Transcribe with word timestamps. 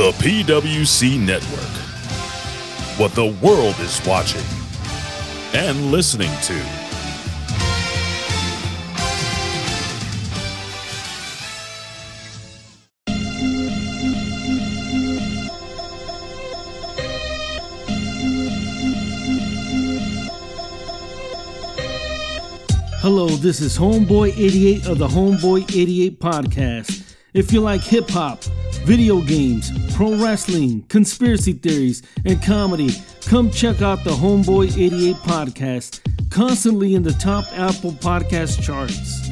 The 0.00 0.12
PWC 0.12 1.20
Network. 1.20 1.60
What 2.98 3.14
the 3.14 3.36
world 3.46 3.78
is 3.80 4.00
watching 4.06 4.40
and 5.52 5.92
listening 5.92 6.30
to. 6.44 6.54
Hello, 23.02 23.28
this 23.28 23.60
is 23.60 23.76
Homeboy 23.76 24.30
88 24.30 24.86
of 24.86 24.96
the 24.96 25.08
Homeboy 25.08 25.70
88 25.70 26.18
podcast. 26.18 27.16
If 27.34 27.52
you 27.52 27.60
like 27.60 27.82
hip 27.82 28.08
hop, 28.08 28.42
video 28.84 29.20
games, 29.20 29.70
pro 29.94 30.14
wrestling, 30.16 30.82
conspiracy 30.88 31.52
theories, 31.52 32.02
and 32.24 32.42
comedy, 32.42 32.90
come 33.26 33.50
check 33.50 33.82
out 33.82 34.02
the 34.04 34.10
Homeboy 34.10 34.76
88 34.76 35.16
podcast, 35.16 36.00
constantly 36.30 36.94
in 36.94 37.02
the 37.02 37.12
top 37.12 37.44
Apple 37.52 37.92
podcast 37.92 38.62
charts. 38.62 39.28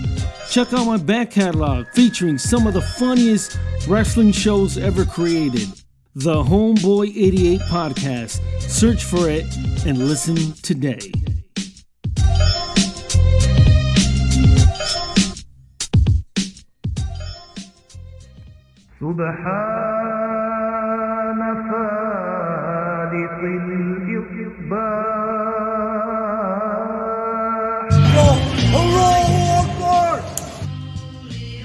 Check 0.50 0.72
out 0.72 0.86
my 0.86 0.96
back 0.96 1.30
catalog 1.30 1.86
featuring 1.94 2.38
some 2.38 2.66
of 2.66 2.74
the 2.74 2.82
funniest 2.82 3.58
wrestling 3.86 4.32
shows 4.32 4.78
ever 4.78 5.04
created. 5.04 5.68
The 6.14 6.42
Homeboy 6.42 7.08
88 7.16 7.60
podcast. 7.62 8.40
Search 8.60 9.04
for 9.04 9.28
it 9.28 9.44
and 9.86 10.08
listen 10.08 10.52
today. 10.62 11.12
سبحان 18.99 20.53
فالق 21.69 23.39
الإصباح 23.43 25.03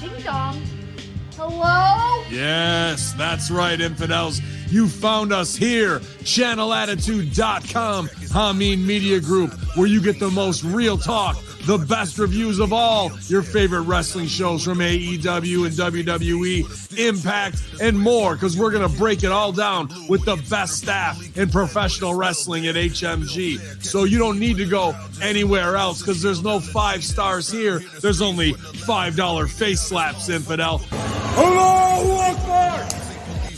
Ding 0.01 0.23
dong. 0.25 0.62
Hello? 1.37 2.25
Yes, 2.31 3.12
that's 3.15 3.51
right, 3.51 3.81
infidels. 3.81 4.41
You 4.71 4.87
found 4.89 5.33
us 5.33 5.57
here, 5.57 6.01
channelattitude.com, 6.01 8.09
Hameen 8.09 8.84
Media 8.84 9.21
Group, 9.21 9.53
where 9.77 9.87
you 9.87 10.01
get 10.03 10.19
the 10.21 10.31
most 10.31 10.62
real 10.65 10.98
talk, 10.98 11.37
the 11.66 11.78
best 11.78 12.19
reviews 12.19 12.59
of 12.59 12.73
all 12.73 13.11
your 13.28 13.42
favorite 13.42 13.81
wrestling 13.81 14.28
shows 14.28 14.64
from 14.64 14.80
AEW 14.80 15.66
and 15.66 15.75
WWE, 15.75 16.97
Impact, 16.97 17.64
and 17.81 17.97
more, 17.97 18.36
because 18.36 18.58
we're 18.58 18.72
going 18.72 18.89
to 18.89 18.97
break 18.97 19.23
it 19.23 19.31
all 19.31 19.52
down 19.52 19.89
with 20.09 20.25
the 20.25 20.36
best 20.50 20.78
staff 20.78 21.38
in 21.38 21.50
professional 21.50 22.14
wrestling 22.14 22.67
at 22.67 22.75
HMG. 22.75 23.84
So 23.84 24.03
you 24.03 24.17
don't 24.17 24.39
need 24.39 24.58
to 24.58 24.66
go 24.66 24.94
anywhere 25.22 25.75
else, 25.75 26.02
because 26.02 26.22
there's 26.22 26.44
no 26.44 26.59
five 26.59 27.03
stars 27.03 27.50
here. 27.50 27.80
There's 28.02 28.22
only 28.22 28.53
$5 28.53 29.50
face 29.50 29.81
slaps, 29.81 30.30
infidel. 30.30 30.81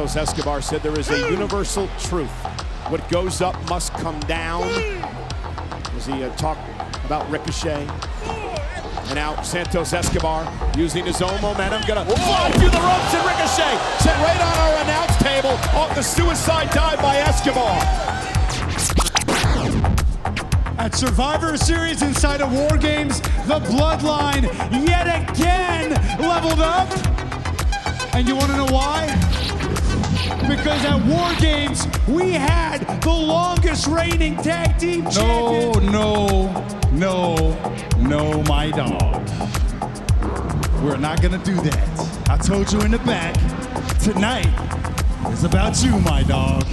Santos 0.00 0.16
Escobar 0.16 0.62
said 0.62 0.82
there 0.82 0.98
is 0.98 1.10
a 1.10 1.30
universal 1.30 1.86
truth. 1.98 2.30
What 2.88 3.06
goes 3.10 3.42
up 3.42 3.54
must 3.68 3.92
come 3.92 4.18
down. 4.20 4.62
As 5.94 6.06
he 6.06 6.24
uh, 6.24 6.34
talked 6.36 6.66
about 7.04 7.30
Ricochet. 7.30 7.86
And 8.24 9.14
now 9.14 9.42
Santos 9.42 9.92
Escobar 9.92 10.50
using 10.74 11.04
his 11.04 11.20
own 11.20 11.38
momentum, 11.42 11.82
gonna 11.86 12.06
fly 12.06 12.50
through 12.52 12.70
the 12.70 12.80
ropes 12.80 13.12
and 13.12 13.26
Ricochet 13.26 13.76
set 13.98 14.16
right 14.24 14.40
on 14.40 14.56
our 14.56 14.84
announce 14.84 15.16
table 15.18 15.50
off 15.78 15.94
the 15.94 16.02
suicide 16.02 16.70
dive 16.70 16.98
by 17.02 17.16
Escobar. 17.18 17.76
At 20.78 20.94
Survivor 20.94 21.58
Series 21.58 22.00
inside 22.00 22.40
of 22.40 22.50
War 22.54 22.78
Games, 22.78 23.20
the 23.20 23.60
Bloodline 23.68 24.44
yet 24.88 25.30
again 25.30 25.90
leveled 26.18 26.60
up. 26.60 26.88
And 28.14 28.26
you 28.26 28.34
want 28.34 28.50
to 28.50 28.56
know 28.56 28.72
why? 28.72 29.29
Because 30.50 30.84
at 30.84 31.00
War 31.06 31.30
Games, 31.38 31.86
we 32.08 32.32
had 32.32 32.78
the 33.02 33.08
longest 33.10 33.86
reigning 33.86 34.36
tag 34.36 34.78
team 34.80 35.04
No, 35.04 35.10
champion. 35.10 35.92
no, 35.92 36.76
no, 36.90 37.36
no, 37.98 38.42
my 38.42 38.70
dog. 38.72 39.28
We're 40.82 40.96
not 40.96 41.22
gonna 41.22 41.38
do 41.38 41.54
that. 41.54 42.28
I 42.28 42.36
told 42.36 42.72
you 42.72 42.80
in 42.80 42.90
the 42.90 42.98
back, 42.98 43.34
tonight 44.00 44.48
is 45.32 45.44
about 45.44 45.82
you, 45.84 45.98
my 46.00 46.24
dog. 46.24 46.64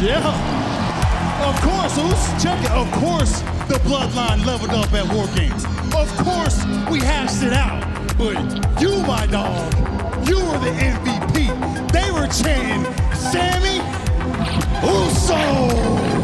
Yeah. 0.00 0.24
Of 1.46 1.60
course, 1.62 1.94
check 2.42 2.58
it. 2.64 2.72
Of 2.72 2.90
course, 2.92 3.40
the 3.68 3.78
bloodline 3.86 4.44
leveled 4.44 4.70
up 4.72 4.92
at 4.92 5.06
War 5.14 5.28
Games. 5.36 5.64
Of 5.94 6.08
course, 6.24 6.64
we 6.90 6.98
hashed 6.98 7.44
it 7.44 7.52
out. 7.52 7.82
But 8.18 8.34
you, 8.80 8.98
my 9.06 9.26
dog, 9.26 9.72
you 10.28 10.36
were 10.44 10.58
the 10.58 10.72
MVP. 10.72 11.73
They 11.94 12.10
were 12.10 12.26
chanting, 12.26 12.92
Sami 13.14 13.78
Uso. 14.82 16.23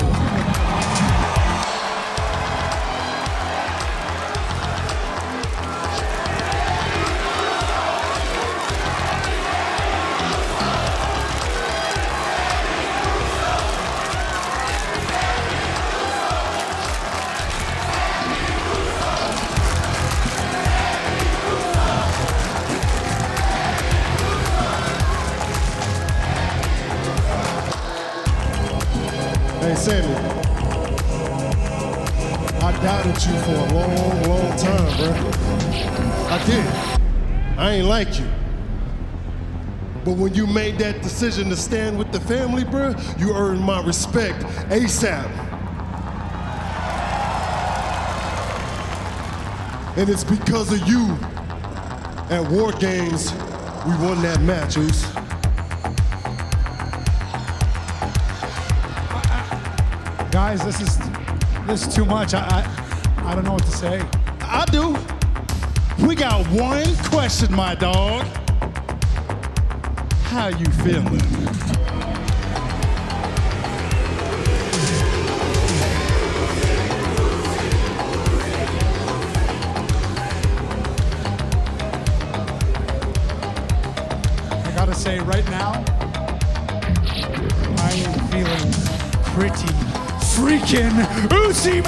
Decision 41.21 41.51
to 41.51 41.57
stand 41.57 41.99
with 41.99 42.13
the 42.13 42.21
family, 42.21 42.65
bro, 42.65 42.95
you 43.19 43.35
earned 43.35 43.61
my 43.61 43.85
respect 43.85 44.43
ASAP. 44.71 45.27
And 49.99 50.09
it's 50.09 50.25
because 50.25 50.73
of 50.73 50.89
you 50.89 51.11
at 52.35 52.51
War 52.51 52.73
Games 52.73 53.33
we 53.85 53.93
won 54.03 54.23
that 54.23 54.41
match, 54.41 54.79
Uce. 54.79 55.05
Guys, 60.31 60.65
this 60.65 60.81
is 60.81 60.99
this 61.67 61.87
is 61.87 61.95
too 61.95 62.07
much. 62.07 62.33
I 62.33 62.47
I, 62.49 63.31
I 63.31 63.35
don't 63.35 63.45
know 63.45 63.53
what 63.53 63.67
to 63.67 63.73
say. 63.73 64.03
I 64.41 64.65
do. 64.73 64.97
We 66.07 66.15
got 66.15 66.47
one 66.47 66.97
question, 67.11 67.55
my 67.55 67.75
dog. 67.75 68.40
How 70.31 70.47
you 70.47 70.65
feeling? 70.85 71.21
I 84.53 84.73
gotta 84.77 84.95
say, 84.95 85.19
right 85.19 85.45
now, 85.51 85.85
I 87.79 87.93
am 88.07 88.29
feeling 88.29 88.73
pretty 89.35 89.67
freaking 90.31 90.95
Ucey, 91.29 91.85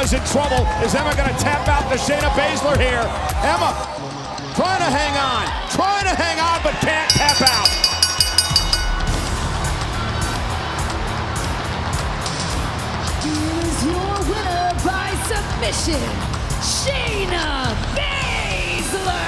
Emma's 0.00 0.14
in 0.14 0.24
trouble. 0.32 0.64
Is 0.82 0.94
Emma 0.94 1.14
going 1.14 1.28
to 1.28 1.36
tap 1.36 1.68
out 1.68 1.84
to 1.92 1.98
Shayna 1.98 2.30
Baszler 2.32 2.74
here? 2.80 3.04
Emma 3.44 3.76
trying 4.56 4.80
to 4.80 4.88
hang 4.88 5.12
on, 5.20 5.44
trying 5.76 6.04
to 6.04 6.16
hang 6.16 6.40
on, 6.40 6.62
but 6.62 6.72
can't 6.80 7.10
tap 7.10 7.36
out. 7.44 7.68
Here's 13.20 13.84
your 13.84 14.16
winner 14.24 14.72
by 14.88 15.12
submission, 15.28 16.00
Shayna 16.64 17.76
Baszler. 17.92 19.20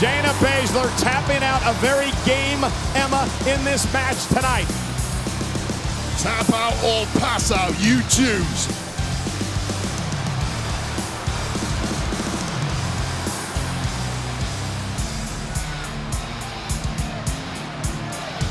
Shayna 0.00 0.32
Baszler 0.40 0.88
tapping 1.02 1.42
out 1.42 1.60
a 1.66 1.74
very 1.80 2.12
game 2.24 2.64
Emma 2.94 3.28
in 3.46 3.62
this 3.64 3.92
match 3.92 4.26
tonight. 4.28 4.87
Tap 6.18 6.50
out 6.50 6.74
or 6.82 7.06
pass 7.20 7.52
out, 7.52 7.70
you 7.78 8.02
choose. 8.10 8.66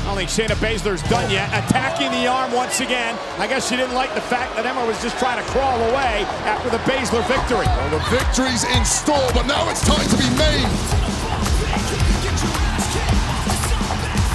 I 0.00 0.04
don't 0.06 0.16
think 0.16 0.30
Shayna 0.30 0.56
Baszler's 0.56 1.02
done 1.10 1.30
yet. 1.30 1.48
Attacking 1.52 2.10
the 2.10 2.26
arm 2.26 2.52
once 2.52 2.80
again. 2.80 3.18
I 3.36 3.46
guess 3.46 3.68
she 3.68 3.76
didn't 3.76 3.94
like 3.94 4.14
the 4.14 4.22
fact 4.22 4.56
that 4.56 4.64
Emma 4.64 4.86
was 4.86 5.00
just 5.02 5.18
trying 5.18 5.44
to 5.44 5.50
crawl 5.50 5.78
away 5.90 6.24
after 6.48 6.70
the 6.70 6.78
Baszler 6.88 7.20
victory. 7.28 7.66
Well, 7.66 7.90
the 7.90 8.04
victory's 8.08 8.64
in 8.64 8.84
store, 8.86 9.28
but 9.34 9.44
now 9.46 9.68
it's 9.68 9.86
time 9.86 10.08
to 10.08 10.16
be 10.16 10.30
made. 10.38 10.97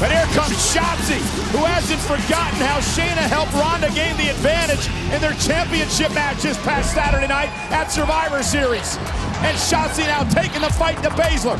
But 0.03 0.11
here 0.11 0.25
comes 0.35 0.51
Shotzi, 0.75 1.23
who 1.55 1.63
hasn't 1.63 2.01
forgotten 2.01 2.59
how 2.59 2.79
Shayna 2.81 3.23
helped 3.23 3.53
Ronda 3.53 3.87
gain 3.95 4.17
the 4.17 4.27
advantage 4.31 4.89
in 5.15 5.21
their 5.21 5.31
championship 5.39 6.13
match 6.13 6.41
this 6.41 6.57
past 6.57 6.93
Saturday 6.93 7.27
night 7.27 7.47
at 7.71 7.87
Survivor 7.89 8.43
Series. 8.43 8.97
And 9.47 9.55
Shotzi 9.55 10.03
now 10.03 10.25
taking 10.25 10.59
the 10.59 10.69
fight 10.71 11.01
to 11.03 11.09
Baszler. 11.11 11.55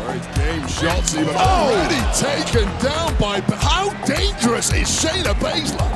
Great 0.00 0.24
game, 0.34 0.62
Shotzi, 0.62 1.26
but 1.26 1.36
Oh! 1.36 1.76
already 1.76 2.00
taken 2.16 2.64
down 2.80 3.14
by. 3.18 3.42
How 3.60 3.92
dangerous 4.06 4.72
is 4.72 4.88
Shayna 4.88 5.34
Baszler? 5.34 5.90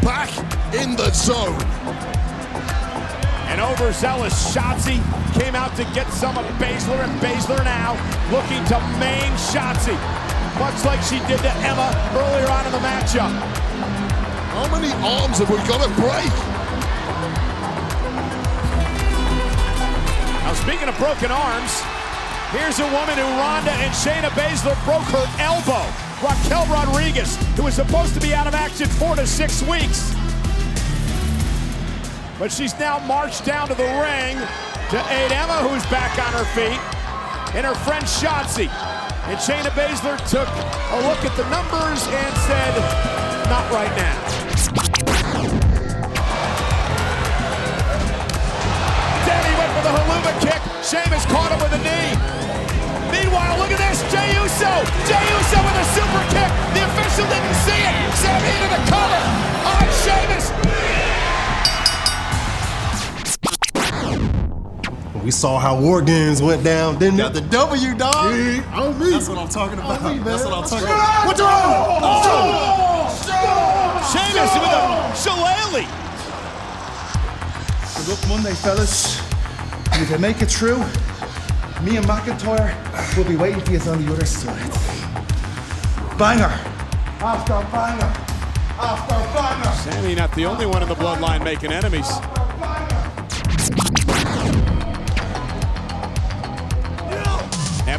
Back 0.00 0.30
in 0.72 0.96
the 0.96 1.10
zone. 1.10 1.58
An 3.52 3.60
overzealous 3.60 4.32
Shotzi 4.48 4.96
came 5.38 5.54
out 5.54 5.76
to 5.76 5.84
get 5.92 6.08
some 6.08 6.38
of 6.38 6.46
Baszler, 6.56 7.04
and 7.04 7.12
Baszler 7.20 7.62
now 7.62 7.92
looking 8.32 8.64
to 8.72 8.80
main 8.96 9.28
Shotzi, 9.36 9.92
much 10.56 10.80
like 10.88 11.02
she 11.04 11.20
did 11.28 11.36
to 11.44 11.52
Emma 11.60 11.92
earlier 12.16 12.48
on 12.48 12.64
in 12.64 12.72
the 12.72 12.80
matchup. 12.80 13.28
How 14.56 14.72
many 14.72 14.88
arms 15.04 15.36
have 15.36 15.50
we 15.50 15.60
got 15.68 15.84
to 15.84 15.90
break? 16.00 16.32
Now, 20.48 20.54
speaking 20.56 20.88
of 20.88 20.96
broken 20.96 21.30
arms, 21.30 21.76
here's 22.56 22.80
a 22.80 22.88
woman 22.88 23.20
who 23.20 23.28
Ronda 23.36 23.72
and 23.84 23.92
Shayna 23.92 24.32
Baszler 24.32 24.80
broke 24.88 25.04
her 25.12 25.28
elbow. 25.36 25.84
Raquel 26.24 26.64
Rodriguez, 26.72 27.36
who 27.56 27.64
was 27.64 27.74
supposed 27.74 28.14
to 28.14 28.20
be 28.20 28.32
out 28.32 28.46
of 28.46 28.54
action 28.54 28.88
four 28.88 29.14
to 29.16 29.26
six 29.26 29.60
weeks. 29.60 30.14
But 32.42 32.50
she's 32.50 32.74
now 32.74 32.98
marched 33.06 33.46
down 33.46 33.68
to 33.68 33.74
the 33.78 33.86
ring 33.86 34.34
to 34.90 34.98
aid 35.14 35.30
Emma, 35.30 35.62
who's 35.62 35.86
back 35.86 36.18
on 36.18 36.34
her 36.34 36.42
feet, 36.58 36.74
and 37.54 37.62
her 37.62 37.78
friend 37.86 38.02
Shotzi. 38.02 38.66
And 39.30 39.38
Shayna 39.38 39.70
Baszler 39.78 40.18
took 40.26 40.50
a 40.50 40.98
look 41.06 41.22
at 41.22 41.30
the 41.38 41.46
numbers 41.54 42.02
and 42.02 42.32
said, 42.42 42.74
not 43.46 43.62
right 43.70 43.94
now. 43.94 44.18
Danny 49.22 49.52
went 49.54 49.70
for 49.78 49.82
the 49.86 49.92
Helluva 49.94 50.34
Kick. 50.42 50.58
Sheamus 50.82 51.22
caught 51.30 51.54
him 51.54 51.62
with 51.62 51.78
a 51.78 51.82
knee. 51.86 52.10
Meanwhile, 53.14 53.54
look 53.62 53.70
at 53.70 53.78
this. 53.78 54.02
Jey 54.10 54.34
Uso. 54.34 54.82
Jey 55.06 55.22
Uso 55.30 55.58
with 55.62 55.78
a 55.78 55.86
super 55.94 56.22
kick. 56.34 56.50
The 56.74 56.82
official 56.90 57.26
didn't 57.30 57.58
see 57.62 57.82
it. 57.86 57.94
Sami 58.18 58.50
into 58.50 58.66
the 58.66 58.82
cover 58.90 59.22
on 59.62 59.86
Sheamus. 60.02 60.71
We 65.22 65.30
saw 65.30 65.58
how 65.58 65.78
War 65.80 66.02
Games 66.02 66.42
went 66.42 66.64
down, 66.64 66.98
didn't 66.98 67.18
Got 67.18 67.36
it? 67.36 67.42
the 67.42 67.48
W, 67.48 67.94
dog. 67.94 68.34
Yeah, 68.34 68.62
on 68.80 68.98
me. 68.98 69.10
That's 69.10 69.28
what 69.28 69.38
I'm 69.38 69.48
talking 69.48 69.78
about. 69.78 70.02
Me, 70.02 70.18
That's 70.18 70.42
man. 70.42 70.50
what 70.52 70.64
I'm 70.64 70.68
talking 70.68 70.86
about. 70.88 71.26
What's 71.26 71.40
wrong? 71.40 72.02
Sheamus 74.10 74.52
with 74.58 74.72
a 74.74 75.14
shillelagh. 75.14 75.86
Good 77.98 78.08
luck 78.08 78.28
Monday, 78.28 78.54
fellas. 78.54 79.20
And 79.92 80.02
if 80.02 80.10
you 80.10 80.18
make 80.18 80.42
it 80.42 80.50
through, 80.50 80.78
me 81.84 81.96
and 81.98 82.06
McIntyre 82.06 82.74
will 83.16 83.24
be 83.24 83.36
waiting 83.36 83.60
for 83.60 83.70
you 83.72 83.78
on 83.92 84.04
the 84.04 84.12
other 84.12 84.26
side. 84.26 84.70
Banger. 86.18 86.50
After 87.22 87.62
banger. 87.70 88.12
After 88.76 89.14
banger. 89.38 89.72
Sami 89.92 90.14
not 90.16 90.34
the 90.34 90.46
only 90.46 90.66
one 90.66 90.82
in 90.82 90.88
the 90.88 90.96
bloodline 90.96 91.44
making 91.44 91.70
enemies. 91.72 92.10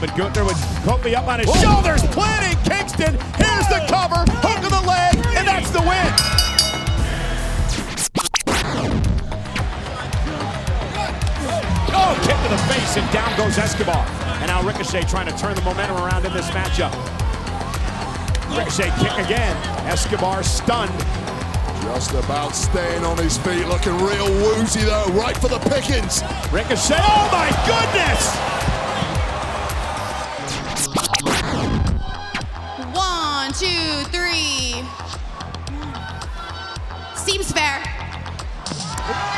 Evan 0.03 0.17
Gunther 0.17 0.43
with 0.43 0.57
Kofi 0.83 1.15
up 1.15 1.27
on 1.27 1.39
his 1.39 1.49
shoulders, 1.61 2.01
planting 2.07 2.59
Kingston. 2.67 3.15
Here's 3.39 3.67
the 3.71 3.85
cover, 3.87 4.25
hook 4.43 4.59
of 4.59 4.71
the 4.71 4.83
leg, 4.85 5.15
and 5.37 5.47
that's 5.47 5.69
the 5.71 5.79
win. 5.79 6.11
Oh, 11.95 12.19
kick 12.19 12.35
to 12.35 12.49
the 12.49 12.61
face, 12.67 12.97
and 12.97 13.09
down 13.13 13.37
goes 13.37 13.57
Escobar. 13.57 14.05
And 14.41 14.47
now 14.47 14.61
Ricochet 14.63 15.03
trying 15.03 15.27
to 15.27 15.37
turn 15.37 15.55
the 15.55 15.61
momentum 15.61 15.95
around 15.95 16.25
in 16.25 16.33
this 16.33 16.49
matchup. 16.49 16.91
Ricochet 18.57 18.91
kick 18.99 19.25
again. 19.25 19.55
Escobar 19.87 20.43
stunned. 20.43 20.91
Just 21.83 22.13
about 22.13 22.55
staying 22.55 23.05
on 23.05 23.17
his 23.17 23.37
feet, 23.37 23.67
looking 23.67 23.93
real 23.99 24.27
woozy 24.43 24.81
though, 24.81 25.07
right 25.13 25.37
for 25.37 25.47
the 25.47 25.59
pickings. 25.59 26.23
Ricochet, 26.51 26.99
oh 26.99 27.29
my 27.31 27.47
goodness! 27.65 28.72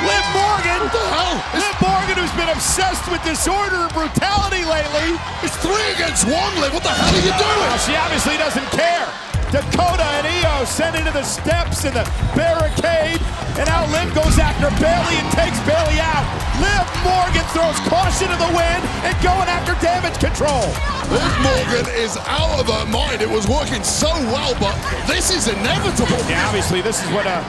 Liv 0.05 0.25
Morgan! 0.37 0.79
What 0.85 0.93
the 0.93 1.05
hell? 1.09 1.35
Liv 1.57 1.75
Morgan, 1.81 2.15
who's 2.21 2.35
been 2.37 2.51
obsessed 2.53 3.09
with 3.09 3.21
disorder 3.25 3.89
and 3.89 3.93
brutality 3.93 4.61
lately. 4.69 5.17
It's 5.41 5.57
three 5.57 5.85
against 5.97 6.29
one, 6.29 6.53
Liv. 6.61 6.77
What 6.77 6.85
the 6.85 6.93
hell 6.93 7.09
are 7.09 7.25
you 7.25 7.33
doing? 7.33 7.59
Well, 7.65 7.81
she 7.81 7.97
obviously 7.97 8.37
doesn't 8.37 8.69
care. 8.69 9.09
Dakota 9.49 10.05
and 10.21 10.27
Io 10.27 10.65
sent 10.65 10.95
into 10.97 11.11
the 11.11 11.23
steps 11.23 11.85
and 11.85 11.95
the 11.95 12.05
barricade. 12.37 13.21
And 13.57 13.65
now 13.65 13.87
Liv 13.89 14.13
goes 14.13 14.37
after 14.37 14.69
Bayley 14.83 15.15
and 15.17 15.29
takes 15.33 15.57
Bayley 15.65 15.97
out. 15.97 16.25
Liv 16.59 16.85
Morgan 17.07 17.45
throws 17.55 17.79
caution 17.87 18.27
to 18.29 18.37
the 18.37 18.51
wind 18.53 18.83
and 19.07 19.15
going 19.23 19.47
after 19.47 19.73
Damage 19.79 20.19
CTRL. 20.21 20.69
Liv 21.09 21.33
Morgan 21.41 21.85
is 21.95 22.17
out 22.27 22.59
of 22.59 22.67
her 22.67 22.85
mind. 22.91 23.21
It 23.21 23.29
was 23.29 23.47
working 23.47 23.83
so 23.83 24.11
well, 24.33 24.53
but 24.59 24.75
this 25.07 25.31
is 25.31 25.47
inevitable. 25.47 26.19
Yeah, 26.27 26.45
obviously 26.47 26.81
this 26.81 27.03
is 27.03 27.09
what 27.11 27.25
uh, 27.25 27.41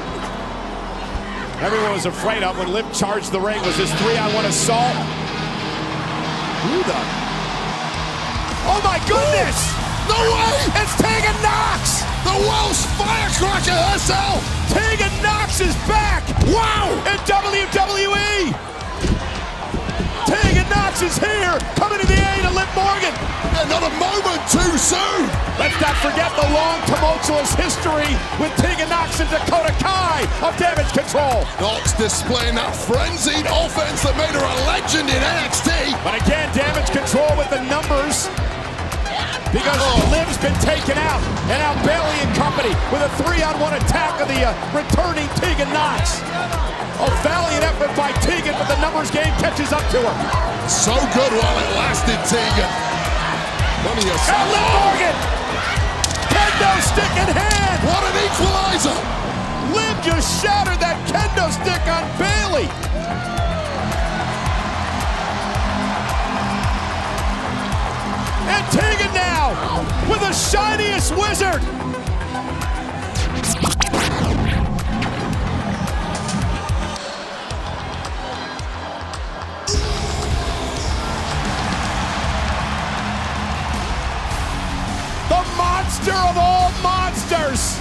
everyone 1.60 1.92
was 1.92 2.06
afraid 2.06 2.42
of 2.42 2.58
when 2.58 2.72
Liv 2.72 2.86
charged 2.92 3.32
the 3.32 3.40
ring. 3.40 3.60
Was 3.62 3.76
this 3.76 3.92
three-on-one 4.00 4.44
assault? 4.44 4.96
Who 6.66 6.82
the? 6.82 7.00
Oh 8.68 8.80
my 8.82 8.98
goodness! 9.06 9.56
No 10.10 10.18
way! 10.18 10.54
It's 10.82 10.94
Tegan 10.98 11.38
Nox! 11.42 12.02
The 12.26 12.34
Welsh 12.46 12.82
firecracker 12.98 13.78
herself. 13.94 14.42
Tegan 14.70 15.22
Nox 15.22 15.60
is 15.60 15.74
back. 15.86 16.26
Wow. 16.46 16.90
In 17.06 17.18
WWE. 17.24 18.75
Nox 20.76 21.00
is 21.00 21.16
here, 21.16 21.56
coming 21.80 22.00
to 22.00 22.06
the 22.06 22.20
aid 22.36 22.44
of 22.44 22.52
Liv 22.52 22.68
Morgan. 22.76 23.14
Yeah, 23.56 23.64
not 23.72 23.80
a 23.80 23.92
moment 23.96 24.40
too 24.52 24.72
soon. 24.76 25.24
Let's 25.56 25.76
not 25.80 25.96
forget 26.04 26.28
the 26.36 26.44
long, 26.52 26.76
tumultuous 26.84 27.56
history 27.56 28.12
with 28.36 28.52
Tegan 28.60 28.92
Nox 28.92 29.20
and 29.20 29.30
Dakota 29.32 29.72
Kai 29.80 30.28
of 30.44 30.52
Damage 30.60 30.92
CTRL. 30.92 31.40
Nox 31.60 31.96
displaying 31.96 32.56
that 32.60 32.76
frenzied 32.76 33.48
offense 33.48 34.04
that 34.04 34.16
made 34.20 34.36
her 34.36 34.44
a 34.44 34.56
legend 34.68 35.08
in 35.08 35.16
NXT. 35.16 35.96
But 36.04 36.20
again, 36.20 36.52
Damage 36.52 36.92
CTRL 36.92 37.40
with 37.40 37.48
the 37.48 37.64
numbers 37.72 38.28
because 39.52 39.78
oh. 39.78 40.10
Liv's 40.10 40.38
been 40.38 40.56
taken 40.62 40.98
out. 40.98 41.22
And 41.50 41.58
now 41.62 41.74
Bayley 41.86 42.18
and 42.22 42.32
company 42.34 42.72
with 42.90 43.02
a 43.02 43.10
three-on-one 43.22 43.74
attack 43.78 44.18
of 44.20 44.26
the 44.26 44.40
uh, 44.42 44.54
returning 44.74 45.26
Tegan 45.38 45.70
Nox. 45.70 46.22
A 46.96 47.08
valiant 47.20 47.62
effort 47.62 47.92
by 47.94 48.10
Tegan, 48.24 48.56
but 48.56 48.66
the 48.66 48.80
numbers 48.80 49.10
game 49.10 49.30
catches 49.38 49.72
up 49.72 49.84
to 49.92 50.00
her. 50.00 50.16
So 50.66 50.96
good 51.14 51.32
while 51.36 51.56
it 51.60 51.70
lasted, 51.76 52.18
Tegan. 52.26 52.96
Of 53.86 54.02
your 54.02 54.18
and 54.18 54.50
Liv 54.50 54.66
Morgan! 54.82 55.16
Kendo 56.26 56.72
stick 56.82 57.12
in 57.22 57.30
hand! 57.30 57.78
What 57.86 58.02
an 58.02 58.16
equalizer! 58.18 58.98
Liv 59.72 59.94
just 60.02 60.42
shattered 60.42 60.80
that 60.82 60.98
kendo 61.06 61.46
stick 61.54 61.84
on 61.86 62.02
Bayley. 62.18 62.66
And 68.48 68.64
Tegan 68.70 69.12
now 69.12 69.50
with 70.08 70.20
the 70.20 70.32
shiniest 70.32 71.10
wizard. 71.16 71.60
The 85.28 85.42
monster 85.56 86.12
of 86.12 86.36
all 86.38 86.70
monsters. 86.82 87.76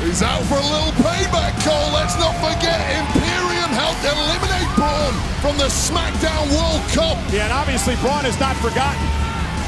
He's 0.00 0.22
out 0.22 0.42
for 0.44 0.54
a 0.54 0.60
little 0.60 0.92
payback, 1.04 1.52
Cole. 1.64 1.92
Let's 1.92 2.16
not 2.16 2.34
forget 2.36 2.80
Imperium 2.96 3.70
helped 3.72 4.04
eliminate 4.04 4.68
Braun 4.74 5.12
from 5.40 5.56
the 5.58 5.68
SmackDown 5.68 6.50
World 6.56 6.82
Cup. 6.92 7.18
Yeah, 7.32 7.44
and 7.44 7.52
obviously 7.52 7.96
Braun 7.96 8.24
is 8.26 8.38
not 8.40 8.56
forgotten. 8.56 9.23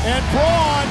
And 0.06 0.22
Braun 0.30 0.86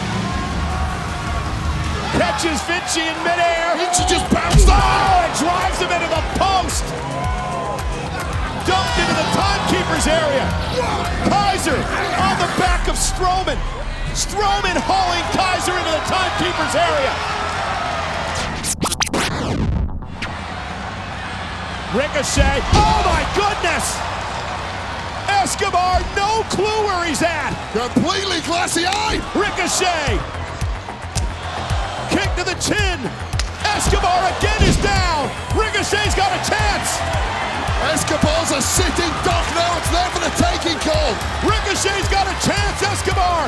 catches 2.20 2.60
Vinci 2.68 3.00
in 3.00 3.16
midair. 3.24 3.72
Vinci 3.80 4.04
just 4.12 4.28
bounced 4.28 4.68
off. 4.68 4.76
Oh, 4.76 5.24
and 5.24 5.32
drives 5.40 5.80
him 5.80 5.88
into 5.88 6.12
the 6.12 6.24
post. 6.36 6.84
Dumped 8.68 8.98
into 9.00 9.16
the 9.16 9.30
timekeeper's 9.32 10.08
area. 10.12 10.44
Kaiser 11.32 11.80
on 12.20 12.36
the 12.44 12.52
back 12.60 12.92
of 12.92 13.00
Strowman. 13.00 13.56
Strowman 14.12 14.76
hauling 14.84 15.24
Kaiser 15.32 15.72
into 15.72 15.96
the 15.96 16.04
timekeeper's 16.12 16.76
area. 16.76 17.16
Ricochet. 21.96 22.60
Oh 22.76 23.00
my 23.08 23.24
goodness! 23.32 23.96
Escobar, 25.46 26.02
no 26.18 26.42
clue 26.50 26.82
where 26.90 27.06
he's 27.06 27.22
at. 27.22 27.54
Completely 27.70 28.42
glassy-eyed. 28.50 29.22
Ricochet. 29.38 30.18
Kick 32.10 32.34
to 32.34 32.42
the 32.42 32.58
chin. 32.58 32.98
Escobar 33.62 34.26
again 34.34 34.62
is 34.66 34.74
down. 34.82 35.30
Ricochet's 35.54 36.18
got 36.18 36.34
a 36.34 36.42
chance. 36.50 36.98
Escobar's 37.94 38.58
a 38.58 38.62
sitting 38.66 39.14
duck 39.22 39.46
now. 39.54 39.70
It's 39.78 39.94
there 39.94 40.10
for 40.18 40.26
the 40.26 40.34
taking 40.34 40.82
call. 40.82 41.14
Ricochet's 41.46 42.10
got 42.10 42.26
a 42.26 42.34
chance. 42.42 42.82
Escobar. 42.82 43.46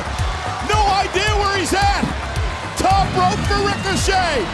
No 0.70 0.78
idea 1.02 1.34
where 1.42 1.58
he's 1.58 1.74
at. 1.74 2.06
Top 2.78 3.10
rope 3.18 3.42
for 3.50 3.58
Ricochet. 3.66 4.46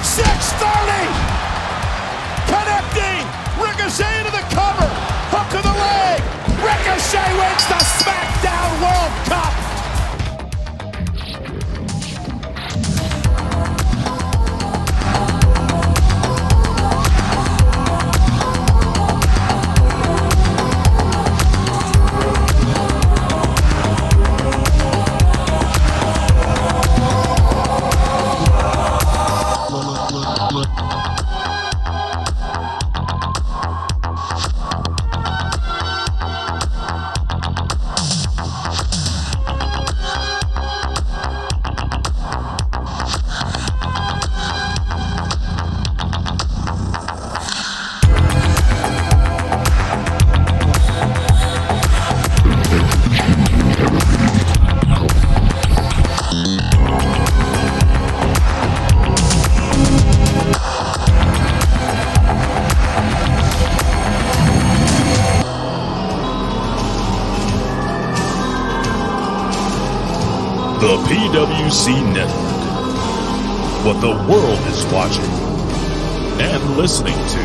630. 0.00 1.33
Ricochet 3.84 4.18
into 4.18 4.32
the 4.32 4.44
cover. 4.56 4.88
Hook 5.28 5.60
of 5.60 5.62
the 5.62 5.76
leg. 5.76 6.22
Ricochet 6.64 7.30
wins 7.36 7.66
the 7.68 7.80
SmackDown 8.00 8.80
World 8.80 9.12
Cup. 9.28 9.63
Watching 75.04 75.24
and 76.40 76.76
listening 76.78 77.12
to. 77.28 77.43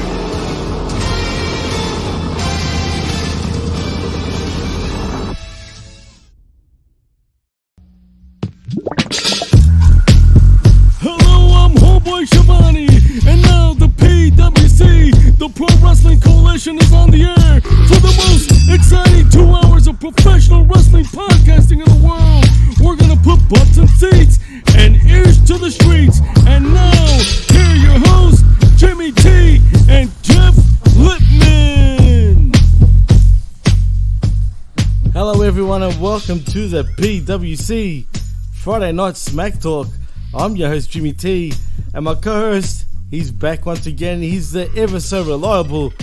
To 36.60 36.68
the 36.68 36.84
PWC 36.84 38.06
Friday 38.52 38.92
Night 38.92 39.16
Smack 39.16 39.62
Talk. 39.62 39.88
I'm 40.34 40.58
your 40.58 40.68
host, 40.68 40.90
Jimmy 40.90 41.14
T, 41.14 41.54
and 41.94 42.04
my 42.04 42.16
co 42.16 42.34
host, 42.34 42.84
he's 43.10 43.32
back 43.32 43.66
once 43.66 43.86
again. 43.86 44.22
He's 44.22 44.52
the 44.52 44.70
ever 44.76 45.00
so 45.00 45.24
reliable 45.24 45.94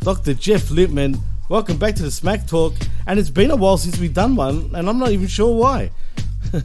Dr. 0.00 0.34
Jeff 0.34 0.70
Lippman. 0.70 1.16
Welcome 1.48 1.78
back 1.78 1.94
to 1.94 2.02
the 2.02 2.10
Smack 2.10 2.46
Talk, 2.46 2.74
and 3.06 3.18
it's 3.18 3.30
been 3.30 3.50
a 3.50 3.56
while 3.56 3.78
since 3.78 3.98
we've 3.98 4.12
done 4.12 4.36
one, 4.36 4.70
and 4.74 4.90
I'm 4.90 4.98
not 4.98 5.10
even 5.10 5.26
sure 5.26 5.56
why. 5.56 5.90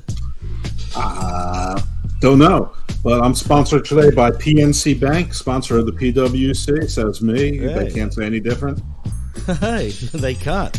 Uh, 0.96 1.80
don't 2.20 2.40
know. 2.40 2.74
But 3.04 3.22
I'm 3.22 3.36
sponsored 3.36 3.86
today 3.86 4.10
by 4.10 4.32
PNC 4.32 5.00
Bank, 5.00 5.36
sponsor 5.36 5.78
of 5.78 5.86
the 5.86 5.92
PWC. 5.92 6.90
Says 6.90 7.22
me. 7.22 7.60
Hey. 7.60 7.74
They 7.74 7.92
can't 7.92 8.12
say 8.12 8.26
any 8.26 8.40
different. 8.40 8.82
hey, 9.60 9.92
they 10.14 10.34
can't. 10.34 10.78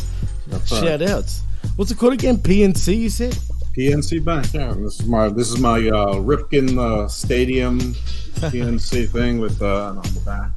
That's 0.49 0.73
right. 0.73 0.83
Shout 0.83 1.02
outs. 1.02 1.43
What's 1.76 1.90
it 1.90 1.98
called 1.98 2.12
again? 2.14 2.36
PNC, 2.36 2.96
you 2.98 3.08
said? 3.10 3.32
PNC 3.76 4.24
Bank. 4.24 4.52
Yeah, 4.52 4.74
this 4.76 5.00
is 5.00 5.06
my 5.06 5.28
this 5.28 5.50
is 5.50 5.58
my 5.58 5.78
uh, 5.78 6.14
Ripken 6.16 6.78
uh, 6.78 7.08
Stadium 7.08 7.78
PNC 7.80 9.08
thing 9.12 9.38
with 9.38 9.60
uh, 9.62 9.94
on 9.96 10.02
the 10.02 10.20
back. 10.26 10.50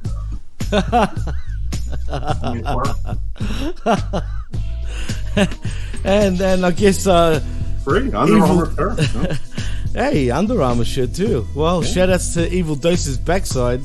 and 6.04 6.36
then 6.38 6.64
I 6.64 6.70
guess 6.72 7.06
uh, 7.06 7.40
free. 7.84 8.12
Under 8.12 8.36
Evil- 8.36 8.48
Armour 8.48 8.94
pair. 8.94 9.38
Hey, 9.94 10.28
Under 10.28 10.60
Armour 10.60 10.84
shirt 10.84 11.14
too. 11.14 11.46
Well, 11.54 11.80
shout 11.82 12.10
outs 12.10 12.34
to 12.34 12.52
Evil 12.52 12.74
Dose's 12.74 13.16
backside, 13.16 13.80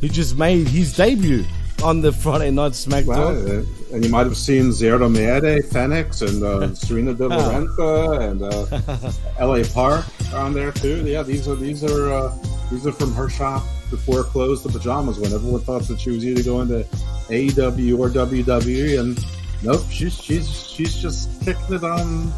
who 0.00 0.08
just 0.08 0.38
made 0.38 0.68
his 0.68 0.94
debut 0.94 1.44
on 1.82 2.00
the 2.00 2.12
Friday 2.12 2.50
Night 2.50 2.72
SmackDown. 2.72 3.64
Uh, 3.64 3.94
and 3.94 4.04
you 4.04 4.10
might 4.10 4.24
have 4.24 4.36
seen 4.36 4.72
Zero 4.72 5.08
Miedo, 5.08 5.62
Phoenix, 5.72 6.22
and 6.22 6.42
uh, 6.42 6.74
Serena 6.74 7.12
De 7.14 7.28
La 7.28 7.36
Renta, 7.36 8.30
and 8.30 8.42
uh, 8.42 9.12
L.A. 9.38 9.64
Park 9.64 10.06
on 10.32 10.52
there 10.54 10.72
too. 10.72 11.04
Yeah, 11.04 11.22
these 11.22 11.48
are 11.48 11.56
these 11.56 11.84
are 11.84 12.12
uh, 12.12 12.36
these 12.70 12.86
are 12.86 12.92
from 12.92 13.12
her 13.14 13.28
shop 13.28 13.62
before 13.90 14.20
it 14.20 14.26
closed 14.26 14.64
the 14.64 14.70
pajamas. 14.70 15.18
When 15.18 15.32
everyone 15.32 15.60
thought 15.60 15.82
that 15.88 16.00
she 16.00 16.10
was 16.10 16.24
either 16.24 16.42
going 16.42 16.68
to 16.68 16.84
AEW 17.28 17.98
or 17.98 18.08
WWE, 18.08 19.00
and 19.00 19.24
nope, 19.62 19.82
she's 19.90 20.14
she's 20.14 20.48
she's 20.48 20.96
just 20.96 21.42
kicking 21.44 21.74
it 21.74 21.84
on 21.84 22.32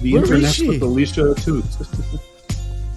the 0.00 0.14
Where 0.14 0.22
internet 0.22 0.58
with 0.66 0.82
Alicia 0.82 1.34
Atout. 1.34 2.20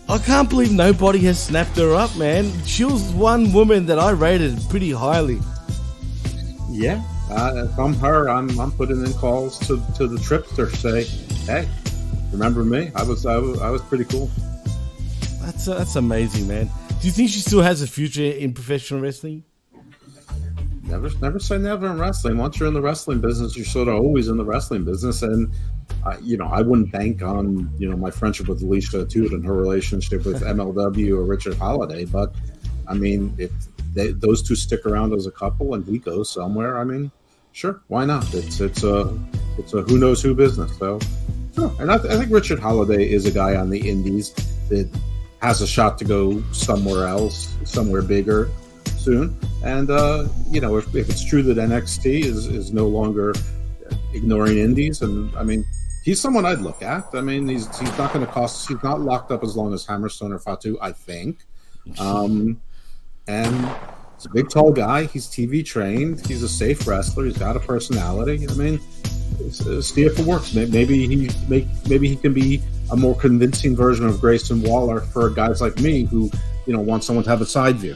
I 0.10 0.18
can't 0.18 0.50
believe 0.50 0.74
nobody 0.74 1.20
has 1.20 1.42
snapped 1.42 1.78
her 1.78 1.96
up, 1.96 2.14
man. 2.18 2.52
She 2.66 2.84
was 2.84 3.02
one 3.14 3.54
woman 3.54 3.86
that 3.86 3.98
I 3.98 4.12
rated 4.12 4.60
pretty 4.70 4.92
highly. 4.92 5.40
Yeah, 6.72 7.04
uh, 7.30 7.68
if 7.70 7.78
I'm 7.78 7.94
her, 7.96 8.30
I'm 8.30 8.58
I'm 8.60 8.72
putting 8.72 9.06
in 9.06 9.14
calls 9.14 9.60
to, 9.68 9.82
to 9.98 10.08
the 10.08 10.18
tripster. 10.18 10.74
Say, 10.74 11.04
hey, 11.46 11.68
remember 12.32 12.64
me? 12.64 12.92
I 12.96 13.04
was 13.04 13.26
I 13.26 13.38
was, 13.38 13.62
I 13.62 13.70
was 13.70 13.82
pretty 13.82 14.06
cool. 14.06 14.30
That's 15.42 15.68
uh, 15.68 15.78
that's 15.78 15.98
amazing, 15.98 16.48
man. 16.48 16.70
Do 17.02 17.08
you 17.08 17.12
think 17.12 17.30
she 17.30 17.40
still 17.40 17.62
has 17.62 17.82
a 17.82 17.88
future 17.88 18.24
in 18.24 18.54
professional 18.54 19.02
wrestling? 19.02 19.44
Never 20.84 21.10
never 21.22 21.40
say 21.40 21.58
never 21.58 21.88
in 21.88 22.00
wrestling. 22.00 22.38
Once 22.38 22.60
you're 22.60 22.68
in 22.68 22.74
the 22.74 22.82
wrestling 22.82 23.20
business, 23.22 23.56
you're 23.58 23.66
sort 23.66 23.88
of 23.88 23.96
always 23.96 24.28
in 24.28 24.38
the 24.38 24.46
wrestling 24.46 24.86
business. 24.86 25.22
And 25.24 25.52
uh, 26.06 26.18
you 26.22 26.38
know, 26.38 26.46
I 26.46 26.62
wouldn't 26.62 26.92
bank 26.92 27.22
on 27.22 27.70
you 27.78 27.90
know 27.90 27.98
my 27.98 28.12
friendship 28.12 28.48
with 28.48 28.62
Alicia 28.62 29.06
Atout 29.06 29.32
and 29.32 29.46
her 29.46 29.54
relationship 29.54 30.26
with 30.26 30.42
MLW 30.42 31.18
or 31.18 31.24
Richard 31.24 31.58
Holliday. 31.58 32.06
But 32.06 32.34
I 32.88 32.94
mean, 32.94 33.34
if 33.38 33.52
they, 33.94 34.12
those 34.12 34.42
two 34.42 34.56
stick 34.56 34.86
around 34.86 35.14
as 35.14 35.28
a 35.28 35.32
couple 35.32 35.74
and 35.74 35.86
he 35.86 35.98
goes 35.98 36.30
somewhere, 36.30 36.78
I 36.78 36.84
mean, 36.84 37.12
sure, 37.52 37.82
why 37.88 38.06
not? 38.06 38.34
It's 38.34 38.60
it's 38.60 38.84
a 38.84 39.18
it's 39.58 39.74
a 39.74 39.82
who 39.82 39.98
knows 39.98 40.22
who 40.22 40.34
business. 40.34 40.78
So 40.78 41.00
sure. 41.56 41.74
And 41.80 41.92
I, 41.92 41.98
th- 41.98 42.14
I 42.14 42.18
think 42.18 42.32
Richard 42.32 42.60
Holliday 42.60 43.10
is 43.12 43.26
a 43.26 43.32
guy 43.32 43.56
on 43.56 43.70
the 43.70 43.90
indies 43.90 44.34
that 44.70 44.90
has 45.42 45.62
a 45.62 45.68
shot 45.68 45.98
to 46.00 46.06
go 46.06 46.42
somewhere 46.52 47.08
else, 47.08 47.56
somewhere 47.66 48.02
bigger 48.02 48.50
soon. 48.98 49.38
And 49.64 49.90
uh, 49.90 50.28
you 50.50 50.62
know, 50.62 50.78
if, 50.78 50.94
if 50.96 51.10
it's 51.10 51.24
true 51.24 51.44
that 51.44 51.58
NXT 51.58 52.24
is 52.24 52.48
is 52.48 52.72
no 52.72 52.88
longer 52.88 53.34
ignoring 54.14 54.58
indies, 54.58 55.02
and 55.02 55.36
I 55.36 55.44
mean, 55.44 55.66
he's 56.04 56.22
someone 56.22 56.46
I'd 56.46 56.62
look 56.62 56.82
at. 56.82 57.08
I 57.14 57.22
mean, 57.22 57.48
he's 57.48 57.66
he's 57.78 57.98
not 57.98 58.14
going 58.14 58.26
to 58.26 58.32
cost. 58.32 58.68
He's 58.68 58.82
not 58.84 59.02
locked 59.02 59.32
up 59.32 59.44
as 59.44 59.56
long 59.56 59.74
as 59.74 59.86
Hammerstone 59.86 60.32
or 60.32 60.40
Fatu, 60.40 60.78
I 60.82 60.92
think. 60.92 61.40
Um, 61.98 62.62
and 63.32 63.72
he's 64.16 64.26
a 64.26 64.30
big, 64.30 64.50
tall 64.50 64.72
guy. 64.72 65.06
He's 65.06 65.28
TV 65.28 65.66
trained. 65.66 66.26
He's 66.28 66.44
a 66.44 66.50
safe 66.50 66.86
wrestler. 66.86 67.26
He's 67.26 67.38
got 67.38 67.56
a 67.56 67.60
personality. 67.60 68.46
I 68.48 68.54
mean, 68.54 68.80
see 69.50 70.04
if 70.04 70.20
it 70.20 70.26
works. 70.26 70.54
Maybe 70.54 71.08
he 71.08 71.30
make 71.48 71.68
maybe 71.88 72.10
he 72.10 72.16
can 72.18 72.34
be 72.34 72.62
a 72.92 72.98
more 72.98 73.16
convincing 73.16 73.76
version 73.76 74.06
of 74.06 74.20
Grayson 74.20 74.62
Waller 74.62 75.00
for 75.00 75.30
guys 75.30 75.62
like 75.62 75.80
me 75.80 76.04
who 76.04 76.30
you 76.66 76.74
know 76.74 76.82
want 76.82 77.04
someone 77.04 77.24
to 77.24 77.30
have 77.30 77.42
a 77.42 77.46
side 77.46 77.78
view. 77.78 77.96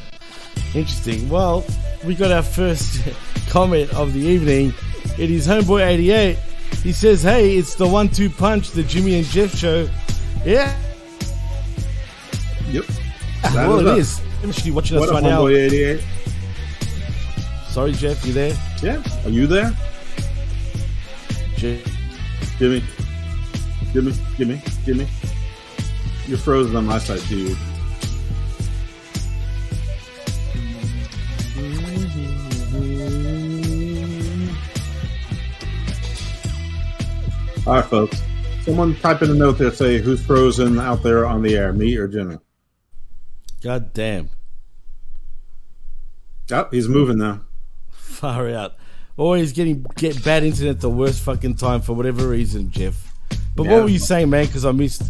Interesting. 0.73 1.29
Well, 1.29 1.63
we 2.03 2.15
got 2.15 2.31
our 2.31 2.43
first 2.43 3.01
comment 3.49 3.93
of 3.93 4.13
the 4.13 4.19
evening. 4.19 4.73
It 5.17 5.31
is 5.31 5.47
Homeboy88. 5.47 6.37
He 6.83 6.91
says, 6.91 7.23
Hey, 7.23 7.55
it's 7.55 7.75
the 7.75 7.87
one 7.87 8.09
two 8.09 8.29
punch, 8.29 8.71
the 8.71 8.83
Jimmy 8.83 9.15
and 9.15 9.25
Jeff 9.27 9.55
show. 9.55 9.87
Yeah. 10.43 10.75
Yep. 12.69 12.85
Well, 13.43 13.87
is 13.97 14.19
it 14.19 14.25
I'm 14.43 14.49
actually 14.49 14.71
watching 14.71 14.97
us 14.97 15.09
right 15.09 15.23
now. 15.23 15.47
88? 15.47 15.99
Eh? 15.99 16.03
Sorry, 17.69 17.91
Jeff, 17.93 18.25
you 18.25 18.33
there? 18.33 18.57
Yeah. 18.81 19.01
Are 19.25 19.29
you 19.29 19.47
there? 19.47 19.71
Jeff. 21.55 21.83
Jimmy. 22.59 22.83
Jimmy. 23.93 24.13
Jimmy. 24.37 24.61
Jimmy. 24.85 25.07
You're 26.27 26.37
frozen 26.37 26.75
on 26.75 26.85
my 26.85 26.99
side, 26.99 27.21
dude. 27.29 27.57
All 37.65 37.73
right, 37.73 37.85
folks. 37.85 38.21
Someone 38.63 38.95
type 38.95 39.21
in 39.21 39.31
a 39.31 39.33
note 39.33 39.57
there. 39.57 39.71
Say 39.71 39.97
who's 39.99 40.25
frozen 40.25 40.79
out 40.79 41.03
there 41.03 41.25
on 41.25 41.41
the 41.41 41.55
air, 41.55 41.73
me 41.73 41.95
or 41.97 42.07
Jimmy. 42.07 42.37
God 43.61 43.93
damn. 43.93 44.29
Oh, 46.51 46.67
he's 46.71 46.87
moving 46.87 47.17
now. 47.17 47.41
Far 47.91 48.49
out. 48.49 48.75
Always 49.17 49.51
getting 49.51 49.85
get 49.95 50.23
bad 50.23 50.43
internet 50.43 50.75
at 50.75 50.81
the 50.81 50.89
worst 50.89 51.21
fucking 51.23 51.55
time 51.55 51.81
for 51.81 51.93
whatever 51.93 52.27
reason, 52.27 52.71
Jeff. 52.71 53.13
But 53.55 53.63
Yeah. 53.63 53.73
what 53.73 53.83
were 53.83 53.89
you 53.89 53.99
saying, 53.99 54.29
man? 54.29 54.45
Because 54.45 54.63
I 54.63 54.71
missed 54.71 55.01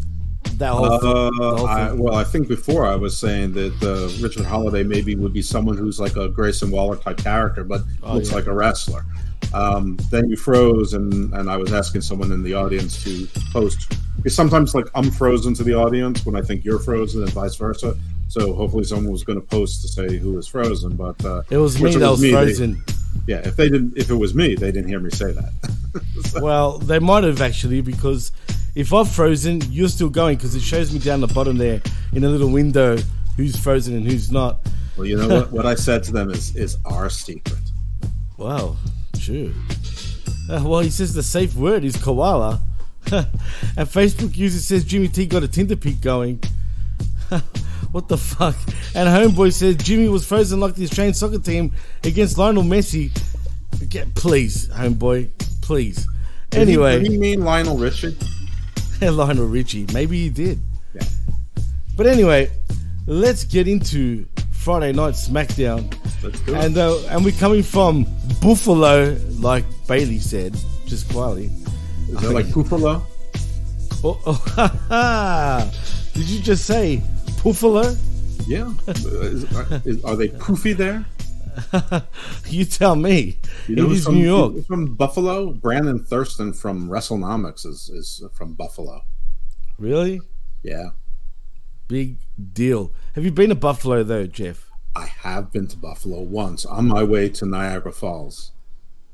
that 0.58 0.72
whole, 0.72 0.86
Uh, 0.86 1.00
thing, 1.00 1.32
whole 1.38 1.68
I, 1.68 1.92
well, 1.92 2.16
I 2.16 2.24
think 2.24 2.48
before 2.48 2.86
I 2.86 2.96
was 2.96 3.16
saying 3.18 3.52
that 3.54 3.74
uh, 3.84 4.24
Richard 4.24 4.46
Holliday 4.46 4.84
maybe 4.84 5.16
would 5.16 5.34
be 5.34 5.42
someone 5.42 5.78
who's 5.78 6.00
like 6.00 6.16
a 6.16 6.30
Grayson 6.30 6.72
Waller 6.72 6.96
type 6.96 7.18
character, 7.18 7.64
but 7.64 7.82
Oh, 8.02 8.16
looks 8.16 8.30
yeah. 8.30 8.36
like 8.36 8.48
a 8.48 8.54
wrestler. 8.54 9.06
Um, 9.54 9.98
then 10.10 10.30
you 10.30 10.36
froze, 10.38 10.94
and, 10.94 11.32
and 11.34 11.50
I 11.50 11.58
was 11.58 11.72
asking 11.74 12.02
someone 12.02 12.32
in 12.32 12.42
the 12.44 12.54
audience 12.54 13.04
to 13.04 13.28
post. 13.52 13.94
Because 14.16 14.34
sometimes, 14.36 14.74
like, 14.74 14.88
I'm 14.96 15.12
frozen 15.12 15.54
to 15.56 15.64
the 15.64 15.74
audience 15.76 16.26
when 16.26 16.36
I 16.36 16.42
think 16.42 16.66
you're 16.66 16.80
frozen, 16.80 17.22
and 17.22 17.32
vice 17.32 17.56
versa. 17.56 17.96
So 18.30 18.54
hopefully, 18.54 18.84
someone 18.84 19.12
was 19.12 19.24
going 19.24 19.40
to 19.40 19.46
post 19.46 19.82
to 19.84 19.88
say 19.88 20.18
who 20.18 20.34
was 20.34 20.48
frozen. 20.48 20.96
But 20.96 21.24
uh, 21.26 21.44
It 21.50 21.58
was 21.58 21.82
me 21.82 21.96
that 21.96 22.10
was 22.10 22.22
they- 22.22 22.32
frozen. 22.32 22.84
yeah, 23.28 23.38
if 23.48 23.56
they 23.56 23.70
didn't, 23.70 23.98
if 23.98 24.10
it 24.10 24.16
was 24.16 24.34
me, 24.36 24.56
they 24.56 24.72
didn't 24.72 24.90
hear 24.90 25.00
me 25.00 25.10
say 25.12 25.32
that. 25.32 25.52
Well, 26.42 26.78
they 26.78 27.00
might 27.00 27.24
have 27.24 27.42
actually 27.42 27.82
because 27.82 28.32
if 28.76 28.94
I've 28.94 29.10
frozen, 29.10 29.62
you're 29.72 29.90
still 29.90 30.10
going 30.10 30.36
because 30.38 30.54
it 30.54 30.62
shows 30.62 30.94
me 30.94 31.00
down 31.00 31.22
the 31.22 31.28
bottom 31.28 31.58
there 31.58 31.82
in 32.14 32.24
a 32.24 32.30
little 32.30 32.50
window 32.52 32.98
who's 33.36 33.56
frozen 33.58 33.96
and 33.96 34.06
who's 34.06 34.32
not. 34.32 34.60
well, 34.96 35.08
you 35.08 35.18
know 35.18 35.28
what? 35.28 35.52
What 35.52 35.66
I 35.66 35.74
said 35.74 36.04
to 36.04 36.12
them 36.12 36.30
is 36.30 36.56
is 36.56 36.78
our 36.86 37.10
secret. 37.10 37.58
Wow, 38.38 38.76
true. 39.20 39.54
Uh, 40.50 40.62
well, 40.64 40.82
he 40.82 40.90
says 40.92 41.14
the 41.16 41.24
safe 41.24 41.56
word 41.56 41.84
is 41.84 41.96
koala. 41.96 42.62
and 43.12 43.88
Facebook 43.88 44.38
user 44.38 44.60
says 44.60 44.84
Jimmy 44.84 45.08
T 45.08 45.26
got 45.26 45.42
a 45.44 45.48
Tinder 45.48 45.76
pic 45.76 46.00
going. 46.02 46.40
what 47.92 48.08
the 48.08 48.18
fuck? 48.18 48.56
And 48.96 49.08
Homeboy 49.10 49.54
says 49.54 49.76
Jimmy 49.78 50.10
was 50.10 50.26
frozen 50.26 50.60
like 50.60 50.76
the 50.76 50.84
Australian 50.84 51.14
soccer 51.14 51.40
team 51.40 51.72
against 52.04 52.38
Lionel 52.38 52.64
Messi. 52.64 53.12
Get, 53.90 54.14
please, 54.16 54.68
Homeboy, 54.70 55.30
please. 55.62 56.08
Anyway, 56.54 57.00
did 57.00 57.12
he 57.12 57.18
mean 57.18 57.44
Lionel 57.44 57.78
Richie? 57.78 58.18
Lionel 59.02 59.48
Richie. 59.48 59.86
Maybe 59.94 60.24
he 60.24 60.30
did. 60.30 60.60
Yeah. 60.94 61.04
But 61.96 62.08
anyway, 62.08 62.50
let's 63.06 63.44
get 63.44 63.68
into 63.68 64.26
Friday 64.52 64.94
Night 64.94 65.14
SmackDown. 65.14 65.94
Let's 66.24 66.40
do 66.42 66.56
it. 66.56 66.64
And 66.64 66.78
uh, 66.78 67.00
and 67.08 67.26
we're 67.26 67.38
coming 67.38 67.64
from 67.64 68.06
Buffalo, 68.42 69.18
like 69.40 69.66
Bayley 69.88 70.20
said, 70.20 70.56
just 70.86 71.10
quietly. 71.10 71.52
Is 72.10 72.22
that 72.22 72.32
like 72.32 72.54
Buffalo? 72.54 73.06
Oh, 74.04 74.22
oh. 74.26 75.72
Did 76.14 76.30
you 76.30 76.42
just 76.42 76.66
say 76.66 77.02
Buffalo? 77.44 77.96
Yeah. 78.46 78.74
Is- 78.88 79.46
are, 79.56 79.82
is- 79.86 80.04
are 80.04 80.16
they 80.16 80.30
poofy 80.30 80.76
there? 80.76 81.06
you 82.48 82.66
tell 82.66 82.96
me. 82.96 83.38
You 83.68 83.76
know 83.78 83.86
it 83.86 83.88
who's 83.90 84.00
is 84.00 84.06
from, 84.06 84.16
New 84.16 84.26
York. 84.26 84.66
From 84.68 84.94
Buffalo, 84.96 85.54
Brandon 85.54 86.00
Thurston 86.00 86.54
from 86.54 86.90
WrestleNomics 86.90 87.66
is, 87.66 87.90
is 87.90 88.24
from 88.34 88.54
Buffalo. 88.54 89.02
Really? 89.80 90.22
Yeah. 90.64 90.90
Big 91.88 92.18
deal. 92.54 92.94
Have 93.16 93.24
you 93.26 93.32
been 93.32 93.50
to 93.50 93.56
Buffalo 93.56 94.04
though, 94.04 94.28
Jeff? 94.28 94.70
I 94.96 95.06
have 95.06 95.52
been 95.52 95.68
to 95.68 95.78
Buffalo 95.78 96.22
once 96.22 96.66
on 96.66 96.88
my 96.88 97.04
way 97.04 97.30
to 97.30 97.46
Niagara 97.46 97.92
Falls. 97.92 98.52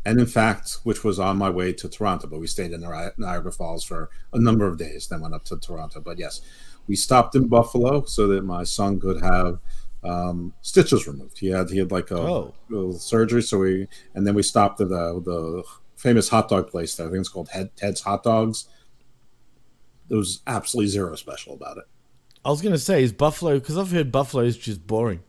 And 0.05 0.19
in 0.19 0.25
fact, 0.25 0.79
which 0.83 1.03
was 1.03 1.17
on 1.19 1.37
my 1.37 1.49
way 1.49 1.71
to 1.73 1.87
Toronto, 1.87 2.27
but 2.27 2.39
we 2.39 2.47
stayed 2.47 2.71
in 2.71 2.81
Ni- 2.81 3.09
Niagara 3.17 3.51
Falls 3.53 3.85
for 3.85 4.09
a 4.33 4.39
number 4.39 4.67
of 4.67 4.77
days, 4.77 5.07
then 5.07 5.21
went 5.21 5.33
up 5.33 5.45
to 5.45 5.57
Toronto. 5.57 6.01
But 6.01 6.19
yes, 6.19 6.41
we 6.87 6.95
stopped 6.95 7.35
in 7.35 7.47
Buffalo 7.47 8.03
so 8.05 8.27
that 8.27 8.43
my 8.43 8.63
son 8.63 8.99
could 8.99 9.21
have 9.21 9.59
um, 10.03 10.53
stitches 10.61 11.07
removed. 11.07 11.37
He 11.39 11.47
had 11.47 11.69
he 11.69 11.77
had 11.77 11.91
like 11.91 12.11
a 12.11 12.19
Oh. 12.19 12.53
little 12.69 12.93
surgery, 12.93 13.41
so 13.41 13.59
we 13.59 13.87
and 14.15 14.27
then 14.27 14.33
we 14.35 14.43
stopped 14.43 14.81
at 14.81 14.89
the 14.89 15.21
the 15.23 15.63
famous 15.95 16.27
hot 16.29 16.49
dog 16.49 16.69
place. 16.69 16.95
There. 16.95 17.07
I 17.07 17.09
think 17.09 17.21
it's 17.21 17.29
called 17.29 17.49
Head, 17.49 17.75
Ted's 17.77 18.01
Hot 18.01 18.23
Dogs. 18.23 18.67
There 20.09 20.17
was 20.17 20.41
absolutely 20.45 20.89
zero 20.89 21.15
special 21.15 21.53
about 21.53 21.77
it. 21.77 21.85
I 22.43 22.49
was 22.49 22.61
gonna 22.61 22.77
say 22.77 23.01
is 23.03 23.13
Buffalo 23.13 23.59
because 23.59 23.77
I've 23.77 23.91
heard 23.91 24.11
Buffalo 24.11 24.43
is 24.43 24.57
just 24.57 24.85
boring. 24.85 25.21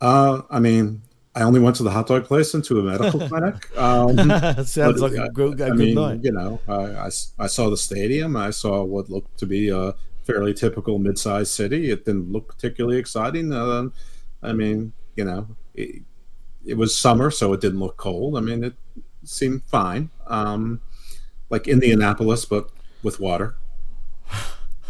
Uh, 0.00 0.42
I 0.50 0.58
mean, 0.58 1.02
I 1.34 1.42
only 1.42 1.60
went 1.60 1.76
to 1.76 1.84
the 1.84 1.90
hot 1.90 2.08
dog 2.08 2.24
place 2.24 2.54
and 2.54 2.64
to 2.64 2.80
a 2.80 2.82
medical 2.82 3.20
clinic. 3.28 3.78
Um, 3.78 4.16
Sounds 4.66 5.00
like 5.00 5.12
a 5.12 5.28
good- 5.30 5.60
a 5.60 5.66
I 5.66 5.68
good 5.68 5.78
mean, 5.78 5.94
night. 5.94 6.20
You 6.24 6.32
know, 6.32 6.60
I, 6.66 7.06
I 7.06 7.10
I 7.38 7.46
saw 7.46 7.70
the 7.70 7.76
stadium. 7.76 8.36
I 8.36 8.50
saw 8.50 8.82
what 8.82 9.08
looked 9.08 9.38
to 9.38 9.46
be 9.46 9.68
a 9.68 9.94
fairly 10.24 10.54
typical 10.54 10.98
mid-sized 10.98 11.52
city. 11.52 11.90
It 11.90 12.04
didn't 12.04 12.32
look 12.32 12.48
particularly 12.48 12.98
exciting. 12.98 13.52
Uh, 13.52 13.88
I 14.42 14.52
mean, 14.52 14.92
you 15.16 15.24
know, 15.24 15.46
it, 15.74 16.02
it 16.64 16.74
was 16.74 16.96
summer, 16.96 17.30
so 17.30 17.52
it 17.52 17.60
didn't 17.60 17.80
look 17.80 17.96
cold. 17.96 18.36
I 18.36 18.40
mean, 18.40 18.64
it 18.64 18.74
seemed 19.24 19.64
fine, 19.64 20.10
um, 20.26 20.80
like 21.50 21.68
Indianapolis, 21.68 22.44
but 22.44 22.70
with 23.02 23.20
water. 23.20 23.56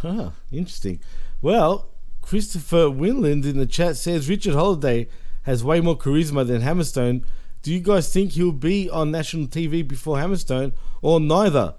Huh, 0.03 0.31
interesting. 0.51 1.01
Well, 1.40 1.88
Christopher 2.21 2.87
Winland 2.87 3.45
in 3.45 3.59
the 3.59 3.66
chat 3.66 3.97
says 3.97 4.29
Richard 4.29 4.55
Holliday 4.55 5.09
has 5.42 5.62
way 5.62 5.81
more 5.81 5.97
charisma 5.97 6.47
than 6.47 6.62
Hammerstone. 6.62 7.25
Do 7.62 7.73
you 7.73 7.81
guys 7.81 8.12
think 8.12 8.33
he'll 8.33 8.53
be 8.53 8.90
on 8.90 9.11
national 9.11 9.47
TV 9.47 9.87
before 9.87 10.16
Hammerstone 10.16 10.73
or 11.01 11.21
neither? 11.21 11.75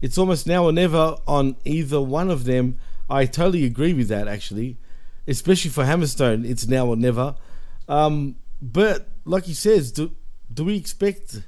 It's 0.00 0.18
almost 0.18 0.46
now 0.46 0.64
or 0.64 0.72
never 0.72 1.16
on 1.26 1.56
either 1.64 2.00
one 2.00 2.30
of 2.30 2.44
them. 2.44 2.78
I 3.10 3.26
totally 3.26 3.64
agree 3.64 3.94
with 3.94 4.08
that, 4.08 4.28
actually. 4.28 4.76
Especially 5.26 5.70
for 5.70 5.84
Hammerstone, 5.84 6.48
it's 6.48 6.66
now 6.66 6.86
or 6.86 6.96
never. 6.96 7.34
Um, 7.88 8.36
but 8.62 9.08
like 9.24 9.44
he 9.44 9.54
says, 9.54 9.92
do, 9.92 10.12
do 10.52 10.64
we 10.64 10.76
expect 10.76 11.42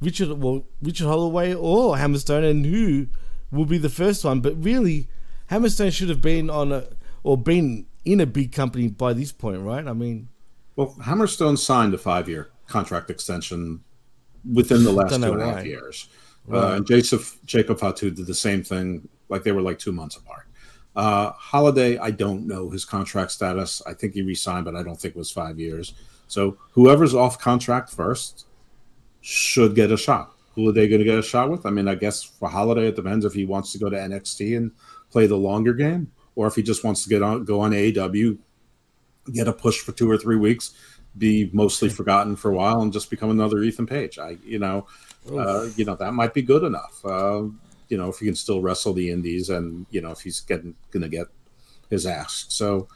Richard 0.00 0.30
well 0.40 0.66
Richard 0.82 1.06
Holloway 1.06 1.54
or 1.54 1.96
Hammerstone 1.96 2.48
and 2.50 2.64
who 2.66 3.06
will 3.50 3.64
be 3.64 3.78
the 3.78 3.88
first 3.88 4.24
one? 4.24 4.40
But 4.40 4.62
really, 4.62 5.08
Hammerstone 5.50 5.92
should 5.92 6.08
have 6.10 6.20
been 6.20 6.50
on 6.50 6.72
a 6.72 6.84
or 7.22 7.38
been 7.38 7.86
in 8.04 8.20
a 8.20 8.26
big 8.26 8.52
company 8.52 8.88
by 8.88 9.12
this 9.14 9.32
point, 9.32 9.60
right? 9.60 9.86
I 9.86 9.92
mean, 9.92 10.28
Well, 10.76 10.94
Hammerstone 11.00 11.58
signed 11.58 11.92
a 11.94 11.98
five-year 11.98 12.50
contract 12.68 13.10
extension 13.10 13.82
within 14.52 14.84
the 14.84 14.92
last 15.00 15.16
two 15.16 15.32
and 15.32 15.42
a 15.42 15.52
half 15.52 15.64
years, 15.64 16.08
Right. 16.46 16.62
uh, 16.62 16.76
and 16.76 16.86
Jacob 16.86 17.22
Jacob 17.46 17.80
Fatu 17.80 18.10
did 18.10 18.26
the 18.26 18.34
same 18.34 18.62
thing. 18.62 19.08
Like 19.28 19.42
they 19.42 19.52
were 19.52 19.62
like 19.62 19.78
two 19.78 19.92
months 19.92 20.16
apart. 20.16 20.45
Uh, 20.96 21.30
Holliday, 21.32 21.98
I 21.98 22.10
don't 22.10 22.46
know 22.46 22.70
his 22.70 22.86
contract 22.86 23.30
status. 23.30 23.82
I 23.86 23.92
think 23.92 24.14
he 24.14 24.22
re-signed, 24.22 24.64
but 24.64 24.74
I 24.74 24.82
don't 24.82 24.98
think 24.98 25.14
it 25.14 25.18
was 25.18 25.30
five 25.30 25.60
years. 25.60 25.92
So 26.26 26.56
whoever's 26.72 27.14
off 27.14 27.38
contract 27.38 27.90
first 27.90 28.46
should 29.20 29.74
get 29.74 29.92
a 29.92 29.96
shot. 29.96 30.32
Who 30.54 30.68
are 30.68 30.72
they 30.72 30.88
going 30.88 31.00
to 31.00 31.04
get 31.04 31.18
a 31.18 31.22
shot 31.22 31.50
with? 31.50 31.66
I 31.66 31.70
mean, 31.70 31.86
I 31.86 31.96
guess 31.96 32.22
for 32.22 32.48
Holliday, 32.48 32.88
it 32.88 32.96
depends 32.96 33.26
if 33.26 33.34
he 33.34 33.44
wants 33.44 33.72
to 33.72 33.78
go 33.78 33.90
to 33.90 33.96
NXT 33.96 34.56
and 34.56 34.72
play 35.10 35.26
the 35.26 35.36
longer 35.36 35.74
game, 35.74 36.10
or 36.34 36.46
if 36.46 36.54
he 36.54 36.62
just 36.62 36.82
wants 36.82 37.02
to 37.02 37.10
get 37.10 37.22
on 37.22 37.44
go 37.44 37.60
on 37.60 37.72
AEW, 37.72 38.38
get 39.32 39.48
a 39.48 39.52
push 39.52 39.80
for 39.80 39.92
two 39.92 40.10
or 40.10 40.16
three 40.16 40.36
weeks, 40.36 40.72
be 41.18 41.50
mostly 41.52 41.90
forgotten 41.90 42.36
for 42.36 42.50
a 42.50 42.54
while, 42.54 42.80
and 42.80 42.92
just 42.92 43.10
become 43.10 43.30
another 43.30 43.62
Ethan 43.62 43.86
Page. 43.86 44.18
I, 44.18 44.38
you 44.44 44.58
know, 44.58 44.86
uh, 45.30 45.68
you 45.76 45.84
know 45.84 45.96
that 45.96 46.14
might 46.14 46.32
be 46.32 46.42
good 46.42 46.64
enough. 46.64 47.04
Uh, 47.04 47.44
you 47.88 47.96
know, 47.96 48.08
if 48.08 48.18
he 48.18 48.26
can 48.26 48.34
still 48.34 48.60
wrestle 48.60 48.92
the 48.92 49.10
Indies, 49.10 49.48
and 49.50 49.86
you 49.90 50.00
know 50.00 50.10
if 50.10 50.20
he's 50.20 50.40
getting 50.40 50.74
going 50.90 51.02
to 51.02 51.08
get 51.08 51.26
his 51.90 52.06
ask. 52.06 52.50
So 52.50 52.88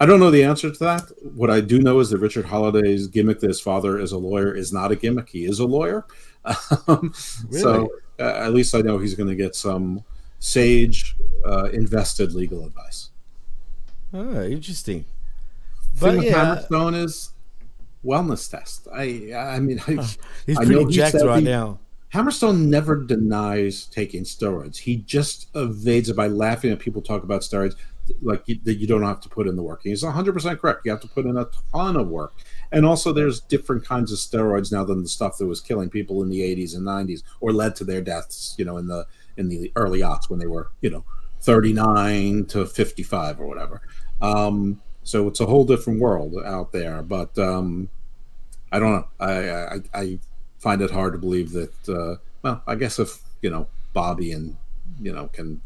I 0.00 0.06
don't 0.06 0.20
know 0.20 0.30
the 0.30 0.44
answer 0.44 0.70
to 0.70 0.78
that. 0.84 1.02
What 1.34 1.50
I 1.50 1.60
do 1.60 1.80
know 1.80 1.98
is 2.00 2.10
that 2.10 2.18
Richard 2.18 2.44
Holliday's 2.46 3.06
gimmick 3.08 3.40
that 3.40 3.48
his 3.48 3.60
father 3.60 3.98
is 3.98 4.12
a 4.12 4.18
lawyer 4.18 4.54
is 4.54 4.72
not 4.72 4.92
a 4.92 4.96
gimmick. 4.96 5.28
He 5.30 5.44
is 5.46 5.58
a 5.58 5.66
lawyer. 5.66 6.04
Um, 6.86 7.12
So 7.50 7.88
uh, 8.20 8.22
at 8.22 8.52
least 8.54 8.74
I 8.74 8.80
know 8.80 8.98
he's 8.98 9.14
going 9.14 9.28
to 9.28 9.34
get 9.34 9.56
some 9.56 10.04
sage, 10.38 11.16
uh, 11.44 11.64
invested 11.72 12.34
legal 12.34 12.64
advice. 12.64 13.10
oh, 14.14 14.42
interesting. 14.44 15.04
But 15.98 16.00
But 16.00 16.10
thing 16.10 16.18
with 16.18 16.26
yeah, 16.26 16.56
Hammerstone 16.70 17.04
is 17.04 17.30
wellness 18.04 18.48
test. 18.48 18.86
I 18.94 19.32
I 19.34 19.58
mean 19.58 19.80
I, 19.88 19.92
he's 20.46 20.58
I 20.58 20.64
pretty 20.64 20.84
jacked 20.92 21.16
right 21.24 21.38
he- 21.42 21.44
now. 21.48 21.80
Hammerstone 22.12 22.66
never 22.66 22.96
denies 22.96 23.86
taking 23.86 24.22
steroids. 24.22 24.76
He 24.76 24.96
just 24.96 25.48
evades 25.54 26.08
it 26.08 26.16
by 26.16 26.28
laughing 26.28 26.70
at 26.70 26.78
people 26.78 27.02
talk 27.02 27.24
about 27.24 27.42
steroids 27.42 27.74
like 28.22 28.42
you, 28.46 28.58
that 28.64 28.76
you 28.76 28.86
don't 28.86 29.02
have 29.02 29.20
to 29.20 29.28
put 29.28 29.46
in 29.46 29.56
the 29.56 29.62
work. 29.62 29.80
He's 29.82 30.02
100% 30.02 30.60
correct. 30.60 30.82
You 30.84 30.92
have 30.92 31.00
to 31.00 31.08
put 31.08 31.26
in 31.26 31.36
a 31.36 31.48
ton 31.72 31.96
of 31.96 32.08
work. 32.08 32.34
And 32.72 32.86
also 32.86 33.12
there's 33.12 33.40
different 33.40 33.84
kinds 33.84 34.12
of 34.12 34.18
steroids 34.18 34.70
now 34.70 34.84
than 34.84 35.02
the 35.02 35.08
stuff 35.08 35.38
that 35.38 35.46
was 35.46 35.60
killing 35.60 35.90
people 35.90 36.22
in 36.22 36.28
the 36.28 36.40
80s 36.40 36.76
and 36.76 36.86
90s 36.86 37.22
or 37.40 37.52
led 37.52 37.74
to 37.76 37.84
their 37.84 38.00
deaths, 38.00 38.54
you 38.58 38.64
know, 38.64 38.76
in 38.76 38.86
the 38.86 39.06
in 39.36 39.48
the 39.48 39.70
early 39.76 40.00
aughts 40.00 40.30
when 40.30 40.38
they 40.38 40.46
were, 40.46 40.70
you 40.80 40.88
know, 40.88 41.04
39 41.40 42.46
to 42.46 42.66
55 42.66 43.40
or 43.40 43.46
whatever. 43.46 43.82
Um, 44.22 44.80
so 45.02 45.28
it's 45.28 45.40
a 45.40 45.46
whole 45.46 45.64
different 45.64 46.00
world 46.00 46.34
out 46.44 46.72
there, 46.72 47.02
but 47.02 47.38
um, 47.38 47.90
I 48.72 48.78
don't 48.78 48.92
know. 48.92 49.08
I, 49.20 49.50
I 49.50 49.80
I 49.94 50.18
find 50.66 50.82
it 50.82 50.90
hard 50.90 51.12
to 51.12 51.18
believe 51.18 51.52
that. 51.52 51.88
Uh, 51.88 52.16
well, 52.42 52.60
I 52.66 52.74
guess 52.74 52.98
if 52.98 53.20
you 53.40 53.50
know 53.50 53.68
Bobby 53.92 54.32
and 54.32 54.56
you 55.00 55.12
know 55.12 55.28
can 55.28 55.60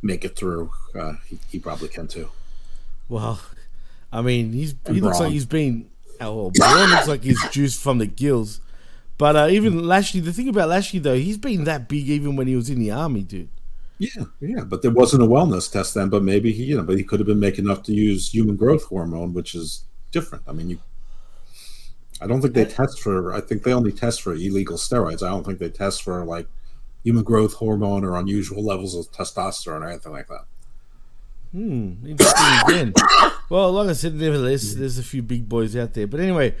make 0.00 0.24
it 0.24 0.36
through, 0.36 0.70
uh, 0.94 1.14
he, 1.26 1.38
he 1.50 1.58
probably 1.58 1.88
can 1.88 2.06
too. 2.06 2.30
Well, 3.08 3.40
I 4.12 4.22
mean, 4.22 4.52
he's 4.52 4.76
he 4.86 5.00
looks 5.00 5.18
like 5.18 5.32
he's 5.32 5.46
been. 5.46 5.90
Oh, 6.20 6.34
well, 6.36 6.50
Braun 6.50 6.90
looks 6.90 7.08
like 7.08 7.24
he's 7.24 7.42
juiced 7.50 7.82
from 7.82 7.98
the 7.98 8.06
gills. 8.06 8.60
But 9.18 9.34
uh, 9.34 9.48
even 9.50 9.86
Lashley, 9.86 10.20
the 10.20 10.32
thing 10.32 10.48
about 10.48 10.68
Lashley 10.68 11.00
though, 11.00 11.16
he's 11.16 11.38
been 11.38 11.64
that 11.64 11.88
big 11.88 12.08
even 12.08 12.36
when 12.36 12.46
he 12.46 12.54
was 12.54 12.70
in 12.70 12.78
the 12.78 12.92
army, 12.92 13.22
dude. 13.22 13.48
Yeah, 13.98 14.24
yeah, 14.40 14.62
but 14.62 14.82
there 14.82 14.92
wasn't 14.92 15.24
a 15.24 15.26
wellness 15.26 15.70
test 15.70 15.94
then. 15.94 16.08
But 16.08 16.22
maybe 16.22 16.52
he, 16.52 16.62
you 16.62 16.76
know, 16.76 16.84
but 16.84 16.96
he 16.96 17.02
could 17.02 17.18
have 17.18 17.26
been 17.26 17.40
making 17.40 17.64
enough 17.64 17.82
to 17.84 17.92
use 17.92 18.32
human 18.32 18.54
growth 18.54 18.84
hormone, 18.84 19.34
which 19.34 19.56
is 19.56 19.82
different. 20.12 20.44
I 20.46 20.52
mean, 20.52 20.70
you. 20.70 20.78
I 22.20 22.26
don't 22.26 22.40
think 22.40 22.54
they 22.54 22.64
test 22.64 23.00
for. 23.00 23.32
I 23.32 23.40
think 23.40 23.62
they 23.62 23.72
only 23.72 23.92
test 23.92 24.22
for 24.22 24.34
illegal 24.34 24.76
steroids. 24.76 25.22
I 25.22 25.28
don't 25.28 25.44
think 25.44 25.58
they 25.58 25.70
test 25.70 26.02
for 26.02 26.24
like 26.24 26.48
human 27.04 27.22
growth 27.24 27.54
hormone 27.54 28.04
or 28.04 28.16
unusual 28.16 28.64
levels 28.64 28.94
of 28.94 29.10
testosterone 29.12 29.82
or 29.82 29.88
anything 29.88 30.12
like 30.12 30.28
that. 30.28 30.44
Hmm, 31.52 32.06
interesting 32.06 32.46
again. 32.66 32.92
Well, 33.50 33.72
like 33.72 33.88
I 33.88 33.94
said, 33.94 34.14
nevertheless, 34.14 34.74
there's 34.74 34.98
a 34.98 35.02
few 35.02 35.22
big 35.22 35.48
boys 35.48 35.74
out 35.74 35.94
there. 35.94 36.06
But 36.06 36.20
anyway, 36.20 36.54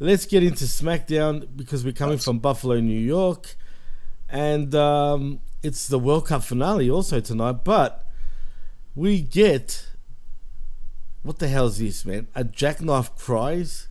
let's 0.00 0.24
get 0.24 0.42
into 0.42 0.64
SmackDown 0.64 1.46
because 1.54 1.84
we're 1.84 1.92
coming 1.92 2.16
from 2.16 2.38
Buffalo, 2.38 2.80
New 2.80 2.98
York, 2.98 3.54
and 4.30 4.74
um, 4.74 5.40
it's 5.62 5.86
the 5.88 5.98
World 5.98 6.28
Cup 6.28 6.42
finale 6.42 6.90
also 6.90 7.20
tonight. 7.20 7.64
But 7.64 8.06
we 8.94 9.20
get 9.20 9.92
what 11.22 11.38
the 11.38 11.48
hell 11.48 11.66
is 11.66 11.78
this, 11.78 12.04
man? 12.04 12.28
A 12.34 12.44
jackknife 12.44 13.14
cries? 13.16 13.88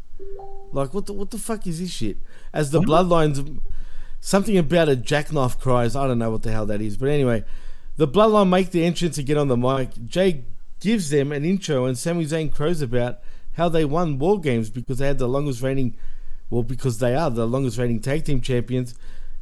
Like 0.72 0.94
what 0.94 1.06
the 1.06 1.14
what 1.14 1.32
the 1.32 1.38
fuck 1.38 1.68
is 1.68 1.80
this 1.80 1.92
shit? 1.92 2.18
As 2.54 2.72
the 2.72 2.80
bloodlines, 2.80 3.60
something 4.20 4.58
about 4.58 4.90
a 4.90 4.96
jackknife 4.96 5.60
cries. 5.60 5.96
I 5.96 6.08
don't 6.08 6.20
know 6.20 6.32
what 6.32 6.44
the 6.44 6.52
hell 6.52 6.66
that 6.68 6.82
is, 6.82 6.98
but 6.98 7.10
anyway, 7.10 7.44
the 7.98 8.08
bloodline 8.08 8.50
make 8.50 8.72
the 8.72 8.86
entrance 8.86 9.18
and 9.18 9.28
get 9.28 9.38
on 9.38 9.48
the 9.48 9.58
mic. 9.58 9.90
Jey 10.06 10.46
gives 10.80 11.10
them 11.10 11.32
an 11.32 11.46
intro, 11.46 11.86
and 11.86 11.98
Sami 11.98 12.26
Zayn 12.26 12.52
crows 12.52 12.82
about 12.82 13.20
how 13.54 13.70
they 13.70 13.86
won 13.86 14.18
War 14.18 14.40
Games 14.40 14.70
because 14.70 15.00
they 15.00 15.08
had 15.08 15.18
the 15.18 15.28
longest 15.28 15.62
reigning, 15.62 15.96
well, 16.50 16.64
because 16.64 17.00
they 17.00 17.16
are 17.16 17.30
the 17.30 17.48
longest 17.48 17.78
reigning 17.78 18.00
tag 18.00 18.26
team 18.26 18.42
champions. 18.42 18.96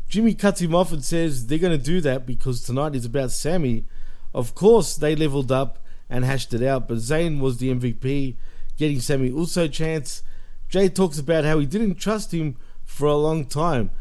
Jimmy 0.07 0.33
cuts 0.33 0.61
him 0.61 0.73
off 0.73 0.91
and 0.91 1.03
says 1.03 1.47
they're 1.47 1.59
going 1.59 1.77
to 1.77 1.83
do 1.83 2.01
that 2.01 2.25
because 2.25 2.63
tonight 2.63 2.95
is 2.95 3.05
about 3.05 3.31
Sami. 3.31 3.85
Of 4.33 4.55
course, 4.55 4.95
they 4.95 5.15
leveled 5.15 5.51
up 5.51 5.79
and 6.09 6.25
hashed 6.25 6.53
it 6.53 6.63
out, 6.63 6.87
but 6.87 6.97
Zayn 6.97 7.39
was 7.39 7.57
the 7.57 7.73
MVP, 7.73 8.35
getting 8.75 8.99
Sami 8.99 9.29
Uso 9.29 9.67
chance. 9.67 10.23
Jey 10.69 10.87
talks 10.87 11.17
about 11.17 11.45
how 11.45 11.59
he 11.59 11.65
didn't 11.65 11.95
trust 11.95 12.31
him 12.33 12.55
for 12.85 13.07
a 13.07 13.15
long 13.15 13.45
time, 13.45 13.91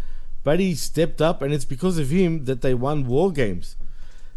but 0.44 0.60
he 0.60 0.74
stepped 0.74 1.20
up, 1.20 1.42
and 1.42 1.52
it's 1.52 1.64
because 1.64 1.98
of 1.98 2.10
him 2.10 2.44
that 2.44 2.60
they 2.60 2.74
won 2.74 3.06
War 3.06 3.32
Games. 3.32 3.76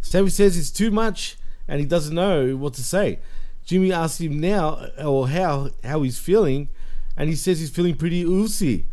Sami 0.02 0.30
says 0.30 0.58
it's 0.58 0.72
too 0.72 0.92
much, 0.92 1.38
and 1.68 1.80
he 1.80 1.86
doesn't 1.86 2.16
know 2.16 2.56
what 2.56 2.74
to 2.76 2.84
say. 2.84 3.20
Jimmy 3.66 3.94
asks 3.94 4.20
him 4.20 4.40
now 4.40 4.88
or 5.02 5.30
how 5.30 5.70
how 5.84 6.02
he's 6.02 6.20
feeling, 6.20 6.70
and 7.16 7.30
he 7.30 7.36
says 7.36 7.60
he's 7.60 7.70
feeling 7.70 7.96
pretty 7.96 8.24
Ucey. 8.24 8.86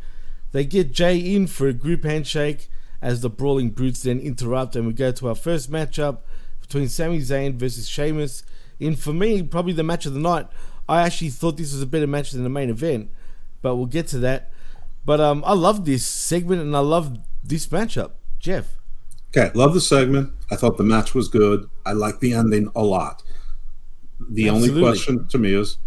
They 0.53 0.65
get 0.65 0.93
Jey 0.93 1.19
in 1.19 1.47
for 1.47 1.69
a 1.69 1.73
group 1.73 2.05
handshake 2.05 2.69
as 3.01 3.21
the 3.21 3.31
Brawling 3.31 3.71
Brutes 3.71 4.03
then 4.03 4.19
interrupt, 4.19 4.77
and 4.77 4.87
we 4.87 4.93
go 4.93 5.13
to 5.13 5.29
our 5.29 5.35
first 5.35 5.71
matchup 5.71 6.19
between 6.61 6.89
Sami 6.89 7.21
Zayn 7.21 7.55
versus 7.55 7.89
Sheamus. 7.89 8.43
In 8.81 8.97
for 8.97 9.13
me, 9.13 9.43
probably 9.43 9.73
the 9.73 9.83
match 9.83 10.07
of 10.07 10.15
the 10.15 10.21
night. 10.21 10.47
I 10.89 11.03
actually 11.03 11.31
thought 11.31 11.57
this 11.57 11.73
was 11.73 11.83
a 11.83 11.87
better 11.87 12.07
match 12.07 12.31
than 12.31 12.45
the 12.45 12.49
main 12.49 12.71
event, 12.71 13.11
but 13.63 13.77
we'll 13.77 13.87
get 13.87 14.07
to 14.09 14.19
that. 14.21 14.51
But 15.05 15.21
um, 15.21 15.43
I 15.47 15.55
love 15.55 15.85
this 15.85 16.07
segment 16.07 16.61
and 16.63 16.77
I 16.77 16.81
love 16.81 17.19
this 17.43 17.67
matchup, 17.69 18.13
Jeff. 18.39 18.77
Okay, 19.31 19.51
love 19.55 19.75
the 19.75 19.81
segment. 19.81 20.33
I 20.51 20.57
thought 20.57 20.77
the 20.77 20.85
match 20.85 21.15
was 21.15 21.29
good. 21.29 21.69
I 21.85 21.93
like 21.93 22.21
the 22.21 22.33
ending 22.33 22.71
a 22.75 22.83
lot. 22.83 23.23
The 24.31 24.49
Absolutely. 24.49 24.71
only 24.71 24.91
question 24.91 25.29
to 25.29 25.39
me 25.39 25.55
is 25.55 25.79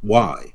why 0.00 0.52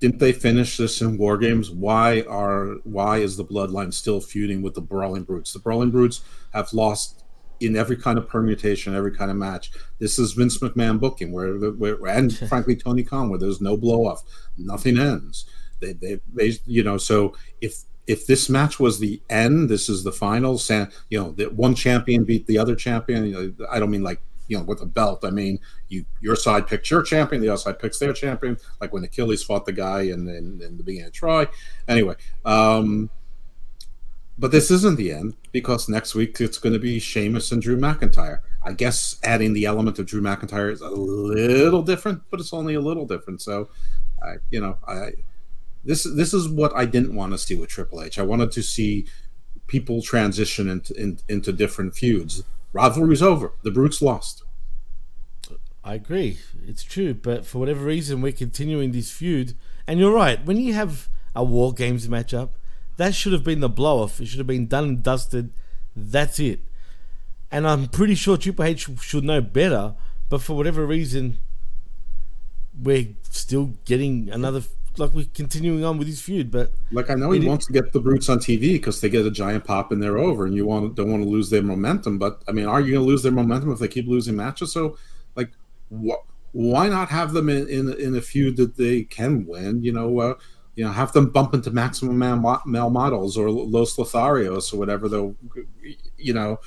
didn't 0.00 0.18
they 0.18 0.32
finish 0.32 0.76
this 0.76 1.00
in 1.00 1.16
War 1.16 1.38
Games? 1.38 1.70
Why 1.70 2.22
are 2.28 2.76
why 2.84 3.18
is 3.18 3.36
the 3.36 3.44
Bloodline 3.44 3.92
still 3.92 4.20
feuding 4.20 4.62
with 4.62 4.74
the 4.74 4.80
Brawling 4.80 5.22
Brutes? 5.22 5.52
The 5.52 5.58
Brawling 5.58 5.90
Brutes 5.90 6.20
have 6.52 6.72
lost 6.72 7.24
in 7.60 7.76
every 7.76 7.96
kind 7.96 8.18
of 8.18 8.28
permutation, 8.28 8.94
every 8.94 9.12
kind 9.12 9.30
of 9.30 9.36
match. 9.36 9.70
This 9.98 10.18
is 10.18 10.32
Vince 10.32 10.58
McMahon 10.58 11.00
booking, 11.00 11.32
where, 11.32 11.54
where 11.54 12.06
and 12.06 12.36
frankly 12.48 12.76
Tony 12.76 13.02
Khan, 13.02 13.30
where 13.30 13.38
there's 13.38 13.60
no 13.60 13.76
blow 13.76 14.06
off, 14.06 14.22
nothing 14.58 14.98
ends. 14.98 15.46
They, 15.84 15.92
they, 15.92 16.20
they, 16.32 16.58
you 16.66 16.82
know, 16.82 16.96
so 16.96 17.34
if 17.60 17.84
if 18.06 18.26
this 18.26 18.48
match 18.48 18.78
was 18.78 18.98
the 18.98 19.20
end, 19.30 19.70
this 19.70 19.88
is 19.88 20.04
the 20.04 20.12
final. 20.12 20.58
San, 20.58 20.90
you 21.08 21.18
know, 21.18 21.32
that 21.32 21.54
one 21.54 21.74
champion 21.74 22.24
beat 22.24 22.46
the 22.46 22.58
other 22.58 22.76
champion. 22.76 23.26
You 23.26 23.54
know, 23.58 23.66
I 23.70 23.78
don't 23.78 23.90
mean 23.90 24.02
like 24.02 24.20
you 24.48 24.58
know 24.58 24.64
with 24.64 24.82
a 24.82 24.86
belt. 24.86 25.24
I 25.24 25.30
mean 25.30 25.58
you 25.88 26.04
your 26.20 26.36
side 26.36 26.66
picks 26.66 26.90
your 26.90 27.02
champion, 27.02 27.40
the 27.40 27.48
other 27.48 27.58
side 27.58 27.78
picks 27.78 27.98
their 27.98 28.12
champion. 28.12 28.58
Like 28.80 28.92
when 28.92 29.04
Achilles 29.04 29.42
fought 29.42 29.66
the 29.66 29.72
guy 29.72 30.02
in 30.02 30.28
in, 30.28 30.60
in 30.62 30.76
the 30.76 30.82
beginning 30.82 31.06
of 31.06 31.12
Troy. 31.12 31.46
Anyway, 31.88 32.14
um, 32.44 33.10
but 34.38 34.50
this 34.50 34.70
isn't 34.70 34.96
the 34.96 35.12
end 35.12 35.34
because 35.52 35.88
next 35.88 36.14
week 36.14 36.40
it's 36.40 36.58
going 36.58 36.72
to 36.72 36.78
be 36.78 36.98
Sheamus 36.98 37.52
and 37.52 37.62
Drew 37.62 37.76
McIntyre. 37.78 38.40
I 38.64 38.72
guess 38.72 39.18
adding 39.22 39.52
the 39.52 39.66
element 39.66 39.98
of 39.98 40.06
Drew 40.06 40.20
McIntyre 40.20 40.72
is 40.72 40.80
a 40.80 40.88
little 40.88 41.82
different, 41.82 42.22
but 42.30 42.40
it's 42.40 42.52
only 42.52 42.74
a 42.74 42.80
little 42.80 43.06
different. 43.06 43.42
So, 43.42 43.68
I, 44.22 44.36
you 44.50 44.60
know, 44.60 44.78
I 44.88 45.12
this 45.84 46.04
this 46.04 46.32
is 46.32 46.48
what 46.48 46.74
I 46.74 46.84
didn't 46.84 47.14
want 47.14 47.32
to 47.32 47.38
see 47.38 47.54
with 47.54 47.68
Triple 47.68 48.02
H. 48.02 48.18
I 48.18 48.22
wanted 48.22 48.52
to 48.52 48.62
see 48.62 49.06
people 49.66 50.02
transition 50.02 50.68
into 50.68 50.94
in, 50.94 51.18
into 51.28 51.52
different 51.52 51.94
feuds. 51.94 52.42
Rivalry's 52.72 53.22
over. 53.22 53.52
The 53.62 53.70
Brutes 53.70 54.02
lost. 54.02 54.42
I 55.84 55.94
agree. 55.94 56.38
It's 56.66 56.82
true, 56.82 57.12
but 57.12 57.44
for 57.44 57.58
whatever 57.58 57.84
reason, 57.84 58.22
we're 58.22 58.32
continuing 58.32 58.92
this 58.92 59.10
feud. 59.10 59.54
And 59.86 60.00
you're 60.00 60.14
right. 60.14 60.44
When 60.44 60.56
you 60.56 60.72
have 60.72 61.08
a 61.36 61.44
War 61.44 61.74
Games 61.74 62.08
matchup, 62.08 62.50
that 62.96 63.14
should 63.14 63.34
have 63.34 63.44
been 63.44 63.60
the 63.60 63.68
blow 63.68 64.02
off. 64.02 64.18
It 64.20 64.26
should 64.26 64.38
have 64.38 64.46
been 64.46 64.66
done 64.66 64.84
and 64.84 65.02
dusted. 65.02 65.52
That's 65.94 66.40
it. 66.40 66.60
And 67.50 67.68
I'm 67.68 67.88
pretty 67.88 68.14
sure 68.14 68.36
Triple 68.36 68.64
H 68.64 68.88
should 69.00 69.24
know 69.24 69.42
better, 69.42 69.94
but 70.28 70.40
for 70.40 70.56
whatever 70.56 70.86
reason, 70.86 71.38
we're 72.80 73.14
still 73.30 73.74
getting 73.84 74.30
another. 74.30 74.62
Like 74.96 75.12
we're 75.12 75.26
continuing 75.34 75.84
on 75.84 75.98
with 75.98 76.06
his 76.06 76.20
feud, 76.20 76.50
but 76.50 76.72
like 76.92 77.10
I 77.10 77.14
know 77.14 77.32
he 77.32 77.46
wants 77.46 77.66
to 77.66 77.72
get 77.72 77.92
the 77.92 78.00
Brutes 78.00 78.28
on 78.28 78.38
TV 78.38 78.74
because 78.74 79.00
they 79.00 79.08
get 79.08 79.26
a 79.26 79.30
giant 79.30 79.64
pop 79.64 79.90
and 79.90 80.02
they're 80.02 80.18
over, 80.18 80.46
and 80.46 80.54
you 80.54 80.66
want 80.66 80.94
don't 80.94 81.10
want 81.10 81.22
to 81.22 81.28
lose 81.28 81.50
their 81.50 81.62
momentum. 81.62 82.18
But 82.18 82.42
I 82.46 82.52
mean, 82.52 82.66
are 82.66 82.80
you 82.80 82.92
going 82.92 83.04
to 83.04 83.10
lose 83.10 83.22
their 83.22 83.32
momentum 83.32 83.72
if 83.72 83.78
they 83.78 83.88
keep 83.88 84.06
losing 84.06 84.36
matches? 84.36 84.72
So, 84.72 84.96
like, 85.34 85.50
wh- 85.90 86.22
why 86.52 86.88
not 86.88 87.08
have 87.08 87.32
them 87.32 87.48
in, 87.48 87.68
in 87.68 87.92
in 87.94 88.14
a 88.16 88.20
feud 88.20 88.56
that 88.58 88.76
they 88.76 89.02
can 89.02 89.46
win? 89.46 89.82
You 89.82 89.92
know, 89.92 90.20
uh, 90.20 90.34
you 90.76 90.84
know, 90.84 90.92
have 90.92 91.12
them 91.12 91.30
bump 91.30 91.54
into 91.54 91.70
Maximum 91.70 92.18
Male, 92.18 92.62
male 92.64 92.90
Models 92.90 93.36
or 93.36 93.50
Los 93.50 93.96
Lotharios 93.96 94.72
or 94.72 94.76
whatever. 94.76 95.08
Though, 95.08 95.34
you 96.16 96.34
know, 96.34 96.60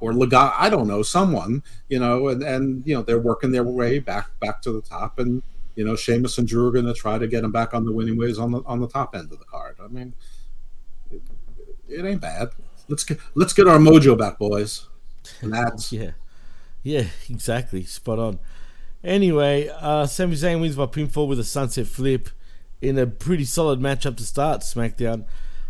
or 0.00 0.12
Legado. 0.12 0.52
I 0.56 0.70
don't 0.70 0.88
know 0.88 1.02
someone. 1.02 1.62
You 1.88 1.98
know, 1.98 2.28
and 2.28 2.42
and 2.42 2.86
you 2.86 2.94
know 2.94 3.02
they're 3.02 3.20
working 3.20 3.52
their 3.52 3.64
way 3.64 3.98
back 3.98 4.28
back 4.40 4.60
to 4.62 4.72
the 4.72 4.82
top, 4.82 5.18
and 5.18 5.42
you 5.74 5.84
know, 5.84 5.96
Sheamus 5.96 6.38
and 6.38 6.46
Drew 6.46 6.66
are 6.68 6.72
going 6.72 6.86
to 6.86 6.94
try 6.94 7.18
to 7.18 7.26
get 7.26 7.44
him 7.44 7.52
back 7.52 7.74
on 7.74 7.84
the 7.84 7.92
winning 7.92 8.16
ways 8.16 8.38
on 8.38 8.52
the 8.52 8.62
on 8.66 8.80
the 8.80 8.88
top 8.88 9.14
end 9.14 9.32
of 9.32 9.38
the 9.38 9.44
card. 9.44 9.76
I 9.82 9.88
mean, 9.88 10.14
it, 11.10 11.22
it 11.88 12.04
ain't 12.04 12.20
bad. 12.20 12.50
Let's 12.88 13.04
get 13.04 13.18
let's 13.34 13.52
get 13.52 13.66
our 13.66 13.78
mojo 13.78 14.16
back, 14.16 14.38
boys. 14.38 14.88
And 15.40 15.52
that's 15.52 15.92
yeah, 15.92 16.12
yeah, 16.82 17.06
exactly, 17.28 17.84
spot 17.84 18.18
on. 18.18 18.38
Anyway, 19.02 19.68
uh, 19.80 20.06
Sami 20.06 20.34
Zayn 20.34 20.60
wins 20.60 20.76
by 20.76 20.86
pinfall 20.86 21.28
with 21.28 21.38
a 21.38 21.44
sunset 21.44 21.86
flip 21.86 22.30
in 22.80 22.98
a 22.98 23.06
pretty 23.06 23.44
solid 23.44 23.80
matchup 23.80 24.16
to 24.16 24.24
start 24.24 24.60
SmackDown. 24.60 25.24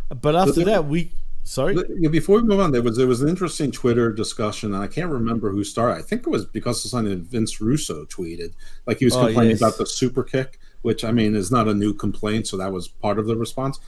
But 0.09 0.37
after 0.37 0.65
that, 0.65 0.87
we 0.87 1.13
sorry. 1.45 1.77
Before 2.11 2.37
we 2.37 2.43
move 2.43 2.61
on, 2.61 2.73
there 2.73 2.83
was 2.83 2.97
there 2.97 3.07
was 3.07 3.23
an 3.23 3.29
interesting 3.29 3.71
Twitter 3.71 4.13
discussion, 4.13 4.75
and 4.75 4.83
I 4.83 4.87
can't 4.87 5.11
remember 5.11 5.51
who 5.51 5.63
started. 5.65 5.99
I 5.99 6.03
think 6.03 6.27
it 6.27 6.31
was 6.31 6.45
because 6.45 6.85
of 6.85 6.91
something 6.91 7.11
that 7.11 7.29
Vince 7.31 7.61
Russo 7.61 8.05
tweeted. 8.07 8.53
Like 8.87 8.99
he 8.99 9.05
was 9.05 9.15
Oh, 9.17 9.25
complaining 9.27 9.51
yes. 9.53 9.61
about 9.61 9.79
the 9.79 9.87
super 9.87 10.23
kick, 10.23 10.59
which 10.83 11.05
I 11.05 11.13
mean 11.13 11.35
is 11.37 11.51
not 11.51 11.69
a 11.69 11.75
new 11.75 11.95
complaint, 11.95 12.47
so 12.49 12.57
that 12.57 12.73
was 12.73 12.89
part 12.89 13.19
of 13.19 13.27
the 13.27 13.37
response. 13.37 13.79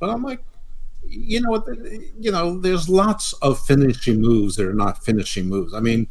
But 0.00 0.10
I'm 0.10 0.22
like, 0.22 0.42
you 1.06 1.40
know 1.40 1.50
what? 1.50 1.66
You 2.18 2.32
know, 2.32 2.58
there's 2.58 2.88
lots 2.88 3.32
of 3.34 3.60
finishing 3.60 4.20
moves 4.20 4.56
that 4.56 4.66
are 4.66 4.74
not 4.74 5.04
finishing 5.04 5.46
moves. 5.46 5.74
I 5.74 5.80
mean, 5.80 6.08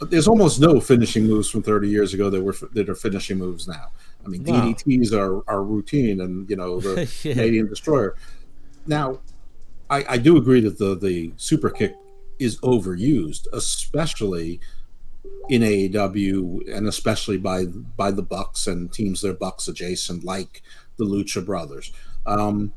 there's 0.00 0.26
almost 0.28 0.60
no 0.60 0.80
finishing 0.80 1.24
moves 1.26 1.48
from 1.48 1.62
30 1.62 1.88
years 1.88 2.12
ago 2.14 2.28
that 2.30 2.42
were 2.42 2.56
that 2.72 2.88
are 2.88 2.94
finishing 2.94 3.38
moves 3.38 3.68
now. 3.68 3.86
I 4.24 4.28
mean, 4.28 4.42
No. 4.42 4.52
DDTs 4.52 5.12
are 5.12 5.42
are 5.48 5.62
routine, 5.62 6.20
and 6.20 6.48
you 6.50 6.56
know 6.56 6.80
the 6.80 7.02
Yeah. 7.22 7.34
Canadian 7.34 7.68
Destroyer. 7.68 8.16
Now, 8.86 9.20
I, 9.90 10.04
I 10.08 10.18
do 10.18 10.36
agree 10.36 10.60
that 10.60 10.78
the 10.78 10.94
the 10.94 11.32
super 11.36 11.70
kick 11.70 11.96
is 12.38 12.58
overused, 12.60 13.46
especially 13.52 14.60
in 15.50 15.62
AEW 15.62 16.74
and 16.74 16.86
especially 16.86 17.36
by 17.36 17.66
by 17.66 18.10
the 18.10 18.22
Bucks 18.22 18.66
and 18.66 18.92
teams 18.92 19.20
that 19.20 19.30
are 19.30 19.34
Bucks 19.34 19.68
adjacent, 19.68 20.24
like 20.24 20.62
the 20.96 21.04
Lucha 21.04 21.44
Brothers. 21.44 21.92
Um, 22.24 22.72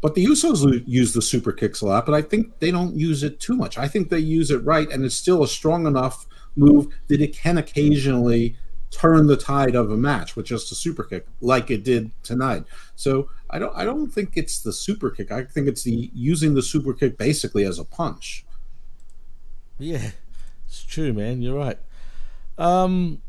but 0.00 0.14
the 0.14 0.24
Usos 0.24 0.82
use 0.86 1.14
the 1.14 1.22
super 1.22 1.52
kicks 1.52 1.80
a 1.80 1.86
lot, 1.86 2.06
but 2.06 2.14
I 2.14 2.22
think 2.22 2.58
they 2.58 2.70
don't 2.70 2.96
use 2.96 3.22
it 3.22 3.40
too 3.40 3.56
much. 3.56 3.78
I 3.78 3.88
think 3.88 4.08
they 4.08 4.18
use 4.18 4.50
it 4.50 4.64
right, 4.64 4.90
and 4.90 5.04
it's 5.04 5.16
still 5.16 5.42
a 5.42 5.48
strong 5.48 5.86
enough 5.86 6.26
move 6.54 6.88
that 7.08 7.20
it 7.20 7.36
can 7.36 7.58
occasionally 7.58 8.56
turn 8.90 9.26
the 9.26 9.36
tide 9.36 9.74
of 9.74 9.90
a 9.90 9.96
match 9.96 10.36
with 10.36 10.46
just 10.46 10.72
a 10.72 10.74
super 10.74 11.04
kick, 11.04 11.26
like 11.40 11.70
it 11.70 11.84
did 11.84 12.10
tonight. 12.22 12.64
So 12.94 13.28
I 13.50 13.58
don't 13.58 13.76
I 13.76 13.84
don't 13.84 14.10
think 14.10 14.32
it's 14.36 14.58
the 14.60 14.72
super 14.72 15.10
kick. 15.10 15.30
I 15.30 15.44
think 15.44 15.68
it's 15.68 15.82
the 15.82 16.10
using 16.14 16.54
the 16.54 16.62
super 16.62 16.92
kick 16.94 17.18
basically 17.18 17.64
as 17.64 17.78
a 17.78 17.84
punch. 17.84 18.44
Yeah, 19.78 20.12
it's 20.66 20.84
true, 20.84 21.12
man. 21.12 21.42
You're 21.42 21.58
right. 21.58 21.78
Um, 22.58 23.20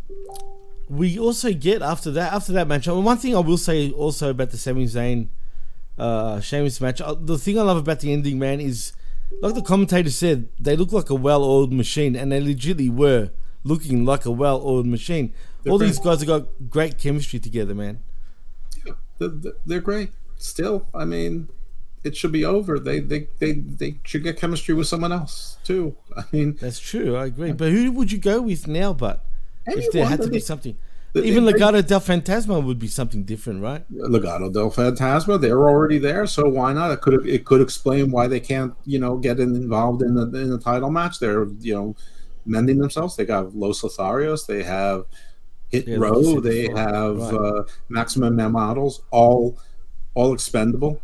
we 0.89 1.20
also 1.20 1.52
get 1.52 1.82
after 1.82 2.12
that 2.12 2.34
after 2.34 2.54
that 2.54 2.67
match. 2.67 2.88
And 2.88 3.04
one 3.04 3.17
thing 3.17 3.36
I 3.36 3.39
will 3.39 3.58
say 3.58 3.91
also 3.91 4.30
about 4.30 4.52
the 4.52 4.58
Sami 4.58 4.86
Zayn, 4.86 5.28
uh, 5.98 6.39
Sheamus 6.39 6.80
match. 6.80 7.02
uh, 7.02 7.15
The 7.20 7.38
thing 7.38 7.60
I 7.60 7.63
love 7.63 7.78
about 7.78 8.00
the 8.00 8.13
ending, 8.13 8.39
man, 8.39 8.62
is 8.62 8.93
like 9.41 9.56
the 9.56 9.62
commentator 9.62 10.10
said, 10.10 10.48
they 10.58 10.78
look 10.78 10.93
like 10.93 11.10
a 11.10 11.15
well-oiled 11.15 11.74
machine, 11.74 12.15
and 12.15 12.32
they 12.32 12.39
legitimately 12.39 12.89
were 12.89 13.32
looking 13.65 14.06
like 14.06 14.26
a 14.26 14.32
well-oiled 14.32 14.88
machine. 14.88 15.34
All 15.70 15.78
these 15.78 16.00
guys 16.00 16.20
have 16.20 16.28
got 16.28 16.48
great 16.70 16.98
chemistry 16.98 17.40
together, 17.40 17.76
man. 17.76 18.00
They're, 19.20 19.30
they're 19.66 19.82
great. 19.82 20.12
Still, 20.38 20.88
I 20.94 21.06
mean, 21.06 21.50
it 22.04 22.16
should 22.16 22.32
be 22.32 22.46
over. 22.46 22.80
They 22.80 23.00
they 23.00 23.28
they 23.40 23.54
they 23.54 24.00
should 24.04 24.24
get 24.24 24.38
chemistry 24.38 24.74
with 24.74 24.88
someone 24.88 25.12
else 25.12 25.58
too. 25.64 25.96
I 26.16 26.24
mean, 26.32 26.58
That's 26.60 26.80
true. 26.80 27.16
I 27.16 27.26
agree. 27.26 27.52
But 27.52 27.72
who 27.72 27.92
would 27.92 28.12
you 28.12 28.18
go 28.18 28.42
with 28.42 28.68
now? 28.68 28.94
But 28.94 29.26
if 29.66 29.92
there 29.92 30.06
had 30.06 30.22
to 30.22 30.30
be 30.30 30.40
something, 30.40 30.78
even 31.16 31.44
Legado 31.44 31.86
del 31.86 32.00
Fantasma 32.00 32.64
would 32.64 32.80
be 32.80 32.88
something 32.88 33.24
different, 33.24 33.62
right? 33.62 33.84
Legado 33.92 34.52
del 34.52 34.72
Fantasma, 34.72 35.40
they're 35.40 35.68
already 35.68 35.98
there, 35.98 36.28
so 36.28 36.48
why 36.48 36.74
not? 36.74 36.92
It 36.92 37.02
could 37.02 37.28
it 37.28 37.46
could 37.46 37.62
explain 37.62 38.12
why 38.12 38.28
they 38.28 38.40
can't, 38.40 38.74
you 38.86 39.00
know, 39.00 39.18
get 39.18 39.40
in, 39.40 39.56
involved 39.56 40.02
in 40.02 40.16
the 40.16 40.24
in 40.38 40.50
the 40.50 40.60
title 40.60 40.92
match. 40.92 41.20
They're 41.20 41.46
you 41.60 41.74
know 41.74 41.96
mending 42.46 42.78
themselves. 42.78 43.16
They 43.16 43.26
got 43.26 43.56
Los 43.56 43.82
Lotharios, 43.82 44.46
they 44.46 44.64
have 44.64 45.06
Hit 45.70 45.88
Yeah, 45.88 45.98
Row, 45.98 46.40
they 46.40 46.68
have 46.70 47.18
Right. 47.18 47.34
uh, 47.34 47.64
Maximum 47.90 48.36
Man 48.36 48.52
Models, 48.54 49.02
all 49.12 49.58
all 50.14 50.34
expendable. 50.34 51.02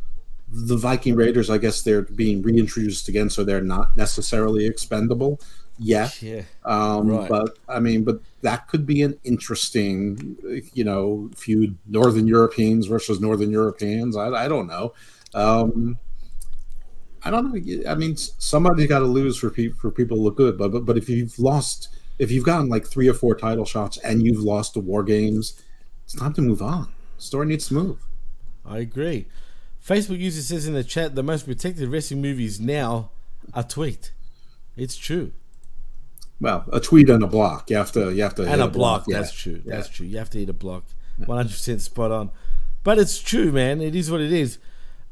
The 0.49 0.77
Viking 0.77 1.15
Raiders, 1.15 1.49
I 1.49 1.57
guess 1.57 1.81
they're 1.81 2.03
being 2.03 2.41
reintroduced 2.41 3.07
again, 3.09 3.29
so 3.29 3.43
they're 3.43 3.61
not 3.61 3.95
necessarily 3.97 4.65
expendable 4.65 5.39
yet. 5.77 6.21
Yeah. 6.21 6.43
Um, 6.65 7.07
Right. 7.09 7.29
But 7.29 7.57
I 7.67 7.79
mean, 7.79 8.03
but 8.03 8.19
that 8.41 8.67
could 8.67 8.85
be 8.85 9.01
an 9.01 9.17
interesting, 9.23 10.37
you 10.73 10.83
know, 10.83 11.29
feud. 11.35 11.75
Northern 11.87 12.27
Europeans 12.27 12.87
versus 12.87 13.19
Northern 13.19 13.51
Europeans. 13.51 14.15
I, 14.15 14.27
I 14.29 14.47
don't 14.47 14.67
know. 14.67 14.93
Um, 15.33 15.97
I 17.25 17.31
don't 17.31 17.53
know. 17.53 17.89
I 17.89 17.95
mean, 17.95 18.15
somebody's 18.17 18.87
got 18.87 18.99
to 18.99 19.05
lose 19.05 19.37
for 19.37 19.49
people 19.49 19.77
for 19.79 19.91
people 19.91 20.17
to 20.17 20.23
look 20.23 20.37
good. 20.37 20.57
But, 20.57 20.71
but 20.71 20.85
but 20.85 20.97
if 20.97 21.09
you've 21.09 21.37
lost, 21.39 21.89
if 22.19 22.31
you've 22.31 22.45
gotten 22.45 22.69
like 22.69 22.85
three 22.85 23.07
or 23.07 23.13
four 23.13 23.35
title 23.35 23.65
shots 23.65 23.97
and 23.97 24.25
you've 24.25 24.39
lost 24.39 24.73
the 24.73 24.79
War 24.79 25.03
Games, 25.03 25.61
it's 26.05 26.15
time 26.15 26.33
to 26.33 26.41
move 26.41 26.61
on. 26.61 26.91
story 27.17 27.47
needs 27.47 27.67
to 27.67 27.73
move. 27.73 27.99
I 28.65 28.79
agree. 28.79 29.27
Facebook 29.85 30.19
user 30.19 30.41
says 30.41 30.67
in 30.67 30.73
the 30.73 30.83
chat 30.83 31.15
the 31.15 31.23
most 31.23 31.45
protected 31.45 31.89
wrestling 31.89 32.21
movies 32.21 32.59
now 32.59 33.11
a 33.53 33.63
tweet. 33.63 34.11
It's 34.77 34.95
true. 34.95 35.33
Well, 36.39 36.65
a 36.71 36.79
tweet 36.79 37.09
and 37.09 37.23
a 37.23 37.27
block. 37.27 37.69
You 37.69 37.77
have 37.77 37.91
to. 37.93 38.13
You 38.13 38.23
have 38.23 38.35
to. 38.35 38.43
and 38.43 38.61
a 38.61 38.67
block. 38.67 39.05
Yeah. 39.07 39.19
That's 39.19 39.33
true. 39.33 39.61
Yeah. 39.65 39.75
That's 39.75 39.89
true. 39.89 40.05
You 40.05 40.17
have 40.17 40.29
to 40.31 40.39
eat 40.39 40.49
a 40.49 40.53
block. 40.53 40.83
One 41.25 41.37
hundred 41.37 41.51
percent 41.51 41.81
spot 41.81 42.11
on. 42.11 42.31
But 42.83 42.99
it's 42.99 43.19
true, 43.19 43.51
man. 43.51 43.81
It 43.81 43.95
is 43.95 44.09
what 44.09 44.21
it 44.21 44.31
is. 44.31 44.57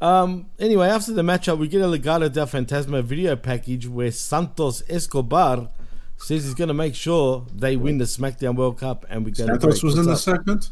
Um, 0.02 0.50
anyway, 0.60 0.88
after 0.88 1.14
the 1.14 1.22
matchup, 1.22 1.58
we 1.58 1.68
get 1.68 1.82
a 1.82 1.86
Legado 1.86 2.32
del 2.32 2.48
Fantasma 2.48 3.04
video 3.04 3.36
package 3.36 3.88
where 3.88 4.12
Santos 4.12 4.82
Escobar 4.90 5.70
says 6.22 6.44
he's 6.46 6.54
going 6.54 6.68
to 6.68 6.74
make 6.74 6.96
sure 6.96 7.46
they 7.54 7.76
win 7.76 7.98
the 7.98 8.06
SmackDown 8.06 8.56
World 8.56 8.78
Cup, 8.78 9.06
and 9.10 9.26
we 9.26 9.32
go. 9.32 9.46
to 9.46 9.54
Santos 9.54 9.84
was 9.84 9.98
in 9.98 10.06
the 10.06 10.16
segment. 10.16 10.70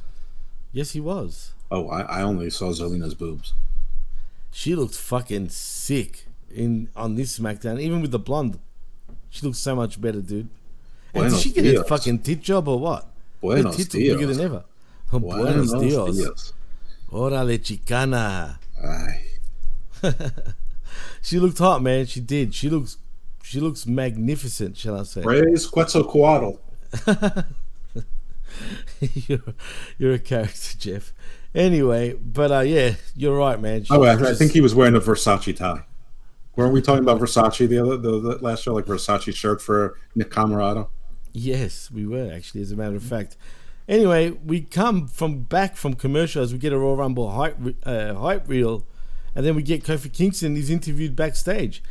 Yes, 0.72 0.92
he 0.92 1.00
was. 1.00 1.54
Oh, 1.72 1.90
I, 1.90 2.02
I 2.02 2.22
only 2.22 2.50
saw 2.50 2.72
Zelina's 2.72 3.16
boobs. 3.16 3.54
She 4.52 4.76
looked 4.76 4.96
fucking 4.96 5.50
sick 5.50 6.26
in 6.54 6.90
on 6.96 7.16
this 7.16 7.38
SmackDown, 7.38 7.80
even 7.80 8.02
with 8.02 8.12
the 8.12 8.20
blonde. 8.20 8.60
She 9.30 9.46
looks 9.46 9.60
so 9.60 9.76
much 9.76 10.00
better, 10.02 10.22
dude. 10.22 10.50
And 11.14 11.32
did 11.32 11.40
she 11.40 11.52
get 11.52 11.76
a 11.76 11.84
fucking 11.84 12.20
tit 12.20 12.42
job 12.42 12.68
or 12.68 12.80
what? 12.80 13.04
Her 13.04 13.10
Buenos 13.42 13.78
tits 13.78 13.94
look 13.94 14.04
bigger 14.04 14.26
than 14.28 14.42
ever. 14.42 14.64
Oh, 15.12 15.20
Buenos 15.20 15.72
Buenos 15.74 16.16
dias. 16.16 16.18
dias. 16.18 16.54
Orale 17.12 17.58
Chicana. 17.60 18.58
Aye. 18.84 19.26
she 21.22 21.40
looked 21.40 21.58
hot, 21.58 21.82
man. 21.82 22.06
She 22.06 22.20
did. 22.20 22.54
She 22.54 22.70
looks 22.70 22.98
she 23.50 23.60
looks 23.60 23.88
magnificent, 23.88 24.78
shall 24.78 25.00
I 25.00 25.04
say. 25.04 25.24
Praise 25.24 25.66
Quetzalcoatl. 25.66 26.60
you're, 29.02 29.40
you're 29.98 30.14
a 30.14 30.20
character, 30.20 30.78
Jeff. 30.78 31.14
Anyway, 31.56 32.14
but 32.14 32.52
uh, 32.52 32.60
yeah, 32.60 32.94
you're 33.16 33.36
right, 33.36 33.60
man. 33.60 33.86
She 33.86 33.92
Oh, 33.92 34.04
I, 34.04 34.14
I 34.14 34.36
think 34.36 34.52
he 34.52 34.62
was 34.62 34.76
wearing 34.76 34.94
a 34.94 35.00
Versace 35.00 35.58
tie. 35.58 35.84
Weren't 36.56 36.74
we 36.74 36.82
talking 36.84 37.02
about 37.02 37.20
Versace 37.20 37.68
the 37.68 37.80
other 37.80 37.98
the, 37.98 38.20
the 38.20 38.38
last 38.38 38.62
show, 38.62 38.76
like 38.76 38.86
Versace 38.86 39.34
shirt 39.34 39.64
for 39.64 39.98
Nick 40.14 40.30
Camarado? 40.30 40.90
Yes, 41.34 41.90
we 41.90 42.06
were 42.06 42.32
actually, 42.32 42.62
as 42.62 42.72
a 42.72 42.76
matter 42.76 42.98
of 42.98 43.04
fact. 43.04 43.36
Anyway, 43.88 44.30
we 44.30 44.62
come 44.62 45.08
from 45.08 45.42
back 45.42 45.76
from 45.76 45.96
commercial 45.96 46.44
as 46.44 46.54
we 46.54 46.60
get 46.60 46.72
a 46.72 46.78
Royal 46.78 46.98
Rumble 46.98 47.32
hype, 47.32 47.58
uh, 47.84 48.14
hype 48.14 48.48
reel, 48.48 48.86
and 49.34 49.44
then 49.44 49.56
we 49.56 49.64
get 49.64 49.84
Kofi 49.84 50.14
Kingston. 50.14 50.56
He's 50.56 50.70
interviewed 50.70 51.16
backstage. 51.16 51.82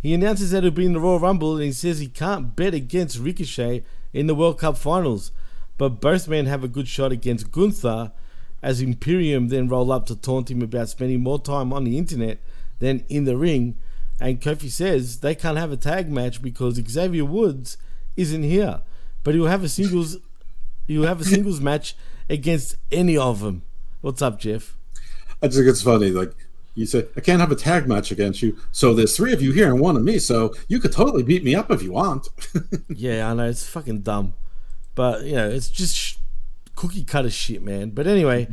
He 0.00 0.14
announces 0.14 0.52
that 0.52 0.62
he'll 0.62 0.72
be 0.72 0.86
in 0.86 0.92
the 0.92 1.00
Royal 1.00 1.18
Rumble, 1.18 1.54
and 1.56 1.64
he 1.64 1.72
says 1.72 1.98
he 1.98 2.06
can't 2.06 2.54
bet 2.54 2.72
against 2.74 3.18
Ricochet 3.18 3.82
in 4.12 4.26
the 4.26 4.34
World 4.34 4.58
Cup 4.58 4.78
Finals, 4.78 5.32
but 5.76 6.00
both 6.00 6.28
men 6.28 6.46
have 6.46 6.62
a 6.62 6.68
good 6.68 6.88
shot 6.88 7.12
against 7.12 7.50
Gunther. 7.50 8.12
As 8.60 8.80
Imperium 8.80 9.48
then 9.48 9.68
roll 9.68 9.92
up 9.92 10.06
to 10.06 10.16
taunt 10.16 10.50
him 10.50 10.62
about 10.62 10.88
spending 10.88 11.20
more 11.20 11.40
time 11.40 11.72
on 11.72 11.84
the 11.84 11.96
internet 11.96 12.38
than 12.80 13.04
in 13.08 13.24
the 13.24 13.36
ring, 13.36 13.76
and 14.20 14.40
Kofi 14.40 14.68
says 14.68 15.20
they 15.20 15.34
can't 15.34 15.58
have 15.58 15.70
a 15.70 15.76
tag 15.76 16.10
match 16.10 16.42
because 16.42 16.74
Xavier 16.74 17.24
Woods 17.24 17.76
isn't 18.16 18.42
here, 18.42 18.80
but 19.22 19.34
he'll 19.34 19.46
have 19.46 19.62
a 19.62 19.68
singles 19.68 20.16
he'll 20.88 21.04
have 21.04 21.20
a 21.20 21.24
singles 21.24 21.60
match 21.60 21.94
against 22.28 22.76
any 22.90 23.16
of 23.16 23.40
them. 23.40 23.62
What's 24.00 24.22
up, 24.22 24.40
Jeff? 24.40 24.76
I 25.40 25.46
just 25.46 25.58
think 25.58 25.68
it's 25.68 25.82
funny. 25.82 26.10
Like 26.10 26.34
you 26.78 26.86
say, 26.86 27.06
I 27.16 27.20
can't 27.20 27.40
have 27.40 27.50
a 27.50 27.56
tag 27.56 27.88
match 27.88 28.10
against 28.10 28.40
you. 28.40 28.56
So 28.72 28.94
there's 28.94 29.16
three 29.16 29.32
of 29.32 29.42
you 29.42 29.52
here 29.52 29.68
and 29.68 29.80
one 29.80 29.96
of 29.96 30.02
me. 30.02 30.18
So 30.18 30.54
you 30.68 30.78
could 30.78 30.92
totally 30.92 31.22
beat 31.22 31.42
me 31.42 31.54
up 31.54 31.70
if 31.70 31.82
you 31.82 31.92
want. 31.92 32.28
yeah, 32.88 33.30
I 33.30 33.34
know 33.34 33.48
it's 33.48 33.68
fucking 33.68 34.02
dumb, 34.02 34.34
but 34.94 35.24
you 35.24 35.34
know 35.34 35.48
it's 35.48 35.68
just 35.68 35.96
sh- 35.96 36.16
cookie 36.76 37.04
cutter 37.04 37.30
shit, 37.30 37.62
man. 37.62 37.90
But 37.90 38.06
anyway, 38.06 38.48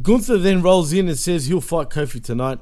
Gunther 0.00 0.38
then 0.38 0.62
rolls 0.62 0.92
in 0.92 1.08
and 1.08 1.18
says 1.18 1.46
he'll 1.46 1.60
fight 1.60 1.88
Kofi 1.88 2.22
tonight, 2.22 2.60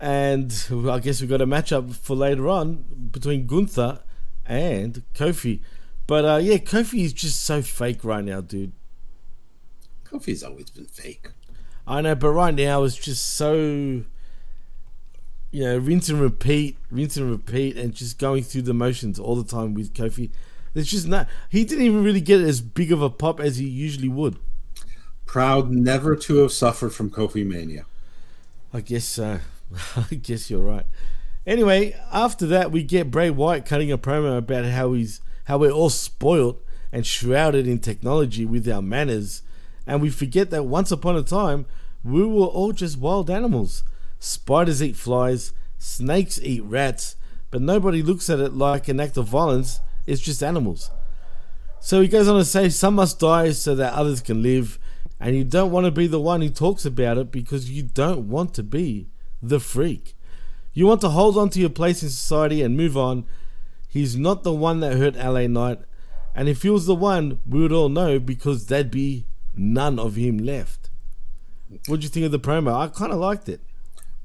and 0.00 0.52
I 0.88 1.00
guess 1.00 1.20
we've 1.20 1.30
got 1.30 1.40
a 1.40 1.46
matchup 1.46 1.94
for 1.94 2.14
later 2.14 2.48
on 2.48 2.84
between 3.10 3.46
Gunther 3.46 4.00
and 4.46 5.02
Kofi. 5.14 5.60
But 6.06 6.24
uh, 6.24 6.36
yeah, 6.36 6.58
Kofi 6.58 7.04
is 7.04 7.12
just 7.12 7.40
so 7.40 7.62
fake 7.62 8.04
right 8.04 8.24
now, 8.24 8.40
dude. 8.40 8.72
Kofi's 10.04 10.44
always 10.44 10.70
been 10.70 10.86
fake. 10.86 11.30
I 11.86 12.00
know, 12.00 12.14
but 12.14 12.30
right 12.30 12.54
now 12.54 12.84
it's 12.84 12.96
just 12.96 13.34
so, 13.34 13.54
you 13.54 14.04
know, 15.52 15.78
rinse 15.78 16.08
and 16.08 16.20
repeat, 16.20 16.78
rinse 16.90 17.16
and 17.16 17.30
repeat, 17.30 17.76
and 17.76 17.94
just 17.94 18.18
going 18.18 18.42
through 18.42 18.62
the 18.62 18.74
motions 18.74 19.18
all 19.18 19.36
the 19.36 19.44
time 19.44 19.74
with 19.74 19.92
Kofi. 19.92 20.30
It's 20.74 20.90
just 20.90 21.06
not. 21.06 21.28
He 21.50 21.64
didn't 21.64 21.84
even 21.84 22.02
really 22.02 22.20
get 22.20 22.40
as 22.40 22.60
big 22.60 22.90
of 22.90 23.00
a 23.00 23.10
pop 23.10 23.38
as 23.38 23.58
he 23.58 23.66
usually 23.66 24.08
would. 24.08 24.36
Proud 25.26 25.70
never 25.70 26.16
to 26.16 26.36
have 26.38 26.52
suffered 26.52 26.92
from 26.92 27.10
Kofi 27.10 27.46
mania. 27.46 27.86
I 28.72 28.80
guess 28.80 29.18
uh, 29.18 29.38
so. 29.38 30.04
I 30.10 30.14
guess 30.14 30.50
you're 30.50 30.60
right. 30.60 30.86
Anyway, 31.46 31.94
after 32.12 32.46
that, 32.46 32.70
we 32.70 32.82
get 32.82 33.10
Bray 33.10 33.30
Wyatt 33.30 33.66
cutting 33.66 33.92
a 33.92 33.98
promo 33.98 34.38
about 34.38 34.64
how 34.64 34.92
he's 34.92 35.20
how 35.44 35.58
we're 35.58 35.70
all 35.70 35.90
spoiled 35.90 36.60
and 36.90 37.04
shrouded 37.04 37.66
in 37.66 37.78
technology 37.78 38.44
with 38.46 38.68
our 38.68 38.80
manners, 38.80 39.42
and 39.86 40.00
we 40.00 40.10
forget 40.10 40.50
that 40.50 40.64
once 40.64 40.90
upon 40.90 41.16
a 41.16 41.22
time 41.22 41.66
we 42.04 42.24
were 42.24 42.46
all 42.46 42.72
just 42.72 42.98
wild 42.98 43.30
animals. 43.30 43.82
Spiders 44.18 44.82
eat 44.82 44.96
flies, 44.96 45.52
snakes 45.78 46.38
eat 46.42 46.62
rats, 46.64 47.16
but 47.50 47.62
nobody 47.62 48.02
looks 48.02 48.28
at 48.28 48.40
it 48.40 48.52
like 48.52 48.88
an 48.88 49.00
act 49.00 49.16
of 49.16 49.26
violence. 49.26 49.80
It's 50.06 50.20
just 50.20 50.42
animals. 50.42 50.90
So 51.80 52.00
he 52.00 52.08
goes 52.08 52.28
on 52.28 52.38
to 52.38 52.44
say, 52.44 52.68
Some 52.68 52.94
must 52.94 53.20
die 53.20 53.52
so 53.52 53.74
that 53.74 53.94
others 53.94 54.20
can 54.20 54.42
live, 54.42 54.78
and 55.18 55.36
you 55.36 55.44
don't 55.44 55.70
want 55.70 55.86
to 55.86 55.90
be 55.90 56.06
the 56.06 56.20
one 56.20 56.42
who 56.42 56.50
talks 56.50 56.84
about 56.84 57.18
it 57.18 57.30
because 57.30 57.70
you 57.70 57.82
don't 57.82 58.28
want 58.28 58.54
to 58.54 58.62
be 58.62 59.08
the 59.42 59.60
freak. 59.60 60.14
You 60.72 60.86
want 60.86 61.00
to 61.02 61.10
hold 61.10 61.38
on 61.38 61.50
to 61.50 61.60
your 61.60 61.70
place 61.70 62.02
in 62.02 62.08
society 62.08 62.62
and 62.62 62.76
move 62.76 62.96
on. 62.96 63.26
He's 63.88 64.16
not 64.16 64.42
the 64.42 64.52
one 64.52 64.80
that 64.80 64.96
hurt 64.96 65.14
LA 65.14 65.46
Knight, 65.46 65.80
and 66.34 66.48
if 66.48 66.62
he 66.62 66.70
was 66.70 66.86
the 66.86 66.94
one, 66.94 67.38
we 67.48 67.60
would 67.60 67.72
all 67.72 67.88
know 67.88 68.18
because 68.18 68.66
there'd 68.66 68.90
be 68.90 69.26
none 69.56 69.98
of 69.98 70.16
him 70.16 70.38
left. 70.38 70.90
What 71.86 72.00
do 72.00 72.04
you 72.04 72.08
think 72.08 72.26
of 72.26 72.32
the 72.32 72.38
promo? 72.38 72.74
I 72.74 72.88
kind 72.88 73.12
of 73.12 73.18
liked 73.18 73.48
it. 73.48 73.60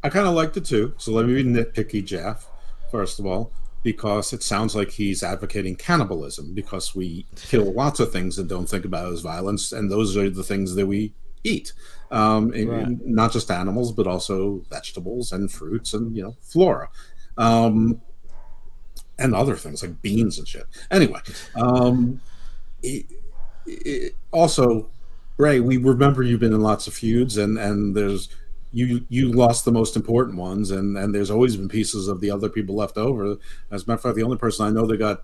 I 0.03 0.09
kind 0.09 0.27
of 0.27 0.33
liked 0.33 0.55
it 0.57 0.65
too. 0.65 0.93
So 0.97 1.11
let 1.11 1.25
me 1.25 1.41
be 1.41 1.49
nitpicky, 1.49 2.05
Jeff, 2.05 2.47
first 2.91 3.19
of 3.19 3.25
all, 3.25 3.51
because 3.83 4.31
it 4.33 4.43
sounds 4.43 4.75
like 4.75 4.91
he's 4.91 5.23
advocating 5.23 5.75
cannibalism 5.75 6.53
because 6.53 6.95
we 6.95 7.25
kill 7.35 7.73
lots 7.73 7.99
of 7.99 8.11
things 8.11 8.37
and 8.37 8.47
don't 8.47 8.69
think 8.69 8.85
about 8.85 9.11
as 9.11 9.21
violence, 9.21 9.71
and 9.71 9.91
those 9.91 10.15
are 10.15 10.29
the 10.29 10.43
things 10.43 10.75
that 10.75 10.85
we 10.87 11.13
eat. 11.43 11.73
Um, 12.11 12.49
Right. 12.49 13.05
not 13.05 13.31
just 13.31 13.51
animals, 13.51 13.91
but 13.91 14.07
also 14.07 14.63
vegetables 14.69 15.31
and 15.31 15.51
fruits 15.51 15.93
and 15.93 16.15
you 16.15 16.23
know 16.23 16.35
flora. 16.41 16.89
Um, 17.37 18.01
and 19.17 19.35
other 19.35 19.55
things 19.55 19.81
like 19.83 20.01
beans 20.01 20.39
and 20.39 20.47
shit. 20.47 20.65
Anyway, 20.91 21.19
um, 21.55 22.21
it, 22.81 23.05
it, 23.65 24.15
also, 24.31 24.89
Ray, 25.39 25.61
we 25.61 25.77
remember 25.77 26.21
you've 26.21 26.41
been 26.41 26.53
in 26.53 26.61
lots 26.61 26.85
of 26.85 26.93
feuds, 26.93 27.37
and 27.37 27.57
and 27.57 27.95
there's 27.95 28.27
you 28.73 29.05
you 29.07 29.31
lost 29.31 29.63
the 29.63 29.71
most 29.71 29.95
important 29.95 30.37
ones, 30.37 30.69
and 30.69 30.97
and 30.97 31.15
there's 31.15 31.31
always 31.31 31.55
been 31.55 31.69
pieces 31.69 32.09
of 32.09 32.19
the 32.19 32.29
other 32.29 32.49
people 32.49 32.75
left 32.75 32.97
over. 32.97 33.37
As 33.71 33.83
a 33.83 33.85
matter 33.85 33.93
of 33.93 34.01
fact, 34.01 34.15
the 34.17 34.23
only 34.23 34.37
person 34.37 34.65
I 34.65 34.69
know 34.69 34.85
that 34.85 34.97
got 34.97 35.23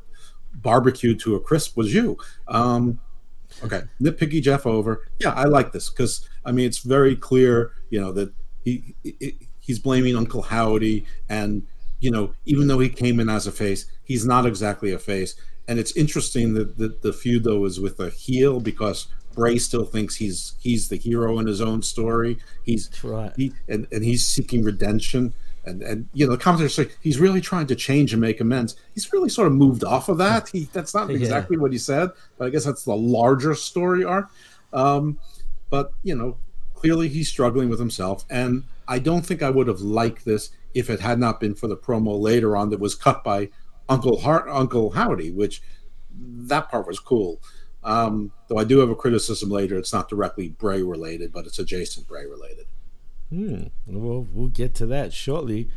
barbecued 0.54 1.20
to 1.20 1.36
a 1.36 1.40
crisp 1.42 1.76
was 1.76 1.94
you. 1.94 2.18
Um, 2.48 3.02
okay, 3.62 3.82
nitpicky 4.02 4.42
Jeff 4.42 4.66
over. 4.66 5.06
Yeah, 5.20 5.34
I 5.34 5.44
like 5.44 5.74
this 5.74 5.90
because 5.90 6.30
I 6.46 6.54
mean 6.54 6.66
it's 6.66 6.80
very 6.80 7.18
clear, 7.18 7.74
you 7.90 8.00
know, 8.00 8.14
that 8.14 8.34
he, 8.64 8.96
he 9.04 9.36
he's 9.60 9.80
blaming 9.80 10.16
Uncle 10.16 10.44
Howdy, 10.44 11.06
and 11.28 11.62
you 12.00 12.10
know, 12.10 12.34
even 12.46 12.68
though 12.68 12.80
he 12.80 12.88
came 12.88 13.20
in 13.20 13.28
as 13.28 13.48
a 13.48 13.52
face, 13.52 13.88
he's 14.06 14.26
not 14.26 14.46
exactly 14.46 14.94
a 14.94 15.00
face. 15.00 15.36
And 15.68 15.78
it's 15.78 15.98
interesting 15.98 16.54
that 16.54 16.78
the, 16.78 16.98
the 17.02 17.12
feud 17.12 17.44
though 17.44 17.66
is 17.66 17.82
with 17.82 18.00
a 18.00 18.12
heel 18.12 18.62
because 18.62 19.08
Bray 19.36 19.58
still 19.58 19.86
thinks 19.86 20.16
he's 20.16 20.56
he's 20.60 20.88
the 20.90 20.96
hero 20.98 21.38
in 21.40 21.46
his 21.48 21.62
own 21.62 21.82
story. 21.82 22.38
He's 22.64 22.90
right. 23.04 23.32
He 23.36 23.54
and, 23.68 23.86
and 23.92 24.04
he's 24.04 24.26
seeking 24.26 24.64
redemption. 24.64 25.34
And 25.66 25.82
and 25.82 26.08
you 26.14 26.26
know 26.26 26.32
the 26.34 26.38
commentators 26.38 26.76
say 26.76 26.88
he's 27.02 27.20
really 27.20 27.42
trying 27.42 27.68
to 27.68 27.76
change 27.76 28.14
and 28.14 28.22
make 28.22 28.40
amends. 28.40 28.76
He's 28.94 29.12
really 29.12 29.30
sort 29.30 29.48
of 29.48 29.54
moved 29.54 29.84
off 29.84 30.10
of 30.10 30.18
that. 30.20 30.50
He 30.50 30.70
that's 30.74 30.94
not 30.94 31.10
Yeah. 31.10 31.18
exactly 31.18 31.58
what 31.58 31.72
he 31.72 31.78
said, 31.78 32.12
but 32.38 32.46
I 32.48 32.50
guess 32.52 32.66
that's 32.66 32.84
the 32.84 32.96
larger 32.96 33.56
story 33.56 34.04
arc. 34.04 34.30
Um, 34.74 35.20
but 35.70 35.92
you 36.04 36.16
know, 36.16 36.38
clearly 36.76 37.08
he's 37.10 37.30
struggling 37.30 37.70
with 37.70 37.80
himself, 37.80 38.26
and 38.30 38.64
I 38.88 39.00
don't 39.00 39.26
think 39.26 39.42
I 39.42 39.50
would 39.50 39.68
have 39.68 39.82
liked 39.82 40.24
this 40.26 40.52
if 40.76 40.90
it 40.90 41.00
had 41.00 41.18
not 41.18 41.40
been 41.40 41.56
for 41.56 41.68
the 41.68 41.78
promo 41.78 42.20
later 42.20 42.56
on 42.56 42.70
that 42.70 42.80
was 42.80 42.94
cut 42.94 43.24
by 43.24 43.50
Uncle 43.90 44.20
Hart, 44.22 44.46
Uncle 44.48 44.92
Howdy, 44.92 45.32
which 45.32 45.64
that 46.18 46.70
part 46.70 46.86
was 46.88 47.00
cool. 47.00 47.42
Um, 47.86 48.32
though 48.48 48.58
I 48.58 48.64
do 48.64 48.80
have 48.80 48.90
a 48.90 48.96
criticism 48.96 49.50
later. 49.50 49.78
It's 49.78 49.94
not 49.94 50.10
directly 50.10 50.50
Bray 50.50 50.82
related, 50.82 51.32
but 51.32 51.46
it's 51.46 51.60
adjacent 51.60 52.08
Bray 52.08 52.26
related. 52.26 52.66
Hmm. 53.30 53.64
Well, 53.88 54.28
we'll 54.32 54.48
get 54.50 54.76
to 54.76 54.86
that 54.88 55.14
shortly. 55.14 55.70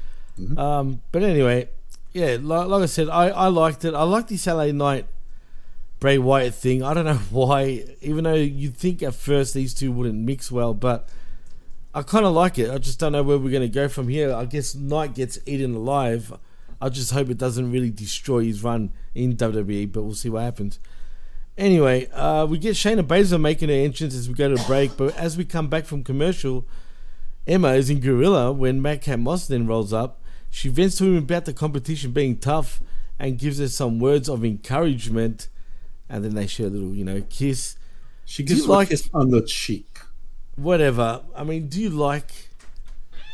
Um, 0.56 1.02
but 1.12 1.22
anyway, 1.22 1.68
yeah, 2.12 2.38
like, 2.40 2.68
like 2.68 2.82
I 2.82 2.86
said, 2.86 3.08
I, 3.08 3.28
I 3.28 3.48
liked 3.48 3.84
it. 3.84 3.94
I 3.94 4.02
liked 4.02 4.28
this 4.28 4.46
LA 4.46 4.66
Knight 4.66 5.06
Bray 6.00 6.18
Wyatt 6.18 6.54
thing. 6.54 6.82
I 6.82 6.94
don't 6.94 7.04
know 7.04 7.14
why, 7.30 7.84
even 8.00 8.24
though 8.24 8.34
you'd 8.34 8.76
think 8.76 9.02
at 9.02 9.14
first 9.14 9.54
these 9.54 9.74
two 9.74 9.92
wouldn't 9.92 10.18
mix 10.18 10.50
well, 10.50 10.74
but 10.74 11.08
I 11.94 12.02
kind 12.02 12.24
of 12.24 12.32
like 12.32 12.58
it. 12.58 12.70
I 12.70 12.78
just 12.78 13.00
don't 13.00 13.12
know 13.12 13.22
where 13.22 13.38
we're 13.38 13.50
going 13.50 13.62
to 13.62 13.68
go 13.68 13.88
from 13.88 14.08
here. 14.08 14.32
I 14.32 14.44
guess 14.44 14.74
Knight 14.74 15.14
gets 15.14 15.38
eaten 15.46 15.74
alive. 15.74 16.32
I 16.80 16.90
just 16.90 17.12
hope 17.12 17.28
it 17.28 17.38
doesn't 17.38 17.72
really 17.72 17.90
destroy 17.90 18.44
his 18.44 18.62
run 18.62 18.92
in 19.14 19.36
WWE, 19.36 19.90
but 19.90 20.02
we'll 20.02 20.14
see 20.14 20.28
what 20.28 20.42
happens. 20.42 20.78
Anyway, 21.58 22.08
uh, 22.12 22.46
we 22.48 22.56
get 22.56 22.76
Shayna 22.76 23.02
Baszler 23.02 23.40
making 23.40 23.68
her 23.68 23.74
entrance 23.74 24.14
as 24.14 24.28
we 24.28 24.34
go 24.34 24.54
to 24.54 24.64
break, 24.68 24.96
but 24.96 25.14
as 25.16 25.36
we 25.36 25.44
come 25.44 25.66
back 25.66 25.86
from 25.86 26.04
commercial, 26.04 26.64
Emma 27.48 27.70
is 27.70 27.90
in 27.90 27.98
Gorilla 27.98 28.52
when 28.52 28.80
Madcap 28.80 29.18
Moss 29.18 29.48
then 29.48 29.66
rolls 29.66 29.92
up. 29.92 30.22
She 30.50 30.68
vents 30.68 30.96
to 30.98 31.04
him 31.04 31.16
about 31.16 31.46
the 31.46 31.52
competition 31.52 32.12
being 32.12 32.38
tough 32.38 32.80
and 33.18 33.40
gives 33.40 33.58
her 33.58 33.66
some 33.66 33.98
words 33.98 34.28
of 34.28 34.44
encouragement, 34.44 35.48
and 36.08 36.24
then 36.24 36.36
they 36.36 36.46
share 36.46 36.68
a 36.68 36.70
little, 36.70 36.94
you 36.94 37.04
know, 37.04 37.22
kiss. 37.28 37.74
She 38.24 38.44
gives 38.44 38.64
him 38.64 38.70
a 38.70 38.86
kiss 38.86 39.10
on 39.12 39.30
the 39.30 39.42
cheek. 39.42 39.98
Whatever. 40.54 41.22
I 41.34 41.42
mean, 41.42 41.66
do 41.66 41.82
you 41.82 41.90
like 41.90 42.50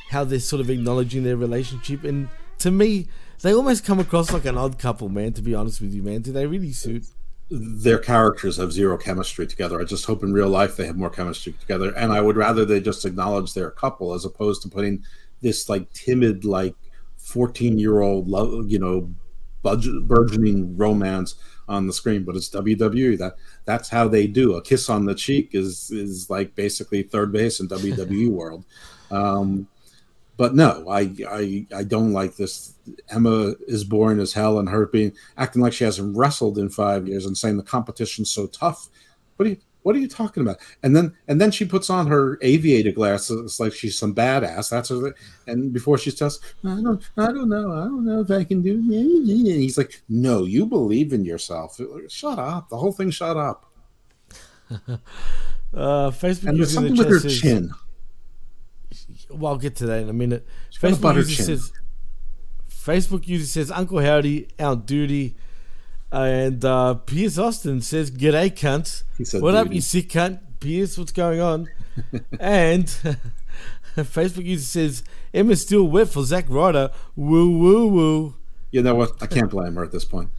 how 0.09 0.25
they're 0.25 0.39
sort 0.39 0.61
of 0.61 0.71
acknowledging 0.71 1.25
their 1.25 1.37
relationship? 1.37 2.05
And 2.05 2.31
to 2.61 2.71
me, 2.71 3.07
they 3.43 3.53
almost 3.53 3.85
come 3.85 4.01
across 4.01 4.33
like 4.33 4.47
an 4.47 4.57
odd 4.57 4.79
couple, 4.79 5.11
man. 5.11 5.35
To 5.35 5.43
be 5.43 5.55
honest 5.55 5.83
with 5.83 5.93
you, 5.93 6.03
man, 6.03 6.23
do 6.23 6.33
they 6.33 6.47
really 6.47 6.73
suit? 6.73 7.05
Their 7.51 7.99
characters 7.99 8.57
have 8.57 8.73
zero 8.73 8.97
chemistry 8.97 9.47
together. 9.47 9.81
I 9.81 9.85
just 9.85 10.07
hope 10.07 10.23
in 10.23 10.33
real 10.33 10.49
life 10.49 10.77
they 10.77 10.87
have 10.87 10.97
more 10.97 11.11
chemistry 11.11 11.53
together. 11.53 11.91
And 11.97 12.13
I 12.13 12.21
would 12.21 12.37
rather 12.37 12.65
they 12.65 12.81
just 12.81 13.05
acknowledge 13.05 13.53
they're 13.53 13.69
a 13.69 13.73
couple 13.73 14.15
as 14.15 14.25
opposed 14.25 14.63
to 14.63 14.69
putting 14.69 15.05
this 15.43 15.69
like 15.69 15.93
timid, 15.93 16.45
like 16.45 16.75
14 17.19 17.79
year 17.79 18.01
old, 18.01 18.29
love, 18.29 18.71
you 18.71 18.79
know, 18.79 19.13
budget, 19.63 20.07
burgeoning 20.07 20.77
romance 20.77 21.37
on 21.69 21.87
the 21.87 21.93
screen. 21.93 22.25
But 22.25 22.37
it's 22.37 22.49
WWE. 22.49 23.19
That 23.19 23.37
that's 23.67 23.89
how 23.89 24.09
they 24.09 24.27
do. 24.27 24.55
A 24.55 24.63
kiss 24.63 24.89
on 24.89 25.05
the 25.05 25.15
cheek 25.15 25.51
is 25.53 25.91
is 25.91 26.31
like 26.31 26.55
basically 26.55 27.03
third 27.03 27.31
base 27.31 27.61
in 27.61 27.69
WWE 27.69 28.29
world. 28.31 28.65
Um, 29.11 29.69
but 30.37 30.55
no, 30.55 30.89
I, 30.89 31.15
I 31.29 31.67
I 31.75 31.85
don't 31.85 32.13
like 32.13 32.37
this. 32.37 32.75
Emma 33.09 33.55
is 33.69 33.85
boring 33.85 34.21
as 34.21 34.33
hell, 34.33 34.59
and 34.59 34.69
her 34.69 34.87
being 34.87 35.13
acting 35.37 35.63
like 35.63 35.73
she 35.73 35.85
hasn't 35.85 36.17
wrestled 36.17 36.59
in 36.59 36.69
five 36.71 37.07
years 37.07 37.27
and 37.27 37.37
saying 37.37 37.57
the 37.57 37.63
competition's 37.63 38.31
so 38.31 38.47
tough. 38.49 38.89
What 39.37 39.47
are 39.47 39.51
you 39.51 39.59
What 39.83 39.95
are 39.95 40.01
you 40.01 40.09
talking 40.09 40.43
about? 40.43 40.59
And 40.83 40.97
then 40.97 41.15
and 41.29 41.41
then 41.41 41.53
she 41.53 41.65
puts 41.65 41.89
on 41.89 42.09
her 42.09 42.39
aviator 42.43 42.91
glasses 42.91 43.61
like 43.61 43.73
she's 43.75 43.97
some 43.97 44.15
badass. 44.15 44.71
That's 44.71 44.89
her. 44.89 45.15
And 45.47 45.73
before 45.73 45.99
she's 45.99 46.19
says, 46.19 46.41
I 46.65 46.81
don't 46.83 47.03
I 47.17 47.27
don't 47.27 47.49
know 47.49 47.73
I 47.73 47.85
don't 47.85 48.05
know 48.05 48.21
if 48.21 48.31
I 48.31 48.43
can 48.43 48.61
do. 48.61 48.75
And 48.75 49.47
he's 49.47 49.79
like, 49.79 50.03
No, 50.09 50.45
you 50.45 50.67
believe 50.67 51.13
in 51.13 51.25
yourself. 51.25 51.81
Shut 52.09 52.41
up. 52.41 52.69
The 52.71 52.79
whole 52.79 52.93
thing. 52.93 53.11
Shut 53.11 53.37
up. 53.37 53.67
Uh, 55.75 56.09
Facebook 56.11 56.51
And 56.51 56.59
there's 56.59 56.73
something 56.73 56.97
with 56.97 57.09
her 57.09 57.29
chin. 57.29 57.69
Well, 59.31 59.53
I'll 59.53 59.59
get 59.59 59.77
to 59.77 59.87
that 59.87 60.03
in 60.03 60.09
a 60.09 60.13
minute. 60.13 60.47
Facebook 60.79 61.15
user 61.17 61.35
chin. 61.35 61.45
says, 61.45 61.73
Facebook 62.69 63.27
user 63.27 63.47
says, 63.47 63.71
Uncle 63.71 64.01
Howdy, 64.01 64.49
out 64.59 64.87
duty. 64.87 65.37
And 66.13 66.65
uh, 66.65 66.95
Pierce 66.95 67.39
Austin 67.39 67.81
says, 67.81 68.11
G'day, 68.11 68.51
cunt. 68.51 69.03
What 69.41 69.55
up, 69.55 69.73
you 69.73 69.81
sick 69.81 70.11
cunt? 70.11 70.41
Pierce, 70.61 70.97
what's 70.97 71.13
going 71.13 71.41
on? 71.41 71.69
and 72.41 72.87
Facebook 73.97 74.45
user 74.45 74.65
says, 74.65 75.05
Emma's 75.33 75.63
still 75.63 75.85
wet 75.85 76.09
for 76.09 76.23
Zack 76.25 76.47
Ryder. 76.49 76.91
Woo, 77.17 77.59
woo, 77.59 77.87
woo. 77.89 78.35
You 78.71 78.83
know 78.83 78.95
what? 78.95 79.23
I 79.23 79.27
can't 79.27 79.51
blame 79.51 79.75
her 79.77 79.85
at 79.85 79.93
this 79.93 80.05
point. 80.05 80.31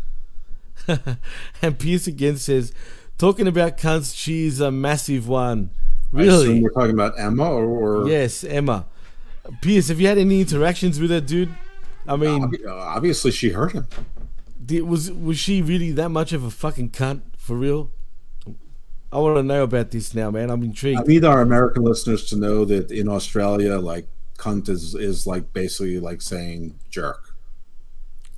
and 1.62 1.80
Pierce 1.80 2.08
again 2.08 2.38
says, 2.38 2.74
talking 3.18 3.48
about 3.48 3.78
cunts, 3.78 4.16
she's 4.16 4.60
a 4.60 4.72
massive 4.72 5.28
one. 5.28 5.72
Really? 6.12 6.62
we're 6.62 6.70
talking 6.70 6.94
about 6.94 7.20
Emma 7.20 7.44
or, 7.44 7.66
or 8.04 8.10
Yes, 8.10 8.44
Emma. 8.44 8.86
Pierce, 9.62 9.90
have 9.90 10.00
you 10.00 10.08
had 10.08 10.18
any 10.18 10.42
interactions 10.42 11.00
with 11.00 11.12
her, 11.12 11.22
dude? 11.22 11.54
I 12.08 12.16
mean, 12.16 12.52
uh, 12.68 12.74
obviously 12.74 13.32
she 13.32 13.50
hurt 13.50 13.74
him. 13.74 13.88
did, 14.64 14.84
was 14.84 15.12
was 15.12 15.38
she 15.38 15.62
really 15.62 15.92
that 15.92 16.10
much 16.10 16.34
of 16.34 16.44
a 16.44 16.52
fucking 16.52 16.92
cunt 16.92 17.22
for 17.38 17.56
real? 17.56 17.92
I 19.12 19.20
want 19.20 19.38
to 19.38 19.44
know 19.44 19.64
about 19.64 19.92
this 19.92 20.14
now, 20.14 20.30
man. 20.30 20.50
I'm 20.50 20.64
intrigued. 20.64 21.00
I 21.00 21.04
need 21.04 21.24
our 21.24 21.42
American 21.42 21.84
listeners 21.84 22.26
to 22.30 22.36
know 22.36 22.66
that 22.66 22.92
in 22.92 23.08
Australia, 23.08 23.78
like 23.78 24.08
cunt 24.38 24.70
is 24.70 24.94
is 24.96 25.26
like 25.26 25.54
basically 25.54 26.00
like 26.00 26.22
saying 26.22 26.80
jerk. 26.90 27.36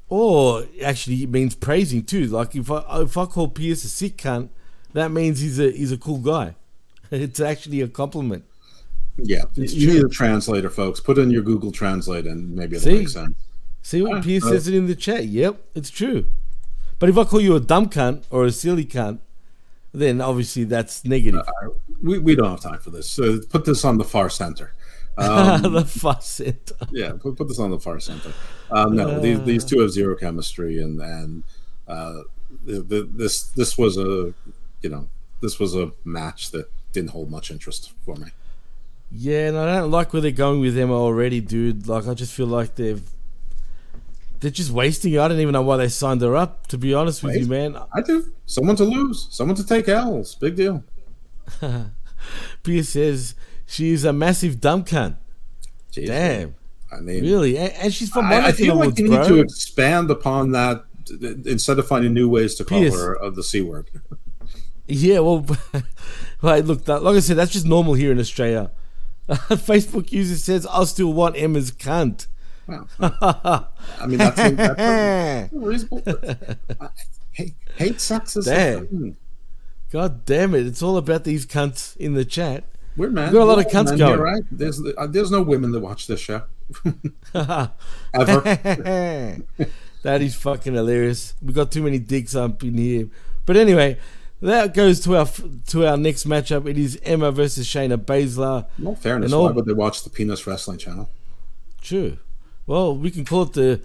Or 0.10 0.66
actually, 0.84 1.24
it 1.24 1.30
means 1.30 1.56
praising 1.56 2.04
too. 2.04 2.28
Like 2.28 2.56
if 2.56 2.72
I 2.72 3.02
if 3.02 3.18
I 3.18 3.26
call 3.26 3.50
Pierce 3.50 3.84
a 3.84 3.90
sick 3.90 4.18
cunt, 4.18 4.50
that 4.94 5.12
means 5.12 5.40
he's 5.40 5.60
a 5.60 5.72
he's 5.72 5.92
a 5.92 5.98
cool 5.98 6.20
guy. 6.20 6.56
It's 7.12 7.40
actually 7.40 7.82
a 7.82 7.88
compliment. 7.88 8.44
Yeah, 9.18 9.44
It's 9.56 9.74
you 9.74 9.88
true. 9.88 9.96
need 9.96 10.06
a 10.06 10.10
translator, 10.10 10.70
folks. 10.70 11.00
Put 11.00 11.18
in 11.18 11.32
your 11.32 11.42
Google 11.42 11.72
Translate, 11.72 12.26
and 12.28 12.54
maybe 12.56 12.76
it'll 12.76 12.86
See? 12.86 12.98
make 13.00 13.10
sense. 13.10 13.36
See 13.82 14.02
what 14.02 14.18
Ah, 14.18 14.22
Pierce 14.22 14.44
uh, 14.46 14.50
says 14.50 14.68
it 14.68 14.74
in 14.76 14.86
the 14.88 14.96
chat. 14.96 15.26
Yep, 15.26 15.60
it's 15.74 15.90
true. 15.90 16.26
But 17.00 17.10
if 17.10 17.18
I 17.18 17.24
call 17.24 17.42
you 17.42 17.56
a 17.56 17.60
dumb 17.60 17.90
cunt 17.90 18.26
or 18.30 18.46
a 18.46 18.52
silly 18.52 18.86
cunt, 18.86 19.20
then 19.94 20.20
obviously 20.22 20.66
that's 20.66 21.04
negative. 21.06 21.46
We, 22.04 22.20
we 22.20 22.36
don't 22.36 22.50
have 22.52 22.60
time 22.62 22.80
for 22.80 22.90
this. 22.92 23.10
So 23.10 23.40
put 23.50 23.66
this 23.66 23.84
on 23.86 23.98
the 23.98 24.04
far 24.04 24.30
center. 24.30 24.74
Um, 25.18 25.62
the 25.74 25.86
far 25.86 26.22
center. 26.22 26.76
yeah, 26.92 27.14
put, 27.20 27.38
put 27.38 27.48
this 27.48 27.60
on 27.60 27.72
the 27.72 27.80
far 27.80 28.00
center. 28.00 28.32
Um, 28.70 28.96
no, 28.96 29.20
these 29.20 29.42
these 29.44 29.66
two 29.66 29.80
have 29.80 29.90
zero 29.92 30.16
chemistry, 30.16 30.80
and 30.82 31.02
and 31.02 31.44
uh, 31.88 32.22
the, 32.66 32.82
the, 32.82 33.10
this 33.12 33.44
this 33.56 33.78
was 33.78 33.98
a 33.98 34.34
you 34.82 34.90
know 34.90 35.08
this 35.42 35.58
was 35.60 35.74
a 35.76 35.92
match 36.04 36.52
that 36.52 36.70
didn't 36.94 37.12
hold 37.12 37.30
much 37.32 37.52
interest 37.52 37.92
for 38.06 38.16
me. 38.16 38.28
Yeah, 39.12 39.48
and 39.50 39.58
I 39.58 39.80
don't 39.80 39.92
like 39.92 40.12
where 40.14 40.22
they're 40.22 40.32
going 40.32 40.60
with 40.60 40.78
Emma 40.78 40.94
already, 40.94 41.40
dude. 41.40 41.88
Like 41.88 42.08
I 42.08 42.14
just 42.14 42.34
feel 42.34 42.48
like 42.48 42.76
they've 42.76 43.02
they're 44.40 44.52
just 44.52 44.72
wasting 44.72 45.14
it. 45.14 45.20
I 45.20 45.28
don't 45.28 45.40
even 45.40 45.54
know 45.54 45.62
why 45.62 45.78
they 45.78 45.88
signed 45.88 46.22
her 46.22 46.36
up. 46.36 46.68
To 46.68 46.78
be 46.78 46.94
honest 46.94 47.24
with 47.24 47.36
you, 47.36 47.48
man. 47.48 47.78
I 47.94 48.02
do. 48.02 48.32
Someone 48.46 48.76
to 48.76 48.84
lose, 48.84 49.28
someone 49.32 49.56
to 49.56 49.66
take 49.66 49.88
L's. 49.88 50.36
Big 50.36 50.56
deal. 50.56 50.84
Pierce 52.64 52.90
says 52.90 53.36
she's 53.66 54.04
a 54.04 54.12
massive 54.14 54.60
dumb 54.60 54.84
cunt. 54.84 55.16
Jeez, 55.92 56.08
Damn. 56.08 56.56
I 56.92 57.00
mean, 57.00 57.24
Really? 57.24 57.58
And, 57.58 57.74
and 57.74 57.94
she's 57.94 58.10
from 58.10 58.26
I, 58.26 58.48
I 58.48 58.52
feel 58.52 58.76
like 58.76 58.88
Woods, 58.88 59.00
you 59.00 59.08
need 59.10 59.16
bro. 59.16 59.28
to 59.28 59.40
expand 59.40 60.12
upon 60.12 60.52
that 60.52 60.84
instead 61.46 61.80
of 61.80 61.88
finding 61.88 62.14
new 62.14 62.28
ways 62.30 62.56
to 62.56 62.66
call 62.66 62.80
Pierce. 62.80 62.96
her 62.96 63.22
uh, 63.24 63.30
the 63.30 63.44
c 63.44 63.62
word. 63.62 63.90
Yeah, 64.88 65.20
well. 65.20 65.46
Look, 66.42 66.86
that, 66.86 67.04
like 67.04 67.16
I 67.16 67.20
said, 67.20 67.38
that's 67.38 67.52
just 67.52 67.66
normal 67.66 67.94
here 67.94 68.12
in 68.12 68.20
Australia. 68.20 68.72
Facebook 69.30 70.12
user 70.12 70.36
says, 70.36 70.66
"I 70.68 70.84
still 70.86 71.12
want 71.14 71.36
Emma's 71.38 71.72
cunt." 71.72 72.28
I 72.70 74.06
mean, 74.06 74.18
that's, 74.18 74.36
that's 74.36 75.54
reasonable. 75.54 76.04
Hate, 77.32 77.54
hate 77.76 78.02
sucks 78.02 78.36
is 78.36 78.46
Damn. 78.46 79.16
God 79.90 80.26
damn 80.26 80.54
it! 80.54 80.66
It's 80.66 80.82
all 80.82 80.98
about 80.98 81.24
these 81.24 81.46
cunts 81.46 81.96
in 81.98 82.14
the 82.14 82.26
chat. 82.26 82.66
We're 82.96 83.10
men. 83.10 83.26
We've 83.26 83.34
got 83.34 83.44
a 83.44 83.46
lot 83.46 83.60
of 83.60 83.68
cunts 83.68 83.90
men 83.90 83.98
going. 83.98 84.20
right? 84.20 84.44
There's 84.52 84.82
uh, 84.98 85.08
there's 85.08 85.32
no 85.32 85.42
women 85.42 85.72
that 85.72 85.80
watch 85.80 86.08
this 86.08 86.20
show. 86.20 86.44
Ever. 87.34 88.42
that 90.04 90.22
is 90.22 90.36
fucking 90.36 90.74
hilarious. 90.74 91.34
We 91.42 91.54
got 91.54 91.72
too 91.72 91.84
many 91.84 92.00
dicks 92.00 92.36
up 92.36 92.64
in 92.64 92.78
here. 92.78 93.10
But 93.46 93.56
anyway, 93.56 93.98
that 94.42 94.74
goes 94.74 95.00
to 95.02 95.16
our 95.18 95.28
to 95.68 95.88
our 95.88 95.98
next 95.98 96.28
matchup. 96.28 96.68
It 96.70 96.78
is 96.78 97.00
Emma 97.04 97.32
versus 97.32 97.68
Shayna 97.68 97.98
Baszler. 97.98 98.68
All 98.86 98.96
fairness, 98.96 99.32
And 99.32 99.42
why 99.42 99.52
would 99.52 99.66
they 99.66 99.74
watch 99.74 100.04
the 100.04 100.10
Penis 100.10 100.46
Wrestling 100.46 100.78
Channel? 100.78 101.10
True. 101.82 102.18
Well, 102.66 102.96
we 102.98 103.12
can 103.12 103.26
call 103.26 103.44
it 103.44 103.54
the 103.54 103.82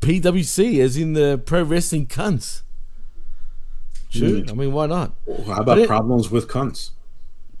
PWC, 0.00 0.80
as 0.80 0.96
in 0.96 1.12
the 1.12 1.40
Pro 1.44 1.62
Wrestling 1.62 2.06
Cunts. 2.06 2.62
True. 4.10 4.42
Mm. 4.42 4.50
I 4.50 4.54
mean, 4.54 4.72
why 4.72 4.86
not? 4.86 5.12
How 5.46 5.60
about 5.62 5.78
it- 5.78 5.88
problems 5.88 6.30
with 6.30 6.48
cunts? 6.48 6.90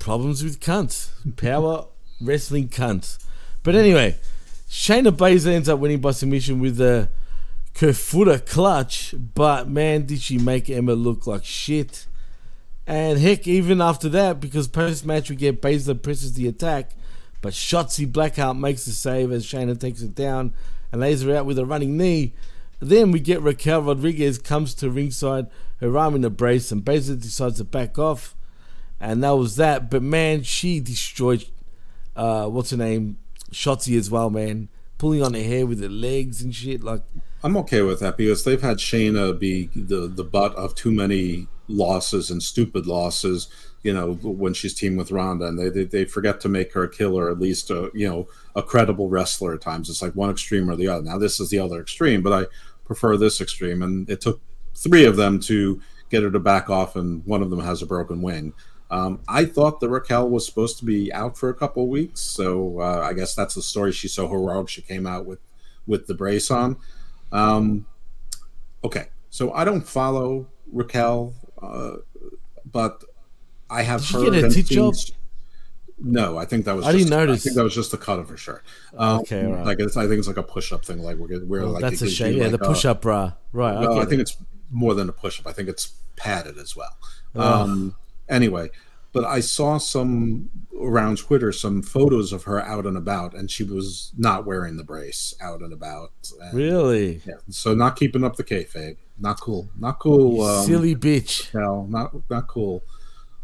problems 0.00 0.44
with 0.44 0.60
cunts. 0.60 1.08
Power 1.36 1.86
wrestling 2.20 2.68
cunts. 2.68 3.16
But 3.62 3.74
anyway, 3.74 4.16
Shayna 4.68 5.10
Baszler 5.16 5.52
ends 5.52 5.66
up 5.68 5.78
winning 5.78 6.00
by 6.00 6.10
submission 6.10 6.60
with 6.60 6.76
the 6.76 7.08
Kirifuda 7.74 8.46
clutch. 8.46 9.14
But 9.34 9.68
man, 9.68 10.06
did 10.06 10.20
she 10.20 10.38
make 10.38 10.70
Emma 10.70 10.94
look 10.94 11.26
like 11.26 11.44
shit. 11.44 12.06
And 12.86 13.18
heck, 13.18 13.46
even 13.46 13.80
after 13.80 14.08
that, 14.10 14.40
because 14.40 14.68
post 14.68 15.06
match 15.06 15.30
we 15.30 15.36
get 15.36 15.62
Baszler 15.62 16.00
presses 16.00 16.34
the 16.34 16.46
attack, 16.46 16.90
but 17.40 17.54
Shotzi 17.54 18.06
Blackheart 18.06 18.58
makes 18.58 18.84
the 18.84 18.90
save 18.90 19.32
as 19.32 19.46
Shayna 19.46 19.80
takes 19.80 20.02
it 20.02 20.14
down 20.14 20.52
and 20.92 21.00
lays 21.00 21.22
her 21.22 21.34
out 21.34 21.46
with 21.46 21.58
a 21.58 21.64
running 21.64 21.96
knee. 21.96 22.34
Then 22.80 23.10
we 23.10 23.20
get 23.20 23.40
Raquel 23.40 23.80
Rodriguez 23.80 24.38
comes 24.38 24.74
to 24.74 24.90
ringside, 24.90 25.46
her 25.80 25.96
arm 25.96 26.14
in 26.14 26.24
a 26.24 26.30
brace, 26.30 26.70
and 26.70 26.84
Baszler 26.84 27.20
decides 27.20 27.56
to 27.56 27.64
back 27.64 27.98
off 27.98 28.34
and 29.04 29.22
that 29.22 29.36
was 29.36 29.56
that. 29.56 29.90
But 29.90 30.02
man, 30.02 30.42
she 30.42 30.80
destroyed 30.80 31.44
uh, 32.16 32.46
what's 32.46 32.70
her 32.70 32.76
name, 32.76 33.18
Shotzi 33.52 33.98
as 33.98 34.10
well, 34.10 34.30
man. 34.30 34.68
Pulling 34.98 35.22
on 35.22 35.34
her 35.34 35.42
hair 35.42 35.66
with 35.66 35.80
her 35.82 35.88
legs 35.88 36.40
and 36.42 36.54
shit. 36.54 36.82
Like, 36.82 37.02
I'm 37.44 37.58
okay 37.58 37.82
with 37.82 38.00
that 38.00 38.16
because 38.16 38.42
they've 38.42 38.62
had 38.62 38.78
Shayna 38.78 39.38
be 39.38 39.68
the 39.76 40.08
the 40.08 40.24
butt 40.24 40.54
of 40.54 40.74
too 40.74 40.90
many 40.90 41.46
losses 41.68 42.30
and 42.30 42.42
stupid 42.42 42.86
losses. 42.86 43.48
You 43.82 43.92
know, 43.92 44.14
when 44.14 44.54
she's 44.54 44.72
teamed 44.72 44.96
with 44.96 45.10
Ronda, 45.10 45.44
and 45.48 45.58
they 45.58 45.68
they, 45.68 45.84
they 45.84 46.04
forget 46.06 46.40
to 46.40 46.48
make 46.48 46.72
her 46.72 46.84
a 46.84 46.90
killer, 46.90 47.30
at 47.30 47.38
least 47.38 47.68
a 47.68 47.90
you 47.92 48.08
know 48.08 48.28
a 48.56 48.62
credible 48.62 49.10
wrestler. 49.10 49.52
At 49.52 49.60
times, 49.60 49.90
it's 49.90 50.00
like 50.00 50.14
one 50.14 50.30
extreme 50.30 50.70
or 50.70 50.74
the 50.74 50.88
other. 50.88 51.02
Now 51.02 51.18
this 51.18 51.38
is 51.38 51.50
the 51.50 51.58
other 51.58 51.82
extreme, 51.82 52.22
but 52.22 52.32
I 52.32 52.46
prefer 52.86 53.18
this 53.18 53.42
extreme, 53.42 53.82
and 53.82 54.08
it 54.08 54.22
took 54.22 54.40
three 54.74 55.04
of 55.04 55.16
them 55.16 55.38
to 55.40 55.82
get 56.08 56.22
her 56.22 56.30
to 56.30 56.40
back 56.40 56.70
off, 56.70 56.96
and 56.96 57.22
one 57.26 57.42
of 57.42 57.50
them 57.50 57.60
has 57.60 57.82
a 57.82 57.86
broken 57.86 58.22
wing. 58.22 58.54
Um, 58.90 59.20
I 59.28 59.44
thought 59.44 59.80
that 59.80 59.90
Raquel 59.90 60.30
was 60.30 60.46
supposed 60.46 60.78
to 60.78 60.86
be 60.86 61.12
out 61.12 61.36
for 61.36 61.50
a 61.50 61.54
couple 61.54 61.82
of 61.82 61.90
weeks, 61.90 62.20
so 62.20 62.80
uh, 62.80 63.02
I 63.04 63.12
guess 63.12 63.34
that's 63.34 63.54
the 63.54 63.62
story. 63.62 63.92
She's 63.92 64.14
so 64.14 64.28
heroic, 64.28 64.70
she 64.70 64.80
came 64.80 65.06
out 65.06 65.26
with 65.26 65.40
with 65.86 66.06
the 66.06 66.14
brace 66.14 66.50
on. 66.50 66.78
Um, 67.34 67.86
okay, 68.84 69.08
so 69.30 69.52
I 69.52 69.64
don't 69.64 69.86
follow 69.86 70.46
Raquel, 70.72 71.34
uh, 71.60 71.96
but 72.70 73.02
I 73.68 73.82
have 73.82 74.06
Did 74.06 74.12
heard 74.12 74.32
get 74.32 74.44
a 74.44 74.48
tit 74.50 74.66
job? 74.66 74.94
No, 75.98 76.38
I 76.38 76.44
think 76.44 76.64
that 76.64 76.74
was. 76.74 76.84
I 76.84 76.92
just, 76.92 77.04
didn't 77.04 77.18
notice. 77.18 77.40
I 77.40 77.42
think 77.44 77.56
that 77.56 77.64
was 77.64 77.74
just 77.74 77.90
the 77.90 77.96
cut 77.96 78.18
of 78.18 78.28
her 78.28 78.36
shirt. 78.36 78.64
Um, 78.96 79.20
Okay, 79.20 79.46
right. 79.46 79.64
Like 79.64 79.80
it's, 79.80 79.96
I 79.96 80.06
think 80.06 80.18
it's 80.18 80.28
like 80.28 80.36
a 80.36 80.42
push-up 80.42 80.84
thing. 80.84 80.98
Like 80.98 81.16
we're 81.16 81.44
we're 81.44 81.62
Oh, 81.62 81.70
like 81.70 81.82
that's 81.82 82.02
a 82.02 82.10
shame. 82.10 82.36
Yeah, 82.36 82.44
like 82.44 82.52
the 82.52 82.58
push-up 82.58 83.02
bra. 83.02 83.32
Right, 83.52 83.76
I 83.76 83.80
Well, 83.80 84.00
I, 84.00 84.04
think 84.04 84.18
it. 84.18 84.22
it's 84.22 84.36
more 84.70 84.94
than 84.94 85.08
a 85.08 85.12
push-up. 85.12 85.46
I 85.46 85.52
think 85.52 85.68
it's 85.68 85.94
padded 86.16 86.58
as 86.58 86.76
well. 86.76 86.96
Ugh. 87.36 87.68
Um, 87.68 87.96
anyway, 88.28 88.70
but 89.14 89.24
I 89.24 89.40
saw 89.40 89.78
some 89.78 90.50
around 90.78 91.18
Twitter 91.18 91.52
some 91.52 91.82
photos 91.82 92.32
of 92.32 92.42
her 92.42 92.60
out 92.60 92.84
and 92.84 92.96
about, 92.96 93.32
and 93.32 93.48
she 93.48 93.62
was 93.62 94.12
not 94.18 94.44
wearing 94.44 94.76
the 94.76 94.82
brace 94.82 95.32
out 95.40 95.60
and 95.60 95.72
about. 95.72 96.10
And, 96.42 96.52
Really? 96.52 97.22
Yeah. 97.24 97.36
So 97.48 97.74
not 97.74 97.96
keeping 97.96 98.24
up 98.24 98.34
the 98.36 98.44
kayfabe. 98.44 98.96
Not 99.18 99.40
cool. 99.40 99.70
Not 99.78 100.00
cool. 100.00 100.42
Um, 100.42 100.66
silly 100.66 100.96
bitch. 100.96 101.54
No, 101.54 101.86
not 101.88 102.12
not 102.28 102.48
cool. 102.48 102.82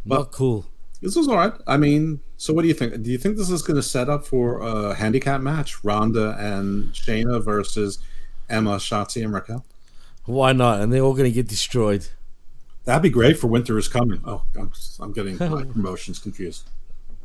Not 0.05 0.33
cool. 0.33 0.67
This 1.01 1.15
was 1.15 1.29
all 1.29 1.37
right. 1.37 1.53
I 1.67 1.77
mean, 1.77 2.21
so 2.37 2.53
what 2.53 2.63
do 2.63 2.69
you 2.69 2.75
think? 2.75 3.01
Do 3.03 3.11
you 3.11 3.19
think 3.19 3.37
this 3.37 3.49
is 3.49 3.63
going 3.63 3.77
to 3.77 3.83
set 3.83 4.09
up 4.09 4.27
for 4.27 4.61
a 4.61 4.95
handicap 4.95 5.41
match? 5.41 5.85
Ronda 5.85 6.37
and 6.39 6.93
Shayna 6.93 7.43
versus 7.43 8.01
Emma, 8.49 8.77
Shotzi, 8.77 9.23
and 9.23 9.33
Raquel? 9.33 9.65
Why 10.25 10.53
not? 10.53 10.81
And 10.81 10.93
they're 10.93 11.03
all 11.03 11.15
going 11.15 11.31
to 11.31 11.35
get 11.35 11.49
destroyed. 11.49 12.09
That'd 12.91 13.03
be 13.05 13.11
great 13.11 13.39
for 13.39 13.47
Winter 13.47 13.79
is 13.79 13.87
Coming. 13.87 14.21
Oh, 14.27 14.43
I'm, 14.59 14.73
I'm 14.99 15.13
getting 15.13 15.39
my 15.39 15.63
promotions 15.73 16.19
confused. 16.19 16.69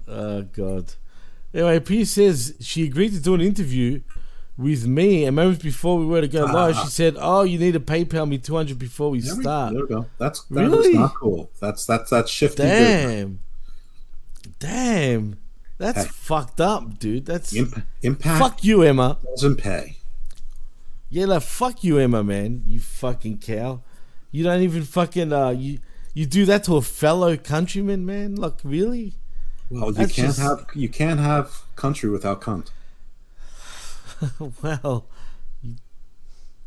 Oh 0.07 0.43
God. 0.43 0.93
Anyway, 1.55 1.79
P 1.79 2.05
says 2.05 2.53
she 2.59 2.83
agreed 2.83 3.13
to 3.13 3.19
do 3.19 3.33
an 3.33 3.41
interview 3.41 4.01
with 4.57 4.85
me, 4.85 5.25
and 5.25 5.35
moments 5.35 5.63
before 5.63 5.97
we 5.97 6.05
were 6.05 6.21
to 6.21 6.27
go 6.27 6.45
live, 6.45 6.75
Ah. 6.77 6.83
she 6.83 6.89
said, 6.91 7.15
"Oh, 7.17 7.41
you 7.41 7.57
need 7.57 7.73
to 7.73 7.79
PayPal 7.79 8.29
me 8.29 8.37
two 8.37 8.55
hundred 8.55 8.77
before 8.77 9.09
we 9.09 9.21
There 9.21 9.35
we- 9.35 9.41
start." 9.41 9.73
There 9.73 9.81
we 9.83 9.89
go. 9.89 10.05
That's 10.19 10.43
that 10.43 10.69
really 10.69 10.93
not 10.93 11.15
cool. 11.15 11.49
That's 11.59 11.85
that's 11.87 12.11
that's 12.11 12.29
shifty. 12.29 12.61
Damn. 12.61 13.39
Damn. 14.59 15.39
That's 15.77 16.03
Hey. 16.03 16.09
fucked 16.11 16.61
up, 16.61 16.99
dude. 16.99 17.25
That's 17.25 17.53
Imp- 17.55 17.81
impact 18.01 18.39
Fuck 18.39 18.63
you, 18.63 18.83
Emma. 18.83 19.17
Doesn't 19.35 19.57
pay. 19.57 19.97
Yeah, 21.09 21.25
like 21.25 21.41
fuck 21.43 21.83
you, 21.83 21.97
Emma, 21.97 22.23
man. 22.23 22.63
You 22.67 22.79
fucking 22.79 23.39
cow. 23.39 23.81
You 24.35 24.43
don't 24.43 24.61
even 24.63 24.83
fucking 24.83 25.31
uh 25.31 25.51
you 25.51 25.79
you 26.13 26.25
do 26.25 26.45
that 26.45 26.65
to 26.65 26.75
a 26.75 26.81
fellow 26.81 27.37
countryman, 27.37 28.05
man. 28.05 28.35
Like 28.35 28.59
really? 28.65 29.13
Well, 29.69 29.87
you 29.87 29.93
That's 29.93 30.11
can't 30.13 30.27
just- 30.27 30.39
have 30.39 30.65
you 30.75 30.89
can't 30.89 31.21
have 31.21 31.63
country 31.77 32.09
without 32.09 32.41
cunt. 32.41 32.67
well, 34.61 35.07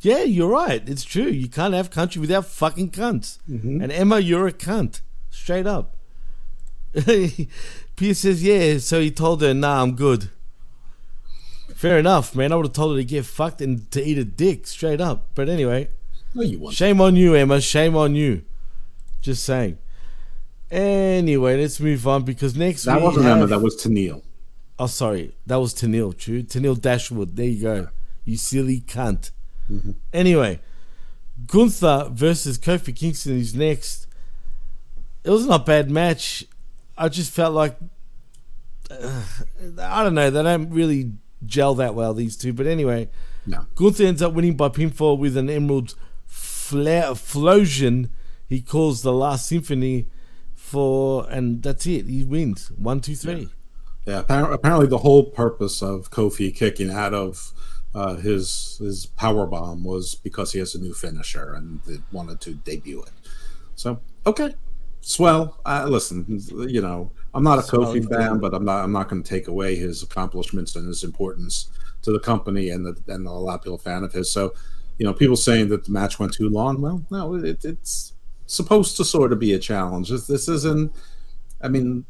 yeah, 0.01 0.23
you're 0.23 0.49
right. 0.49 0.83
It's 0.89 1.05
true. 1.05 1.29
You 1.29 1.49
can't 1.49 1.75
have 1.75 1.91
country 1.91 2.21
without 2.21 2.47
fucking 2.47 2.91
cunts. 2.91 3.39
Mm-hmm. 3.51 3.83
And 3.83 3.93
Emma, 3.93 4.19
you're 4.21 4.47
a 4.47 4.53
cunt, 4.53 5.01
straight 5.31 5.67
up. 5.67 5.97
Pierce 7.97 8.21
says, 8.21 8.43
yeah. 8.43 8.79
So 8.79 9.01
he 9.01 9.11
told 9.11 9.43
her, 9.43 9.53
nah, 9.53 9.83
I'm 9.83 9.95
good. 9.95 10.31
Fair 11.75 11.99
enough, 11.99 12.35
man. 12.35 12.53
I 12.53 12.57
would 12.57 12.67
have 12.67 12.73
told 12.73 12.93
her 12.93 13.01
to 13.03 13.05
get 13.05 13.27
fucked 13.27 13.61
and 13.61 13.91
to 13.91 14.03
eat 14.03 14.19
a 14.19 14.25
dick, 14.25 14.67
straight 14.67 15.01
up. 15.01 15.27
But 15.35 15.49
anyway, 15.49 15.89
No, 16.35 16.43
you 16.43 16.59
won't. 16.59 16.75
shame 16.75 17.01
on 17.01 17.17
you, 17.17 17.35
Emma. 17.35 17.61
Shame 17.61 17.97
on 17.97 18.15
you. 18.15 18.43
Just 19.21 19.45
saying. 19.45 19.79
Anyway, 20.71 21.61
let's 21.61 21.81
move 21.81 22.07
on 22.07 22.25
because 22.25 22.57
next 22.57 22.85
That 22.85 23.01
wasn't 23.01 23.25
have- 23.25 23.39
Emma. 23.39 23.47
That 23.47 23.61
was 23.61 23.77
Tennille. 23.77 24.23
Oh, 24.79 24.87
sorry. 24.87 25.35
That 25.47 25.57
was 25.57 25.75
Tennille, 25.75 26.17
true. 26.17 26.43
Tennille 26.43 26.81
Dashwood. 26.81 27.35
There 27.37 27.47
you 27.47 27.63
go. 27.63 27.89
You 28.25 28.37
silly 28.37 28.81
cunt. 28.81 29.31
Anyway, 30.13 30.61
Gunther 31.47 32.09
versus 32.13 32.59
Kofi 32.59 32.95
Kingston 32.95 33.39
is 33.39 33.55
next. 33.55 34.07
It 35.25 35.31
was 35.31 35.47
not 35.47 35.63
a 35.63 35.65
bad 35.65 35.91
match. 35.91 36.45
I 36.97 37.09
just 37.09 37.33
felt 37.33 37.55
like. 37.55 37.77
uh, 38.91 39.23
I 39.81 40.03
don't 40.03 40.15
know. 40.15 40.31
They 40.31 40.43
don't 40.43 40.71
really 40.71 41.13
gel 41.45 41.75
that 41.77 41.95
well, 41.95 42.15
these 42.15 42.37
two. 42.37 42.53
But 42.53 42.67
anyway, 42.67 43.09
No. 43.47 43.67
Gunther 43.75 44.05
ends 44.05 44.23
up 44.23 44.33
winning 44.33 44.57
by 44.57 44.69
pinfall 44.69 45.19
with 45.19 45.37
an 45.37 45.51
Emerald 45.51 45.95
Flosion. 46.71 48.11
He 48.47 48.61
calls 48.61 49.03
the 49.03 49.13
last 49.13 49.47
symphony 49.47 50.09
for. 50.55 51.27
And 51.31 51.63
that's 51.63 51.87
it. 51.87 52.07
He 52.07 52.25
wins. 52.25 52.71
One, 52.77 53.01
two, 53.01 53.15
three. 53.15 53.49
Yeah, 54.07 54.23
appar- 54.23 54.53
apparently 54.53 54.87
the 54.87 54.99
whole 54.99 55.25
purpose 55.25 55.83
of 55.83 56.11
Kofi 56.11 56.55
kicking 56.55 56.91
out 56.91 57.13
of 57.13 57.53
uh, 57.95 58.17
his 58.17 58.79
his 58.81 59.07
power 59.07 59.47
bomb 59.47 59.85
was 59.85 60.15
because 60.15 60.53
he 60.53 60.59
has 60.59 60.75
a 60.75 60.81
new 60.81 60.95
finisher 60.95 61.53
and 61.53 61.81
they 61.83 61.99
wanted 62.13 62.41
to 62.43 62.55
debut 62.55 63.03
it. 63.03 63.13
So 63.75 64.01
okay, 64.27 64.55
swell. 65.01 65.61
Uh, 65.67 65.87
listen, 65.89 66.41
you 66.69 66.81
know, 66.81 67.11
I'm 67.35 67.43
not 67.43 67.59
a 67.59 67.63
Kofi 67.63 68.09
fan, 68.09 68.39
but 68.39 68.55
I'm 68.55 68.65
not 68.65 68.85
I'm 68.85 68.93
not 68.93 69.09
going 69.09 69.23
to 69.23 69.29
take 69.29 69.49
away 69.49 69.77
his 69.77 70.03
accomplishments 70.03 70.75
and 70.77 70.87
his 70.87 71.05
importance 71.05 71.71
to 72.03 72.13
the 72.13 72.21
company 72.21 72.71
and 72.71 72.87
the, 72.87 73.13
and 73.13 73.27
a 73.27 73.31
lot 73.31 73.57
of 73.57 73.63
people 73.63 73.79
fan 73.79 74.05
of 74.05 74.13
his. 74.13 74.31
So, 74.31 74.55
you 74.99 75.07
know, 75.07 75.15
people 75.15 75.37
saying 75.37 75.69
that 75.69 75.85
the 75.85 75.93
match 75.93 76.19
went 76.19 76.35
too 76.35 76.49
long. 76.49 76.81
Well, 76.81 77.05
no, 77.11 77.35
it, 77.37 77.65
it's 77.65 78.13
supposed 78.47 78.97
to 78.97 79.05
sort 79.05 79.33
of 79.33 79.39
be 79.39 79.53
a 79.53 79.59
challenge. 79.59 80.11
This, 80.11 80.27
this 80.27 80.49
isn't. 80.49 80.93
I 81.61 81.67
mean, 81.67 82.05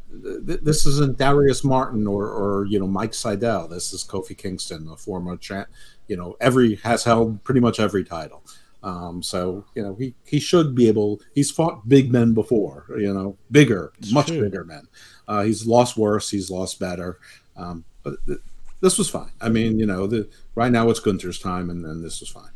th- 0.47 0.61
this 0.61 0.85
isn't 0.85 1.17
Darius 1.17 1.65
Martin 1.65 2.07
or, 2.07 2.27
or 2.27 2.67
you 2.67 2.79
know 2.79 2.87
Mike 2.87 3.15
Seidel. 3.15 3.69
This 3.69 3.93
is 3.93 4.05
Kofi 4.05 4.37
Kingston, 4.37 4.89
a 4.89 4.97
former 4.97 5.37
champ. 5.37 5.69
You 6.07 6.17
know, 6.17 6.37
every 6.41 6.77
has 6.77 7.05
held 7.05 7.43
pretty 7.45 7.61
much 7.61 7.79
every 7.79 8.05
title. 8.05 8.43
Um, 8.83 9.23
so 9.23 9.65
you 9.75 9.83
know 9.83 9.95
he 9.95 10.15
he 10.25 10.41
should 10.41 10.75
be 10.75 10.89
able. 10.89 11.21
He's 11.35 11.51
fought 11.51 11.89
big 11.89 12.11
men 12.13 12.33
before. 12.33 12.87
You 12.91 13.13
know, 13.13 13.37
bigger, 13.51 13.93
much 14.13 14.29
true. 14.29 14.43
bigger 14.43 14.65
men. 14.65 14.89
Uh, 15.27 15.43
he's 15.43 15.67
lost 15.67 15.97
worse. 15.97 16.31
He's 16.31 16.51
lost 16.51 16.79
better. 16.79 17.19
Um, 17.57 17.85
but 18.03 18.15
th- 18.27 18.39
this 18.81 18.97
was 18.97 19.11
fine. 19.11 19.33
I 19.41 19.49
mean, 19.49 19.79
you 19.79 19.87
know, 19.87 20.07
the 20.07 20.29
right 20.55 20.71
now 20.71 20.89
it's 20.91 21.01
Gunther's 21.01 21.39
time, 21.39 21.71
and 21.71 21.85
then 21.85 22.03
this 22.03 22.21
was 22.21 22.29
fine. 22.29 22.51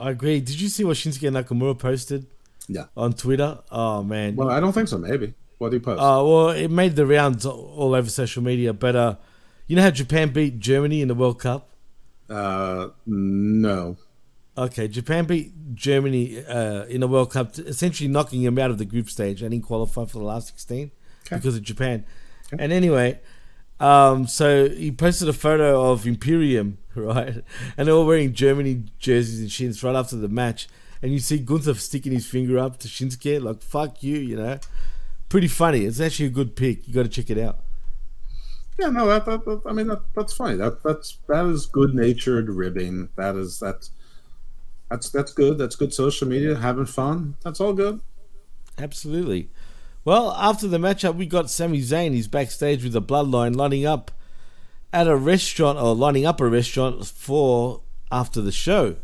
I 0.00 0.10
agree. 0.10 0.40
Did 0.40 0.60
you 0.60 0.68
see 0.68 0.84
what 0.84 0.96
Shinsuke 0.96 1.30
Nakamura 1.30 1.78
posted? 1.78 2.26
Yeah. 2.68 2.86
On 2.96 3.12
Twitter? 3.12 3.58
Oh 3.70 4.02
man. 4.02 4.36
Well, 4.36 4.50
I 4.50 4.60
don't 4.60 4.72
think 4.72 4.88
so. 4.88 4.98
Maybe. 4.98 5.34
What 5.58 5.70
did 5.70 5.80
he 5.80 5.84
post? 5.84 6.00
Uh, 6.00 6.24
well, 6.24 6.48
it 6.50 6.70
made 6.70 6.96
the 6.96 7.06
rounds 7.06 7.44
all 7.44 7.94
over 7.94 8.08
social 8.08 8.42
media. 8.42 8.72
But 8.72 8.96
uh, 8.96 9.16
you 9.66 9.76
know 9.76 9.82
how 9.82 9.90
Japan 9.90 10.30
beat 10.32 10.58
Germany 10.58 11.02
in 11.02 11.08
the 11.08 11.14
World 11.14 11.38
Cup? 11.38 11.68
Uh, 12.28 12.88
no. 13.06 13.96
Okay, 14.56 14.88
Japan 14.88 15.26
beat 15.26 15.74
Germany 15.74 16.44
uh, 16.44 16.84
in 16.84 17.00
the 17.00 17.08
World 17.08 17.32
Cup, 17.32 17.58
essentially 17.58 18.08
knocking 18.08 18.42
them 18.42 18.58
out 18.58 18.70
of 18.70 18.78
the 18.78 18.84
group 18.84 19.10
stage. 19.10 19.42
I 19.42 19.48
didn't 19.48 19.64
qualify 19.64 20.04
for 20.06 20.18
the 20.18 20.24
last 20.24 20.48
16 20.48 20.90
because 21.30 21.56
of 21.56 21.62
Japan. 21.62 22.04
And 22.58 22.72
anyway, 22.72 23.20
um, 23.80 24.26
so 24.26 24.68
he 24.68 24.92
posted 24.92 25.28
a 25.28 25.32
photo 25.32 25.90
of 25.90 26.06
Imperium, 26.06 26.78
right? 26.94 27.42
And 27.76 27.88
they're 27.88 27.94
all 27.94 28.06
wearing 28.06 28.34
Germany 28.34 28.84
jerseys 28.98 29.40
and 29.40 29.50
shit. 29.50 29.70
It's 29.70 29.82
right 29.82 29.96
after 29.96 30.16
the 30.16 30.28
match. 30.28 30.68
And 31.02 31.12
you 31.12 31.18
see 31.18 31.38
Gunther 31.38 31.74
sticking 31.74 32.12
his 32.12 32.26
finger 32.26 32.58
up 32.58 32.78
to 32.80 32.88
Shinsuke, 32.88 33.42
like, 33.42 33.62
fuck 33.62 34.02
you, 34.02 34.18
you 34.18 34.36
know? 34.36 34.58
Pretty 35.30 35.48
funny. 35.48 35.86
It's 35.86 35.98
actually 35.98 36.26
a 36.26 36.30
good 36.30 36.56
pick. 36.56 36.86
You 36.86 36.92
got 36.92 37.04
to 37.04 37.08
check 37.08 37.30
it 37.30 37.38
out. 37.38 37.60
Yeah, 38.78 38.88
no, 38.88 39.06
that, 39.06 39.24
that, 39.26 39.44
that 39.44 39.60
I 39.66 39.72
mean 39.72 39.88
that 39.88 40.00
that's 40.16 40.32
funny. 40.32 40.56
That 40.56 40.82
that's 40.82 41.18
that 41.28 41.44
is 41.44 41.66
good 41.66 41.94
natured 41.94 42.48
ribbing. 42.48 43.10
That 43.16 43.36
is 43.36 43.60
that's 43.60 43.90
that's 44.90 45.10
that's 45.10 45.32
good. 45.32 45.58
That's 45.58 45.76
good 45.76 45.92
social 45.92 46.26
media, 46.26 46.56
having 46.56 46.86
fun. 46.86 47.36
That's 47.44 47.60
all 47.60 47.74
good. 47.74 48.00
Absolutely. 48.78 49.50
Well, 50.02 50.32
after 50.32 50.66
the 50.66 50.78
matchup, 50.78 51.16
we 51.16 51.26
got 51.26 51.50
Sami 51.50 51.80
Zayn. 51.80 52.14
He's 52.14 52.26
backstage 52.26 52.82
with 52.82 52.94
the 52.94 53.02
Bloodline, 53.02 53.54
lining 53.54 53.84
up 53.84 54.10
at 54.92 55.06
a 55.06 55.16
restaurant 55.16 55.78
or 55.78 55.94
lining 55.94 56.24
up 56.24 56.40
a 56.40 56.48
restaurant 56.48 57.06
for 57.06 57.82
after 58.10 58.40
the 58.40 58.52
show. 58.52 58.96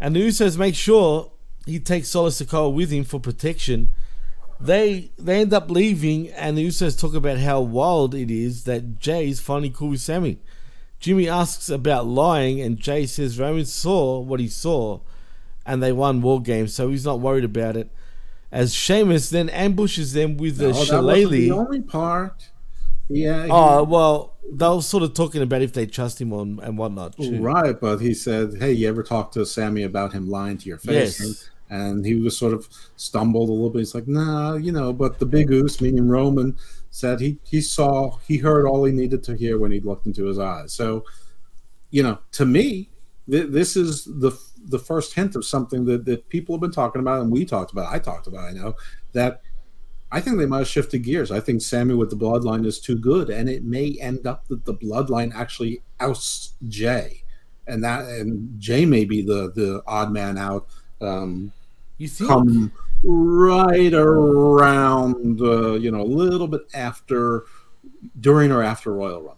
And 0.00 0.16
the 0.16 0.26
Usos 0.26 0.56
make 0.56 0.74
sure 0.74 1.30
he 1.66 1.78
takes 1.78 2.08
Solo 2.08 2.30
Sikoa 2.30 2.72
with 2.72 2.90
him 2.90 3.04
for 3.04 3.20
protection. 3.20 3.90
They 4.58 5.12
they 5.18 5.42
end 5.42 5.52
up 5.52 5.70
leaving, 5.70 6.30
and 6.30 6.56
the 6.56 6.66
Usos 6.66 6.98
talk 6.98 7.14
about 7.14 7.38
how 7.38 7.60
wild 7.60 8.14
it 8.14 8.30
is 8.30 8.64
that 8.64 8.98
Jey's 8.98 9.40
finally 9.40 9.70
cool 9.70 9.90
with 9.90 10.00
Sami. 10.00 10.38
Jimmy 11.00 11.28
asks 11.28 11.68
about 11.68 12.06
lying, 12.06 12.62
and 12.62 12.78
Jey 12.78 13.04
says 13.06 13.38
Roman 13.38 13.66
saw 13.66 14.20
what 14.20 14.40
he 14.40 14.48
saw, 14.48 15.00
and 15.66 15.82
they 15.82 15.92
won 15.92 16.22
War 16.22 16.40
Games, 16.40 16.74
so 16.74 16.88
he's 16.88 17.04
not 17.04 17.20
worried 17.20 17.44
about 17.44 17.76
it. 17.76 17.90
As 18.52 18.74
Sheamus 18.74 19.30
then 19.30 19.48
ambushes 19.50 20.12
them 20.12 20.36
with 20.36 20.56
the 20.56 20.68
No, 20.72 20.84
shillelagh. 20.84 21.30
the 21.30 21.50
only 21.52 21.80
part. 21.80 22.50
Yeah. 23.08 23.44
he- 23.44 23.50
Oh 23.50 23.84
well, 23.84 24.36
they 24.52 24.68
were 24.68 24.82
sort 24.82 25.02
of 25.04 25.14
talking 25.14 25.42
about 25.42 25.62
if 25.62 25.72
they 25.72 25.86
trust 25.86 26.20
him 26.20 26.32
on 26.32 26.58
and 26.62 26.76
whatnot. 26.76 27.16
too. 27.16 27.40
Right, 27.40 27.78
but 27.80 27.98
he 27.98 28.14
said, 28.14 28.54
"Hey, 28.58 28.72
you 28.72 28.88
ever 28.88 29.02
talk 29.02 29.30
to 29.32 29.46
Sami 29.46 29.82
about 29.84 30.12
him 30.12 30.28
lying 30.28 30.58
to 30.58 30.68
your 30.68 30.78
face?" 30.78 31.20
Yes. 31.20 31.48
And 31.72 32.04
he 32.04 32.16
was 32.16 32.36
sort 32.36 32.52
of 32.52 32.68
stumbled 32.96 33.48
a 33.48 33.52
little 33.52 33.70
bit. 33.70 33.78
He's 33.80 33.94
like, 33.94 34.08
"Nah, 34.08 34.54
you 34.56 34.72
know." 34.72 34.92
But 34.92 35.20
the 35.20 35.26
big 35.26 35.46
goose, 35.46 35.80
meaning 35.80 36.08
Roman, 36.08 36.56
said 36.90 37.20
he 37.20 37.38
he 37.44 37.60
saw, 37.60 38.16
he 38.26 38.38
heard 38.38 38.66
all 38.66 38.84
he 38.84 38.92
needed 38.92 39.22
to 39.24 39.36
hear 39.36 39.56
when 39.56 39.70
he 39.70 39.78
looked 39.78 40.06
into 40.06 40.24
his 40.24 40.38
eyes. 40.40 40.72
So, 40.72 41.04
you 41.90 42.02
know, 42.02 42.18
to 42.32 42.44
me, 42.44 42.90
th- 43.30 43.50
this 43.50 43.76
is 43.76 44.04
the 44.04 44.32
the 44.66 44.78
first 44.78 45.14
hint 45.14 45.36
of 45.36 45.44
something 45.44 45.84
that 45.86 46.04
that 46.04 46.28
people 46.28 46.54
have 46.54 46.60
been 46.60 46.72
talking 46.72 47.00
about, 47.00 47.22
and 47.22 47.30
we 47.30 47.44
talked 47.44 47.72
about. 47.72 47.92
I 47.92 47.98
talked 47.98 48.26
about. 48.26 48.44
I 48.44 48.52
know 48.52 48.74
that 49.12 49.42
I 50.12 50.20
think 50.20 50.38
they 50.38 50.46
might 50.46 50.58
have 50.58 50.68
shifted 50.68 51.00
gears. 51.00 51.30
I 51.30 51.40
think 51.40 51.62
Sami 51.62 51.94
with 51.94 52.10
the 52.10 52.16
bloodline 52.16 52.66
is 52.66 52.80
too 52.80 52.96
good, 52.96 53.30
and 53.30 53.48
it 53.48 53.64
may 53.64 53.96
end 54.00 54.26
up 54.26 54.46
that 54.48 54.64
the 54.64 54.74
bloodline 54.74 55.34
actually 55.34 55.82
ousts 56.00 56.54
Jey, 56.68 57.22
and 57.66 57.82
that 57.84 58.04
and 58.04 58.60
Jey 58.60 58.84
may 58.86 59.04
be 59.04 59.22
the 59.22 59.52
the 59.54 59.82
odd 59.86 60.12
man 60.12 60.38
out. 60.38 60.66
Um, 61.00 61.52
you 61.98 62.08
think? 62.08 62.28
Come 62.28 62.72
right 63.02 63.94
around, 63.94 65.40
uh, 65.40 65.72
you 65.74 65.90
know, 65.90 66.02
a 66.02 66.04
little 66.04 66.48
bit 66.48 66.62
after, 66.74 67.44
during 68.20 68.52
or 68.52 68.62
after 68.62 68.92
Royal 68.92 69.22
Rumble. 69.22 69.36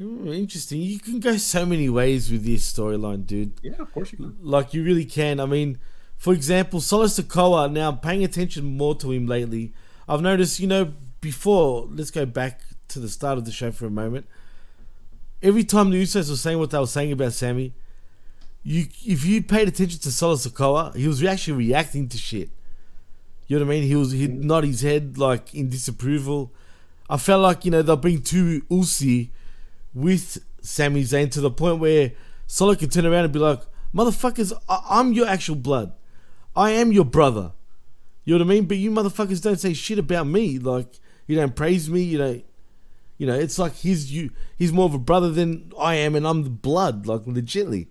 Mm, 0.00 0.34
interesting. 0.34 0.80
You 0.80 0.98
can 0.98 1.20
go 1.20 1.36
so 1.36 1.66
many 1.66 1.90
ways 1.90 2.30
with 2.30 2.44
this 2.44 2.72
storyline, 2.72 3.26
dude. 3.26 3.52
Yeah, 3.62 3.74
of 3.78 3.92
course 3.92 4.12
you 4.12 4.18
can. 4.18 4.36
Like 4.40 4.72
you 4.72 4.82
really 4.82 5.04
can. 5.04 5.38
I 5.40 5.46
mean, 5.46 5.78
for 6.16 6.32
example, 6.32 6.80
Solo 6.80 7.04
Sikoa. 7.04 7.70
Now, 7.70 7.92
paying 7.92 8.24
attention 8.24 8.64
more 8.64 8.94
to 8.96 9.12
him 9.12 9.26
lately, 9.26 9.74
I've 10.08 10.22
noticed. 10.22 10.58
You 10.58 10.68
know, 10.68 10.92
before 11.20 11.86
let's 11.90 12.10
go 12.10 12.24
back 12.24 12.62
to 12.88 12.98
the 12.98 13.08
start 13.08 13.36
of 13.36 13.44
the 13.44 13.52
show 13.52 13.70
for 13.70 13.86
a 13.86 13.90
moment. 13.90 14.26
Every 15.42 15.64
time 15.64 15.90
the 15.90 16.02
Usos 16.02 16.28
were 16.30 16.36
saying 16.36 16.58
what 16.58 16.70
they 16.70 16.78
were 16.78 16.86
saying 16.86 17.12
about 17.12 17.32
Sammy, 17.34 17.74
you 18.62 18.86
if 19.04 19.24
you 19.26 19.42
paid 19.42 19.68
attention 19.68 20.00
to 20.00 20.12
Solo 20.12 20.36
Sikoa, 20.36 20.96
he 20.96 21.08
was 21.08 21.22
actually 21.22 21.66
reacting 21.66 22.08
to 22.08 22.16
shit. 22.16 22.48
You 23.48 23.58
know 23.58 23.66
what 23.66 23.72
I 23.72 23.74
mean? 23.76 23.88
He 23.88 23.96
was 23.96 24.12
he'd 24.12 24.32
nod 24.32 24.64
his 24.64 24.80
head 24.80 25.18
like 25.18 25.54
in 25.54 25.68
disapproval. 25.68 26.52
I 27.10 27.18
felt 27.18 27.42
like 27.42 27.66
you 27.66 27.70
know 27.70 27.82
they'll 27.82 27.96
bring 27.96 28.22
two 28.22 28.62
Usi 28.70 29.32
with 29.94 30.38
Sami 30.60 31.02
Zayn 31.02 31.30
to 31.32 31.40
the 31.40 31.50
point 31.50 31.78
where 31.80 32.12
Solo 32.46 32.74
can 32.74 32.88
turn 32.90 33.06
around 33.06 33.24
and 33.24 33.32
be 33.32 33.38
like, 33.38 33.60
"Motherfuckers, 33.94 34.52
I- 34.68 34.82
I'm 34.88 35.12
your 35.12 35.26
actual 35.26 35.56
blood. 35.56 35.92
I 36.54 36.70
am 36.70 36.92
your 36.92 37.04
brother." 37.04 37.52
You 38.24 38.34
know 38.38 38.44
what 38.44 38.52
I 38.52 38.54
mean? 38.54 38.66
But 38.66 38.76
you 38.76 38.90
motherfuckers 38.90 39.42
don't 39.42 39.58
say 39.58 39.72
shit 39.72 39.98
about 39.98 40.26
me. 40.26 40.58
Like 40.58 40.98
you 41.26 41.36
don't 41.36 41.56
praise 41.56 41.88
me. 41.88 42.02
You 42.02 42.18
don't. 42.18 42.44
You 43.18 43.26
know, 43.26 43.34
it's 43.34 43.58
like 43.58 43.74
he's 43.76 44.12
you. 44.12 44.30
He's 44.56 44.72
more 44.72 44.86
of 44.86 44.94
a 44.94 44.98
brother 44.98 45.30
than 45.30 45.72
I 45.78 45.94
am, 45.96 46.14
and 46.14 46.26
I'm 46.26 46.42
the 46.42 46.50
blood. 46.50 47.06
Like 47.06 47.22
legitly. 47.24 47.88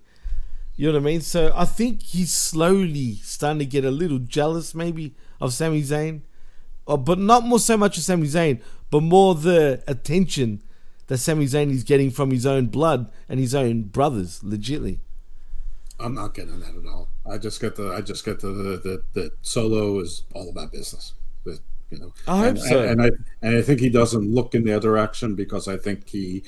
You 0.76 0.88
know 0.88 0.93
what 0.93 1.02
I 1.02 1.06
mean? 1.06 1.22
So 1.22 1.52
I 1.54 1.66
think 1.66 2.02
he's 2.02 2.32
slowly 2.32 3.16
starting 3.16 3.60
to 3.60 3.66
get 3.66 3.84
a 3.84 3.91
little 3.91 4.18
jealous, 4.20 4.74
maybe, 4.74 5.14
of 5.41 5.54
Sami 5.54 5.84
Zayn, 5.84 6.22
uh, 6.88 6.95
but 6.95 7.20
not 7.20 7.43
more 7.43 7.60
so 7.60 7.76
much 7.76 7.97
of 7.97 8.04
Sami 8.04 8.28
Zayn, 8.28 8.62
but 8.89 9.02
more 9.04 9.36
the 9.36 9.84
attention 9.88 10.64
that 11.10 11.18
Sami 11.18 11.45
Zayn 11.45 11.72
is 11.72 11.84
getting 11.84 12.12
from 12.12 12.30
his 12.30 12.45
own 12.45 12.68
blood 12.68 13.12
and 13.28 13.39
his 13.39 13.55
own 13.55 13.84
brothers, 13.84 14.39
legitly. 14.41 14.99
I'm 15.99 16.14
not 16.14 16.34
getting 16.34 16.60
that 16.62 16.76
at 16.76 16.86
all. 16.86 17.10
I 17.30 17.38
just 17.38 17.60
get 17.60 17.76
the 17.76 17.91
I 17.91 18.01
just 18.01 18.24
get 18.24 18.39
the 18.39 18.47
the, 18.47 18.78
the, 18.78 19.03
the 19.14 19.32
solo 19.41 19.99
is 19.99 20.24
all 20.34 20.49
about 20.49 20.72
business. 20.72 21.14
That 21.45 21.60
you 21.89 21.97
know, 21.97 22.14
I 22.28 22.38
hope 22.38 22.47
and, 22.47 22.60
so. 22.60 22.84
And, 22.84 23.01
I 23.01 23.10
and 23.41 23.57
I 23.57 23.62
think 23.62 23.80
he 23.80 23.89
doesn't 23.89 24.24
look 24.24 24.55
in 24.55 24.64
their 24.64 24.80
direction 24.80 25.36
because 25.36 25.68
I 25.68 25.78
think 25.78 26.07
he 26.07 26.43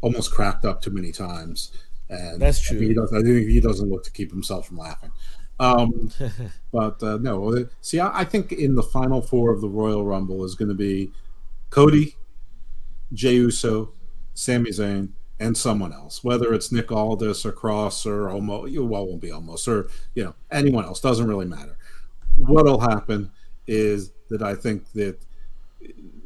almost 0.00 0.32
cracked 0.32 0.64
up 0.64 0.80
too 0.80 0.90
many 0.90 1.12
times. 1.12 1.70
And 2.08 2.40
That's 2.40 2.58
I 2.58 2.68
think 2.70 2.78
true. 2.78 2.88
He 2.88 2.94
does, 2.94 3.12
I 3.12 3.22
think 3.22 3.48
he 3.48 3.60
doesn't 3.60 3.90
look 3.90 4.04
to 4.04 4.10
keep 4.10 4.30
himself 4.30 4.68
from 4.68 4.78
laughing. 4.78 5.12
Um, 5.60 6.10
but 6.72 7.02
uh, 7.02 7.18
no, 7.18 7.68
see, 7.82 8.00
I, 8.00 8.20
I 8.20 8.24
think 8.24 8.52
in 8.52 8.74
the 8.74 8.82
final 8.82 9.20
four 9.20 9.52
of 9.52 9.60
the 9.60 9.68
Royal 9.68 10.04
Rumble 10.04 10.44
is 10.44 10.54
going 10.54 10.70
to 10.70 10.74
be 10.74 11.12
Cody, 11.70 12.16
Jey 13.12 13.34
Uso, 13.34 13.92
Sami 14.38 14.70
Zayn, 14.70 15.08
and 15.40 15.56
someone 15.56 15.92
else. 15.92 16.22
Whether 16.22 16.54
it's 16.54 16.70
Nick 16.70 16.92
Aldis 16.92 17.44
or 17.44 17.52
Kross 17.52 18.06
or 18.06 18.28
Omos, 18.28 18.72
well, 18.88 19.06
won't 19.06 19.20
be 19.20 19.30
Omos, 19.30 19.66
or 19.66 19.90
you 20.14 20.22
know 20.22 20.34
anyone 20.52 20.84
else 20.84 21.00
doesn't 21.00 21.26
really 21.26 21.46
matter. 21.46 21.76
What'll 22.36 22.78
happen 22.78 23.32
is 23.66 24.12
that 24.30 24.40
I 24.40 24.54
think 24.54 24.92
that 24.92 25.18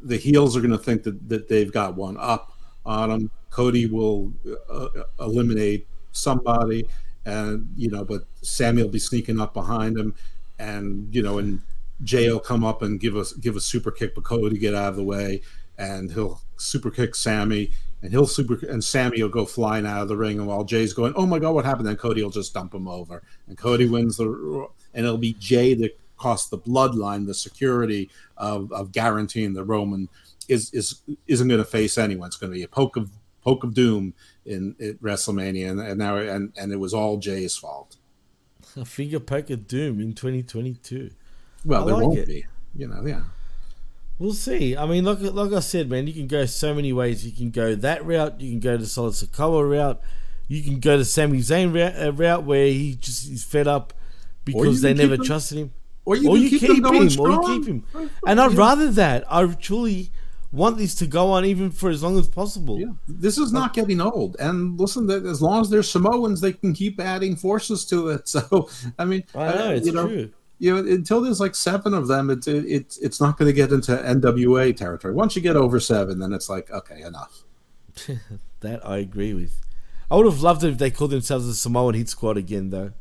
the 0.02 0.18
heels 0.18 0.54
are 0.56 0.60
going 0.60 0.72
to 0.72 0.78
think 0.78 1.04
that, 1.04 1.26
that 1.30 1.48
they've 1.48 1.72
got 1.72 1.94
one 1.94 2.18
up 2.18 2.52
on 2.84 3.08
them. 3.08 3.30
Cody 3.48 3.86
will 3.86 4.32
uh, 4.68 4.88
eliminate 5.18 5.86
somebody, 6.12 6.86
and 7.24 7.66
you 7.76 7.90
know, 7.90 8.04
but 8.04 8.24
Sami 8.42 8.82
will 8.82 8.90
be 8.90 8.98
sneaking 8.98 9.40
up 9.40 9.54
behind 9.54 9.96
him, 9.96 10.14
and 10.58 11.14
you 11.14 11.22
know, 11.22 11.38
and 11.38 11.62
Jey 12.02 12.30
will 12.30 12.40
come 12.40 12.62
up 12.62 12.82
and 12.82 13.00
give 13.00 13.16
us 13.16 13.32
give 13.32 13.56
a 13.56 13.60
super 13.60 13.90
kick, 13.90 14.14
but 14.14 14.24
Cody 14.24 14.58
get 14.58 14.74
out 14.74 14.90
of 14.90 14.96
the 14.96 15.02
way, 15.02 15.40
and 15.78 16.12
he'll 16.12 16.42
super 16.56 16.90
kick 16.90 17.14
Sami, 17.14 17.72
and 18.03 18.11
he'll 18.11 18.26
super 18.26 18.59
and 18.66 18.82
Sami 18.82 19.22
will 19.22 19.28
go 19.28 19.46
flying 19.46 19.86
out 19.86 20.03
of 20.03 20.09
the 20.09 20.16
ring, 20.16 20.38
and 20.38 20.46
while 20.46 20.64
Jey's 20.64 20.92
going, 20.92 21.12
oh 21.16 21.26
my 21.26 21.38
god, 21.38 21.55
what 21.55 21.64
happened? 21.64 21.86
Then 21.86 21.96
Cody 21.96 22.22
will 22.22 22.30
just 22.30 22.53
dump 22.53 22.74
him 22.74 22.88
over, 22.88 23.22
and 23.46 23.57
Cody 23.57 23.88
wins 23.88 24.16
the, 24.16 24.68
and 24.94 25.07
it'll 25.07 25.18
be 25.18 25.34
Jey 25.34 25.74
that 25.74 25.98
cost 26.16 26.50
the 26.50 26.59
bloodline 26.59 27.26
the 27.26 27.34
security 27.34 28.09
of, 28.36 28.70
of 28.72 28.92
guaranteeing 28.92 29.55
the 29.55 29.64
Roman 29.64 30.09
is 30.48 30.72
is 30.72 31.03
isn't 31.26 31.48
going 31.48 31.59
to 31.59 31.64
face 31.64 31.98
anyone. 31.98 32.28
It's 32.28 32.36
going 32.36 32.53
to 32.53 32.57
be 32.57 32.62
a 32.62 32.68
poke 32.68 32.96
of 32.96 33.11
poke 33.42 33.64
of 33.64 33.74
doom 33.74 34.14
in, 34.44 34.74
in 34.78 34.94
WrestleMania, 34.98 35.70
and, 35.70 35.80
and 35.80 35.98
now 35.98 36.16
and 36.16 36.53
and 36.57 36.72
it 36.72 36.76
was 36.76 36.94
all 36.94 37.18
Jey's 37.18 37.57
fault. 37.57 37.96
A 38.76 38.84
finger 38.84 39.20
poke 39.20 39.50
of 39.50 39.66
doom 39.66 40.00
in 40.00 40.14
2022. 40.14 41.11
Well, 41.64 41.82
I 41.82 41.86
there 41.86 41.94
like 41.94 42.05
won't 42.05 42.18
it. 42.18 42.26
be, 42.26 42.46
you 42.74 42.88
know. 42.88 43.05
Yeah, 43.05 43.22
We'll 44.22 44.34
see. 44.34 44.76
I 44.76 44.86
mean, 44.86 45.04
like 45.04 45.18
like 45.20 45.52
I 45.52 45.58
said, 45.58 45.90
man, 45.90 46.06
you 46.06 46.12
can 46.12 46.28
go 46.28 46.46
so 46.46 46.72
many 46.72 46.92
ways. 46.92 47.26
You 47.26 47.32
can 47.32 47.50
go 47.50 47.74
that 47.74 48.06
route. 48.06 48.40
You 48.40 48.50
can 48.52 48.60
go 48.60 48.76
the 48.76 48.86
Solo 48.86 49.10
Sikoa 49.10 49.68
route. 49.68 50.00
You 50.46 50.62
can 50.62 50.78
go 50.78 50.96
the 50.96 51.04
Sami 51.04 51.38
Zayn 51.38 51.74
route, 51.74 51.94
uh, 52.00 52.12
route 52.12 52.44
where 52.44 52.66
he 52.66 52.94
just 52.94 53.28
is 53.28 53.42
fed 53.42 53.66
up 53.66 53.92
because 54.44 54.80
they 54.80 54.94
never 54.94 55.14
him- 55.14 55.24
trusted 55.24 55.58
him. 55.58 55.72
or 56.04 56.14
you 56.14 56.50
can 56.50 56.58
keep 56.60 56.70
him 56.70 56.82
going 56.82 57.18
or 57.18 57.30
you 57.32 57.40
keep 57.46 57.66
him. 57.66 57.84
And 58.24 58.40
I'd 58.40 58.52
rather 58.52 58.92
that. 58.92 59.24
I 59.28 59.44
truly 59.54 60.12
want 60.52 60.78
this 60.78 60.94
to 60.96 61.06
go 61.08 61.32
on 61.32 61.44
even 61.44 61.72
for 61.72 61.90
as 61.90 62.04
long 62.04 62.16
as 62.16 62.28
possible. 62.28 62.78
Yeah, 62.78 62.92
this 63.08 63.38
is 63.38 63.52
not 63.52 63.74
getting 63.74 64.00
old. 64.00 64.36
And 64.38 64.78
listen, 64.78 65.08
that 65.08 65.26
as 65.26 65.42
long 65.42 65.62
as 65.62 65.68
they're 65.68 65.82
Samoans, 65.82 66.40
they 66.40 66.52
can 66.52 66.74
keep 66.74 67.00
adding 67.00 67.34
forces 67.34 67.84
to 67.86 68.10
it. 68.10 68.28
So, 68.28 68.68
I 69.00 69.04
mean, 69.04 69.24
I 69.34 69.48
know, 69.54 69.70
it's 69.72 69.86
you 69.86 69.92
know, 69.92 70.06
true. 70.06 70.30
You 70.62 70.74
know, 70.82 70.90
until 70.92 71.20
there's 71.20 71.40
like 71.40 71.56
seven 71.56 71.92
of 71.92 72.06
them, 72.08 72.30
it's 72.30 72.46
it, 72.46 72.64
it's 72.66 72.98
it's 72.98 73.20
not 73.20 73.36
going 73.36 73.48
to 73.48 73.52
get 73.52 73.72
into 73.72 73.92
NWA 73.96 74.72
territory. 74.72 75.12
Once 75.12 75.34
you 75.34 75.42
get 75.42 75.56
over 75.56 75.80
seven, 75.80 76.20
then 76.20 76.32
it's 76.32 76.48
like 76.48 76.70
okay, 76.70 77.02
enough. 77.02 77.42
that 78.60 78.86
I 78.86 78.98
agree 78.98 79.34
with. 79.34 79.60
I 80.10 80.16
would 80.16 80.26
have 80.26 80.42
loved 80.42 80.62
it 80.64 80.70
if 80.70 80.78
they 80.78 80.90
called 80.90 81.10
themselves 81.10 81.46
the 81.46 81.54
Samoan 81.54 81.94
Hit 81.94 82.08
Squad 82.08 82.36
again, 82.36 82.70
though. 82.70 82.92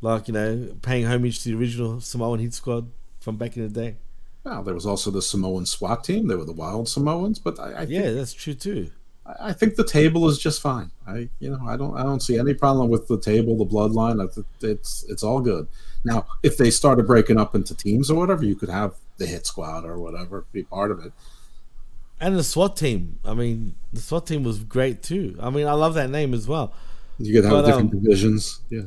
Like 0.00 0.28
you 0.28 0.34
know, 0.34 0.74
paying 0.82 1.04
homage 1.06 1.42
to 1.42 1.50
the 1.50 1.56
original 1.58 2.00
Samoan 2.00 2.38
Hit 2.38 2.54
Squad 2.54 2.90
from 3.20 3.36
back 3.36 3.56
in 3.56 3.62
the 3.62 3.68
day. 3.68 3.96
Well, 4.44 4.62
there 4.62 4.72
was 4.74 4.86
also 4.86 5.10
the 5.10 5.20
Samoan 5.20 5.66
SWAT 5.66 6.02
team. 6.04 6.26
They 6.28 6.36
were 6.36 6.44
the 6.46 6.52
Wild 6.52 6.88
Samoans, 6.88 7.38
but 7.38 7.58
I, 7.60 7.82
I 7.82 7.84
Yeah, 7.86 8.02
think, 8.02 8.14
that's 8.14 8.32
true 8.32 8.54
too. 8.54 8.90
I 9.40 9.52
think 9.52 9.74
the 9.74 9.84
table 9.84 10.28
is 10.28 10.38
just 10.38 10.60
fine. 10.62 10.92
I 11.06 11.28
you 11.40 11.50
know 11.50 11.60
I 11.66 11.76
don't 11.76 11.96
I 11.96 12.04
don't 12.04 12.20
see 12.22 12.38
any 12.38 12.54
problem 12.54 12.88
with 12.90 13.08
the 13.08 13.18
table, 13.18 13.56
the 13.56 13.66
bloodline. 13.66 14.20
It's 14.62 15.04
it's 15.08 15.22
all 15.24 15.40
good. 15.40 15.66
Now, 16.06 16.26
if 16.44 16.56
they 16.56 16.70
started 16.70 17.06
breaking 17.06 17.36
up 17.36 17.54
into 17.56 17.74
teams 17.74 18.10
or 18.10 18.14
whatever, 18.14 18.44
you 18.44 18.54
could 18.54 18.68
have 18.68 18.94
the 19.18 19.26
Hit 19.26 19.44
Squad 19.44 19.84
or 19.84 19.98
whatever 19.98 20.44
be 20.52 20.62
part 20.62 20.90
of 20.92 21.04
it. 21.04 21.12
And 22.20 22.36
the 22.36 22.44
SWAT 22.44 22.76
team. 22.76 23.18
I 23.24 23.34
mean, 23.34 23.74
the 23.92 24.00
SWAT 24.00 24.26
team 24.26 24.44
was 24.44 24.60
great 24.62 25.02
too. 25.02 25.36
I 25.42 25.50
mean, 25.50 25.66
I 25.66 25.72
love 25.72 25.94
that 25.94 26.08
name 26.08 26.32
as 26.32 26.46
well. 26.46 26.72
You 27.18 27.34
could 27.34 27.44
have 27.44 27.52
But, 27.52 27.62
different 27.66 27.92
um, 27.94 28.00
divisions. 28.00 28.60
Yeah. 28.70 28.82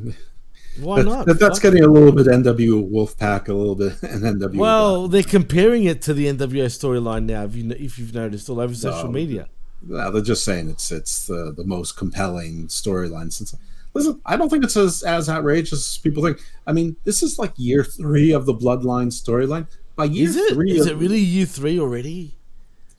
Why 0.80 1.02
That- 1.02 1.10
not? 1.10 1.26
that- 1.26 1.40
that's 1.40 1.58
Fuck 1.60 1.64
getting 1.64 1.84
a 1.84 1.88
little 1.88 2.14
bit 2.14 2.28
NW 2.28 2.90
Wolfpac, 2.90 3.50
a 3.50 3.54
little 3.54 3.76
bit 3.76 4.02
and 4.04 4.24
NW. 4.24 4.56
Well, 4.56 5.08
they're 5.10 5.24
comparing 5.24 5.84
it 5.84 6.02
to 6.04 6.14
the 6.14 6.28
NWO 6.28 6.66
storyline 6.68 7.26
now. 7.26 7.44
If 7.44 7.56
you 7.56 7.70
if 7.72 8.00
you've 8.00 8.14
noticed 8.16 8.50
all 8.50 8.62
over 8.62 8.74
social 8.74 9.06
No. 9.06 9.12
media. 9.12 9.48
No, 9.82 10.10
they're 10.12 10.22
just 10.22 10.44
saying 10.46 10.70
it's 10.70 10.90
it's 10.92 11.28
the 11.28 11.54
the 11.56 11.66
most 11.66 11.98
compelling 11.98 12.68
storyline 12.68 13.32
since. 13.34 13.54
Listen, 13.94 14.22
I 14.26 14.38
don't 14.38 14.50
think 14.50 14.64
it's 14.64 14.78
as 14.78 15.04
as 15.04 15.30
outrageous 15.30 15.74
as 15.74 15.98
people 15.98 16.24
think. 16.24 16.40
I 16.68 16.74
mean, 16.74 16.96
this 17.04 17.24
is 17.24 17.40
like 17.40 17.54
year 17.58 17.84
three 17.84 18.32
of 18.32 18.46
the 18.46 18.54
Bloodline 18.54 19.08
storyline. 19.08 19.68
By 19.96 20.06
year 20.06 20.30
Is 20.30 20.36
it? 20.36 20.54
three, 20.54 20.72
Is 20.72 20.86
of- 20.86 20.94
it 20.94 20.96
really 20.96 21.20
year 21.20 21.46
three 21.46 21.80
already? 21.80 22.36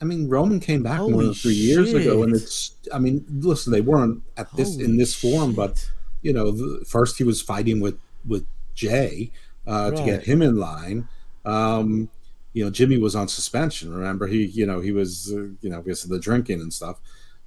I 0.01 0.05
mean, 0.05 0.27
Roman 0.27 0.59
came 0.59 0.81
back 0.81 0.99
more 0.99 1.23
than 1.23 1.33
three 1.33 1.53
years 1.53 1.93
ago, 1.93 2.23
and 2.23 2.35
it's. 2.35 2.75
I 2.91 2.97
mean, 2.97 3.23
listen, 3.29 3.71
they 3.71 3.81
weren't 3.81 4.23
at 4.35 4.51
this 4.55 4.77
in 4.77 4.97
this 4.97 5.13
form, 5.13 5.53
but 5.53 5.89
you 6.23 6.33
know, 6.33 6.51
the, 6.51 6.83
first 6.85 7.17
he 7.17 7.23
was 7.23 7.41
fighting 7.41 7.79
with 7.79 7.99
with 8.27 8.45
Jey 8.73 9.31
uh, 9.67 9.91
to 9.91 10.03
get 10.03 10.23
him 10.23 10.41
in 10.41 10.57
line. 10.57 11.07
Um, 11.45 12.09
you 12.53 12.63
know, 12.63 12.71
Jimmy 12.71 12.97
was 12.97 13.15
on 13.15 13.27
suspension. 13.27 13.93
Remember, 13.93 14.25
he 14.25 14.45
you 14.45 14.65
know 14.65 14.79
he 14.79 14.91
was 14.91 15.31
uh, 15.33 15.49
you 15.61 15.69
know 15.69 15.81
because 15.81 16.03
of 16.03 16.09
the 16.09 16.19
drinking 16.19 16.61
and 16.61 16.73
stuff, 16.73 16.99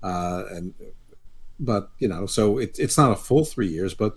uh, 0.03 0.45
and 0.51 0.75
but 1.61 1.91
you 1.99 2.09
know, 2.09 2.27
so 2.27 2.59
it, 2.59 2.79
it's 2.79 2.99
not 2.99 3.13
a 3.13 3.17
full 3.17 3.45
three 3.45 3.69
years, 3.69 3.95
but 3.95 4.17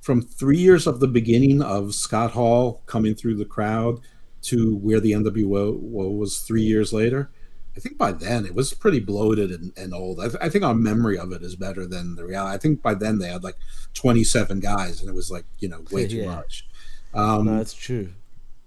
from 0.00 0.20
three 0.22 0.58
years 0.58 0.86
of 0.86 1.00
the 1.00 1.06
beginning 1.08 1.62
of 1.62 1.94
Scott 1.94 2.32
Hall 2.32 2.82
coming 2.86 3.14
through 3.14 3.36
the 3.36 3.44
crowd 3.44 4.00
to 4.42 4.74
where 4.76 4.98
the 5.00 5.12
NWO 5.12 5.78
was 5.80 6.40
three 6.40 6.62
years 6.62 6.92
later, 6.92 7.30
I 7.76 7.80
think 7.80 7.96
by 7.96 8.10
then 8.12 8.44
it 8.44 8.54
was 8.54 8.74
pretty 8.74 8.98
bloated 9.00 9.50
and, 9.52 9.72
and 9.76 9.94
old. 9.94 10.18
I, 10.18 10.24
th- 10.24 10.38
I 10.42 10.48
think 10.48 10.64
our 10.64 10.74
memory 10.74 11.16
of 11.18 11.30
it 11.32 11.42
is 11.42 11.54
better 11.56 11.86
than 11.86 12.16
the 12.16 12.24
reality. 12.24 12.54
I 12.54 12.58
think 12.58 12.82
by 12.82 12.94
then 12.94 13.18
they 13.18 13.28
had 13.28 13.44
like 13.44 13.56
27 13.94 14.58
guys 14.60 15.00
and 15.00 15.08
it 15.08 15.14
was 15.14 15.30
like, 15.30 15.44
you 15.60 15.68
know, 15.68 15.84
way 15.92 16.08
too 16.08 16.16
Yeah. 16.16 16.26
much. 16.34 16.66
Um, 17.14 17.44
no, 17.46 17.60
it's 17.60 17.72
true. 17.74 18.08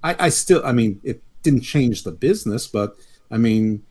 I, 0.03 0.15
I 0.27 0.29
still, 0.29 0.61
I 0.65 0.71
mean, 0.71 1.01
it 1.03 1.21
didn't 1.43 1.61
change 1.61 2.03
the 2.03 2.11
business, 2.11 2.67
but 2.67 2.95
I 3.29 3.37
mean, 3.37 3.83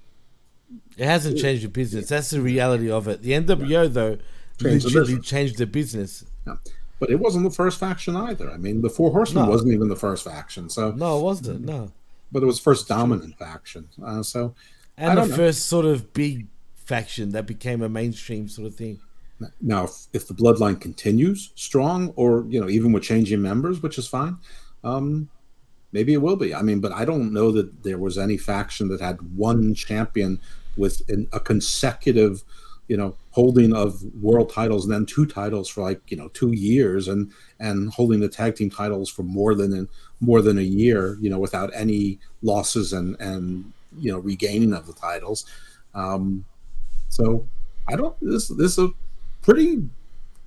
It 0.96 1.06
hasn't 1.06 1.38
changed 1.38 1.64
the 1.64 1.68
business. 1.68 2.08
That's 2.08 2.30
the 2.30 2.40
reality 2.40 2.90
of 2.90 3.08
it. 3.08 3.22
The 3.22 3.32
NWO 3.32 3.92
though 3.92 4.18
Changed 4.60 4.86
the 4.94 5.00
business. 5.00 5.26
changed 5.26 5.58
the 5.58 5.66
business. 5.66 6.24
Yeah. 6.46 6.56
but 7.00 7.10
it 7.10 7.16
wasn't 7.16 7.44
the 7.44 7.50
first 7.50 7.80
faction 7.80 8.14
either. 8.16 8.50
I 8.50 8.56
mean, 8.56 8.82
the 8.82 8.88
Four 8.90 9.10
Horsemen 9.10 9.44
No. 9.44 9.50
wasn't 9.50 9.72
even 9.72 9.88
the 9.88 9.96
first 9.96 10.22
faction. 10.24 10.68
So 10.70 10.92
No, 10.92 11.18
it 11.18 11.22
wasn't. 11.22 11.62
No. 11.62 11.90
but 12.30 12.42
it 12.42 12.46
was 12.46 12.60
first 12.60 12.86
dominant 12.88 13.36
faction. 13.38 13.88
Uh, 14.02 14.22
so 14.22 14.54
And 14.96 15.18
the 15.18 15.26
know. 15.26 15.36
first 15.36 15.66
sort 15.66 15.86
of 15.86 16.12
big 16.12 16.46
faction 16.76 17.30
that 17.32 17.46
became 17.46 17.82
a 17.82 17.88
mainstream 17.88 18.46
sort 18.48 18.68
of 18.68 18.74
thing. 18.76 19.00
Now, 19.60 19.84
if, 19.84 20.06
if 20.12 20.28
the 20.28 20.34
bloodline 20.34 20.80
continues 20.80 21.50
strong, 21.56 22.12
or 22.14 22.44
you 22.48 22.60
know, 22.60 22.68
even 22.68 22.92
with 22.92 23.02
changing 23.02 23.42
members, 23.42 23.82
which 23.82 23.98
is 23.98 24.06
fine, 24.06 24.36
um, 24.84 25.28
maybe 25.92 26.12
it 26.12 26.22
will 26.22 26.36
be. 26.36 26.54
I 26.54 26.62
mean, 26.62 26.78
but 26.80 26.92
I 26.92 27.04
don't 27.04 27.32
know 27.32 27.50
that 27.50 27.82
there 27.82 27.98
was 27.98 28.16
any 28.16 28.36
faction 28.36 28.88
that 28.88 29.00
had 29.00 29.36
one 29.36 29.74
champion 29.74 30.40
with 30.76 31.02
an, 31.08 31.28
a 31.32 31.40
consecutive, 31.40 32.42
you 32.88 32.96
know, 32.96 33.16
holding 33.30 33.74
of 33.74 34.02
world 34.22 34.50
titles 34.52 34.84
and 34.84 34.94
then 34.94 35.06
two 35.06 35.26
titles 35.26 35.68
for 35.68 35.82
like 35.82 36.00
you 36.10 36.16
know 36.16 36.28
two 36.28 36.52
years, 36.52 37.08
and 37.08 37.32
and 37.60 37.92
holding 37.92 38.20
the 38.20 38.28
tag 38.28 38.56
team 38.56 38.70
titles 38.70 39.10
for 39.10 39.22
more 39.22 39.54
than 39.54 39.72
a, 39.76 39.86
more 40.24 40.42
than 40.42 40.58
a 40.58 40.62
year, 40.62 41.18
you 41.20 41.30
know, 41.30 41.38
without 41.38 41.70
any 41.74 42.18
losses 42.42 42.92
and 42.92 43.16
and 43.20 43.72
you 43.98 44.12
know 44.12 44.18
regaining 44.18 44.72
of 44.72 44.86
the 44.86 44.92
titles. 44.92 45.46
Um, 45.94 46.44
so 47.08 47.46
I 47.88 47.96
don't. 47.96 48.16
This 48.20 48.48
this 48.48 48.72
is 48.72 48.78
a 48.78 48.88
pretty 49.42 49.88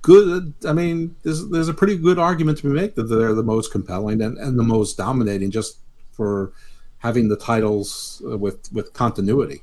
good. 0.02 0.54
I 0.66 0.72
mean, 0.72 1.16
there's 1.22 1.48
there's 1.48 1.68
a 1.68 1.74
pretty 1.74 1.96
good 1.96 2.18
argument 2.18 2.58
to 2.58 2.64
be 2.64 2.74
made 2.74 2.94
that 2.96 3.04
they're 3.04 3.34
the 3.34 3.42
most 3.42 3.72
compelling 3.72 4.20
and, 4.22 4.38
and 4.38 4.58
the 4.58 4.64
most 4.64 4.96
dominating, 4.96 5.50
just 5.50 5.78
for 6.12 6.52
having 6.98 7.28
the 7.28 7.36
titles 7.36 8.22
uh, 8.30 8.36
with 8.36 8.72
with 8.72 8.92
continuity 8.92 9.62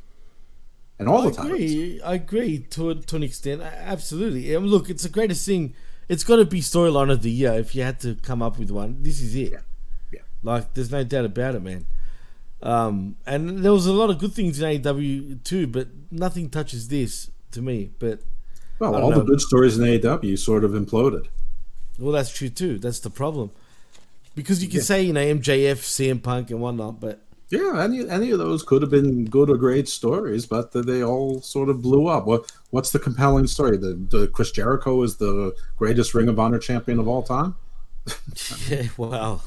and 1.00 1.08
all 1.10 1.22
I 1.22 1.30
the 1.30 1.32
titles. 1.36 1.52
agree. 1.54 2.02
I 2.02 2.14
agree 2.16 2.60
to 2.72 2.96
to 2.96 3.16
an 3.16 3.24
extent. 3.24 3.62
Absolutely. 3.62 4.56
Um, 4.56 4.66
look, 4.66 4.90
it's 4.90 5.04
the 5.04 5.10
greatest 5.10 5.46
thing. 5.46 5.74
It's 6.08 6.24
got 6.24 6.36
to 6.38 6.46
be 6.46 6.62
storyline 6.62 7.12
of 7.12 7.22
the 7.24 7.32
year. 7.32 7.54
If 7.54 7.76
you 7.76 7.82
had 7.84 8.00
to 8.02 8.16
come 8.16 8.42
up 8.42 8.60
with 8.60 8.70
one, 8.72 9.02
this 9.02 9.22
is 9.22 9.36
it. 9.36 9.54
Yeah. 10.14 10.20
Like, 10.44 10.74
there's 10.76 10.92
no 10.92 11.04
doubt 11.04 11.26
about 11.26 11.56
it, 11.56 11.64
man. 11.64 11.88
Um, 12.62 13.16
and 13.26 13.60
there 13.66 13.72
was 13.74 13.86
a 13.88 13.94
lot 13.94 14.10
of 14.12 14.20
good 14.20 14.34
things 14.34 14.60
in 14.62 14.82
AEW 14.82 15.44
too, 15.44 15.68
but 15.68 15.88
nothing 16.12 16.50
touches 16.50 16.88
this 16.88 17.30
to 17.52 17.62
me. 17.62 17.92
But 18.00 18.22
Well, 18.80 18.96
all 18.96 19.12
the 19.12 19.24
good 19.24 19.42
stories 19.42 19.78
in 19.78 19.84
AEW 19.84 20.38
sort 20.38 20.64
of 20.64 20.72
imploded. 20.72 21.26
Well, 22.00 22.12
that's 22.12 22.32
true 22.32 22.50
too. 22.50 22.78
That's 22.80 23.00
the 23.00 23.10
problem. 23.10 23.52
Because 24.36 24.62
you 24.62 24.68
can 24.70 24.78
Yeah. 24.78 24.84
say 24.84 25.04
you 25.04 25.14
know 25.14 25.22
MJF, 25.22 25.78
CM 25.84 26.20
Punk, 26.22 26.52
and 26.52 26.60
whatnot, 26.62 27.00
but 27.00 27.22
Yeah, 27.50 27.84
any 27.84 28.08
any 28.10 28.32
of 28.32 28.40
those 28.40 28.64
could 28.64 28.82
have 28.82 28.90
been 28.90 29.26
good 29.26 29.50
or 29.50 29.58
great 29.58 29.88
stories, 29.88 30.46
but 30.46 30.72
they 30.72 31.04
all 31.04 31.42
sort 31.42 31.70
of 31.70 31.82
blew 31.82 32.08
up. 32.08 32.26
What 32.26 32.52
what's 32.72 32.92
the 32.92 33.00
compelling 33.00 33.46
story? 33.46 33.78
The, 33.78 33.94
the 34.10 34.28
Chris 34.28 34.52
Jericho 34.52 35.04
is 35.04 35.18
the 35.18 35.56
greatest 35.78 36.16
Ring 36.16 36.28
of 36.28 36.40
Honor 36.40 36.58
champion 36.58 37.00
of 37.00 37.08
all 37.08 37.22
time. 37.22 37.56
yeah, 38.68 38.88
wow, 38.98 39.42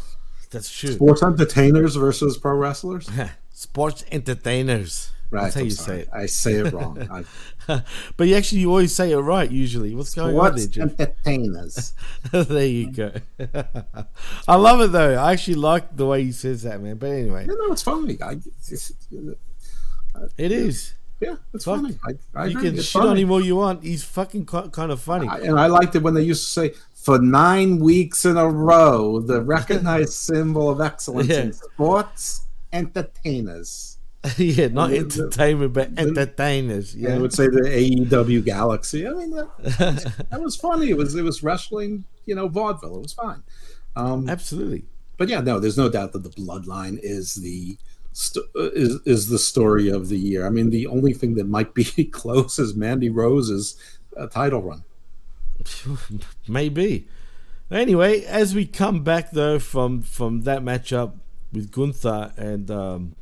that's 0.51 0.71
true. 0.71 0.93
Sports 0.93 1.23
entertainers 1.23 1.97
versus 1.97 2.39
pro 2.39 2.55
wrestlers. 2.55 3.11
Sports 3.53 4.05
entertainers. 4.13 5.11
Right, 5.31 5.43
That's 5.43 5.55
how 5.57 5.61
I'm 5.61 5.67
you 5.67 5.71
sorry. 5.73 5.97
say 5.99 6.03
it. 6.03 6.09
I 6.13 6.27
say 6.27 6.53
it 6.55 6.73
wrong. 6.73 7.27
But 8.17 8.29
you 8.29 8.35
actually 8.35 8.63
you 8.63 8.71
always 8.71 8.95
say 8.95 9.13
it 9.13 9.17
right 9.19 9.51
usually. 9.51 9.95
What's 9.95 10.15
going 10.15 10.35
on 10.39 10.55
there, 10.57 10.59
Sports 10.67 10.79
entertainers. 10.79 11.93
there 12.33 12.65
you 12.67 12.91
go. 12.91 13.13
I 14.49 14.57
love 14.57 14.81
it 14.81 14.93
though. 14.93 15.15
I 15.17 15.33
actually 15.33 15.57
like 15.57 15.95
the 15.95 16.07
way 16.07 16.25
he 16.25 16.33
says 16.33 16.63
that, 16.63 16.81
man. 16.81 16.97
But 16.97 17.11
anyway, 17.11 17.47
You 17.47 17.59
know, 17.59 17.73
it's 17.73 17.83
funny. 17.83 18.17
I, 18.23 18.39
it's, 18.69 18.93
uh, 20.15 20.27
it 20.39 20.51
is. 20.51 20.95
Yeah, 21.21 21.35
it's 21.53 21.65
Fuck. 21.67 21.83
funny. 21.83 21.99
I, 22.07 22.13
I 22.41 22.45
you 22.47 22.57
agree. 22.59 22.71
can 22.71 22.79
It's 22.79 22.87
shit 22.89 23.03
on 23.03 23.17
him 23.19 23.31
all 23.31 23.45
you 23.45 23.57
want. 23.57 23.83
He's 23.85 24.05
fucking 24.05 24.47
kind 24.47 24.91
of 24.93 25.01
funny. 25.03 25.29
I- 25.29 25.41
and 25.41 25.61
I 25.61 25.67
liked 25.67 25.95
it 25.95 26.03
when 26.03 26.15
they 26.15 26.23
used 26.23 26.45
to 26.45 26.49
say 26.51 26.75
for 26.95 27.19
nine 27.19 27.81
weeks 27.81 28.25
in 28.25 28.39
a 28.39 28.49
row, 28.49 29.21
the 29.21 29.43
recognized 29.43 30.13
symbol 30.15 30.71
of 30.71 30.81
excellence 30.81 31.29
Yeah. 31.29 31.41
in 31.43 31.53
sports 31.53 32.47
entertainers. 32.73 33.98
yeah, 34.39 34.69
not 34.69 34.91
The- 34.91 34.99
the- 34.99 35.01
entertainment, 35.23 35.73
but 35.73 35.91
entertainers. 35.99 36.95
Yeah. 36.95 37.15
I 37.15 37.19
would 37.19 37.33
say 37.33 37.47
the 37.47 37.61
AEW 37.63 38.45
Galaxy. 38.45 39.07
I 39.07 39.11
mean, 39.13 39.31
that, 39.33 40.27
that 40.31 40.41
was 40.41 40.57
funny. 40.57 40.91
It 40.91 40.97
was 40.97 41.15
it 41.15 41.23
was 41.23 41.43
wrestling, 41.43 42.05
you 42.27 42.35
know, 42.35 42.49
vaudeville. 42.49 42.97
It 42.97 43.03
was 43.03 43.13
fine. 43.13 43.43
Um, 43.97 44.29
Absolutely. 44.29 44.85
But 45.17 45.29
yeah, 45.29 45.41
no, 45.41 45.59
there's 45.59 45.77
no 45.79 45.89
doubt 45.89 46.13
that 46.13 46.23
the 46.23 46.31
Bloodline 46.31 46.99
is 47.03 47.35
the 47.35 47.77
st- 48.13 48.47
uh, 48.57 48.71
is 48.71 49.01
is 49.05 49.29
the 49.29 49.39
story 49.39 49.89
of 49.89 50.09
the 50.09 50.19
year. 50.19 50.47
I 50.47 50.51
mean, 50.51 50.71
the 50.71 50.87
only 50.87 51.13
thing 51.13 51.35
that 51.35 51.49
might 51.49 51.75
be 51.75 51.85
close 52.13 52.59
is 52.59 52.75
Mandy 52.77 53.11
Rose's 53.11 53.77
uh, 54.17 54.27
title 54.29 54.63
run. 54.63 54.85
Maybe. 56.47 57.09
Anyway, 57.71 58.23
as 58.25 58.55
we 58.55 58.65
come 58.67 59.03
back 59.03 59.31
though 59.33 59.59
from 59.59 60.03
from 60.03 60.43
that 60.43 60.63
matchup 60.63 61.15
with 61.53 61.71
Gunther 61.71 62.33
and 62.37 62.71
um, 62.71 63.17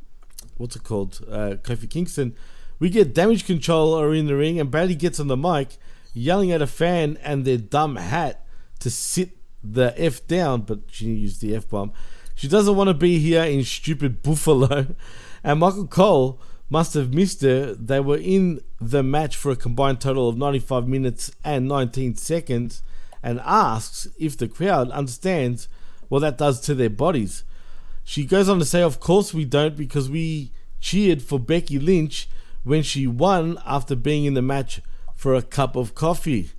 what's 0.57 0.75
it 0.75 0.83
called, 0.83 1.19
uh, 1.29 1.55
Kofi 1.61 1.89
Kingston, 1.89 2.35
we 2.79 2.89
get 2.89 3.13
Damage 3.13 3.45
CTRL 3.45 3.99
are 3.99 4.13
in 4.13 4.27
the 4.27 4.35
ring, 4.35 4.59
and 4.59 4.69
Bayley 4.69 4.95
gets 4.95 5.19
on 5.19 5.27
the 5.27 5.37
mic, 5.37 5.77
yelling 6.13 6.51
at 6.51 6.61
a 6.61 6.67
fan 6.67 7.17
and 7.23 7.45
their 7.45 7.57
dumb 7.57 7.95
hat 7.95 8.45
to 8.79 8.89
sit 8.89 9.37
the 9.63 9.93
f 9.97 10.25
down, 10.27 10.61
but 10.61 10.79
she 10.87 11.05
used 11.05 11.41
the 11.41 11.55
f 11.55 11.67
bomb. 11.67 11.91
She 12.35 12.47
doesn't 12.47 12.75
want 12.75 12.89
to 12.89 12.93
be 12.93 13.19
here 13.19 13.43
in 13.43 13.63
stupid 13.63 14.21
Buffalo, 14.23 14.95
and 15.43 15.59
Michael 15.59 15.87
Cole 15.87 16.39
must 16.69 16.93
have 16.93 17.13
missed 17.13 17.41
her. 17.41 17.73
They 17.73 17.99
were 17.99 18.17
in 18.17 18.61
the 18.79 19.03
match 19.03 19.35
for 19.35 19.51
a 19.51 19.55
combined 19.55 20.01
total 20.01 20.29
of 20.29 20.37
95 20.37 20.87
minutes 20.87 21.31
and 21.43 21.67
19 21.67 22.15
seconds 22.15 22.83
and 23.23 23.39
asks 23.43 24.07
if 24.19 24.37
the 24.37 24.47
crowd 24.47 24.91
understands 24.91 25.67
what 26.09 26.19
that 26.19 26.37
does 26.37 26.59
to 26.61 26.75
their 26.75 26.89
bodies. 26.89 27.43
She 28.09 28.23
goes 28.23 28.47
on 28.47 28.57
to 28.59 28.63
say, 28.63 28.81
Of 28.81 29.01
course 29.01 29.33
we 29.33 29.43
don't, 29.43 29.75
because 29.75 30.09
we 30.09 30.53
cheered 30.79 31.21
for 31.21 31.37
Becky 31.41 31.77
Lynch 31.77 32.29
when 32.63 32.81
she 32.81 33.05
won 33.05 33.59
after 33.65 33.97
being 33.97 34.23
in 34.23 34.33
the 34.33 34.41
match 34.41 34.79
for 35.13 35.35
a 35.35 35.41
cup 35.41 35.75
of 35.75 35.93
coffee. 35.93 36.51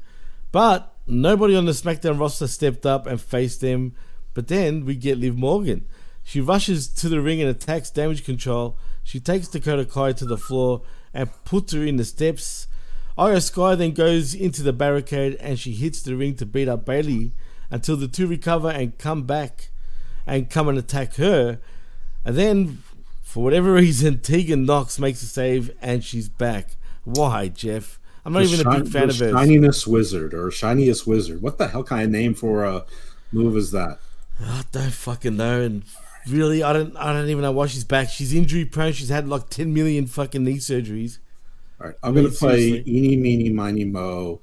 But 0.53 0.95
nobody 1.07 1.57
on 1.57 1.65
the 1.65 1.73
SmackDown 1.73 2.21
roster 2.21 2.49
stepped 2.49 2.85
up 2.85 3.07
and 3.07 3.19
faced 3.19 3.63
them. 3.63 3.95
But 4.35 4.49
then 4.49 4.85
we 4.85 4.95
get 4.95 5.17
Liv 5.17 5.39
Morgan. 5.39 5.87
She 6.23 6.43
rushes 6.43 6.87
to 6.87 7.09
the 7.09 7.23
ring 7.23 7.41
and 7.41 7.49
attacks 7.49 7.89
Damage 7.89 8.27
CTRL. 8.27 8.75
She 9.03 9.19
takes 9.19 9.49
Dakota 9.49 9.87
Kai 9.87 10.13
to 10.13 10.27
the 10.27 10.37
floor 10.37 10.83
and 11.15 11.31
puts 11.47 11.73
her 11.73 11.83
in 11.83 11.97
the 11.97 12.05
steps. 12.05 12.67
IYO 13.17 13.39
SKY 13.39 13.75
then 13.75 13.93
goes 13.93 14.35
into 14.35 14.63
the 14.63 14.75
barricade 14.75 15.37
and 15.37 15.59
she 15.59 15.73
hits 15.73 16.03
the 16.03 16.15
ring 16.15 16.37
to 16.37 16.45
beat 16.45 16.69
up 16.69 16.85
Bayley 16.85 17.33
until 17.71 17.97
the 17.97 18.07
two 18.07 18.27
recover 18.27 18.69
and 18.69 18.99
come 18.99 19.23
back 19.23 19.71
and 20.29 20.49
come 20.51 20.69
and 20.69 20.79
attack 20.79 21.15
her. 21.17 21.59
And 22.25 22.37
then, 22.37 22.83
for 23.23 23.43
whatever 23.43 23.73
reason, 23.85 24.21
Tegan 24.21 24.65
Nox 24.65 24.99
makes 24.99 25.23
a 25.23 25.27
save 25.27 25.71
and 25.81 26.05
she's 26.05 26.29
back. 26.29 26.77
Why, 27.05 27.49
Jeff? 27.49 27.99
I'm 28.25 28.33
not 28.35 28.41
The 28.45 28.53
even 28.53 28.67
a 28.67 28.71
big 28.81 28.89
fan 28.93 29.09
of 29.09 29.19
hers. 29.19 29.33
Shininess 29.33 29.87
Wizard 29.87 30.35
or 30.35 30.51
Shiniest 30.51 31.07
Wizard. 31.07 31.41
What 31.41 31.57
the 31.57 31.69
hell 31.69 31.83
kind 31.83 32.05
of 32.05 32.11
name 32.11 32.35
for 32.35 32.65
a 32.65 32.85
move 33.33 33.57
is 33.57 33.71
that? 33.73 33.99
I 34.41 34.65
don't 34.71 34.93
fucking 34.93 35.37
know. 35.37 35.63
And 35.63 35.83
really, 36.29 36.63
I 36.63 36.75
don't. 36.75 36.95
I 36.97 37.13
don't 37.13 37.29
even 37.31 37.43
know 37.43 37.53
why 37.53 37.67
she's 37.67 37.85
back. 37.85 38.11
She's 38.11 38.35
injury 38.35 38.67
prone. 38.67 38.93
She's 38.93 39.09
had 39.09 39.29
like 39.29 39.49
10 39.49 39.73
million 39.73 40.07
fucking 40.07 40.45
knee 40.45 40.59
surgeries. 40.59 41.19
All 41.81 41.87
right, 41.87 41.97
I'm 42.03 42.13
going 42.13 42.31
to 42.31 42.37
play 42.37 42.69
Seriously. 42.69 42.93
Eeny, 42.93 43.17
Meeny, 43.17 43.49
Miny, 43.51 43.85
Mo. 43.85 44.41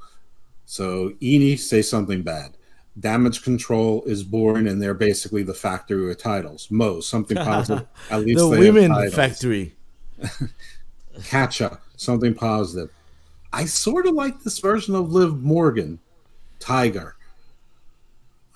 So 0.65 1.13
Eeny, 1.21 1.55
say 1.57 1.81
something 1.83 2.23
bad. 2.23 2.57
Damage 2.99 3.43
CTRL 3.43 4.07
is 4.07 4.23
born 4.23 4.67
and 4.67 4.81
they're 4.81 4.93
basically 4.93 5.43
the 5.43 5.53
factory 5.53 6.05
with 6.05 6.17
titles. 6.17 6.69
Mo, 6.71 7.01
something 7.01 7.35
positive. 7.35 7.87
At 8.09 8.21
least 8.21 8.39
the 8.39 8.49
women 8.49 9.11
factory. 9.11 9.73
Catcha, 11.19 11.79
something 11.97 12.33
positive. 12.33 12.89
I 13.51 13.65
sort 13.65 14.05
of 14.05 14.13
like 14.13 14.41
this 14.43 14.59
version 14.59 14.95
of 14.95 15.11
Liv 15.11 15.41
Morgan, 15.41 15.99
Tiger. 16.59 17.15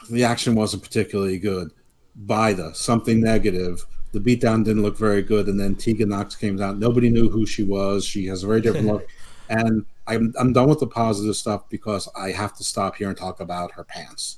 The 0.10 0.24
action 0.24 0.56
wasn't 0.56 0.84
particularly 0.84 1.38
good. 1.38 1.72
Bida, 2.26 2.76
something 2.76 3.22
negative. 3.22 3.86
The 4.12 4.20
beatdown 4.20 4.66
didn't 4.66 4.82
look 4.82 4.98
very 4.98 5.22
good, 5.22 5.48
and 5.48 5.60
then 5.60 5.76
Tegan 5.76 6.10
Nox 6.10 6.36
came 6.36 6.62
out. 6.62 6.80
Nobody 6.80 7.10
knew 7.10 7.30
who 7.30 7.46
she 7.46 7.64
was. 7.64 8.04
She 8.04 8.26
has 8.26 8.44
a 8.44 8.48
very 8.48 8.62
different 8.62 8.88
look. 8.92 9.08
And 9.50 9.86
I'm 10.10 10.34
I'm 10.40 10.54
done 10.54 10.68
with 10.68 10.80
the 10.80 10.88
positive 10.88 11.36
stuff 11.36 11.70
because 11.70 12.10
I 12.18 12.32
have 12.32 12.56
to 12.58 12.64
stop 12.64 12.96
here 12.96 13.10
and 13.10 13.18
talk 13.18 13.40
about 13.40 13.72
her 13.74 13.84
pants. 13.84 14.38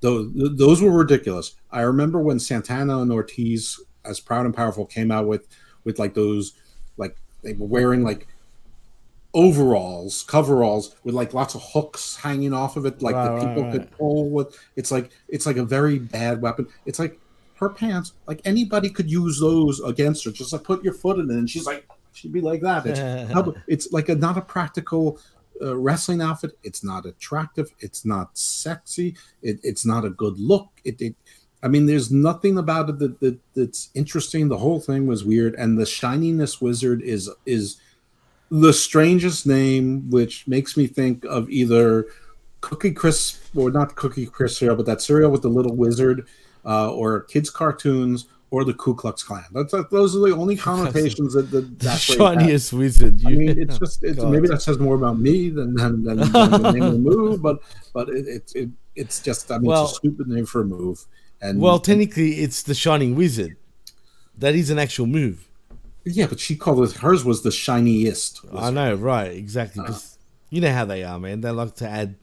Those 0.00 0.30
those 0.34 0.82
were 0.82 0.90
ridiculous. 0.92 1.54
I 1.70 1.80
remember 1.82 2.20
when 2.20 2.38
Santana 2.38 2.98
and 3.00 3.10
Ortiz, 3.10 3.80
as 4.04 4.20
proud 4.20 4.46
and 4.46 4.54
powerful, 4.54 4.84
came 4.86 5.10
out 5.10 5.26
with 5.26 5.48
with 5.84 5.98
like 5.98 6.14
those 6.14 6.52
like 6.96 7.16
they 7.42 7.54
were 7.54 7.66
wearing 7.66 8.02
like 8.02 8.26
overalls, 9.32 10.22
coveralls 10.24 10.96
with 11.04 11.14
like 11.14 11.32
lots 11.34 11.54
of 11.54 11.62
hooks 11.62 12.16
hanging 12.16 12.52
off 12.52 12.76
of 12.76 12.84
it, 12.84 13.00
like 13.00 13.14
Right, 13.14 13.24
the 13.24 13.30
right, 13.32 13.48
people 13.48 13.62
right. 13.64 13.72
could 13.72 13.90
pull 13.92 14.30
with. 14.30 14.58
It's 14.76 14.90
like 14.90 15.10
it's 15.28 15.46
like 15.46 15.56
a 15.56 15.64
very 15.64 15.98
bad 15.98 16.42
weapon. 16.42 16.66
It's 16.84 16.98
like 16.98 17.18
her 17.56 17.70
pants, 17.70 18.12
like 18.26 18.40
anybody 18.44 18.90
could 18.90 19.10
use 19.10 19.40
those 19.40 19.80
against 19.80 20.24
her. 20.24 20.30
Just 20.30 20.52
like 20.52 20.64
put 20.64 20.84
your 20.84 20.94
foot 20.94 21.18
in 21.18 21.30
it, 21.30 21.34
and 21.34 21.48
she's 21.48 21.66
like 21.66 21.86
she'd 22.12 22.32
be 22.32 22.40
like 22.40 22.60
that. 22.62 22.86
It's, 22.86 23.00
it's 23.66 23.92
like 23.92 24.08
a 24.08 24.14
not 24.14 24.36
a 24.36 24.42
practical 24.42 25.18
uh, 25.62 25.76
wrestling 25.76 26.22
outfit. 26.22 26.58
It's 26.62 26.82
not 26.82 27.06
attractive. 27.06 27.70
It's 27.80 28.04
not 28.04 28.36
sexy. 28.36 29.16
It, 29.42 29.60
it's 29.62 29.84
not 29.84 30.04
a 30.04 30.10
good 30.10 30.38
look. 30.38 30.68
It, 30.84 31.00
it, 31.00 31.14
I 31.62 31.68
mean, 31.68 31.86
there's 31.86 32.10
nothing 32.10 32.56
about 32.58 32.88
it 32.88 32.98
that, 33.00 33.20
that 33.20 33.38
that's 33.54 33.90
interesting. 33.94 34.48
The 34.48 34.58
whole 34.58 34.80
thing 34.80 35.06
was 35.06 35.24
weird, 35.24 35.54
and 35.56 35.78
the 35.78 35.86
shininess 35.86 36.60
wizard 36.60 37.02
is 37.02 37.30
is 37.44 37.76
the 38.50 38.72
strangest 38.72 39.46
name, 39.46 40.10
which 40.10 40.48
makes 40.48 40.76
me 40.76 40.86
think 40.86 41.24
of 41.24 41.48
either 41.50 42.06
Cookie 42.62 42.92
Crisp 42.92 43.40
or 43.54 43.70
not 43.70 43.94
Cookie 43.94 44.26
Crisp 44.26 44.58
cereal, 44.58 44.76
but 44.76 44.86
that 44.86 45.02
cereal 45.02 45.30
with 45.30 45.42
the 45.42 45.48
little 45.48 45.76
wizard, 45.76 46.26
uh, 46.64 46.92
or 46.92 47.22
kids 47.22 47.50
cartoons, 47.50 48.26
or 48.50 48.64
the 48.64 48.74
Ku 48.74 48.94
Klux 48.94 49.22
Klan. 49.22 49.44
That's 49.52 49.72
uh, 49.72 49.84
those 49.90 50.16
are 50.16 50.20
the 50.20 50.34
only 50.34 50.56
connotations 50.56 51.34
that 51.34 51.50
that 51.50 51.78
that 51.80 51.98
phrase 52.00 52.18
Shiniest 52.18 52.70
has. 52.70 52.72
wizard. 52.72 53.20
I 53.26 53.30
you- 53.30 53.36
mean, 53.38 53.58
it's 53.60 53.78
just 53.78 54.02
it's, 54.04 54.22
maybe 54.22 54.48
that 54.48 54.60
says 54.62 54.78
more 54.78 54.96
about 54.96 55.18
me 55.18 55.50
than 55.50 55.74
than, 55.74 56.02
than, 56.04 56.18
than 56.18 56.32
the 56.32 56.72
name 56.72 56.82
of 56.82 56.92
the 56.92 56.98
move, 57.10 57.42
but 57.42 57.60
but 57.94 58.08
it, 58.08 58.26
it, 58.26 58.52
it 58.54 58.68
it's 58.96 59.20
just 59.20 59.50
I 59.50 59.58
mean 59.58 59.66
Well- 59.68 59.84
it's 59.84 59.92
a 59.92 59.96
stupid 59.96 60.26
name 60.28 60.46
for 60.46 60.60
a 60.62 60.64
move. 60.64 61.06
And 61.42 61.58
Well, 61.60 61.78
technically, 61.78 62.40
it's 62.42 62.62
the 62.64 62.74
Shining 62.74 63.14
Wizard. 63.14 63.56
That 64.36 64.54
is 64.54 64.68
an 64.68 64.78
actual 64.78 65.06
move. 65.06 65.48
yeah, 66.04 66.26
but 66.26 66.38
she 66.38 66.54
called 66.54 66.82
it 66.84 66.92
hers 66.98 67.24
was 67.24 67.40
the 67.42 67.50
shiniest. 67.50 68.40
I 68.54 68.70
know, 68.70 68.94
right? 68.94 69.30
Exactly. 69.32 69.84
'cause 69.84 70.18
you 70.50 70.60
know 70.60 70.72
how 70.72 70.84
they 70.84 71.02
are, 71.04 71.18
man. 71.18 71.40
They 71.40 71.50
like 71.50 71.76
to 71.76 71.88
add 71.88 72.16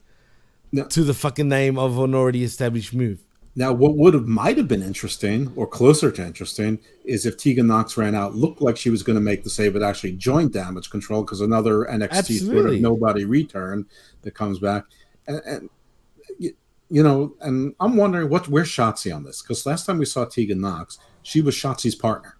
No. 0.70 0.84
to 0.84 1.02
the 1.02 1.14
fucking 1.14 1.48
name 1.48 1.78
of 1.78 1.98
an 1.98 2.14
already 2.14 2.44
established 2.44 2.92
move. 2.94 3.18
Now, 3.58 3.72
what 3.72 3.96
would 3.96 4.14
have 4.14 4.28
might 4.28 4.56
have 4.56 4.68
been 4.68 4.84
interesting 4.84 5.52
or 5.56 5.66
closer 5.66 6.12
to 6.12 6.24
interesting 6.24 6.78
is 7.04 7.26
if 7.26 7.36
Tegan 7.36 7.66
Nox 7.66 7.96
ran 7.96 8.14
out, 8.14 8.36
looked 8.36 8.62
like 8.62 8.76
she 8.76 8.88
was 8.88 9.02
going 9.02 9.16
to 9.16 9.20
make 9.20 9.42
the 9.42 9.50
save, 9.50 9.72
but 9.72 9.82
actually 9.82 10.12
joined 10.12 10.52
Damage 10.52 10.88
CTRL 10.88 11.26
because 11.26 11.40
another 11.40 11.84
NXT 11.86 12.46
sort 12.46 12.66
of 12.66 12.80
nobody 12.80 13.24
return 13.24 13.84
that 14.22 14.30
comes 14.30 14.60
back, 14.60 14.84
and, 15.26 15.42
and 15.44 15.70
you 16.38 17.02
know, 17.02 17.34
and 17.40 17.74
I'm 17.80 17.96
wondering 17.96 18.30
what 18.30 18.46
where's 18.46 18.68
Shotzi 18.68 19.12
on 19.12 19.24
this 19.24 19.42
because 19.42 19.66
last 19.66 19.86
time 19.86 19.98
we 19.98 20.04
saw 20.04 20.24
Tegan 20.24 20.60
Nox, 20.60 20.96
she 21.24 21.40
was 21.40 21.56
Shotzi's 21.56 21.96
partner. 21.96 22.36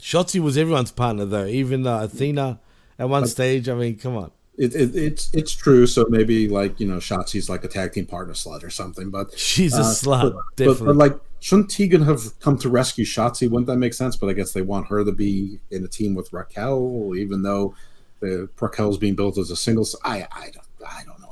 Shotzi 0.00 0.40
was 0.40 0.58
everyone's 0.58 0.90
partner, 0.90 1.26
though. 1.26 1.46
Even 1.46 1.86
uh, 1.86 2.00
Athena 2.00 2.58
at 2.98 3.08
one 3.08 3.28
stage. 3.28 3.68
I 3.68 3.74
mean, 3.74 4.00
come 4.00 4.16
on. 4.16 4.32
It, 4.58 4.74
it, 4.74 4.94
it's 4.94 5.32
it's 5.32 5.52
true. 5.52 5.86
So 5.86 6.06
maybe 6.08 6.48
like 6.48 6.78
you 6.78 6.86
know, 6.86 6.98
Shotzi's 6.98 7.48
like 7.48 7.64
a 7.64 7.68
tag 7.68 7.92
team 7.92 8.06
partner 8.06 8.34
slut 8.34 8.62
or 8.62 8.70
something. 8.70 9.10
But 9.10 9.36
She's 9.38 9.74
a 9.74 9.80
uh, 9.80 9.84
slut, 9.84 10.22
But, 10.22 10.32
but, 10.34 10.56
definitely. 10.56 10.86
but 10.86 10.96
like, 10.96 11.20
shouldn't 11.40 11.70
Tegan 11.70 12.02
have 12.02 12.38
come 12.40 12.58
to 12.58 12.68
rescue 12.68 13.04
Shotzi? 13.04 13.48
Wouldn't 13.48 13.66
that 13.66 13.78
make 13.78 13.94
sense? 13.94 14.16
But 14.16 14.28
I 14.28 14.34
guess 14.34 14.52
they 14.52 14.62
want 14.62 14.88
her 14.88 15.04
to 15.04 15.12
be 15.12 15.58
in 15.70 15.84
a 15.84 15.88
team 15.88 16.14
with 16.14 16.32
Raquel, 16.32 17.14
even 17.16 17.42
though 17.42 17.74
the 18.20 18.48
Raquel's 18.60 18.98
being 18.98 19.14
built 19.14 19.38
as 19.38 19.50
a 19.50 19.56
single. 19.56 19.86
I 20.04 20.28
I 20.30 20.50
don't 20.50 20.66
I 20.86 21.02
don't 21.04 21.20
know. 21.20 21.22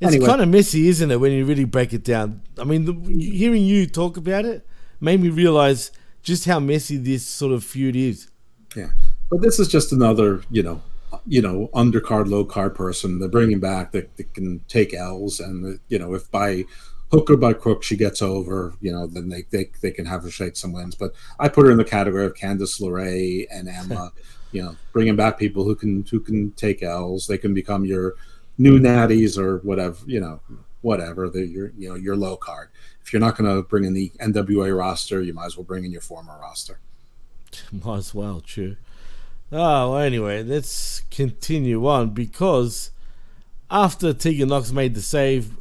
It's 0.00 0.14
anyway 0.14 0.26
kind 0.26 0.40
of 0.40 0.48
messy, 0.48 0.88
isn't 0.88 1.10
it, 1.10 1.20
when 1.20 1.32
you 1.32 1.44
really 1.44 1.64
break 1.64 1.92
it 1.92 2.02
down? 2.02 2.40
I 2.58 2.64
mean, 2.64 2.86
the, 2.86 2.94
hearing 3.22 3.62
you 3.62 3.86
talk 3.86 4.16
about 4.16 4.46
it 4.46 4.66
made 4.98 5.20
me 5.20 5.28
realize 5.28 5.90
just 6.22 6.46
how 6.46 6.58
messy 6.58 6.96
this 6.96 7.26
sort 7.26 7.52
of 7.52 7.62
feud 7.62 7.96
is. 7.96 8.30
Yeah, 8.74 8.90
but 9.30 9.42
this 9.42 9.58
is 9.58 9.68
just 9.68 9.92
another, 9.92 10.40
you 10.50 10.62
know, 10.62 10.80
you 11.26 11.42
know, 11.42 11.68
undercard, 11.74 12.28
low 12.28 12.44
card 12.44 12.74
person. 12.74 13.18
They're 13.18 13.28
bringing 13.28 13.60
back 13.60 13.92
that, 13.92 14.16
that 14.16 14.34
can 14.34 14.60
take 14.68 14.94
L's, 14.94 15.40
and 15.40 15.80
you 15.88 15.98
know, 15.98 16.14
if 16.14 16.30
by 16.30 16.64
hook 17.10 17.28
or 17.28 17.36
by 17.36 17.52
crook 17.52 17.82
she 17.82 17.96
gets 17.96 18.22
over, 18.22 18.74
you 18.80 18.92
know, 18.92 19.06
then 19.06 19.28
they 19.28 19.44
they, 19.50 19.70
they 19.80 19.90
can 19.90 20.06
have 20.06 20.22
her 20.22 20.30
shake 20.30 20.56
some 20.56 20.72
wins. 20.72 20.94
But 20.94 21.12
I 21.38 21.48
put 21.48 21.66
her 21.66 21.72
in 21.72 21.78
the 21.78 21.84
category 21.84 22.24
of 22.26 22.34
Candice 22.34 22.80
LeRae 22.80 23.46
and 23.50 23.68
Emma. 23.68 24.12
you 24.52 24.62
know, 24.62 24.76
bringing 24.92 25.16
back 25.16 25.38
people 25.38 25.64
who 25.64 25.74
can 25.74 26.04
who 26.10 26.20
can 26.20 26.52
take 26.52 26.82
L's. 26.82 27.26
They 27.26 27.38
can 27.38 27.54
become 27.54 27.84
your 27.84 28.14
new 28.58 28.78
natties 28.78 29.38
or 29.38 29.58
whatever. 29.58 29.98
You 30.06 30.20
know, 30.20 30.40
whatever. 30.82 31.28
They're 31.28 31.44
your 31.44 31.72
you 31.76 31.88
know 31.88 31.94
your 31.94 32.16
low 32.16 32.36
card. 32.36 32.68
If 33.02 33.12
you're 33.12 33.20
not 33.20 33.36
going 33.36 33.54
to 33.54 33.62
bring 33.62 33.84
in 33.84 33.94
the 33.94 34.10
NWA 34.20 34.76
roster, 34.76 35.22
you 35.22 35.32
might 35.32 35.46
as 35.46 35.56
well 35.56 35.64
bring 35.64 35.84
in 35.84 35.92
your 35.92 36.00
former 36.00 36.38
roster. 36.40 36.78
Might 37.72 37.96
as 37.96 38.14
well, 38.14 38.40
true. 38.40 38.76
Oh, 39.52 39.90
well, 39.90 39.98
anyway, 39.98 40.44
let's 40.44 41.00
continue 41.10 41.84
on 41.88 42.10
because 42.10 42.92
after 43.68 44.12
Tegan 44.12 44.48
Nox 44.48 44.70
made 44.70 44.94
the 44.94 45.02
save, 45.02 45.56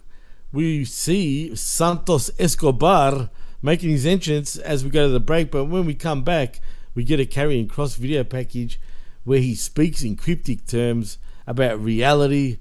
we 0.52 0.86
see 0.86 1.56
Santos 1.56 2.30
Escobar 2.38 3.32
making 3.64 3.90
his 3.90 4.06
entrance 4.06 4.58
as 4.58 4.84
we 4.84 4.92
go 4.92 5.08
to 5.08 5.14
the 5.14 5.20
break. 5.20 5.50
But 5.50 5.66
when 5.66 5.88
we 5.88 5.96
come 5.96 6.24
back, 6.24 6.60
we 6.94 7.04
get 7.04 7.20
a 7.20 7.26
Karrion 7.26 7.68
Kross 7.68 7.98
video 7.98 8.24
package 8.24 8.80
where 9.24 9.40
he 9.40 9.56
speaks 9.56 10.04
in 10.04 10.16
cryptic 10.16 10.68
terms 10.68 11.18
about 11.48 11.84
reality 11.84 12.60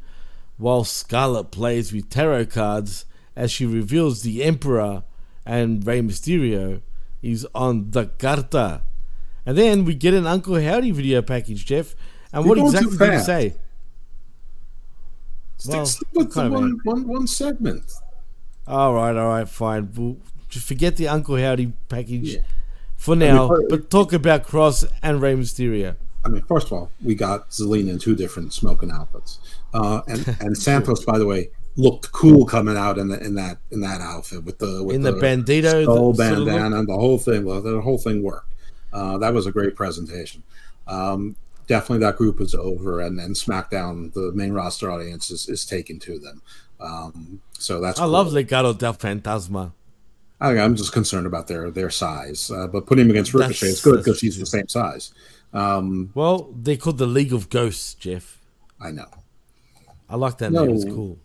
while 0.57 0.83
Scarlett 0.83 1.51
plays 1.51 1.93
with 1.93 2.09
tarot 2.09 2.47
cards 2.47 3.05
as 3.37 3.51
she 3.51 3.67
reveals 3.67 4.23
the 4.23 4.43
Emperor 4.43 5.05
and 5.45 5.87
Rey 5.87 6.01
Mysterio 6.01 6.81
is 7.21 7.47
on 7.55 7.91
the 7.91 8.07
Carta. 8.07 8.83
And 9.49 9.57
then 9.57 9.87
we 9.87 9.95
get 9.95 10.13
an 10.13 10.27
Uncle 10.27 10.61
Howdy 10.61 10.91
video 10.91 11.23
package, 11.23 11.65
Jeff. 11.65 11.95
And 12.35 12.45
You're 12.45 12.57
what 12.57 12.67
exactly 12.67 12.99
did 12.99 13.01
he 13.01 13.17
fast. 13.17 13.25
say? 13.25 13.55
Stick 15.57 15.75
Well, 15.75 15.87
stick 15.87 16.09
with 16.13 16.35
the 16.35 16.51
one, 16.51 16.79
one, 16.85 17.09
one 17.09 17.27
segment. 17.27 17.91
All 18.67 18.93
right, 18.93 19.17
all 19.17 19.29
right, 19.29 19.49
fine. 19.49 19.91
We'll 19.97 20.19
just 20.51 20.69
forget 20.69 20.99
the 20.99 21.09
Uncle 21.09 21.39
Howdy 21.39 21.73
package 21.89 22.41
for 22.99 23.17
mean, 23.17 23.21
now, 23.31 23.49
for- 23.49 23.65
but 23.71 23.89
talk 23.89 24.13
about 24.13 24.47
Kross 24.47 24.87
and 25.03 25.23
Rey 25.23 25.35
Mysterio. 25.35 25.97
I 26.27 26.29
mean, 26.29 26.43
first 26.43 26.67
of 26.67 26.75
all, 26.75 26.91
we 27.03 27.15
got 27.15 27.49
Zelina 27.49 27.89
in 27.89 27.99
two 27.99 28.15
different 28.15 28.53
smoking 28.53 28.91
outfits, 28.91 29.39
uh, 29.73 30.03
and 30.09 30.29
and 30.41 30.59
Santos, 30.59 31.07
by 31.07 31.17
the 31.17 31.25
way, 31.25 31.49
looked 31.77 32.13
cool 32.13 32.45
coming 32.45 32.77
out 32.77 32.99
in 32.99 33.09
the, 33.09 33.19
in 33.25 33.35
that 33.37 33.57
in 33.71 33.81
that 33.81 34.03
outfit 34.03 34.45
with 34.45 34.59
the 34.59 34.85
with 34.85 34.95
In 34.95 35.01
the 35.01 35.13
bandito, 35.13 35.63
the 35.63 35.85
sort 35.87 35.99
of 35.99 36.05
look? 36.05 36.17
bandana, 36.19 36.81
and 36.81 36.87
the 36.87 36.93
whole 36.99 37.17
thing. 37.17 37.47
Well, 37.47 37.63
the 37.63 37.81
whole 37.81 37.97
thing 37.97 38.23
worked. 38.23 38.45
Uh, 38.93 39.19
that 39.19 39.33
was 39.35 39.47
a 39.47 39.53
great 39.53 39.75
presentation. 39.77 40.43
Um, 40.87 41.37
definitely, 41.67 41.99
that 42.07 42.17
group 42.17 42.41
is 42.41 42.55
over, 42.55 43.01
and 43.01 43.19
then 43.19 43.31
SmackDown, 43.35 44.13
the 44.15 44.33
main 44.35 44.53
roster 44.53 44.91
audience 44.91 45.31
is, 45.31 45.49
is 45.49 45.67
taken 45.67 45.99
to 46.01 46.19
them. 46.19 46.43
Um, 46.81 47.41
so 47.59 47.81
that's 47.81 47.99
I 47.99 48.05
cool. 48.05 48.13
love 48.13 48.29
Legado 48.29 48.77
del 48.77 48.95
Fantasma. 48.95 49.73
I, 50.41 50.57
I'm 50.59 50.77
just 50.77 50.93
concerned 50.93 51.27
about 51.27 51.49
their 51.49 51.71
their 51.71 51.91
size, 51.91 52.51
uh, 52.51 52.69
but 52.69 52.87
putting 52.87 53.07
him 53.07 53.11
against 53.11 53.35
Ricochet 53.35 53.67
is 53.67 53.81
good 53.83 53.99
because 53.99 54.21
he's 54.21 54.39
the 54.39 54.47
same 54.47 54.69
size. 54.69 55.13
Um, 55.53 56.11
Well, 56.15 56.55
they 56.63 56.77
called 56.77 56.99
the 56.99 57.07
League 57.07 57.33
of 57.33 57.51
Ghosts, 57.51 57.95
Jeff. 57.95 58.39
I 58.81 58.91
know. 58.93 59.09
I 60.09 60.15
like 60.17 60.39
that 60.39 60.53
No. 60.53 60.65
name. 60.65 60.77
It's 60.77 60.85
cool. 60.85 61.19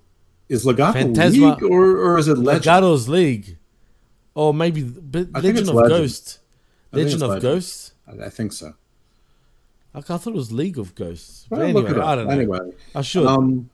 Is 0.50 0.66
Legato 0.66 0.94
Phantasma- 0.94 1.52
League 1.56 1.64
or, 1.64 1.98
or 1.98 2.18
is 2.18 2.28
it 2.28 2.38
Legend? 2.38 2.66
Legato's 2.66 3.08
League. 3.08 3.58
Or 4.34 4.54
maybe 4.54 4.82
Legend 4.82 5.36
of 5.70 5.76
Legend. 5.76 5.90
Ghosts. 5.90 6.40
I 6.94 6.98
Legend 6.98 7.24
of 7.24 7.42
Ghosts? 7.42 7.94
I, 8.08 8.30
think 8.30 8.54
so. 8.54 8.74
I, 9.94 10.00
I 10.00 10.02
thought 10.02 10.28
it 10.28 10.34
was 10.34 10.52
League 10.52 10.78
of 10.78 10.94
Ghosts. 10.96 11.48
Well, 11.50 11.62
anyway, 11.62 11.82
look 11.82 11.92
it 11.92 11.98
up. 11.98 12.06
I 12.06 12.16
don't 12.16 12.28
know. 12.28 12.34
Anyway, 12.34 12.60
I 12.94 13.02
should. 13.02 13.26
Um, 13.26 13.70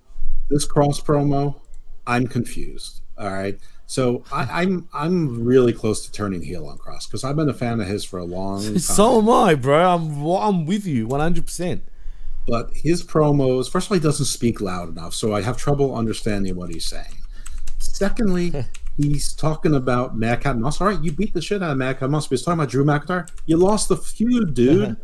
this 0.50 0.66
Kross 0.68 1.04
promo, 1.04 1.60
I'm 2.08 2.28
confused. 2.28 3.02
All 3.18 3.30
right, 3.32 3.60
so 3.86 4.24
I, 4.32 4.62
I'm 4.62 4.88
I'm 4.94 5.44
really 5.44 5.74
close 5.74 6.06
to 6.06 6.12
turning 6.12 6.42
heel 6.42 6.66
on 6.68 6.78
Kross 6.78 7.08
because 7.08 7.24
I've 7.26 7.36
been 7.36 7.50
a 7.50 7.54
fan 7.54 7.82
of 7.82 7.88
his 7.88 8.06
for 8.06 8.18
a 8.20 8.24
long 8.24 8.64
time. 8.64 8.80
So 8.80 9.20
am 9.20 9.30
I, 9.30 9.56
bro. 9.56 9.94
I'm 9.96 10.26
I'm 10.26 10.66
with 10.66 10.86
you 10.86 11.08
100%. 11.08 11.82
but 12.48 12.72
his 12.74 13.04
promos, 13.04 13.70
first 13.70 13.88
of 13.88 13.92
all, 13.92 13.98
he 13.98 14.04
doesn't 14.04 14.26
speak 14.26 14.62
loud 14.62 14.90
enough, 14.90 15.14
so 15.14 15.34
I 15.36 15.42
have 15.42 15.58
trouble 15.58 15.94
understanding 15.96 16.56
what 16.56 16.70
he's 16.74 16.86
saying. 16.86 17.18
Secondly, 17.80 18.54
he's 19.00 19.34
talking 19.34 19.76
about 19.76 20.18
Madcap 20.18 20.58
Moss. 20.58 20.82
All 20.82 20.88
right, 20.88 21.02
you 21.02 21.12
beat 21.12 21.34
the 21.34 21.41
shit 21.41 21.64
out 21.64 21.72
of 21.72 21.78
Madcap 21.78 22.10
Moss, 22.10 22.28
but 22.28 22.32
he's 22.32 22.43
talking 22.43 22.60
about 22.60 22.70
Drew 22.70 22.84
McIntyre. 22.84 23.30
You 23.45 23.58
lost 23.58 23.88
the 23.88 23.97
feud, 23.97 24.54
dude. 24.54 24.84
Uh-huh. 24.84 24.95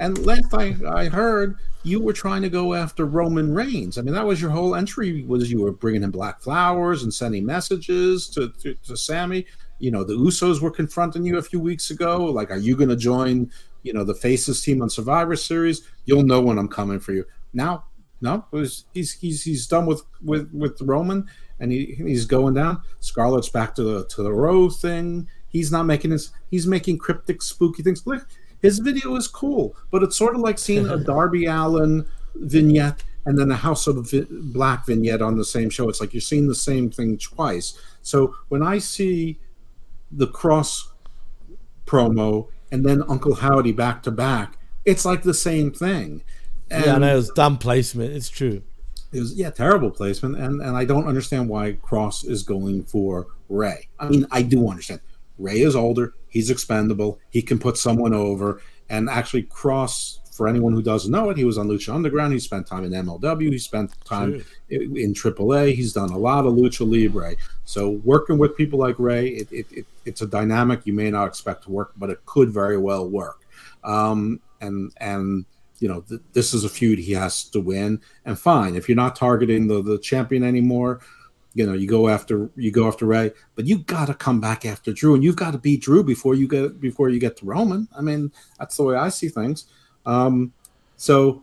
and 0.00 0.26
last 0.26 0.52
I, 0.52 0.74
I 0.88 1.08
heard, 1.08 1.56
you 1.84 2.00
were 2.00 2.12
trying 2.12 2.42
to 2.42 2.48
go 2.48 2.74
after 2.74 3.04
Roman 3.04 3.54
Reigns. 3.54 3.96
I 3.96 4.02
mean, 4.02 4.14
that 4.14 4.26
was 4.26 4.40
your 4.40 4.50
whole 4.50 4.74
entry. 4.74 5.22
Was 5.22 5.50
you 5.50 5.60
were 5.60 5.70
bringing 5.70 6.02
him 6.02 6.10
black 6.10 6.40
flowers 6.40 7.04
and 7.04 7.14
sending 7.14 7.46
messages 7.46 8.28
to 8.30 8.48
to, 8.62 8.74
to 8.74 8.96
Sami. 8.96 9.46
You 9.78 9.90
know, 9.90 10.02
the 10.02 10.14
Usos 10.14 10.60
were 10.60 10.70
confronting 10.70 11.24
you 11.24 11.36
a 11.38 11.42
few 11.42 11.60
weeks 11.60 11.90
ago. 11.90 12.24
Like, 12.24 12.50
are 12.50 12.58
you 12.58 12.76
going 12.76 12.88
to 12.88 12.96
join? 12.96 13.50
You 13.82 13.92
know, 13.92 14.02
the 14.02 14.14
Faces 14.14 14.62
team 14.62 14.80
on 14.80 14.88
Survivor 14.88 15.36
Series. 15.36 15.82
You'll 16.06 16.22
know 16.22 16.40
when 16.40 16.58
I'm 16.58 16.68
coming 16.68 16.98
for 16.98 17.12
you. 17.12 17.26
Now, 17.52 17.84
no, 18.22 18.46
was, 18.50 18.86
he's 18.94 19.12
he's 19.12 19.42
he's 19.42 19.66
done 19.66 19.84
with 19.84 20.02
with 20.22 20.50
with 20.54 20.80
Roman, 20.80 21.28
and 21.60 21.72
he 21.72 21.94
he's 21.96 22.26
going 22.26 22.54
down. 22.54 22.82
Scarlett's 23.00 23.48
back 23.48 23.74
to 23.76 23.82
the 23.82 24.04
to 24.06 24.22
the 24.22 24.32
row 24.32 24.68
thing. 24.68 25.28
He's 25.48 25.70
not 25.70 25.84
making 25.84 26.10
his. 26.10 26.32
He's 26.50 26.66
making 26.66 26.98
cryptic, 26.98 27.42
spooky 27.42 27.82
things. 27.82 28.06
Look, 28.06 28.26
his 28.60 28.78
video 28.78 29.14
is 29.16 29.28
cool, 29.28 29.76
but 29.90 30.02
it's 30.02 30.16
sort 30.16 30.34
of 30.34 30.40
like 30.40 30.58
seeing 30.58 30.88
a 30.88 30.96
Darby 31.04 31.46
Allin 31.46 32.06
vignette 32.34 33.04
and 33.26 33.38
then 33.38 33.50
a 33.50 33.56
House 33.56 33.86
of 33.86 34.12
Black 34.30 34.86
vignette 34.86 35.22
on 35.22 35.36
the 35.36 35.44
same 35.44 35.70
show. 35.70 35.88
It's 35.88 36.00
like 36.00 36.12
you're 36.12 36.20
seeing 36.20 36.48
the 36.48 36.54
same 36.54 36.90
thing 36.90 37.18
twice. 37.18 37.78
So 38.02 38.34
when 38.48 38.62
I 38.62 38.78
see 38.78 39.38
the 40.10 40.26
Kross 40.26 40.88
promo 41.86 42.48
and 42.70 42.84
then 42.84 43.02
Uncle 43.08 43.34
Howdy 43.34 43.72
back 43.72 44.02
to 44.04 44.10
back, 44.10 44.58
it's 44.84 45.04
like 45.04 45.22
the 45.22 45.34
same 45.34 45.70
thing. 45.70 46.22
yeah, 46.70 46.96
I 46.96 46.98
know 46.98 47.12
it 47.12 47.16
was 47.16 47.30
dumb 47.30 47.58
placement. 47.58 48.12
It's 48.12 48.28
true. 48.28 48.62
It 49.14 49.20
was 49.20 49.34
yeah, 49.34 49.50
terrible 49.50 49.90
placement, 49.90 50.36
and 50.36 50.60
and 50.60 50.76
I 50.76 50.84
don't 50.84 51.06
understand 51.06 51.48
why 51.48 51.74
Kross 51.74 52.28
is 52.28 52.42
going 52.42 52.84
for 52.84 53.28
Rey. 53.48 53.88
I 53.98 54.08
mean, 54.08 54.26
I 54.30 54.42
do 54.42 54.68
understand. 54.68 55.00
Rey 55.38 55.60
is 55.60 55.76
older. 55.76 56.14
He's 56.28 56.50
expendable. 56.50 57.18
He 57.30 57.42
can 57.42 57.58
put 57.58 57.76
someone 57.76 58.14
over. 58.14 58.60
And 58.88 59.08
actually, 59.08 59.44
Kross, 59.44 60.18
for 60.34 60.46
anyone 60.48 60.72
who 60.72 60.82
doesn't 60.82 61.10
know 61.10 61.30
it, 61.30 61.36
he 61.36 61.44
was 61.44 61.58
on 61.58 61.68
Lucha 61.68 61.94
Underground. 61.94 62.32
He 62.32 62.38
spent 62.38 62.66
time 62.66 62.84
in 62.84 62.92
MLW. 62.92 63.50
He 63.50 63.58
spent 63.58 63.92
time 64.04 64.44
in, 64.68 64.96
in 64.96 65.14
AAA. 65.14 65.74
He's 65.74 65.92
done 65.92 66.10
a 66.10 66.18
lot 66.18 66.46
of 66.46 66.54
Lucha 66.54 66.88
Libre. 66.88 67.36
So 67.64 68.00
working 68.04 68.38
with 68.38 68.56
people 68.56 68.78
like 68.78 68.98
Rey, 68.98 69.28
it, 69.28 69.52
it, 69.52 69.66
it, 69.70 69.86
it's 70.04 70.22
a 70.22 70.26
dynamic 70.26 70.82
you 70.84 70.92
may 70.92 71.10
not 71.10 71.26
expect 71.26 71.64
to 71.64 71.70
work, 71.70 71.92
but 71.96 72.10
it 72.10 72.24
could 72.26 72.50
very 72.50 72.76
well 72.76 73.08
work. 73.08 73.40
Um, 73.82 74.40
and 74.60 74.92
and 74.98 75.44
you 75.78 75.88
know 75.88 76.00
th- 76.02 76.20
this 76.32 76.54
is 76.54 76.64
a 76.64 76.68
feud 76.68 76.98
he 76.98 77.12
has 77.12 77.44
to 77.44 77.60
win. 77.60 78.00
And 78.24 78.38
fine, 78.38 78.76
if 78.76 78.88
you're 78.88 78.96
not 78.96 79.16
targeting 79.16 79.66
the 79.66 79.82
the 79.82 79.98
champion 79.98 80.42
anymore, 80.42 81.00
you 81.54 81.66
know 81.66 81.72
you 81.72 81.86
go 81.86 82.08
after 82.08 82.50
you 82.56 82.70
go 82.70 82.86
after 82.86 83.06
Rey, 83.06 83.32
but 83.54 83.66
you 83.66 83.78
got 83.78 84.06
to 84.06 84.14
come 84.14 84.40
back 84.40 84.64
after 84.64 84.92
Drew, 84.92 85.14
and 85.14 85.24
you've 85.24 85.36
got 85.36 85.52
to 85.52 85.58
beat 85.58 85.82
Drew 85.82 86.02
before 86.02 86.34
you 86.34 86.48
get 86.48 86.80
before 86.80 87.08
you 87.08 87.18
get 87.18 87.36
to 87.38 87.46
Roman. 87.46 87.88
I 87.96 88.00
mean, 88.00 88.32
that's 88.58 88.76
the 88.76 88.84
way 88.84 88.96
I 88.96 89.08
see 89.08 89.28
things. 89.28 89.66
Um, 90.06 90.52
so 90.96 91.42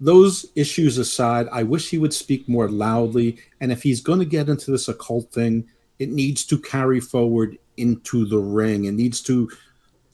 those 0.00 0.46
issues 0.54 0.98
aside, 0.98 1.48
I 1.50 1.62
wish 1.64 1.90
he 1.90 1.98
would 1.98 2.14
speak 2.14 2.48
more 2.48 2.68
loudly. 2.68 3.38
And 3.60 3.72
if 3.72 3.82
he's 3.82 4.00
going 4.00 4.20
to 4.20 4.24
get 4.24 4.48
into 4.48 4.70
this 4.70 4.88
occult 4.88 5.32
thing, 5.32 5.66
it 5.98 6.10
needs 6.10 6.44
to 6.46 6.58
carry 6.58 7.00
forward 7.00 7.58
into 7.76 8.24
the 8.26 8.38
ring. 8.38 8.84
It 8.84 8.92
needs 8.92 9.20
to. 9.22 9.50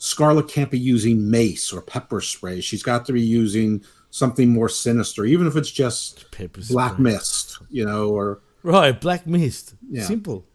Scarlett 0.05 0.49
can't 0.49 0.71
be 0.71 0.79
using 0.79 1.31
mace 1.31 1.73
or 1.73 1.81
pepper 1.81 2.21
spray. 2.21 2.61
She's 2.61 2.83
got 2.83 3.07
to 3.07 3.13
be 3.15 3.23
using 3.23 3.83
something 4.11 4.51
more 4.51 4.69
sinister, 4.69 5.25
even 5.25 5.47
if 5.47 5.57
it's 5.57 5.71
just 5.71 6.27
black 6.69 6.99
mist, 6.99 7.59
you 7.71 7.87
know, 7.87 8.11
or 8.11 8.43
Right, 8.63 8.99
Black 8.99 9.27
Mist. 9.27 9.75
Yeah. 9.89 10.05
Simple. 10.05 10.47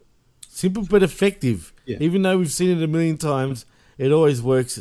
Simple 0.47 0.83
but 0.83 1.01
effective. 1.01 1.73
Yeah. 1.85 1.97
Even 1.99 2.21
though 2.21 2.37
we've 2.37 2.51
seen 2.51 2.77
it 2.77 2.83
a 2.83 2.87
million 2.87 3.17
times, 3.17 3.65
it 3.97 4.11
always 4.11 4.41
works. 4.41 4.79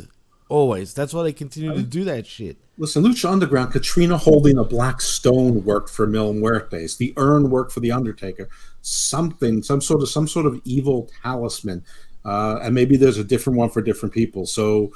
Always. 0.49 0.93
That's 0.93 1.13
why 1.13 1.23
they 1.23 1.33
continue 1.33 1.73
to 1.73 1.83
do 1.83 2.03
that 2.05 2.27
shit. 2.27 2.57
Listen, 2.77 3.03
Lucha 3.03 3.31
Underground, 3.31 3.71
Katrina 3.71 4.17
holding 4.17 4.57
a 4.57 4.63
black 4.63 5.01
stone 5.01 5.63
worked 5.63 5.89
for 5.89 6.07
Mil 6.07 6.33
Muertes. 6.33 6.97
The 6.97 7.13
urn 7.17 7.49
worked 7.49 7.71
for 7.71 7.81
the 7.81 7.91
Undertaker. 7.91 8.49
Something, 8.81 9.61
some 9.61 9.81
sort 9.81 10.01
of 10.01 10.09
some 10.09 10.27
sort 10.27 10.45
of 10.45 10.61
evil 10.63 11.09
talisman, 11.21 11.83
uh, 12.29 12.59
and 12.63 12.71
maybe 12.79 12.95
there's 12.97 13.17
a 13.17 13.23
different 13.33 13.57
one 13.57 13.69
for 13.69 13.81
different 13.81 14.13
people. 14.13 14.45
So, 14.45 14.91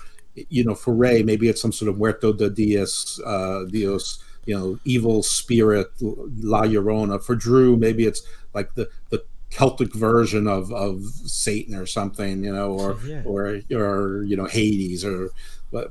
you 0.57 0.63
know, 0.63 0.75
for 0.75 0.93
Rey, 0.93 1.23
maybe 1.23 1.47
it's 1.49 1.61
some 1.61 1.71
sort 1.71 1.89
of 1.89 1.97
Muerto 1.97 2.33
de 2.33 2.49
Dios, 2.49 3.19
uh, 3.25 3.65
Dios, 3.75 4.23
you 4.45 4.55
know, 4.57 4.79
evil 4.85 5.23
spirit, 5.23 5.87
La 6.01 6.63
Llorona. 6.63 7.17
For 7.23 7.35
Drew, 7.35 7.77
maybe 7.77 8.05
it's 8.05 8.21
like 8.53 8.69
the 8.75 8.85
the 9.09 9.19
Celtic 9.49 9.93
version 9.93 10.47
of 10.47 10.71
of 10.73 11.03
Satan 11.25 11.75
or 11.75 11.85
something, 11.85 12.43
you 12.43 12.53
know, 12.57 12.69
or 12.71 12.97
Yeah. 13.05 13.21
or 13.25 13.61
or 13.83 14.23
you 14.29 14.35
know 14.39 14.45
Hades 14.57 15.05
or 15.05 15.29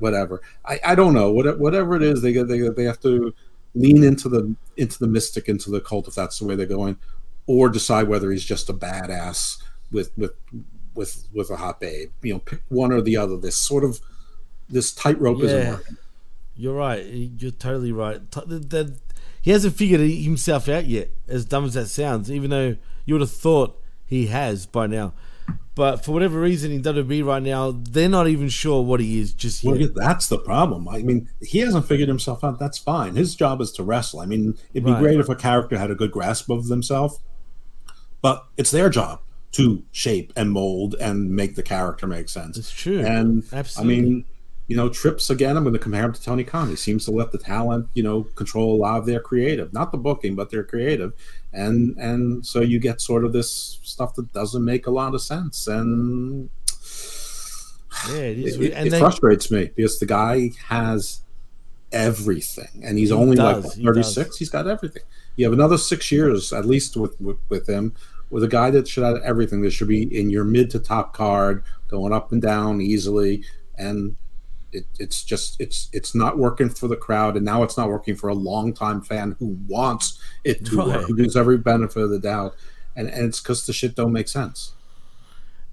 whatever. 0.05 0.43
I, 0.65 0.81
I 0.85 0.95
don't 0.95 1.15
know 1.15 1.31
what 1.33 1.59
whatever 1.59 1.97
it 1.97 2.03
is 2.03 2.23
they 2.23 2.33
they 2.33 2.61
they 2.79 2.85
have 2.85 3.01
to 3.01 3.33
lean 3.75 4.05
into 4.05 4.29
the 4.29 4.55
into 4.77 4.99
the 4.99 5.07
mystic 5.17 5.49
into 5.49 5.71
the 5.71 5.81
cult 5.81 6.09
if 6.09 6.15
that's 6.15 6.39
the 6.39 6.45
way 6.47 6.55
they're 6.57 6.67
going, 6.79 6.97
or 7.47 7.69
decide 7.69 8.09
whether 8.09 8.31
he's 8.31 8.45
just 8.45 8.69
a 8.69 8.75
badass 8.75 9.63
with 9.93 10.11
with 10.19 10.33
with 10.95 11.27
with 11.33 11.51
a 11.51 11.57
hot 11.57 11.81
babe. 11.81 12.11
You 12.23 12.35
know, 12.35 12.39
pick 12.41 12.63
one 12.69 12.93
or 12.93 13.01
the 13.01 13.17
other. 13.17 13.37
This 13.37 13.57
sort 13.57 13.85
of 13.85 14.01
this 14.69 14.93
tightrope 14.93 15.41
isn't 15.43 15.69
working. 15.71 15.97
You're 16.57 16.75
right. 16.75 17.05
You're 17.05 17.51
totally 17.51 17.93
right. 17.93 18.31
T- 18.31 18.41
the- 18.47 18.59
the- 18.59 18.97
he 19.41 19.51
hasn't 19.51 19.75
figured 19.75 20.01
himself 20.01 20.69
out 20.69 20.87
yet, 20.87 21.11
as 21.27 21.45
dumb 21.45 21.65
as 21.65 21.75
that 21.75 21.87
sounds, 21.87 22.31
even 22.31 22.51
though 22.51 22.77
you 23.05 23.15
would 23.15 23.21
have 23.23 23.31
thought 23.33 23.81
he 24.07 24.27
has 24.29 24.67
by 24.67 24.87
now. 24.87 25.15
But 25.75 26.05
for 26.05 26.13
whatever 26.13 26.39
reason, 26.39 26.71
in 26.71 26.83
WWE 26.83 27.25
right 27.25 27.43
now, 27.43 27.71
they're 27.73 28.09
not 28.09 28.29
even 28.29 28.49
sure 28.51 28.83
what 28.85 29.01
he 29.01 29.19
is 29.19 29.33
just 29.33 29.65
Well, 29.65 29.77
yet. 29.81 29.95
that's 29.95 30.29
the 30.29 30.39
problem. 30.39 30.87
I 30.87 31.03
mean, 31.03 31.29
he 31.41 31.59
hasn't 31.61 31.87
figured 31.87 32.09
himself 32.09 32.45
out. 32.45 32.61
That's 32.61 32.77
fine. 32.79 33.17
His 33.17 33.35
job 33.35 33.61
is 33.63 33.73
to 33.73 33.83
wrestle. 33.83 34.21
I 34.21 34.27
mean, 34.27 34.55
it'd 34.75 34.85
be 34.85 34.93
Right. 34.93 35.01
great 35.01 35.19
if 35.19 35.29
a 35.31 35.35
character 35.35 35.79
had 35.79 35.91
a 35.91 35.95
good 35.95 36.13
grasp 36.13 36.51
of 36.51 36.69
themselves, 36.69 37.19
but 38.21 38.47
it's 38.57 38.71
their 38.71 38.91
job 38.91 39.21
to 39.53 39.83
shape 39.93 40.33
and 40.37 40.51
mold 40.51 40.95
and 41.01 41.31
make 41.31 41.55
the 41.57 41.63
character 41.63 42.07
make 42.07 42.29
sense. 42.29 42.57
It's 42.59 42.71
true. 42.73 43.01
And 43.01 43.45
Absolutely. 43.53 43.95
I 43.97 44.01
mean, 44.01 44.25
you 44.69 44.77
know, 44.77 44.89
Trips 44.89 45.29
again. 45.29 45.57
I'm 45.57 45.65
going 45.65 45.75
to 45.75 45.79
compare 45.79 46.05
him 46.05 46.13
to 46.15 46.23
Tony 46.23 46.45
Khan. 46.45 46.69
He 46.71 46.77
seems 46.77 47.05
to 47.05 47.11
let 47.11 47.33
the 47.33 47.37
talent, 47.39 47.89
you 47.95 48.03
know, 48.03 48.23
control 48.37 48.75
a 48.75 48.79
lot 48.81 48.99
of 48.99 49.05
their 49.07 49.21
creative, 49.21 49.73
not 49.75 49.93
the 49.93 49.99
booking, 49.99 50.35
but 50.35 50.51
their 50.51 50.65
creative, 50.65 51.13
and 51.53 51.97
and 51.99 52.47
so 52.47 52.61
you 52.61 52.79
get 52.79 53.01
sort 53.01 53.25
of 53.25 53.33
this 53.35 53.79
stuff 53.83 54.15
that 54.15 54.33
doesn't 54.33 54.65
make 54.65 54.87
a 54.87 54.91
lot 54.91 55.15
of 55.15 55.21
sense, 55.21 55.67
and 55.67 56.49
Yeah, 58.09 58.15
it 58.17 58.39
is. 58.39 58.57
it, 58.57 58.73
and 58.73 58.87
it 58.87 58.91
they- 58.91 58.99
frustrates 58.99 59.51
me 59.51 59.71
because 59.77 59.99
the 59.99 60.07
guy 60.07 60.51
has 60.69 61.21
everything 61.93 62.83
and 62.85 62.97
he's 62.97 63.11
He 63.11 63.15
only 63.15 63.37
does, 63.37 63.77
like 63.77 63.85
36 63.85 64.15
does. 64.31 64.39
he's 64.39 64.49
got 64.49 64.67
everything 64.67 65.03
you 65.37 65.45
have 65.45 65.53
another 65.53 65.77
six 65.77 66.11
years 66.11 66.51
at 66.51 66.65
least 66.65 66.97
with, 66.97 67.21
with 67.21 67.37
with 67.51 67.69
him 67.69 67.93
with 68.33 68.43
a 68.43 68.49
guy 68.49 68.71
that 68.71 68.89
should 68.89 69.05
have 69.05 69.19
everything 69.23 69.61
that 69.61 69.71
should 69.73 69.89
be 69.89 70.03
in 70.19 70.31
your 70.31 70.43
mid 70.43 70.71
to 70.71 70.79
top 70.79 71.13
card 71.13 71.63
going 71.89 72.15
up 72.15 72.33
and 72.33 72.41
down 72.41 72.81
easily. 72.81 73.45
And 73.77 74.17
it, 74.73 74.87
it's 74.99 75.23
just 75.23 75.61
it's 75.61 75.91
it's 75.93 76.15
not 76.15 76.39
working 76.39 76.71
for 76.71 76.89
the 76.89 76.97
crowd. 76.97 77.37
And 77.37 77.45
now 77.45 77.63
it's 77.63 77.77
not 77.77 77.91
working 77.91 78.17
for 78.17 78.29
a 78.29 78.35
longtime 78.35 79.03
fan 79.03 79.37
who 79.39 79.59
wants 79.69 80.19
it 80.45 80.65
to 80.67 80.79
work 80.79 81.07
who 81.07 81.15
gives 81.15 81.37
every 81.37 81.59
benefit 81.59 82.03
of 82.03 82.11
the 82.11 82.19
doubt. 82.19 82.57
And, 82.97 83.09
and 83.09 83.27
it's 83.27 83.41
because 83.41 83.67
the 83.67 83.75
shit 83.75 83.95
don't 83.95 84.13
make 84.13 84.29
sense. 84.29 84.73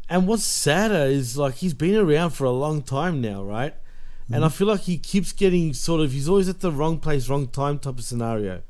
And 0.10 0.28
what's 0.28 0.44
sadder 0.44 1.06
is 1.06 1.38
like 1.38 1.56
he's 1.56 1.74
been 1.74 1.96
around 1.96 2.32
for 2.32 2.44
a 2.44 2.52
long 2.52 2.82
time 2.82 3.22
now, 3.22 3.42
right? 3.42 3.74
And 4.28 4.36
mm-hmm. 4.36 4.44
I 4.44 4.50
feel 4.50 4.68
like 4.68 4.82
he 4.82 4.98
keeps 4.98 5.32
getting 5.32 5.74
sort 5.74 6.02
of 6.02 6.12
he's 6.12 6.28
always 6.28 6.50
at 6.50 6.60
the 6.60 6.74
wrong 6.74 7.00
place, 7.00 7.30
wrong 7.30 7.48
time 7.48 7.80
type 7.80 8.00
of 8.00 8.04
scenario. 8.04 8.64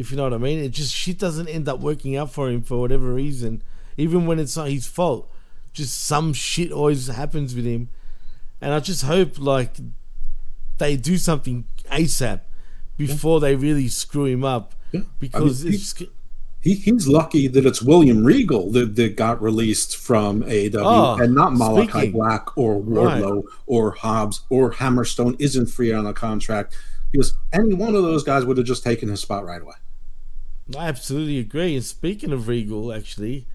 If 0.00 0.10
you 0.10 0.16
know 0.16 0.24
what 0.24 0.32
I 0.32 0.38
mean, 0.38 0.58
it 0.58 0.70
just 0.70 0.94
shit 0.94 1.18
doesn't 1.18 1.46
end 1.46 1.68
up 1.68 1.80
working 1.80 2.16
out 2.16 2.32
for 2.32 2.48
him 2.48 2.62
for 2.62 2.80
whatever 2.80 3.12
reason, 3.12 3.62
even 3.98 4.24
when 4.24 4.38
it's 4.38 4.56
not 4.56 4.68
his 4.68 4.86
fault. 4.86 5.30
Just 5.74 6.02
some 6.02 6.32
shit 6.32 6.72
always 6.72 7.06
happens 7.06 7.54
with 7.54 7.66
him, 7.66 7.90
and 8.62 8.72
I 8.72 8.80
just 8.80 9.04
hope 9.04 9.38
like 9.38 9.76
they 10.78 10.96
do 10.96 11.18
something 11.18 11.66
ASAP 11.92 12.40
before 12.96 13.40
they 13.40 13.54
really 13.54 13.88
screw 13.88 14.24
him 14.24 14.42
up. 14.42 14.74
Because 15.20 15.62
I 15.62 15.64
mean, 15.66 15.74
it's 15.74 16.02
He, 16.60 16.74
he's 16.74 17.06
lucky 17.06 17.46
that 17.48 17.64
it's 17.64 17.80
William 17.82 18.24
Regal 18.24 18.70
that, 18.72 18.96
that 18.96 19.16
got 19.16 19.40
released 19.40 19.96
from 19.96 20.42
AEW 20.42 20.82
Oh, 20.82 21.22
and 21.22 21.34
not 21.34 21.52
Malachi 21.54 21.90
speaking. 21.90 22.12
Black 22.12 22.56
or 22.56 22.80
Wardlow 22.80 23.44
or 23.66 23.92
Hobbs 23.92 24.42
or 24.48 24.72
Hammerstone 24.72 25.36
isn't 25.38 25.66
free 25.66 25.92
on 25.92 26.06
a 26.06 26.12
contract 26.12 26.76
because 27.12 27.34
any 27.52 27.74
one 27.74 27.94
of 27.94 28.02
those 28.02 28.24
guys 28.24 28.44
would 28.44 28.56
have 28.56 28.66
just 28.66 28.82
taken 28.82 29.08
his 29.08 29.20
spot 29.20 29.44
right 29.44 29.62
away. 29.62 29.74
I 30.76 30.88
absolutely 30.88 31.38
agree. 31.38 31.74
And 31.74 31.84
speaking 31.84 32.32
of 32.32 32.48
Regal, 32.48 32.92
actually, 32.92 33.46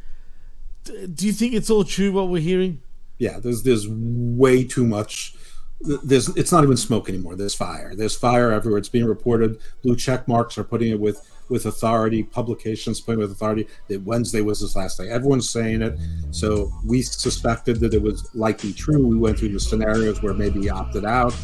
do 0.83 1.25
you 1.25 1.33
think 1.33 1.53
it's 1.53 1.69
all 1.69 1.83
true 1.83 2.11
what 2.11 2.29
we're 2.29 2.41
hearing? 2.41 2.81
Yeah, 3.17 3.39
there's 3.39 3.63
there's 3.63 3.87
way 3.89 4.63
too 4.63 4.85
much. 4.85 5.35
There's 5.81 6.29
it's 6.35 6.51
not 6.51 6.63
even 6.63 6.77
smoke 6.77 7.09
anymore. 7.09 7.35
There's 7.35 7.55
fire. 7.55 7.95
There's 7.95 8.15
fire 8.15 8.51
everywhere. 8.51 8.79
It's 8.79 8.89
being 8.89 9.05
reported. 9.05 9.59
Blue 9.83 9.95
check 9.95 10.27
marks 10.27 10.57
are 10.57 10.63
putting 10.63 10.91
it 10.91 10.99
with 10.99 11.29
with 11.49 11.65
authority. 11.65 12.23
Publications 12.23 12.99
putting 12.99 13.19
it 13.19 13.23
with 13.23 13.31
authority 13.31 13.67
that 13.87 14.01
Wednesday 14.03 14.41
was 14.41 14.59
his 14.59 14.75
last 14.75 14.97
day. 14.97 15.09
Everyone's 15.09 15.49
saying 15.49 15.81
it. 15.81 15.97
So 16.31 16.71
we 16.85 17.01
suspected 17.01 17.79
that 17.79 17.93
it 17.93 18.01
was 18.01 18.29
likely 18.35 18.73
true. 18.73 19.05
We 19.05 19.17
went 19.17 19.39
through 19.39 19.49
the 19.49 19.59
scenarios 19.59 20.21
where 20.21 20.33
maybe 20.33 20.61
he 20.61 20.69
opted 20.69 21.05
out, 21.05 21.35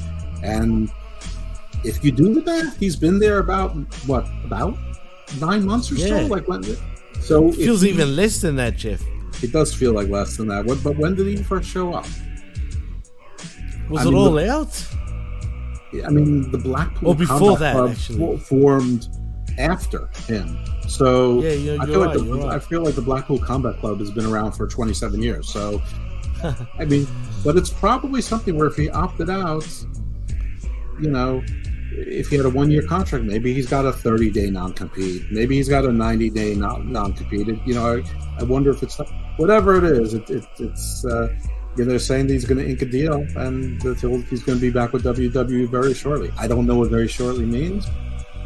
and 0.44 0.90
if 1.84 2.04
you 2.04 2.12
do 2.12 2.34
the 2.34 2.42
math, 2.42 2.78
he's 2.78 2.96
been 2.96 3.20
there 3.20 3.40
about 3.40 3.72
what 4.06 4.28
about 4.44 4.78
nine 5.40 5.66
months 5.66 5.92
or 5.92 5.96
Yeah. 5.96 6.08
so. 6.22 6.26
Like 6.28 6.48
when. 6.48 6.64
So 7.22 7.50
It 7.50 7.56
feels 7.56 7.82
he- 7.82 7.90
even 7.90 8.16
less 8.16 8.42
than 8.42 8.56
that, 8.58 8.78
Jeff. 8.78 9.02
It 9.44 9.52
does 9.52 9.74
feel 9.74 9.94
like 9.94 10.10
less 10.10 10.38
than 10.38 10.48
that. 10.50 10.66
But 10.84 10.98
when 10.98 11.16
did 11.16 11.28
he 11.28 11.38
first 11.38 11.70
show 11.70 11.94
up? 11.94 12.06
Was 13.90 14.06
I 14.06 14.10
it 14.10 14.14
mean, 14.14 14.16
all 14.16 14.32
the- 14.32 14.52
out? 14.52 14.88
I 16.06 16.10
mean, 16.10 16.50
the 16.52 16.58
Blackpool 16.58 17.10
Or 17.10 17.16
before 17.16 17.38
Combat 17.38 17.60
that, 17.60 17.74
Club 17.76 17.90
actually. 17.92 18.38
formed 18.38 19.08
after 19.58 20.10
him. 20.28 20.58
So 20.88 21.42
Yeah, 21.42 21.52
you're- 21.52 21.80
I 21.80 21.86
feel 21.86 22.00
right, 22.06 22.16
like 22.16 22.26
the, 22.28 22.34
right. 22.34 22.56
I 22.56 22.60
feel 22.60 22.82
like 22.84 22.96
the 22.96 23.02
Blackpool 23.02 23.40
Combat 23.40 23.78
Club 23.80 24.00
has 24.00 24.10
been 24.12 24.26
around 24.26 24.54
for 24.54 24.68
27 24.68 25.22
years. 25.22 25.50
So 25.50 25.82
I 26.80 26.86
mean, 26.86 27.08
but 27.44 27.58
it's 27.58 27.70
probably 27.70 28.22
something 28.22 28.56
where 28.58 28.68
if 28.68 28.76
he 28.76 28.90
opted 28.90 29.30
out, 29.30 29.68
you 31.00 31.10
know, 31.10 31.44
if 31.92 32.30
he 32.30 32.38
had 32.38 32.46
a 32.46 32.50
one-year 32.50 32.84
contract, 32.84 33.26
maybe 33.26 33.54
he's 33.54 33.68
got 33.68 33.86
a 33.86 33.92
30-day 33.92 34.50
non-compete. 34.50 35.32
Maybe 35.32 35.56
he's 35.58 35.70
got 35.70 35.86
a 35.86 35.90
90-day 35.90 36.56
non- 36.56 36.92
non-compete. 36.92 37.48
You 37.66 37.74
know, 37.74 37.98
I, 37.98 38.40
I 38.40 38.44
wonder 38.44 38.72
if 38.72 38.82
it's 38.84 39.00
whatever 39.38 39.78
it 39.78 39.84
is. 39.84 40.14
It, 40.14 40.30
it, 40.30 40.46
it's 40.60 41.06
uh, 41.06 41.28
you 41.78 41.86
know, 41.86 41.92
they're 41.92 42.00
saying 42.00 42.30
he's 42.30 42.46
going 42.46 42.58
to 42.58 42.70
ink 42.70 42.82
a 42.82 42.86
deal 42.86 43.26
and 43.36 43.82
he's 43.82 44.44
going 44.44 44.58
to 44.58 44.62
be 44.62 44.70
back 44.70 44.94
with 44.94 45.04
WWE 45.04 45.70
very 45.70 45.94
shortly. 45.94 46.32
I 46.38 46.48
don't 46.48 46.66
know 46.66 46.76
what 46.76 46.90
very 46.90 47.08
shortly 47.08 47.46
means, 47.46 47.88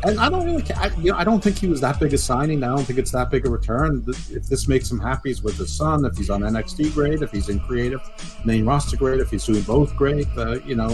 And 0.03 0.19
I 0.19 0.29
don't 0.29 0.45
really, 0.45 0.61
ca- 0.61 0.79
I, 0.79 0.87
you 0.99 1.11
know, 1.11 1.17
I 1.17 1.23
don't 1.23 1.41
think 1.43 1.57
he 1.57 1.67
was 1.67 1.81
that 1.81 1.99
big 1.99 2.13
a 2.13 2.17
signing. 2.17 2.63
I 2.63 2.67
don't 2.67 2.83
think 2.83 2.99
it's 2.99 3.11
that 3.11 3.31
big 3.31 3.45
a 3.47 3.49
return. 3.49 4.03
If 4.07 4.47
this 4.47 4.67
makes 4.67 4.91
him 4.91 4.99
happy, 4.99 5.29
he's 5.29 5.41
with 5.41 5.57
his 5.57 5.75
son. 5.75 6.05
If 6.05 6.15
he's 6.17 6.29
on 6.29 6.41
NXT, 6.41 6.93
great. 6.93 7.21
If 7.23 7.31
he's 7.31 7.49
in 7.49 7.59
creative, 7.59 8.01
main 8.45 8.65
roster, 8.65 8.97
great. 8.97 9.19
If 9.19 9.31
he's 9.31 9.45
doing 9.45 9.61
both, 9.63 9.95
great. 9.95 10.27
Uh, 10.37 10.59
you 10.65 10.75
know, 10.75 10.89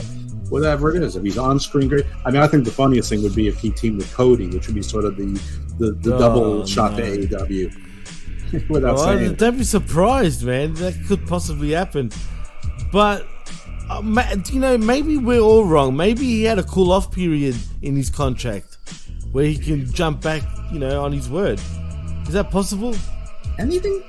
whatever 0.49 0.95
it 0.95 1.03
is. 1.03 1.15
If 1.17 1.23
he's 1.23 1.37
on 1.37 1.59
screen, 1.59 1.89
great. 1.89 2.05
I 2.25 2.31
mean, 2.31 2.41
I 2.41 2.47
think 2.47 2.63
the 2.63 2.71
funniest 2.71 3.09
thing 3.09 3.21
would 3.23 3.35
be 3.35 3.47
if 3.49 3.59
he 3.59 3.69
teamed 3.71 3.97
with 3.97 4.13
Cody, 4.13 4.47
which 4.47 4.67
would 4.67 4.75
be 4.75 4.81
sort 4.83 5.03
of 5.05 5.17
the 5.17 5.25
the, 5.77 5.91
the 5.93 6.15
Oh, 6.15 6.19
double 6.19 6.65
shot 6.65 6.91
no. 6.93 6.97
to 6.97 7.27
AEW. 7.27 8.69
Without 8.69 8.97
Oh, 8.97 9.05
saying, 9.05 9.35
don't 9.35 9.57
be 9.57 9.63
surprised, 9.63 10.45
man. 10.45 10.73
That 10.75 10.93
could 11.07 11.25
possibly 11.27 11.71
happen. 11.71 12.11
But 12.91 13.25
uh, 13.99 14.35
you 14.51 14.59
know, 14.59 14.77
maybe 14.77 15.17
we're 15.17 15.39
all 15.39 15.65
wrong. 15.65 15.95
Maybe 15.95 16.23
he 16.25 16.43
had 16.43 16.59
a 16.59 16.63
cool 16.63 16.91
off 16.91 17.11
period 17.11 17.55
in 17.81 17.95
his 17.95 18.09
contract 18.09 18.77
where 19.31 19.45
he 19.45 19.57
can 19.57 19.91
jump 19.91 20.21
back, 20.21 20.43
you 20.71 20.79
know, 20.79 21.03
on 21.03 21.11
his 21.11 21.29
word. 21.29 21.59
Is 22.27 22.33
that 22.33 22.51
possible? 22.51 22.95
anything 23.59 24.03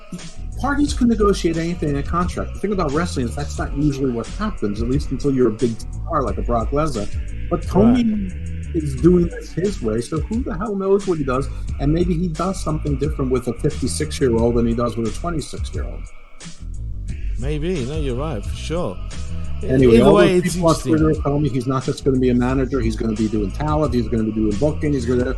parties 0.61 0.95
can 0.95 1.09
negotiate 1.09 1.57
anything 1.57 1.91
in 1.91 1.97
a 1.97 2.03
contract. 2.03 2.55
The 2.55 2.61
thing 2.61 2.73
about 2.73 2.93
wrestling 2.93 3.27
is 3.27 3.35
that's 3.35 3.59
not 3.59 3.77
usually 3.77 4.11
what 4.11 4.27
happens, 4.27 4.81
at 4.81 4.89
least 4.89 5.11
until 5.11 5.35
you're 5.35 5.49
a 5.49 5.53
big 5.53 5.79
star 5.79 6.23
like 6.23 6.39
a 6.39 6.43
Brock 6.43 6.71
Lesnar. 6.71 7.09
But 7.51 7.63
Tony 7.63 8.31
is 8.75 8.95
doing 8.97 9.27
this 9.27 9.53
his 9.53 9.83
way, 9.83 10.01
so 10.01 10.21
who 10.21 10.43
the 10.43 10.57
hell 10.57 10.77
knows 10.77 11.07
what 11.07 11.19
he 11.19 11.25
does? 11.25 11.49
And 11.81 11.93
maybe 11.93 12.15
he 12.15 12.29
does 12.29 12.63
something 12.63 12.97
different 12.97 13.31
with 13.31 13.49
a 13.49 13.55
56 13.55 14.21
year 14.21 14.37
old 14.37 14.55
than 14.55 14.67
he 14.67 14.75
does 14.75 14.97
with 14.97 15.09
a 15.09 15.19
26 15.19 15.75
year 15.75 15.85
old. 15.85 16.03
Maybe. 17.39 17.85
No, 17.87 17.99
you're 17.99 18.17
right 18.17 18.45
for 18.45 18.55
sure. 18.55 18.97
Anyway, 19.63 19.97
Either 19.97 20.05
all 20.05 20.15
way, 20.17 20.41
those 20.41 20.55
people 20.55 20.69
on. 20.69 20.75
Twitter 20.81 21.15
tell 21.23 21.39
me 21.39 21.49
he's 21.49 21.67
not 21.67 21.85
just 21.85 22.05
going 22.05 22.15
to 22.15 22.21
be 22.21 22.31
a 22.31 22.35
manager; 22.35 22.81
he's 22.81 22.97
going 22.97 23.15
to 23.15 23.23
be 23.23 23.29
doing 23.29 23.51
talent, 23.53 23.95
he's 23.95 24.09
going 24.09 24.25
to 24.25 24.33
be 24.33 24.41
doing 24.41 24.57
booking, 24.59 24.93
he's 24.93 25.07
going 25.07 25.21
to. 25.21 25.37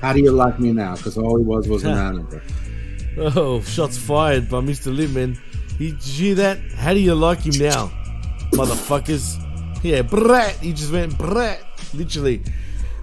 How 0.00 0.12
do 0.12 0.20
you 0.20 0.30
like 0.30 0.58
me 0.58 0.72
now? 0.72 0.96
Because 0.96 1.18
all 1.18 1.38
he 1.38 1.44
was 1.44 1.68
was 1.68 1.84
a 1.84 1.88
manager. 1.94 2.42
Oh, 3.18 3.62
shots 3.62 3.96
fired 3.96 4.50
by 4.50 4.58
Mr. 4.60 4.94
Lippman. 4.94 5.38
He, 5.78 5.92
did 5.92 6.06
you 6.06 6.26
hear 6.26 6.34
that? 6.36 6.58
How 6.76 6.92
do 6.92 7.00
you 7.00 7.14
like 7.14 7.40
him 7.40 7.58
now, 7.58 7.90
motherfuckers? 8.52 9.42
Yeah, 9.82 10.02
brat. 10.02 10.54
He 10.56 10.72
just 10.72 10.92
went 10.92 11.16
brat, 11.16 11.62
literally. 11.94 12.42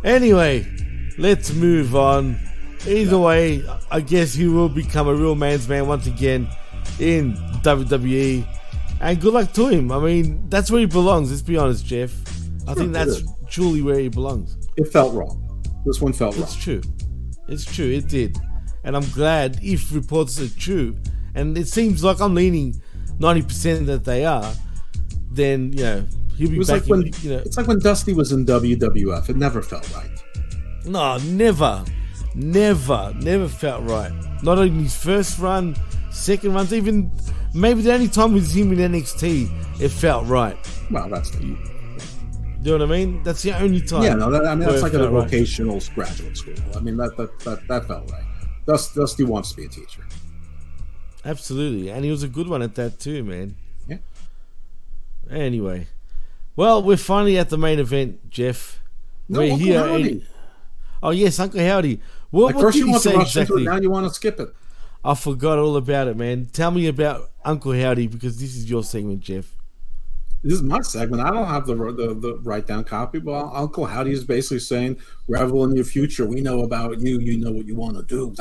Anyway, 0.04 0.68
let's 1.18 1.54
move 1.54 1.96
on. 1.96 2.38
Either 2.88 3.18
way, 3.18 3.64
I 3.90 4.02
guess 4.02 4.34
he 4.34 4.48
will 4.48 4.70
become 4.70 5.08
a 5.08 5.14
real 5.16 5.36
man's 5.36 5.68
man 5.68 5.88
once 5.88 6.06
again 6.06 6.48
in 7.00 7.34
WWE. 7.62 8.46
And 9.04 9.20
good 9.20 9.34
luck 9.34 9.52
to 9.54 9.68
him. 9.68 9.92
I 9.92 10.00
mean, 10.00 10.50
that's 10.50 10.72
where 10.72 10.80
he 10.80 10.86
belongs. 10.86 11.30
Let's 11.30 11.42
be 11.42 11.58
honest, 11.58 11.86
Jeff. 11.86 12.14
I 12.70 12.74
think 12.74 12.94
that's 12.94 13.22
Good. 13.22 13.30
truly 13.50 13.82
where 13.82 14.00
he 14.00 14.08
belongs. 14.08 14.56
It 14.78 14.86
felt 14.94 15.14
wrong. 15.14 15.62
This 15.86 16.00
one 16.00 16.14
felt 16.14 16.36
wrong. 16.36 16.44
It's 16.44 16.56
true. 16.56 16.82
It's 17.50 17.66
true. 17.66 17.90
It 17.92 18.08
did. 18.08 18.38
And 18.86 18.96
I'm 18.96 19.08
glad 19.10 19.60
if 19.62 19.94
reports 19.94 20.40
are 20.40 20.48
true, 20.48 20.96
and 21.36 21.58
it 21.58 21.68
seems 21.68 22.02
like 22.02 22.22
I'm 22.22 22.34
leaning 22.34 22.82
90% 23.20 23.88
that 23.88 24.06
they 24.06 24.24
are, 24.24 24.54
then, 25.32 25.74
you 25.74 25.84
know, 25.84 26.06
he'll 26.38 26.50
be 26.50 26.56
It 26.56 26.60
was 26.60 26.70
back 26.70 26.82
like 26.84 26.90
when 26.90 27.02
in, 27.08 27.14
you 27.24 27.30
know. 27.32 27.38
it's 27.40 27.58
like 27.58 27.68
when 27.68 27.80
Dusty 27.80 28.14
was 28.14 28.32
in 28.32 28.46
WWF. 28.46 29.28
It 29.28 29.36
never 29.36 29.62
felt 29.62 29.94
right. 29.94 30.10
No, 30.86 31.18
never. 31.18 31.84
Never. 32.36 33.14
Never 33.20 33.50
felt 33.50 33.84
right. 33.84 34.14
Not 34.44 34.60
in 34.60 34.80
his 34.80 34.96
first 34.96 35.40
run, 35.40 35.76
second 36.10 36.54
runs, 36.54 36.74
even 36.74 37.12
maybe 37.54 37.82
the 37.82 37.94
only 37.94 38.08
time 38.08 38.34
was 38.34 38.56
him 38.56 38.72
in 38.72 38.92
NXT, 38.92 39.82
it 39.82 39.90
felt 39.90 40.26
right. 40.28 40.58
Well, 40.92 41.10
that's 41.10 41.32
the 41.32 41.40
Do 41.40 41.46
You 41.46 42.78
know 42.78 42.86
what 42.86 42.94
I 42.94 42.98
mean? 43.06 43.24
That's 43.24 43.42
the 43.42 43.54
only 43.58 43.82
time. 43.82 44.04
yeah. 44.04 44.16
No, 44.16 44.30
that, 44.32 44.46
I 44.46 44.56
mean 44.56 44.68
that's 44.68 44.82
like 44.82 44.94
a 44.94 45.00
felt 45.00 45.12
right. 45.12 45.24
vocational 45.24 45.80
graduate 45.96 46.38
school. 46.38 46.56
I 46.76 46.80
mean 46.80 46.98
that 46.98 47.16
that 47.18 47.40
that, 47.42 47.68
that 47.68 47.88
felt 47.88 48.12
right. 48.12 48.24
Dust, 48.66 48.96
Dusty 48.96 49.24
wants 49.24 49.52
to 49.52 49.58
be 49.58 49.66
a 49.66 49.70
teacher. 49.70 50.04
Absolutely, 51.26 51.90
and 51.90 52.04
he 52.04 52.12
was 52.12 52.24
a 52.24 52.28
good 52.28 52.48
one 52.48 52.62
at 52.62 52.76
that 52.76 53.00
too, 53.00 53.24
man. 53.24 53.56
Yeah. 53.88 53.98
Anyway, 55.30 55.88
well, 56.56 56.82
we're 56.84 56.98
finally 56.98 57.38
at 57.38 57.50
the 57.50 57.58
main 57.58 57.80
event, 57.80 58.30
Jeff. 58.30 58.80
No, 59.30 59.40
we're 59.40 59.54
Uncle 59.54 59.58
here. 59.66 59.80
Howdy. 59.80 60.10
and- 60.12 60.28
oh 61.02 61.10
yes, 61.12 61.40
Uncle 61.40 61.60
Howdy. 61.62 62.00
What, 62.30 62.48
Like 62.48 62.56
what 62.56 62.62
first 62.62 62.78
you 62.78 62.90
want 62.90 63.04
to 63.04 63.10
say 63.10 63.16
rush 63.16 63.28
exactly? 63.28 63.62
into 63.62 63.70
it, 63.72 63.74
now 63.76 63.82
you 63.82 63.92
want 63.92 64.08
to 64.08 64.14
skip 64.14 64.40
it. 64.40 64.54
I 65.06 65.16
forgot 65.16 65.60
all 65.60 65.76
about 65.76 66.08
it, 66.08 66.16
man. 66.16 66.46
Tell 66.46 66.72
me 66.72 66.88
about 66.88 67.30
Uncle 67.44 67.74
Howdy 67.74 68.08
because 68.08 68.40
this 68.40 68.56
is 68.56 68.70
your 68.70 68.84
segment, 68.84 69.20
Jeff. 69.20 69.54
This 70.44 70.54
is 70.54 70.62
my 70.62 70.82
segment. 70.82 71.22
I 71.22 71.30
don't 71.30 71.46
have 71.46 71.66
the 71.66 71.76
the, 71.76 72.14
the 72.14 72.40
write 72.44 72.68
down 72.68 72.84
copy, 72.84 73.20
but 73.20 73.50
Uncle 73.54 73.86
Howdy 73.86 74.12
is 74.12 74.26
basically 74.26 74.60
saying, 74.60 74.98
"Revel 75.30 75.64
in 75.64 75.74
your 75.74 75.86
future. 75.86 76.26
We 76.26 76.42
know 76.42 76.64
about 76.64 77.00
you. 77.00 77.20
You 77.20 77.38
know 77.38 77.52
what 77.52 77.66
you 77.66 77.76
want 77.76 77.96
to 77.96 78.04
do. 78.04 78.36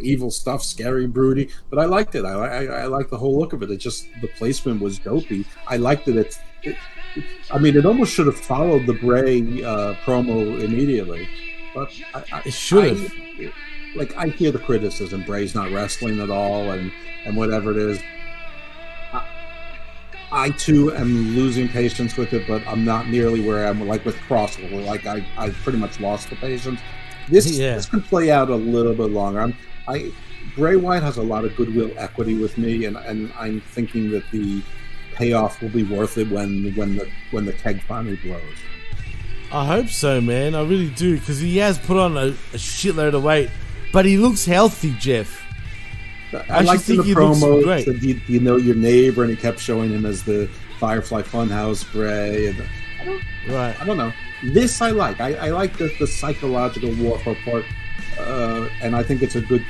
Evil 0.00 0.30
stuff, 0.30 0.62
scary, 0.62 1.06
broody." 1.06 1.50
But 1.68 1.78
I 1.78 1.84
liked 1.84 2.14
it. 2.14 2.24
I 2.24 2.32
I, 2.32 2.64
I 2.64 2.84
liked 2.86 3.10
the 3.10 3.18
whole 3.18 3.38
look 3.38 3.52
of 3.52 3.62
it. 3.62 3.70
It 3.70 3.78
just 3.78 4.06
the 4.22 4.28
placement 4.28 4.80
was 4.80 4.98
dopey. 4.98 5.44
I 5.66 5.76
liked 5.76 6.08
it. 6.08 6.16
It's, 6.16 6.38
it, 6.62 6.76
I 7.50 7.58
mean, 7.58 7.76
it 7.76 7.84
almost 7.84 8.14
should 8.14 8.26
have 8.26 8.40
followed 8.40 8.86
the 8.86 8.94
Bray 8.94 9.40
uh, 9.62 9.94
promo 10.06 10.58
immediately, 10.62 11.28
but 11.74 11.92
I, 12.14 12.24
I, 12.32 12.42
It 12.46 12.54
should 12.54 12.96
have. 12.96 13.12
I- 13.94 13.98
Like 13.98 14.16
I 14.16 14.28
hear 14.28 14.50
the 14.52 14.58
criticism, 14.58 15.22
Bray's 15.24 15.54
not 15.54 15.70
wrestling 15.72 16.20
at 16.20 16.30
all, 16.30 16.70
and 16.70 16.90
and 17.24 17.36
whatever 17.36 17.70
it 17.70 17.76
is. 17.76 18.00
I 20.34 20.48
too 20.50 20.94
am 20.94 21.36
losing 21.36 21.68
patience 21.68 22.16
with 22.16 22.32
it, 22.32 22.48
but 22.48 22.66
I'm 22.66 22.84
not 22.86 23.08
nearly 23.08 23.40
where 23.46 23.66
I'm 23.66 23.86
like 23.86 24.04
with 24.06 24.16
Crosswell. 24.26 24.82
Like 24.86 25.06
I, 25.06 25.24
I 25.36 25.50
pretty 25.50 25.78
much 25.78 26.00
lost 26.00 26.30
the 26.30 26.36
patience. 26.36 26.80
This 27.28 27.50
Yeah. 27.58 27.74
this 27.76 27.86
can 27.86 28.00
play 28.00 28.30
out 28.30 28.48
a 28.48 28.54
little 28.56 28.94
bit 28.94 29.10
longer. 29.10 29.40
I'm 29.42 29.54
I 29.86 30.10
Bray 30.56 30.76
Wyatt 30.76 31.02
has 31.02 31.18
a 31.18 31.22
lot 31.22 31.44
of 31.44 31.54
goodwill 31.56 31.90
equity 31.98 32.34
with 32.38 32.56
me, 32.58 32.86
and, 32.86 32.96
and 32.96 33.32
I'm 33.38 33.60
thinking 33.60 34.10
that 34.12 34.24
the 34.32 34.62
payoff 35.14 35.60
will 35.60 35.68
be 35.68 35.82
worth 35.82 36.16
it 36.16 36.30
when 36.30 36.72
when 36.76 36.96
the 36.96 37.08
when 37.30 37.44
the 37.44 37.52
keg 37.52 37.82
finally 37.82 38.16
blows. 38.16 38.40
I 39.52 39.66
hope 39.66 39.88
so, 39.88 40.18
man. 40.22 40.54
I 40.54 40.62
really 40.62 40.88
do 40.88 41.18
because 41.18 41.40
he 41.40 41.58
has 41.58 41.78
put 41.78 41.98
on 41.98 42.16
a, 42.16 42.28
a 42.28 42.56
shitload 42.56 43.12
of 43.12 43.22
weight, 43.22 43.50
but 43.92 44.04
he 44.04 44.16
looks 44.16 44.44
healthy, 44.44 44.94
Jeff. 44.98 45.42
I, 46.32 46.38
actually 46.38 46.66
liked 46.66 46.90
in 46.90 46.96
the 46.96 47.02
promo. 47.02 47.62
great. 47.62 47.86
you, 48.02 48.20
you 48.26 48.40
know 48.40 48.56
your 48.56 48.74
neighbor? 48.74 49.22
And 49.22 49.30
he 49.30 49.36
kept 49.36 49.58
showing 49.58 49.90
him 49.90 50.06
as 50.06 50.22
the 50.22 50.48
Firefly 50.78 51.22
Funhouse 51.22 51.90
Bray. 51.92 52.46
And 52.46 52.64
I 53.00 53.04
don't, 53.04 53.22
Right. 53.48 53.80
I 53.80 53.84
don't 53.84 53.96
know. 53.96 54.12
This 54.42 54.80
I 54.80 54.90
like. 54.90 55.20
I, 55.20 55.34
I 55.34 55.50
like 55.50 55.76
the, 55.76 55.92
the 55.98 56.06
psychological 56.06 56.92
warfare 56.94 57.36
part, 57.44 57.64
uh, 58.18 58.68
and 58.80 58.96
I 58.96 59.02
think 59.02 59.22
it's 59.22 59.36
a 59.36 59.40
good. 59.40 59.64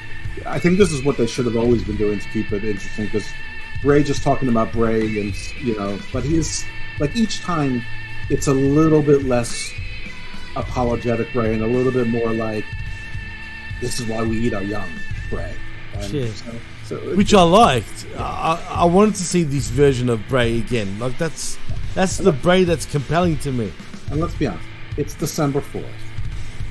I 0.47 0.59
think 0.59 0.79
this 0.79 0.93
is 0.93 1.05
what 1.05 1.19
they 1.19 1.27
should 1.27 1.45
have 1.45 1.57
always 1.57 1.85
been 1.85 1.97
doing 1.97 2.19
to 2.19 2.29
keep 2.31 2.53
it 2.53 2.65
interesting. 2.65 3.05
Because 3.07 3.29
Bray 3.83 4.03
just 4.03 4.23
talking 4.23 4.49
about 4.49 4.73
Bray, 4.73 5.21
and 5.21 5.35
you 5.61 5.77
know, 5.77 5.99
but 6.13 6.25
he's 6.25 6.65
like 6.99 7.15
each 7.15 7.43
time, 7.43 7.83
it's 8.31 8.47
a 8.47 8.55
little 8.55 9.03
bit 9.03 9.25
less 9.25 9.73
apologetic 10.57 11.33
Bray, 11.33 11.53
and 11.53 11.63
a 11.63 11.67
little 11.67 11.93
bit 11.93 12.09
more 12.09 12.33
like, 12.33 12.65
this 13.83 14.01
is 14.01 14.07
why 14.07 14.23
we 14.23 14.39
eat 14.39 14.55
our 14.55 14.63
young, 14.63 14.89
Bray. 15.29 15.55
And 15.95 16.05
so- 16.31 16.45
so 16.87 16.97
Which 17.15 17.35
I 17.35 17.43
liked. 17.43 18.07
I, 18.17 18.23
I 18.23 18.75
I 18.83 18.85
wanted 18.87 19.15
to 19.17 19.23
see 19.25 19.43
this 19.43 19.69
version 19.69 20.09
of 20.09 20.27
Bray 20.29 20.59
again. 20.59 20.99
Like 20.99 21.17
that's 21.19 21.59
that's 21.95 22.17
the 22.17 22.33
Bray 22.33 22.65
that's 22.65 22.87
compelling 22.87 23.37
to 23.39 23.53
me. 23.53 23.71
And 24.11 24.21
let's 24.21 24.35
be 24.35 24.47
honest, 24.47 24.65
it's 24.97 25.15
December 25.15 25.61
4th. 25.61 25.85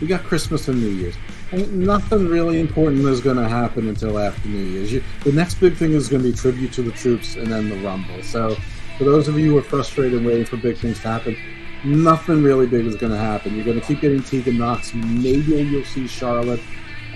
We 0.01 0.07
got 0.07 0.23
Christmas 0.23 0.67
and 0.67 0.81
New 0.81 0.89
Year's. 0.89 1.15
Ain't 1.53 1.71
nothing 1.73 2.27
really 2.27 2.59
important 2.59 3.05
is 3.05 3.21
going 3.21 3.37
to 3.37 3.47
happen 3.47 3.87
until 3.89 4.17
after 4.17 4.47
New 4.49 4.63
Year's. 4.63 4.91
You, 4.91 5.03
the 5.23 5.31
next 5.31 5.55
big 5.55 5.75
thing 5.75 5.93
is 5.93 6.07
going 6.09 6.23
to 6.23 6.31
be 6.31 6.35
tribute 6.35 6.73
to 6.73 6.81
the 6.81 6.91
troops 6.91 7.35
and 7.35 7.47
then 7.47 7.69
the 7.69 7.77
Rumble. 7.77 8.23
So, 8.23 8.55
for 8.97 9.03
those 9.03 9.27
of 9.27 9.37
you 9.37 9.51
who 9.51 9.57
are 9.59 9.61
frustrated 9.63 10.17
and 10.17 10.25
waiting 10.25 10.45
for 10.45 10.57
big 10.57 10.77
things 10.77 10.99
to 11.01 11.07
happen, 11.07 11.35
nothing 11.83 12.41
really 12.41 12.67
big 12.67 12.85
is 12.85 12.95
going 12.95 13.11
to 13.11 13.17
happen. 13.17 13.55
You're 13.55 13.65
going 13.65 13.79
to 13.79 13.85
keep 13.85 14.01
getting 14.01 14.23
Tegan 14.23 14.57
Nox. 14.57 14.93
Maybe 14.93 15.61
you'll 15.61 15.83
see 15.85 16.07
Charlotte. 16.07 16.61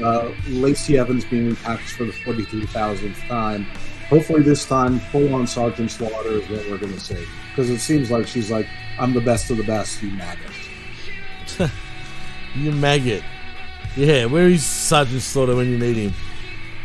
Uh, 0.04 0.32
Lacey 0.50 0.98
Evans 0.98 1.26
being 1.26 1.56
packaged 1.58 1.94
for 1.94 2.06
the 2.06 2.12
43,000th 2.12 3.28
time. 3.28 3.66
Hopefully, 4.10 4.42
this 4.42 4.66
time, 4.66 5.00
full 5.00 5.34
on 5.34 5.48
Sergeant 5.48 5.90
Slaughter 5.90 6.30
is 6.30 6.50
what 6.50 6.70
we're 6.70 6.78
going 6.78 6.94
to 6.94 7.00
see. 7.00 7.26
Because 7.50 7.70
it 7.70 7.80
seems 7.80 8.12
like 8.12 8.28
she's 8.28 8.52
like, 8.52 8.68
I'm 9.00 9.14
the 9.14 9.22
best 9.22 9.50
of 9.50 9.58
the 9.58 9.64
best, 9.64 10.02
you 10.02 10.12
maggot. 10.12 10.52
You 12.56 12.72
maggot. 12.72 13.22
Yeah, 13.98 14.26
where 14.26 14.48
is 14.48 14.66
Sergeant 14.66 15.22
Slaughter 15.22 15.58
when 15.58 15.70
you 15.70 15.78
need 15.78 15.98
him? 15.98 16.14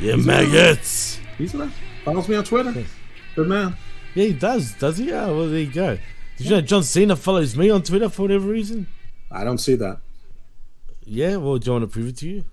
You 0.00 0.16
He's 0.16 0.26
maggots. 0.26 1.20
He's 1.38 1.52
there. 1.52 1.70
Follows 2.04 2.28
me 2.28 2.36
on 2.36 2.44
Twitter. 2.44 2.84
Good 3.36 3.48
man. 3.48 3.76
Yeah, 4.14 4.24
he 4.26 4.32
does. 4.32 4.72
Does 4.74 4.98
he? 4.98 5.12
Oh, 5.12 5.36
well, 5.36 5.48
there 5.48 5.60
you 5.60 5.72
go. 5.72 5.96
Did 6.36 6.46
you 6.46 6.50
know 6.50 6.60
John 6.60 6.82
Cena 6.82 7.14
follows 7.14 7.56
me 7.56 7.70
on 7.70 7.82
Twitter 7.82 8.08
for 8.08 8.22
whatever 8.22 8.48
reason? 8.48 8.88
I 9.30 9.44
don't 9.44 9.58
see 9.58 9.76
that. 9.76 9.98
Yeah, 11.04 11.36
well, 11.36 11.58
do 11.58 11.66
you 11.66 11.72
want 11.72 11.82
to 11.84 11.88
prove 11.88 12.08
it 12.08 12.16
to 12.18 12.28
you? 12.28 12.44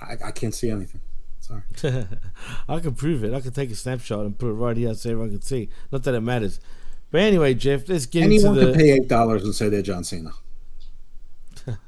I, 0.00 0.16
I 0.26 0.30
can't 0.32 0.54
see 0.54 0.70
anything. 0.70 1.00
Sorry. 1.40 1.62
I 2.68 2.78
can 2.80 2.94
prove 2.94 3.24
it. 3.24 3.32
I 3.34 3.40
can 3.40 3.52
take 3.52 3.70
a 3.70 3.74
snapshot 3.74 4.26
and 4.26 4.38
put 4.38 4.48
it 4.48 4.52
right 4.52 4.76
here 4.76 4.92
so 4.94 5.10
everyone 5.10 5.30
can 5.30 5.42
see. 5.42 5.68
Not 5.90 6.02
that 6.04 6.14
it 6.14 6.20
matters. 6.20 6.60
But 7.10 7.22
anyway, 7.22 7.54
Jeff, 7.54 7.88
let's 7.88 8.06
get 8.06 8.24
Anyone 8.24 8.54
into 8.54 8.66
the. 8.66 8.72
could 8.72 8.80
pay 8.80 8.90
eight 8.92 9.08
dollars 9.08 9.44
and 9.44 9.54
say 9.54 9.68
they're 9.68 9.82
John 9.82 10.04
Cena. 10.04 10.30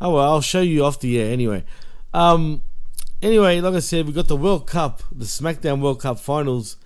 Oh 0.00 0.14
well, 0.14 0.30
I'll 0.32 0.40
show 0.40 0.60
you 0.60 0.84
off 0.84 1.00
the 1.00 1.18
air 1.20 1.32
anyway. 1.32 1.64
Um, 2.14 2.62
anyway, 3.20 3.60
like 3.60 3.74
I 3.74 3.80
said, 3.80 4.06
we 4.06 4.12
got 4.12 4.28
the 4.28 4.36
World 4.36 4.66
Cup, 4.66 5.02
the 5.10 5.24
SmackDown 5.24 5.80
World 5.80 6.00
Cup 6.00 6.20
Finals. 6.20 6.76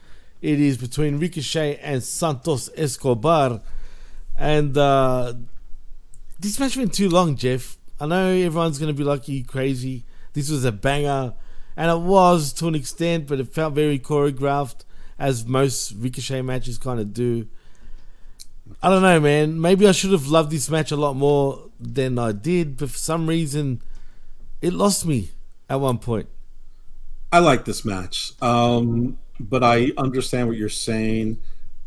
It 0.41 0.59
is 0.59 0.79
between 0.79 1.19
Ricochet 1.19 1.77
and 1.83 2.03
Santos 2.03 2.71
Escobar, 2.75 3.61
and 4.39 4.77
uh, 4.79 5.35
this 6.41 6.59
match 6.59 6.77
went 6.77 6.95
too 6.95 7.11
long, 7.11 7.37
Jeff. 7.37 7.77
I 8.01 8.07
know 8.07 8.29
everyone's 8.31 8.79
gonna 8.79 8.95
be 8.95 9.05
like, 9.05 9.29
"You 9.29 9.45
crazy?" 9.45 10.05
This 10.33 10.51
was 10.51 10.65
a 10.65 10.73
banger, 10.73 11.35
and 11.77 11.91
it 11.91 12.01
was 12.01 12.53
to 12.55 12.69
an 12.69 12.75
extent, 12.75 13.27
but 13.27 13.41
it 13.41 13.53
felt 13.53 13.75
very 13.75 13.99
choreographed, 13.99 14.85
as 15.19 15.47
most 15.47 15.93
Ricochet 15.93 16.43
matches 16.43 16.79
kind 16.79 17.01
of 17.01 17.13
do. 17.13 17.49
I 18.83 18.89
don't 18.89 19.03
know, 19.03 19.21
man. 19.21 19.61
Maybe 19.61 19.87
I 19.87 19.93
should 19.93 20.13
have 20.13 20.29
loved 20.29 20.51
this 20.51 20.71
match 20.71 20.91
a 20.91 20.97
lot 20.97 21.15
more 21.15 21.71
than 21.79 22.19
I 22.19 22.33
did, 22.33 22.77
but 22.77 22.91
for 22.91 22.99
some 22.99 23.27
reason, 23.27 23.83
it 24.61 24.73
lost 24.73 25.05
me 25.07 25.31
at 25.69 25.81
one 25.81 25.99
point. 25.99 26.29
I 27.33 27.39
like 27.39 27.65
this 27.65 27.85
match, 27.85 28.33
um, 28.43 29.19
but 29.41 29.65
I 29.65 29.93
understand 29.97 30.49
what 30.49 30.57
you're 30.57 30.69
saying. 30.69 31.39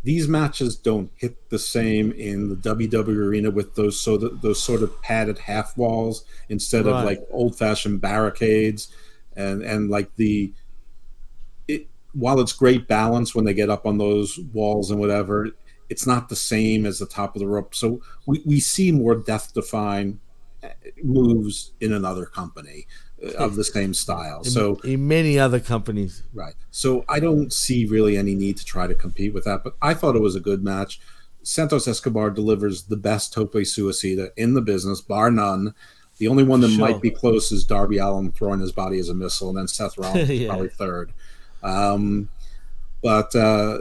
These 0.06 0.28
matches 0.28 0.76
don't 0.78 1.10
hit 1.16 1.50
the 1.50 1.58
same 1.60 2.12
in 2.12 2.48
the 2.50 2.56
WWE 2.56 3.18
arena 3.18 3.50
with 3.52 3.74
those 3.76 4.00
sort 4.00 4.22
of 4.24 4.40
those 4.42 4.62
sort 4.62 4.84
of 4.84 5.02
padded 5.02 5.40
half 5.40 5.76
walls 5.78 6.26
instead 6.50 6.86
Right. 6.86 7.00
of 7.00 7.06
like 7.06 7.20
old 7.32 7.58
fashioned 7.58 8.02
barricades, 8.02 8.90
and 9.36 9.64
and 9.64 9.90
like 9.90 10.16
the 10.16 10.54
it, 11.68 11.88
while 12.14 12.40
it's 12.40 12.54
great 12.54 12.88
balance 12.88 13.34
when 13.34 13.46
they 13.46 13.54
get 13.56 13.70
up 13.70 13.86
on 13.86 13.98
those 13.98 14.40
walls 14.54 14.92
and 14.92 15.00
whatever, 15.00 15.50
it's 15.90 16.06
not 16.06 16.30
the 16.30 16.36
same 16.36 16.86
as 16.86 17.00
the 17.00 17.06
top 17.08 17.36
of 17.36 17.40
the 17.40 17.48
rope. 17.48 17.74
So 17.76 18.02
we, 18.28 18.42
we 18.46 18.60
see 18.60 18.92
more 18.92 19.16
death 19.16 19.54
defying 19.54 20.20
moves 21.04 21.74
in 21.80 21.94
another 21.94 22.26
company 22.26 22.88
uh, 22.88 23.05
of 23.38 23.56
the 23.56 23.64
same 23.64 23.94
style. 23.94 24.40
In, 24.40 24.52
So 24.52 24.76
in 24.84 25.08
many 25.08 25.40
other 25.40 25.60
companies, 25.60 26.24
Right. 26.34 26.54
So 26.72 27.06
I 27.10 27.20
don't 27.20 27.52
see 27.54 27.86
really 27.86 28.18
any 28.18 28.36
need 28.36 28.58
to 28.58 28.66
try 28.66 28.86
to 28.88 28.96
compete 28.96 29.34
with 29.34 29.46
that, 29.46 29.64
but 29.64 29.76
I 29.82 29.94
thought 29.94 30.16
it 30.16 30.22
was 30.22 30.36
a 30.36 30.40
good 30.42 30.64
match. 30.64 31.00
Santos 31.44 31.88
Escobar 31.88 32.30
delivers 32.32 32.84
the 32.84 32.98
best 32.98 33.32
Tope 33.34 33.54
Suicida 33.54 34.32
in 34.36 34.54
the 34.56 34.62
business, 34.62 35.00
bar 35.02 35.30
none. 35.32 35.74
The 36.18 36.28
only 36.28 36.44
one 36.44 36.62
that 36.62 36.70
Sure. 36.70 36.80
might 36.80 37.02
be 37.02 37.12
close 37.12 37.52
is 37.52 37.64
Darby 37.66 37.98
Allin 37.98 38.32
throwing 38.32 38.60
his 38.62 38.72
body 38.72 39.00
as 39.00 39.10
a 39.10 39.14
missile, 39.14 39.50
and 39.50 39.58
then 39.58 39.68
Seth 39.68 39.98
Rollins 39.98 40.30
is 40.30 40.40
Yeah. 40.42 40.48
probably 40.50 40.70
third. 40.70 41.12
Um, 41.64 42.30
but 43.04 43.36
uh, 43.36 43.80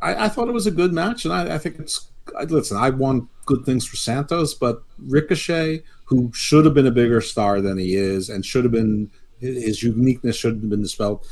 I, 0.00 0.24
I 0.24 0.28
thought 0.28 0.48
it 0.48 0.52
was 0.54 0.66
a 0.66 0.70
good 0.70 0.92
match, 0.92 1.24
and 1.24 1.32
I, 1.34 1.54
I 1.54 1.58
think 1.58 1.78
it's. 1.78 2.08
I, 2.38 2.44
listen, 2.44 2.76
I 2.76 2.90
want 2.90 3.28
good 3.44 3.64
things 3.64 3.86
for 3.86 3.96
Santos, 3.96 4.52
but 4.54 4.82
Ricochet, 4.98 5.82
who 6.06 6.30
should 6.32 6.64
have 6.64 6.74
been 6.74 6.86
a 6.86 6.92
bigger 6.92 7.20
star 7.20 7.60
than 7.60 7.78
he 7.78 7.94
is, 7.94 8.28
and 8.28 8.44
should 8.44 8.64
have 8.64 8.72
been 8.72 9.10
his 9.38 9.82
uniqueness 9.82 10.36
shouldn't 10.36 10.62
have 10.62 10.70
been 10.70 10.82
dispelled. 10.82 11.26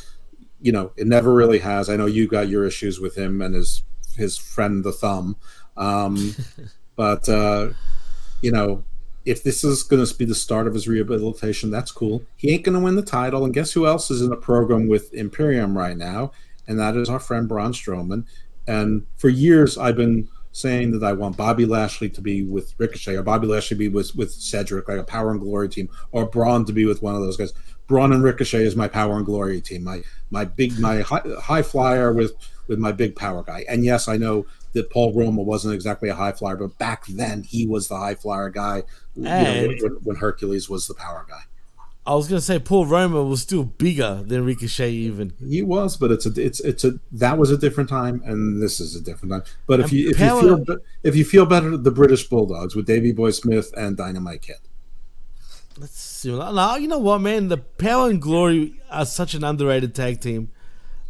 You 0.60 0.72
know, 0.72 0.92
it 0.96 1.06
never 1.06 1.32
really 1.32 1.58
has. 1.58 1.88
I 1.88 1.96
know 1.96 2.06
you 2.06 2.28
got 2.28 2.48
your 2.48 2.66
issues 2.66 3.00
with 3.00 3.16
him 3.16 3.40
and 3.40 3.54
his 3.54 3.82
his 4.16 4.36
friend 4.36 4.84
the 4.84 4.92
Thumb, 4.92 5.36
um, 5.76 6.34
but 6.96 7.28
uh, 7.28 7.70
you 8.42 8.52
know, 8.52 8.84
if 9.24 9.42
this 9.42 9.64
is 9.64 9.82
going 9.82 10.04
to 10.04 10.14
be 10.14 10.24
the 10.24 10.34
start 10.34 10.66
of 10.66 10.74
his 10.74 10.86
rehabilitation, 10.86 11.70
that's 11.70 11.90
cool. 11.90 12.22
He 12.36 12.50
ain't 12.50 12.64
going 12.64 12.74
to 12.74 12.84
win 12.84 12.96
the 12.96 13.02
title, 13.02 13.44
and 13.44 13.54
guess 13.54 13.72
who 13.72 13.86
else 13.86 14.10
is 14.10 14.22
in 14.22 14.32
a 14.32 14.36
program 14.36 14.86
with 14.86 15.14
Imperium 15.14 15.76
right 15.76 15.96
now? 15.96 16.32
And 16.66 16.78
that 16.78 16.96
is 16.96 17.08
our 17.08 17.20
friend 17.20 17.48
Braun 17.48 17.72
Strowman. 17.72 18.24
And 18.66 19.06
for 19.16 19.28
years, 19.28 19.76
I've 19.76 19.96
been 19.96 20.28
saying 20.54 20.92
that 20.92 21.04
I 21.04 21.12
want 21.12 21.36
Bobby 21.36 21.66
Lashley 21.66 22.08
to 22.08 22.20
be 22.20 22.42
with 22.44 22.74
Ricochet, 22.78 23.16
or 23.16 23.24
Bobby 23.24 23.48
Lashley 23.48 23.74
to 23.74 23.78
be 23.78 23.88
with 23.88 24.14
with 24.14 24.32
Cedric, 24.32 24.88
like 24.88 25.00
a 25.00 25.04
Power 25.04 25.32
and 25.32 25.40
Glory 25.40 25.68
team, 25.68 25.90
or 26.12 26.24
Braun 26.24 26.64
to 26.64 26.72
be 26.72 26.86
with 26.86 27.02
one 27.02 27.16
of 27.16 27.20
those 27.20 27.36
guys. 27.36 27.52
Braun 27.88 28.12
and 28.12 28.22
Ricochet 28.22 28.64
is 28.64 28.76
my 28.76 28.88
Power 28.88 29.16
and 29.16 29.26
Glory 29.26 29.60
team, 29.60 29.82
my 29.82 30.02
my 30.30 30.44
big 30.44 30.78
my 30.78 31.00
high, 31.00 31.22
high 31.40 31.62
flyer 31.62 32.12
with 32.12 32.34
with 32.68 32.78
my 32.78 32.92
big 32.92 33.16
power 33.16 33.42
guy. 33.42 33.64
And 33.68 33.84
yes, 33.84 34.06
I 34.08 34.16
know 34.16 34.46
that 34.72 34.90
Paul 34.90 35.12
Roma 35.12 35.42
wasn't 35.42 35.74
exactly 35.74 36.08
a 36.08 36.14
high 36.14 36.32
flyer, 36.32 36.56
but 36.56 36.78
back 36.78 37.04
then 37.06 37.42
he 37.42 37.66
was 37.66 37.88
the 37.88 37.96
high 37.96 38.14
flyer 38.14 38.48
guy. 38.48 38.84
you 39.16 39.24
know, 39.24 39.68
when, 39.82 39.92
when 40.04 40.16
Hercules 40.16 40.70
was 40.70 40.86
the 40.86 40.94
power 40.94 41.26
guy. 41.28 41.42
I 42.06 42.14
was 42.14 42.28
gonna 42.28 42.40
say 42.42 42.58
Paul 42.58 42.84
Roma 42.86 43.22
was 43.24 43.40
still 43.40 43.64
bigger 43.64 44.22
than 44.26 44.44
Ricochet, 44.44 44.90
even. 44.90 45.32
He 45.46 45.62
was, 45.62 45.96
but 45.96 46.10
it's 46.10 46.26
a 46.26 46.32
it's 46.36 46.60
it's 46.60 46.84
a 46.84 47.00
that 47.12 47.38
was 47.38 47.50
a 47.50 47.56
different 47.56 47.88
time, 47.88 48.22
and 48.26 48.62
this 48.62 48.78
is 48.78 48.94
a 48.94 49.00
different 49.00 49.32
time. 49.32 49.42
But 49.66 49.80
if 49.80 49.84
And 49.86 49.92
you 49.94 50.10
if 50.10 50.18
Power- 50.18 50.42
you 50.42 50.64
feel 50.66 50.76
if 51.02 51.16
you 51.16 51.24
feel 51.24 51.46
better, 51.46 51.76
the 51.78 51.90
British 51.90 52.28
Bulldogs 52.28 52.76
with 52.76 52.86
Davy 52.86 53.12
Boy 53.12 53.30
Smith 53.30 53.72
and 53.76 53.96
Dynamite 53.96 54.42
Kid. 54.42 54.56
That's 55.78 55.98
similar. 55.98 56.52
No, 56.52 56.76
you 56.76 56.88
know 56.88 56.98
what, 56.98 57.20
man? 57.20 57.48
The 57.48 57.56
Power 57.56 58.08
and 58.10 58.20
Glory 58.22 58.80
are 58.90 59.06
such 59.06 59.34
an 59.34 59.42
underrated 59.42 59.94
tag 59.94 60.20
team. 60.20 60.50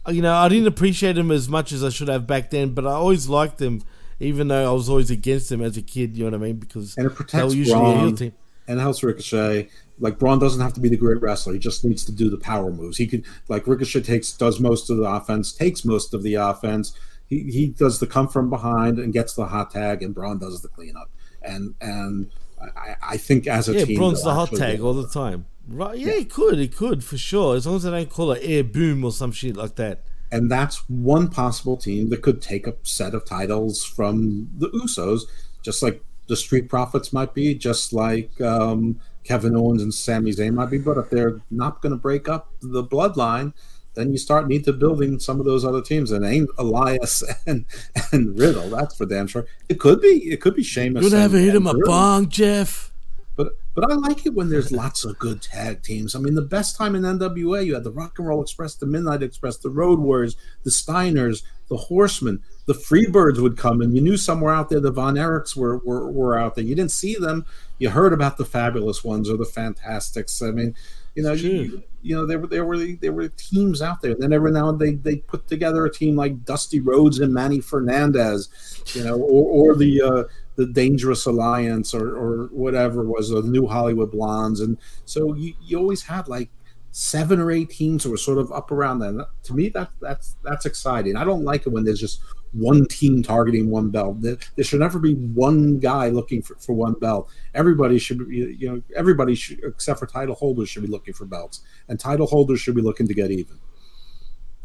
Uh, 0.06 0.12
You 0.12 0.22
know, 0.22 0.34
I 0.34 0.48
didn't 0.48 0.68
appreciate 0.68 1.14
them 1.14 1.30
as 1.30 1.48
much 1.48 1.70
as 1.72 1.84
I 1.84 1.90
should 1.90 2.08
have 2.08 2.26
back 2.26 2.50
then, 2.50 2.70
but 2.70 2.86
I 2.86 2.92
always 2.92 3.28
liked 3.28 3.58
them, 3.58 3.82
even 4.20 4.48
though 4.48 4.70
I 4.70 4.72
was 4.72 4.88
always 4.88 5.10
against 5.10 5.48
them 5.50 5.60
as 5.60 5.76
a 5.76 5.82
kid. 5.82 6.16
You 6.16 6.24
know 6.24 6.38
what 6.38 6.44
I 6.44 6.46
mean? 6.46 6.56
Because 6.56 6.96
and 6.96 7.06
it 7.06 7.10
they 7.10 7.14
protects 7.16 7.48
were 7.52 7.58
usually 7.58 7.92
a 7.92 7.98
heel 7.98 8.12
team. 8.12 8.32
and 8.68 8.80
helps 8.80 9.02
Ricochet. 9.02 9.68
Like 9.98 10.18
Braun 10.18 10.38
doesn't 10.38 10.60
have 10.60 10.72
to 10.74 10.80
be 10.80 10.88
the 10.88 10.96
great 10.96 11.20
wrestler; 11.22 11.52
he 11.52 11.58
just 11.58 11.84
needs 11.84 12.04
to 12.06 12.12
do 12.12 12.28
the 12.28 12.36
power 12.38 12.70
moves. 12.70 12.96
He 12.96 13.06
could 13.06 13.24
like 13.48 13.66
Ricochet 13.66 14.02
takes 14.02 14.32
does 14.32 14.58
most 14.60 14.90
of 14.90 14.96
the 14.96 15.04
offense, 15.04 15.52
takes 15.52 15.84
most 15.84 16.14
of 16.14 16.22
the 16.22 16.34
offense. 16.34 16.96
He 17.26 17.44
he 17.44 17.66
does 17.68 18.00
the 18.00 18.06
come 18.06 18.28
from 18.28 18.50
behind 18.50 18.98
and 18.98 19.12
gets 19.12 19.34
the 19.34 19.46
hot 19.46 19.70
tag, 19.70 20.02
and 20.02 20.14
Braun 20.14 20.38
does 20.38 20.60
the 20.62 20.68
cleanup. 20.68 21.10
And 21.42 21.74
and 21.80 22.30
I, 22.60 22.96
I 23.02 23.16
think 23.16 23.46
as 23.46 23.68
a 23.68 23.74
Yeah, 23.74 23.84
team, 23.84 23.98
Braun's 23.98 24.22
the 24.24 24.34
hot 24.34 24.52
tag 24.52 24.80
all 24.80 24.94
the 24.94 25.08
time. 25.08 25.46
Right? 25.68 25.96
Yeah, 25.98 26.12
he 26.14 26.24
could. 26.24 26.58
He 26.58 26.68
could 26.68 27.02
for 27.04 27.16
sure, 27.16 27.56
as 27.56 27.66
long 27.66 27.76
as 27.76 27.84
they 27.84 27.90
don't 27.90 28.10
call 28.10 28.32
it 28.32 28.40
air 28.42 28.64
boom 28.64 29.04
or 29.04 29.12
some 29.12 29.32
shit 29.32 29.56
like 29.56 29.76
that. 29.76 30.02
and 30.32 30.50
that's 30.50 30.78
one 30.88 31.28
possible 31.28 31.76
team 31.76 32.10
that 32.10 32.20
could 32.22 32.42
take 32.42 32.66
a 32.66 32.74
set 32.82 33.14
of 33.14 33.24
titles 33.24 33.84
from 33.84 34.50
the 34.58 34.68
Usos, 34.70 35.22
just 35.62 35.82
like 35.82 36.02
the 36.28 36.36
Street 36.36 36.68
Profits 36.68 37.12
might 37.12 37.32
be, 37.34 37.54
just 37.54 37.92
like 37.92 38.38
um, 38.40 38.98
Kevin 39.24 39.56
Owens 39.56 39.82
and 39.82 39.92
Sami 39.92 40.30
Zayn 40.32 40.54
might 40.54 40.70
be. 40.70 40.78
But 40.78 40.98
if 40.98 41.10
they're 41.10 41.40
not 41.50 41.82
going 41.82 41.92
to 41.92 41.98
break 41.98 42.28
up 42.28 42.52
the 42.60 42.84
bloodline, 42.84 43.52
then 43.94 44.12
you 44.12 44.18
start 44.18 44.48
need 44.48 44.64
to 44.64 44.72
building 44.72 45.18
some 45.18 45.40
of 45.40 45.46
those 45.46 45.64
other 45.64 45.80
teams. 45.80 46.10
And 46.10 46.24
ain't 46.24 46.50
Elias 46.58 47.22
and 47.46 47.64
and 48.12 48.38
Riddle, 48.38 48.68
that's 48.70 48.96
for 48.96 49.06
damn 49.06 49.26
sure. 49.26 49.46
It 49.68 49.80
could 49.80 50.00
be. 50.00 50.30
It 50.30 50.40
could 50.40 50.54
be 50.54 50.62
Sheamus. 50.62 51.02
You 51.04 51.10
gonna 51.10 51.22
ever 51.22 51.36
and- 51.36 51.46
hit 51.46 51.54
him 51.54 51.66
a 51.66 51.74
bong, 51.84 52.28
Jeff? 52.28 52.92
But 53.36 53.48
but 53.74 53.90
I 53.90 53.94
like 53.94 54.26
it 54.26 54.34
when 54.34 54.48
there's 54.48 54.70
lots 54.70 55.04
of 55.04 55.18
good 55.18 55.42
tag 55.42 55.82
teams. 55.82 56.14
I 56.14 56.20
mean, 56.20 56.34
the 56.34 56.42
best 56.42 56.76
time 56.76 56.94
in 56.94 57.02
NWA, 57.02 57.66
you 57.66 57.74
had 57.74 57.82
the 57.82 57.90
Rock 57.90 58.18
and 58.18 58.28
Roll 58.28 58.40
Express, 58.40 58.76
the 58.76 58.86
Midnight 58.86 59.24
Express, 59.24 59.56
the 59.56 59.70
Road 59.70 59.98
Warriors, 59.98 60.36
the 60.62 60.70
Steiners, 60.70 61.42
the 61.68 61.76
Horsemen, 61.76 62.42
the 62.66 62.72
Freebirds 62.74 63.38
would 63.40 63.56
come, 63.58 63.80
and 63.82 63.94
you 63.94 64.00
knew 64.00 64.16
somewhere 64.16 64.54
out 64.54 64.70
there 64.70 64.80
the 64.80 64.90
Von 64.90 65.14
Erichs 65.16 65.54
were, 65.56 65.78
were 65.78 66.10
were 66.10 66.38
out 66.38 66.54
there. 66.54 66.64
You 66.64 66.74
didn't 66.74 66.92
see 66.92 67.14
them, 67.14 67.44
you 67.78 67.90
heard 67.90 68.12
about 68.12 68.36
the 68.38 68.44
Fabulous 68.44 69.04
Ones 69.04 69.28
or 69.28 69.36
the 69.36 69.44
Fantastics. 69.44 70.40
I 70.40 70.50
mean, 70.50 70.74
you 71.14 71.22
know, 71.22 71.32
you, 71.32 71.82
you 72.02 72.16
know, 72.16 72.26
there 72.26 72.38
were 72.38 72.46
there 72.46 72.64
were 72.64 72.78
there 72.78 73.12
were 73.12 73.28
teams 73.28 73.82
out 73.82 74.00
there. 74.00 74.14
then 74.18 74.32
every 74.32 74.50
now 74.50 74.68
and 74.70 74.78
then 74.80 75.00
they 75.04 75.12
they 75.12 75.16
put 75.20 75.46
together 75.46 75.84
a 75.84 75.92
team 75.92 76.16
like 76.16 76.44
Dusty 76.44 76.80
Rhodes 76.80 77.20
and 77.20 77.32
Manny 77.34 77.60
Fernandez, 77.60 78.48
you 78.94 79.04
know, 79.04 79.16
or 79.20 79.72
or 79.72 79.76
the 79.76 80.00
uh, 80.02 80.24
the 80.56 80.66
Dangerous 80.66 81.26
Alliance 81.26 81.92
or 81.94 82.16
or 82.16 82.46
whatever 82.46 83.04
was 83.04 83.28
the 83.30 83.42
New 83.42 83.66
Hollywood 83.66 84.10
Blondes, 84.10 84.60
and 84.60 84.78
so 85.04 85.34
you, 85.34 85.52
you 85.60 85.78
always 85.78 86.02
had 86.02 86.28
like 86.28 86.48
seven 86.92 87.40
or 87.40 87.50
eight 87.50 87.70
teams 87.70 88.04
that 88.04 88.10
were 88.10 88.16
sort 88.16 88.38
of 88.38 88.52
up 88.52 88.70
around 88.70 89.00
that. 89.00 89.12
That- 89.16 89.28
To 89.44 89.54
me, 89.54 89.68
that 89.70 89.90
that's 90.00 90.36
that's 90.44 90.64
exciting. 90.66 91.16
I 91.16 91.24
don't 91.24 91.44
like 91.44 91.66
it 91.66 91.70
when 91.70 91.84
there's 91.84 92.00
just 92.00 92.20
one 92.54 92.86
team 92.86 93.22
targeting 93.22 93.70
one 93.70 93.90
belt. 93.90 94.20
There, 94.20 94.36
there 94.56 94.64
should 94.64 94.80
never 94.80 94.98
be 94.98 95.14
one 95.14 95.78
guy 95.78 96.08
looking 96.08 96.42
for, 96.42 96.54
for 96.56 96.72
one 96.72 96.94
belt. 96.94 97.30
Everybody 97.54 97.98
should 97.98 98.28
be, 98.28 98.56
you 98.58 98.68
know, 98.68 98.82
everybody 98.96 99.34
should, 99.34 99.60
except 99.64 99.98
for 99.98 100.06
title 100.06 100.34
holders 100.34 100.68
should 100.68 100.82
be 100.82 100.88
looking 100.88 101.14
for 101.14 101.24
belts, 101.24 101.62
and 101.88 101.98
title 101.98 102.26
holders 102.26 102.60
should 102.60 102.74
be 102.74 102.82
looking 102.82 103.06
to 103.08 103.14
get 103.14 103.30
even. 103.30 103.58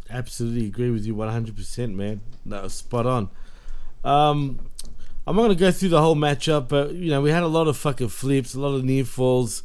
Absolutely 0.10 0.66
agree 0.66 0.90
with 0.90 1.06
you 1.06 1.16
100%, 1.16 1.94
man. 1.94 2.22
That 2.45 2.64
was 2.64 2.74
spot 2.74 3.06
on. 3.06 3.30
Um, 4.03 4.60
I'm 5.28 5.36
not 5.36 5.44
going 5.44 5.49
to 5.49 5.56
go 5.56 5.72
through 5.72 5.90
the 5.90 6.02
whole 6.02 6.16
matchup, 6.16 6.68
but, 6.70 6.94
you 6.94 7.11
know, 7.11 7.22
we 7.22 7.30
had 7.30 7.44
a 7.44 7.48
lot 7.48 7.68
of 7.68 7.78
fucking 7.78 8.10
flips, 8.10 8.56
a 8.56 8.60
lot 8.60 8.74
of 8.74 8.84
near 8.84 9.06
falls, 9.06 9.61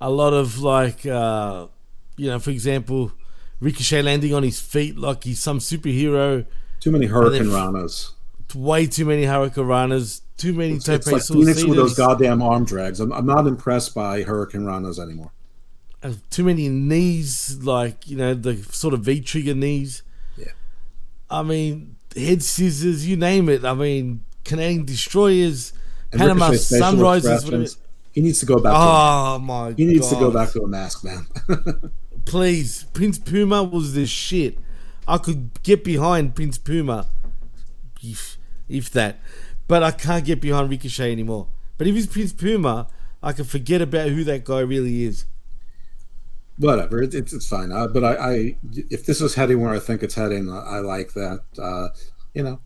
a 0.00 0.10
lot 0.10 0.34
of, 0.34 0.58
like, 0.58 1.06
uh, 1.06 1.68
you 2.16 2.26
know, 2.26 2.38
for 2.38 2.50
example, 2.50 3.12
Ricochet 3.60 4.02
landing 4.02 4.34
on 4.34 4.42
his 4.42 4.60
feet 4.60 4.98
like 4.98 5.24
he's 5.24 5.40
some 5.40 5.58
superhero. 5.58 6.46
Too 6.80 6.90
many 6.90 7.06
Hurricane 7.06 7.46
Ranas. 7.46 8.12
Way 8.54 8.86
too 8.86 9.04
many 9.04 9.24
Hurricane 9.24 9.64
Ranas. 9.64 10.22
Too 10.36 10.54
many 10.54 10.74
It's, 10.74 10.86
Tope 10.86 10.96
it's 10.96 11.12
like 11.12 11.22
Phoenix 11.22 11.62
with 11.64 11.76
those 11.76 11.96
goddamn 11.96 12.42
arm 12.42 12.64
drags. 12.64 12.98
I'm, 12.98 13.12
I'm 13.12 13.26
not 13.26 13.46
impressed 13.46 13.94
by 13.94 14.22
Hurricane 14.22 14.62
Ranas 14.62 14.98
anymore. 14.98 15.30
uh, 16.02 16.14
too 16.30 16.44
many 16.44 16.68
knees, 16.68 17.58
like 17.62 18.08
you 18.08 18.16
know 18.16 18.32
the 18.34 18.56
sort 18.56 18.94
of 18.94 19.00
V 19.00 19.20
trigger 19.20 19.54
knees. 19.54 20.02
Yeah. 20.38 20.52
I 21.30 21.42
mean, 21.42 21.96
head 22.16 22.42
scissors, 22.42 23.06
you 23.06 23.16
name 23.16 23.50
it. 23.50 23.64
I 23.64 23.74
mean, 23.74 24.24
Canadian 24.44 24.86
destroyers, 24.86 25.74
And 26.10 26.20
Panama 26.20 26.52
sunrises, 26.52 27.76
he 28.12 28.22
needs 28.22 28.40
to 28.40 28.46
go 28.46 28.58
back. 28.58 28.72
Oh 28.74 29.36
to, 29.36 29.38
my 29.44 29.72
He 29.76 29.84
needs 29.84 30.08
to 30.08 30.16
go 30.16 30.30
back 30.30 30.50
to 30.52 30.62
a 30.62 30.66
mask, 30.66 31.04
man. 31.04 31.26
Please, 32.24 32.84
Prince 32.94 33.18
Puma 33.18 33.62
was 33.62 33.92
the 33.92 34.06
shit. 34.06 34.58
I 35.10 35.18
could 35.18 35.62
get 35.64 35.82
behind 35.82 36.36
Prince 36.36 36.56
Puma, 36.56 37.08
if, 38.00 38.38
if 38.68 38.90
that, 38.90 39.18
but 39.66 39.82
I 39.82 39.90
can't 39.90 40.24
get 40.24 40.40
behind 40.40 40.70
Ricochet 40.70 41.10
anymore. 41.10 41.48
But 41.78 41.88
if 41.88 41.96
he's 41.96 42.06
Prince 42.06 42.32
Puma, 42.32 42.86
I 43.20 43.32
can 43.32 43.44
forget 43.44 43.82
about 43.82 44.10
who 44.10 44.22
that 44.24 44.44
guy 44.44 44.60
really 44.60 45.02
is. 45.02 45.24
Whatever, 46.58 47.02
it, 47.02 47.12
it's 47.14 47.32
it's 47.32 47.48
fine. 47.48 47.72
Uh, 47.72 47.88
but 47.88 48.04
I, 48.04 48.14
I, 48.14 48.56
if 48.90 49.04
this 49.04 49.20
is 49.20 49.34
heading 49.34 49.60
where 49.60 49.74
I 49.74 49.80
think 49.80 50.02
it's 50.02 50.14
heading, 50.14 50.48
I, 50.48 50.58
I 50.58 50.78
like 50.78 51.14
that. 51.14 51.40
Uh, 51.58 51.88
you 52.34 52.42
know, 52.42 52.60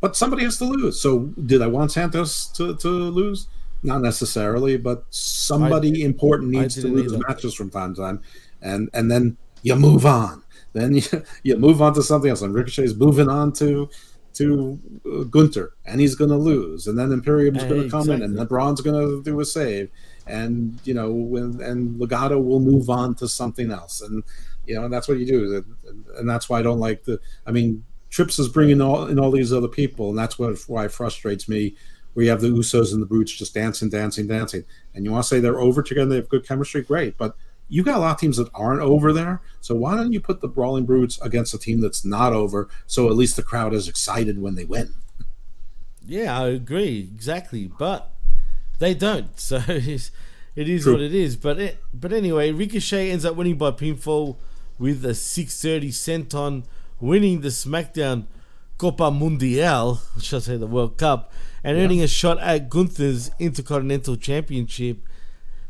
but 0.00 0.16
somebody 0.16 0.44
has 0.44 0.58
to 0.58 0.64
lose. 0.64 1.00
So, 1.00 1.20
did 1.46 1.62
I 1.62 1.68
want 1.68 1.92
Santos 1.92 2.48
to, 2.48 2.76
to 2.76 2.88
lose? 2.88 3.48
Not 3.82 4.02
necessarily, 4.02 4.76
but 4.76 5.06
somebody 5.10 6.02
I- 6.02 6.06
important 6.06 6.50
needs 6.50 6.74
to 6.74 6.88
lose 6.88 7.12
either. 7.12 7.24
matches 7.26 7.54
from 7.54 7.70
time 7.70 7.94
to 7.94 8.00
time, 8.02 8.20
and 8.60 8.90
and 8.92 9.10
then 9.10 9.36
you 9.62 9.76
move 9.76 10.04
on. 10.04 10.42
Then 10.76 10.94
you, 10.94 11.02
you 11.42 11.56
move 11.56 11.80
on 11.82 11.94
to 11.94 12.02
something 12.02 12.30
else. 12.30 12.42
And 12.42 12.54
Ricochet's 12.54 12.94
moving 12.94 13.28
on 13.28 13.52
to 13.54 13.88
to 14.34 14.78
uh, 15.06 15.24
Gunther, 15.24 15.72
and 15.86 15.98
he's 15.98 16.14
going 16.14 16.30
to 16.30 16.36
lose. 16.36 16.86
And 16.86 16.98
then 16.98 17.10
Imperium's 17.10 17.62
Hey, 17.62 17.68
going 17.70 17.82
to 17.84 17.90
come 17.90 18.10
in, 18.10 18.22
and 18.22 18.36
LeBron's 18.36 18.82
going 18.82 19.00
to 19.00 19.22
do 19.22 19.40
a 19.40 19.44
save, 19.46 19.90
and 20.26 20.78
you 20.84 20.92
know, 20.92 21.10
when, 21.10 21.60
and 21.62 21.98
Legato 21.98 22.38
will 22.38 22.60
move 22.60 22.90
on 22.90 23.14
to 23.16 23.28
something 23.28 23.70
else, 23.70 24.02
and 24.02 24.22
you 24.66 24.74
know, 24.74 24.88
that's 24.88 25.08
what 25.08 25.18
you 25.18 25.26
do. 25.26 25.64
And, 25.86 26.04
and 26.16 26.28
that's 26.28 26.50
why 26.50 26.58
I 26.58 26.62
don't 26.62 26.80
like 26.80 27.04
the. 27.04 27.18
I 27.46 27.50
mean, 27.50 27.82
Trips 28.10 28.38
is 28.38 28.48
bringing 28.48 28.80
all 28.80 29.06
in 29.06 29.18
all 29.18 29.30
these 29.30 29.52
other 29.52 29.68
people, 29.68 30.10
and 30.10 30.18
that's 30.18 30.38
what 30.38 30.58
why 30.66 30.84
it 30.84 30.92
frustrates 30.92 31.48
me. 31.48 31.74
Where 32.12 32.24
you 32.24 32.30
have 32.30 32.40
the 32.40 32.48
Usos 32.48 32.92
and 32.92 33.02
the 33.02 33.06
Brutes 33.06 33.32
just 33.32 33.52
dancing, 33.52 33.90
dancing, 33.90 34.26
dancing, 34.26 34.64
and 34.94 35.04
you 35.04 35.12
want 35.12 35.24
to 35.24 35.28
say 35.28 35.40
they're 35.40 35.60
over 35.60 35.82
together, 35.82 36.08
they 36.08 36.16
have 36.16 36.28
good 36.30 36.46
chemistry, 36.46 36.82
great, 36.82 37.18
but 37.18 37.36
you 37.68 37.82
got 37.82 37.96
a 37.96 38.00
lot 38.00 38.12
of 38.12 38.20
teams 38.20 38.36
that 38.36 38.48
aren't 38.54 38.80
over 38.80 39.12
there. 39.12 39.40
So 39.60 39.74
why 39.74 39.96
don't 39.96 40.12
you 40.12 40.20
put 40.20 40.40
the 40.40 40.48
Brawling 40.48 40.84
Brutes 40.84 41.20
against 41.20 41.54
a 41.54 41.58
team 41.58 41.80
that's 41.80 42.04
not 42.04 42.32
over, 42.32 42.68
so 42.86 43.08
at 43.08 43.16
least 43.16 43.36
the 43.36 43.42
crowd 43.42 43.74
is 43.74 43.88
excited 43.88 44.40
when 44.40 44.54
they 44.54 44.64
win? 44.64 44.94
Yeah, 46.04 46.40
I 46.40 46.48
agree 46.48 47.10
exactly, 47.12 47.66
but 47.66 48.12
they 48.78 48.94
don't. 48.94 49.30
So 49.38 49.62
it's, 49.66 50.10
it 50.54 50.68
is 50.68 50.84
True. 50.84 50.92
what 50.92 51.02
it 51.02 51.14
is. 51.14 51.36
But 51.36 51.58
it, 51.58 51.82
but 51.92 52.12
anyway, 52.12 52.52
Ricochet 52.52 53.10
ends 53.10 53.24
up 53.24 53.36
winning 53.36 53.58
by 53.58 53.72
pinfall 53.72 54.36
with 54.78 55.04
a 55.04 55.10
6:30 55.14 55.88
senton, 55.88 56.64
winning 57.00 57.40
the 57.40 57.48
SmackDown 57.48 58.26
Copa 58.78 59.10
Mundial, 59.10 60.00
should 60.20 60.36
I 60.36 60.40
say 60.40 60.56
the 60.56 60.66
World 60.66 60.98
Cup, 60.98 61.32
and 61.64 61.76
earning 61.76 62.02
a 62.02 62.06
shot 62.06 62.38
at 62.40 62.68
Gunther's 62.70 63.30
Intercontinental 63.38 64.16
Championship. 64.16 64.98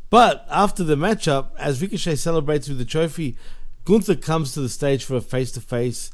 But 0.09 0.47
after 0.51 0.85
the 0.85 0.97
matchup, 0.97 1.49
as 1.59 1.83
Ricochet 1.83 2.17
celebrates 2.17 2.69
with 2.69 2.79
the 2.79 2.85
trophy, 2.85 3.37
Gunther 3.85 4.17
comes 4.17 4.53
to 4.55 4.61
the 4.61 4.69
stage 4.69 5.05
for 5.05 5.17
a 5.17 5.21
face 5.21 5.51
to 5.53 5.61
face, 5.61 6.11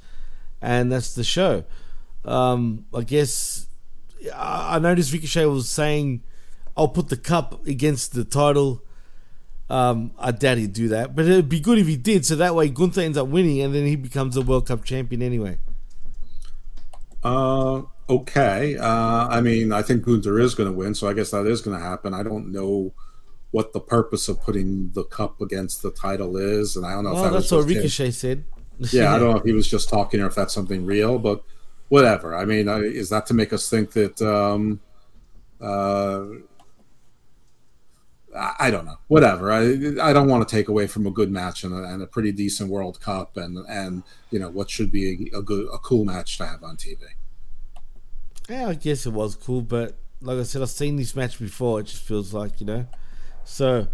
and 0.60 0.90
that's 0.90 1.14
the 1.14 1.24
show. 1.24 1.64
Um, 2.24 2.86
I 2.94 3.02
guess 3.02 3.66
I 4.34 4.78
noticed 4.78 5.12
Ricochet 5.12 5.46
was 5.46 5.68
saying, 5.68 6.22
"I'll 6.76 6.88
put 6.88 7.08
the 7.08 7.16
cup 7.16 7.66
against 7.66 8.14
the 8.14 8.24
title." 8.24 8.82
Um, 9.68 10.12
I 10.18 10.32
doubt 10.32 10.58
he'd 10.58 10.72
do 10.72 10.88
that, 10.88 11.16
but 11.16 11.24
it'd 11.24 11.48
be 11.48 11.60
good 11.60 11.78
if 11.78 11.86
he 11.86 11.96
did. 11.96 12.26
So 12.26 12.36
that 12.36 12.54
way, 12.54 12.68
Gunther 12.68 13.00
ends 13.00 13.18
up 13.18 13.28
winning, 13.28 13.60
and 13.60 13.74
then 13.74 13.86
he 13.86 13.96
becomes 13.96 14.36
a 14.36 14.42
World 14.42 14.66
Cup 14.66 14.84
champion 14.84 15.22
anyway. 15.22 15.58
Uh, 17.24 17.82
okay. 18.08 18.76
Uh, 18.76 19.28
I 19.28 19.40
mean, 19.40 19.72
I 19.72 19.82
think 19.82 20.04
Gunther 20.04 20.38
is 20.40 20.54
going 20.54 20.70
to 20.70 20.76
win, 20.76 20.94
so 20.94 21.08
I 21.08 21.14
guess 21.14 21.30
that 21.30 21.46
is 21.46 21.62
going 21.62 21.78
to 21.78 21.82
happen. 21.82 22.12
I 22.12 22.22
don't 22.22 22.52
know 22.52 22.92
what 23.52 23.72
the 23.72 23.80
purpose 23.80 24.28
of 24.28 24.40
putting 24.42 24.90
the 24.92 25.04
cup 25.04 25.40
against 25.40 25.82
the 25.82 25.90
title 25.90 26.36
is, 26.36 26.74
and 26.74 26.84
I 26.84 26.92
don't 26.92 27.04
know 27.04 27.10
if 27.10 27.22
that 27.22 27.32
that's 27.32 27.50
was 27.50 27.66
what 27.66 27.72
just 27.72 27.98
him. 27.98 28.04
Ricochet 28.04 28.10
said. 28.10 28.44
yeah, 28.92 29.14
I 29.14 29.18
don't 29.18 29.30
know 29.30 29.36
if 29.36 29.44
he 29.44 29.52
was 29.52 29.68
just 29.76 29.88
talking 29.88 30.20
or 30.20 30.26
if 30.26 30.34
that's 30.34 30.54
something 30.54 30.84
real, 30.84 31.18
but 31.18 31.44
whatever. 31.88 32.34
I 32.34 32.44
mean, 32.44 32.68
is 32.68 33.10
that 33.10 33.26
to 33.26 33.34
make 33.34 33.52
us 33.52 33.70
think 33.70 33.92
that? 33.92 34.20
Um, 34.20 34.80
uh, 35.60 36.24
I 38.34 38.70
don't 38.70 38.86
know. 38.86 38.96
Whatever. 39.08 39.52
I 39.52 39.60
I 40.00 40.12
don't 40.14 40.28
want 40.28 40.48
to 40.48 40.56
take 40.56 40.68
away 40.68 40.86
from 40.86 41.06
a 41.06 41.10
good 41.10 41.30
match 41.30 41.64
and 41.64 41.74
a, 41.74 41.84
and 41.84 42.02
a 42.02 42.06
pretty 42.06 42.32
decent 42.32 42.70
World 42.70 42.98
Cup 43.00 43.36
and 43.36 43.58
and 43.68 44.02
you 44.30 44.38
know 44.38 44.48
what 44.48 44.70
should 44.70 44.90
be 44.90 45.30
a, 45.34 45.42
good 45.42 45.68
a 45.72 45.78
cool 45.78 46.06
match 46.06 46.38
to 46.38 46.46
have 46.46 46.64
on 46.64 46.76
TV. 46.76 46.98
Yeah, 48.48 48.68
I 48.68 48.74
guess 48.74 49.04
it 49.04 49.12
was 49.12 49.34
cool, 49.34 49.60
but 49.60 49.98
like 50.22 50.38
I 50.38 50.44
said, 50.44 50.62
I've 50.62 50.70
seen 50.70 50.96
this 50.96 51.14
match 51.14 51.38
before. 51.38 51.80
It 51.80 51.84
just 51.84 52.02
feels 52.02 52.32
like 52.32 52.60
you 52.60 52.66
know. 52.66 52.86
So 53.44 53.86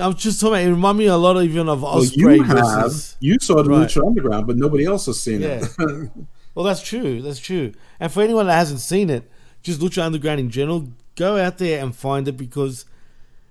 I'm 0.00 0.14
just 0.14 0.40
talking. 0.40 0.54
About, 0.54 0.66
it 0.66 0.70
reminded 0.70 0.98
me 0.98 1.06
a 1.06 1.16
lot 1.16 1.36
of 1.36 1.42
even 1.44 1.68
of 1.68 1.82
Well, 1.82 1.98
Osprey 1.98 2.36
you 2.36 2.42
have 2.42 2.58
versus. 2.82 3.16
you 3.20 3.38
saw 3.40 3.62
the 3.62 3.70
Right. 3.70 3.88
Lucha 3.88 4.06
Underground, 4.06 4.46
but 4.46 4.56
nobody 4.56 4.84
else 4.84 5.06
has 5.06 5.20
seen 5.20 5.40
Yeah. 5.42 5.64
it. 5.78 6.10
Well, 6.54 6.64
that's 6.64 6.80
true. 6.82 7.20
That's 7.20 7.38
true. 7.38 7.72
And 8.00 8.10
for 8.10 8.22
anyone 8.22 8.46
that 8.46 8.54
hasn't 8.54 8.80
seen 8.80 9.10
it, 9.10 9.30
just 9.62 9.78
Lucha 9.78 10.02
Underground 10.02 10.40
in 10.40 10.48
general, 10.48 10.88
go 11.14 11.36
out 11.36 11.58
there 11.58 11.84
and 11.84 11.94
find 11.94 12.26
it 12.28 12.38
because 12.38 12.86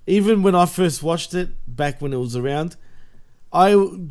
even 0.08 0.42
when 0.42 0.56
I 0.56 0.66
first 0.66 1.04
watched 1.04 1.32
it 1.32 1.50
back 1.68 2.02
when 2.02 2.12
it 2.12 2.16
was 2.16 2.34
around, 2.34 2.74
I 3.52 3.70
you 3.70 4.10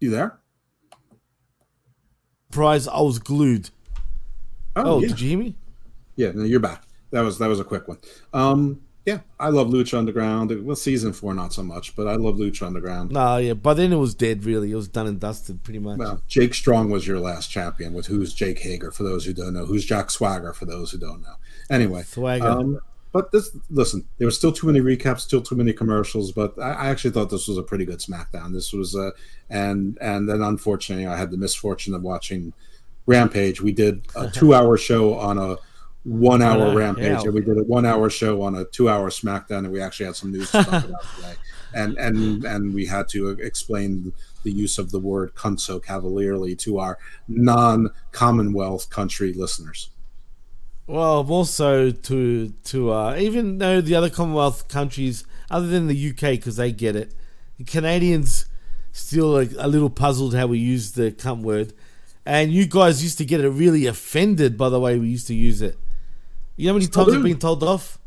there? 0.00 0.38
prize 2.50 2.86
I 2.88 3.00
was 3.00 3.18
glued. 3.18 3.70
Oh, 4.76 4.82
oh 4.96 5.00
yeah. 5.00 5.08
did 5.08 5.20
you 5.20 5.28
hear 5.30 5.38
me? 5.38 5.54
Yeah, 6.16 6.32
no, 6.34 6.44
you're 6.44 6.60
back. 6.60 6.84
That 7.16 7.22
was 7.22 7.38
that 7.38 7.48
was 7.48 7.60
a 7.60 7.64
quick 7.64 7.88
one. 7.88 7.96
Um, 8.34 8.82
yeah, 9.06 9.20
I 9.40 9.48
love 9.48 9.68
Lucha 9.68 9.96
Underground. 9.96 10.66
Well, 10.66 10.76
season 10.76 11.14
four 11.14 11.32
not 11.32 11.54
so 11.54 11.62
much, 11.62 11.96
but 11.96 12.06
I 12.06 12.16
love 12.16 12.34
Lucha 12.34 12.66
Underground. 12.66 13.12
No, 13.12 13.38
yeah. 13.38 13.54
By 13.54 13.72
then 13.72 13.90
it 13.90 13.96
was 13.96 14.14
dead. 14.14 14.44
Really, 14.44 14.70
it 14.70 14.74
was 14.74 14.88
done 14.88 15.06
and 15.06 15.18
dusted, 15.18 15.64
pretty 15.64 15.78
much. 15.78 15.96
Well, 15.98 16.20
Jake 16.28 16.52
Strong 16.52 16.90
was 16.90 17.06
your 17.06 17.18
last 17.18 17.50
champion. 17.50 17.94
With 17.94 18.04
who's 18.04 18.34
Jake 18.34 18.58
Hager 18.58 18.90
for 18.90 19.02
those 19.02 19.24
who 19.24 19.32
don't 19.32 19.54
know, 19.54 19.64
who's 19.64 19.86
Jack 19.86 20.10
Swagger 20.10 20.52
for 20.52 20.66
those 20.66 20.90
who 20.90 20.98
don't 20.98 21.22
know. 21.22 21.36
Anyway, 21.70 22.02
Swagger. 22.02 22.46
Um, 22.46 22.80
but 23.12 23.32
this, 23.32 23.56
listen, 23.70 24.06
there 24.18 24.26
were 24.26 24.32
still 24.32 24.52
too 24.52 24.66
many 24.66 24.80
recaps, 24.80 25.20
still 25.20 25.40
too 25.40 25.56
many 25.56 25.72
commercials. 25.72 26.32
But 26.32 26.58
I, 26.58 26.72
I 26.72 26.86
actually 26.88 27.12
thought 27.12 27.30
this 27.30 27.48
was 27.48 27.56
a 27.56 27.62
pretty 27.62 27.86
good 27.86 28.00
SmackDown. 28.00 28.52
This 28.52 28.74
was 28.74 28.94
a, 28.94 29.12
and 29.48 29.96
and 30.02 30.28
then 30.28 30.42
unfortunately, 30.42 31.06
I 31.06 31.16
had 31.16 31.30
the 31.30 31.38
misfortune 31.38 31.94
of 31.94 32.02
watching 32.02 32.52
Rampage. 33.06 33.62
We 33.62 33.72
did 33.72 34.06
a 34.14 34.28
two-hour 34.34 34.76
show 34.76 35.14
on 35.14 35.38
a 35.38 35.56
one-hour 36.06 36.58
What 36.58 36.70
the 36.70 36.76
Rampage, 36.76 37.04
hell? 37.04 37.24
and 37.24 37.34
we 37.34 37.40
did 37.40 37.58
a 37.58 37.64
one-hour 37.64 38.08
show 38.10 38.42
on 38.42 38.54
a 38.54 38.64
two-hour 38.64 39.10
SmackDown, 39.10 39.58
and 39.58 39.72
we 39.72 39.80
actually 39.82 40.06
had 40.06 40.16
some 40.16 40.30
news 40.32 40.50
to 40.52 40.62
talk 40.62 40.84
about 40.84 41.02
today. 41.16 41.34
And 41.74 41.98
and 41.98 42.44
and 42.44 42.72
we 42.72 42.86
had 42.86 43.06
to 43.08 43.30
explain 43.30 44.14
the 44.44 44.52
use 44.52 44.78
of 44.78 44.92
the 44.92 45.00
word 45.00 45.34
"cunt" 45.34 45.60
so 45.60 45.78
cavalierly 45.78 46.54
to 46.56 46.78
our 46.78 46.96
non-Commonwealth 47.28 48.88
country 48.88 49.32
listeners. 49.32 49.90
Well, 50.86 51.26
also 51.28 51.90
to 51.90 52.48
to 52.64 52.92
uh, 52.92 53.16
even 53.18 53.58
though 53.58 53.80
the 53.80 53.94
other 53.94 54.08
Commonwealth 54.08 54.68
countries, 54.68 55.24
other 55.50 55.66
than 55.66 55.88
the 55.88 56.10
UK, 56.10 56.20
because 56.38 56.56
they 56.56 56.72
get 56.72 56.96
it, 56.96 57.12
the 57.58 57.64
Canadians 57.64 58.46
still 58.92 59.28
like 59.28 59.50
a 59.58 59.68
little 59.68 59.90
puzzled 59.90 60.34
how 60.34 60.46
we 60.46 60.58
use 60.58 60.92
the 60.92 61.10
cunt 61.10 61.42
word, 61.42 61.72
and 62.24 62.52
you 62.52 62.66
guys 62.66 63.02
used 63.02 63.18
to 63.18 63.24
get 63.24 63.40
it 63.40 63.50
really 63.50 63.84
offended 63.86 64.56
by 64.56 64.68
the 64.68 64.80
way 64.80 64.98
we 64.98 65.08
used 65.08 65.26
to 65.26 65.34
use 65.34 65.60
it. 65.60 65.76
You 66.56 66.66
know 66.66 66.72
how 66.72 66.78
many 66.78 66.86
times 66.86 67.14
I've 67.14 67.22
been 67.22 67.38
told 67.38 67.62
off? 67.62 67.98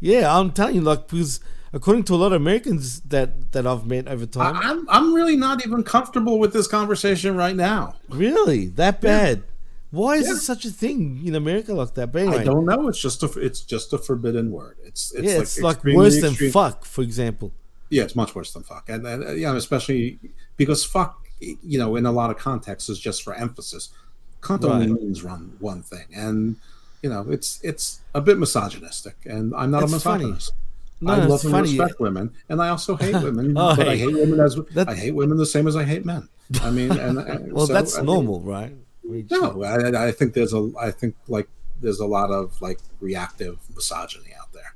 Yeah, 0.00 0.36
I'm 0.38 0.52
telling 0.52 0.76
you, 0.76 0.80
like 0.82 1.08
because 1.08 1.40
according 1.72 2.04
to 2.04 2.14
a 2.14 2.16
lot 2.16 2.26
of 2.26 2.40
Americans 2.40 3.00
that 3.00 3.52
that 3.52 3.66
I've 3.66 3.86
met 3.86 4.08
over 4.08 4.26
time, 4.26 4.56
I'm 4.56 4.88
I'm 4.88 5.14
really 5.14 5.36
not 5.36 5.64
even 5.66 5.82
comfortable 5.82 6.38
with 6.38 6.52
this 6.52 6.66
conversation 6.66 7.36
right 7.36 7.56
now. 7.56 7.96
really 8.08 8.66
that 8.68 9.00
bad. 9.00 9.44
Why 9.90 10.16
is 10.16 10.28
it 10.28 10.38
such 10.38 10.64
a 10.64 10.70
thing 10.70 11.22
in 11.24 11.36
America 11.36 11.72
like 11.72 11.94
that? 11.94 12.10
But 12.10 12.22
anyway, 12.22 12.38
I 12.38 12.44
don't 12.44 12.66
know. 12.66 12.88
It's 12.88 13.00
just 13.00 13.22
a 13.22 13.26
it's 13.38 13.60
just 13.60 13.92
a 13.92 13.98
forbidden 13.98 14.50
word. 14.50 14.76
It's 14.82 15.14
it's 15.14 15.24
yeah, 15.24 15.34
like 15.34 15.42
it's 15.42 15.60
like 15.60 15.84
worse 15.84 16.20
than 16.20 16.30
extreme- 16.30 16.50
fuck, 16.50 16.84
for 16.84 17.02
example. 17.02 17.52
Yeah, 17.90 18.02
it's 18.02 18.16
much 18.16 18.34
worse 18.34 18.52
than 18.52 18.64
fuck, 18.64 18.88
and, 18.88 19.06
and 19.06 19.24
uh, 19.24 19.32
you 19.32 19.46
know, 19.46 19.56
especially 19.56 20.18
because 20.56 20.84
fuck, 20.84 21.24
you 21.38 21.78
know, 21.78 21.94
in 21.94 22.06
a 22.06 22.12
lot 22.12 22.30
of 22.30 22.38
contexts 22.38 22.88
is 22.88 22.98
just 22.98 23.22
for 23.22 23.34
emphasis. 23.34 23.90
Cunt 24.40 24.64
only 24.64 24.88
means 24.88 25.22
one 25.22 25.56
one 25.60 25.82
thing, 25.82 26.06
and 26.12 26.56
you 27.04 27.10
know, 27.12 27.22
it's 27.36 27.60
it's 27.62 28.00
a 28.14 28.20
bit 28.28 28.38
misogynistic, 28.38 29.16
and 29.26 29.54
I'm 29.54 29.70
not 29.70 29.82
It's 29.84 29.92
a 29.92 30.00
funny. 30.00 30.24
misogynist. 30.24 30.52
No, 31.02 31.12
I 31.12 31.16
love 31.26 31.42
and 31.44 31.50
funny. 31.52 31.68
respect 31.78 32.00
women, 32.00 32.26
and 32.48 32.62
I 32.62 32.68
also 32.70 32.96
hate 32.96 33.14
women, 33.28 33.46
Oh, 33.58 33.76
but 33.76 33.86
I 33.88 33.96
hate 33.96 34.14
women 34.22 34.40
as 34.40 34.58
I 34.92 34.94
hate 34.94 35.14
women 35.14 35.36
the 35.36 35.44
same 35.56 35.66
as 35.68 35.76
I 35.76 35.84
hate 35.84 36.04
men. 36.06 36.28
I 36.62 36.70
mean, 36.70 36.90
and, 36.92 37.18
and 37.18 37.52
Well, 37.56 37.66
so, 37.66 37.74
that's 37.74 37.94
I 37.96 37.98
mean, 37.98 38.06
normal, 38.06 38.40
right? 38.40 38.72
We- 39.08 39.26
no, 39.30 39.62
I, 39.62 40.06
I 40.08 40.12
think 40.12 40.32
there's 40.32 40.54
a 40.54 40.62
I 40.80 40.90
think 40.90 41.14
like 41.28 41.48
there's 41.82 42.00
a 42.00 42.06
lot 42.06 42.30
of 42.30 42.44
like 42.62 42.78
reactive 43.00 43.58
misogyny 43.76 44.32
out 44.40 44.50
there. 44.54 44.72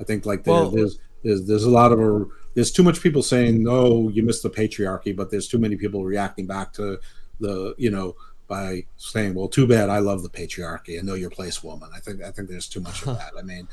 I 0.00 0.04
think 0.04 0.26
like 0.26 0.42
there, 0.44 0.54
Well- 0.54 0.70
there's 0.70 0.98
there's 1.22 1.46
there's 1.46 1.64
a 1.64 1.70
lot 1.70 1.92
of 1.92 2.00
a, 2.00 2.24
there's 2.54 2.72
too 2.72 2.82
much 2.82 3.00
people 3.06 3.22
saying 3.22 3.66
oh 3.68 4.08
you 4.08 4.22
missed 4.24 4.42
the 4.42 4.50
patriarchy, 4.50 5.14
but 5.14 5.30
there's 5.30 5.46
too 5.46 5.58
many 5.58 5.76
people 5.76 6.04
reacting 6.04 6.46
back 6.46 6.72
to 6.78 6.98
the 7.38 7.74
you 7.78 7.90
know 7.90 8.16
by 8.48 8.84
saying 8.96 9.34
well 9.34 9.46
too 9.48 9.66
bad 9.66 9.88
I 9.90 9.98
love 9.98 10.22
the 10.22 10.28
patriarchy 10.30 10.98
I 10.98 11.02
know 11.02 11.14
your 11.14 11.30
place 11.30 11.62
woman. 11.62 11.90
I 11.94 12.00
think 12.00 12.22
I 12.22 12.30
think 12.32 12.48
there's 12.48 12.68
too 12.68 12.80
much 12.80 13.02
of 13.06 13.16
that. 13.18 13.32
I 13.38 13.42
mean. 13.42 13.68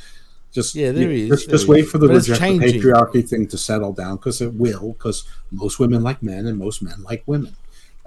Just 0.52 0.74
Yeah, 0.74 0.92
there 0.94 1.12
you- 1.12 1.26
is, 1.26 1.30
Just, 1.30 1.48
there 1.48 1.58
just 1.58 1.68
wait 1.68 1.84
for 1.88 1.98
the 1.98 2.08
reject 2.08 2.40
the 2.40 2.60
patriarchy 2.60 3.28
thing 3.28 3.46
to 3.48 3.58
settle 3.58 3.92
down 3.92 4.16
because 4.16 4.40
it 4.42 4.54
will. 4.54 4.94
Because 4.94 5.26
most 5.52 5.80
women 5.80 6.02
like 6.02 6.24
men 6.24 6.46
and 6.46 6.58
most 6.58 6.82
men 6.82 7.04
like 7.04 7.24
women. 7.26 7.58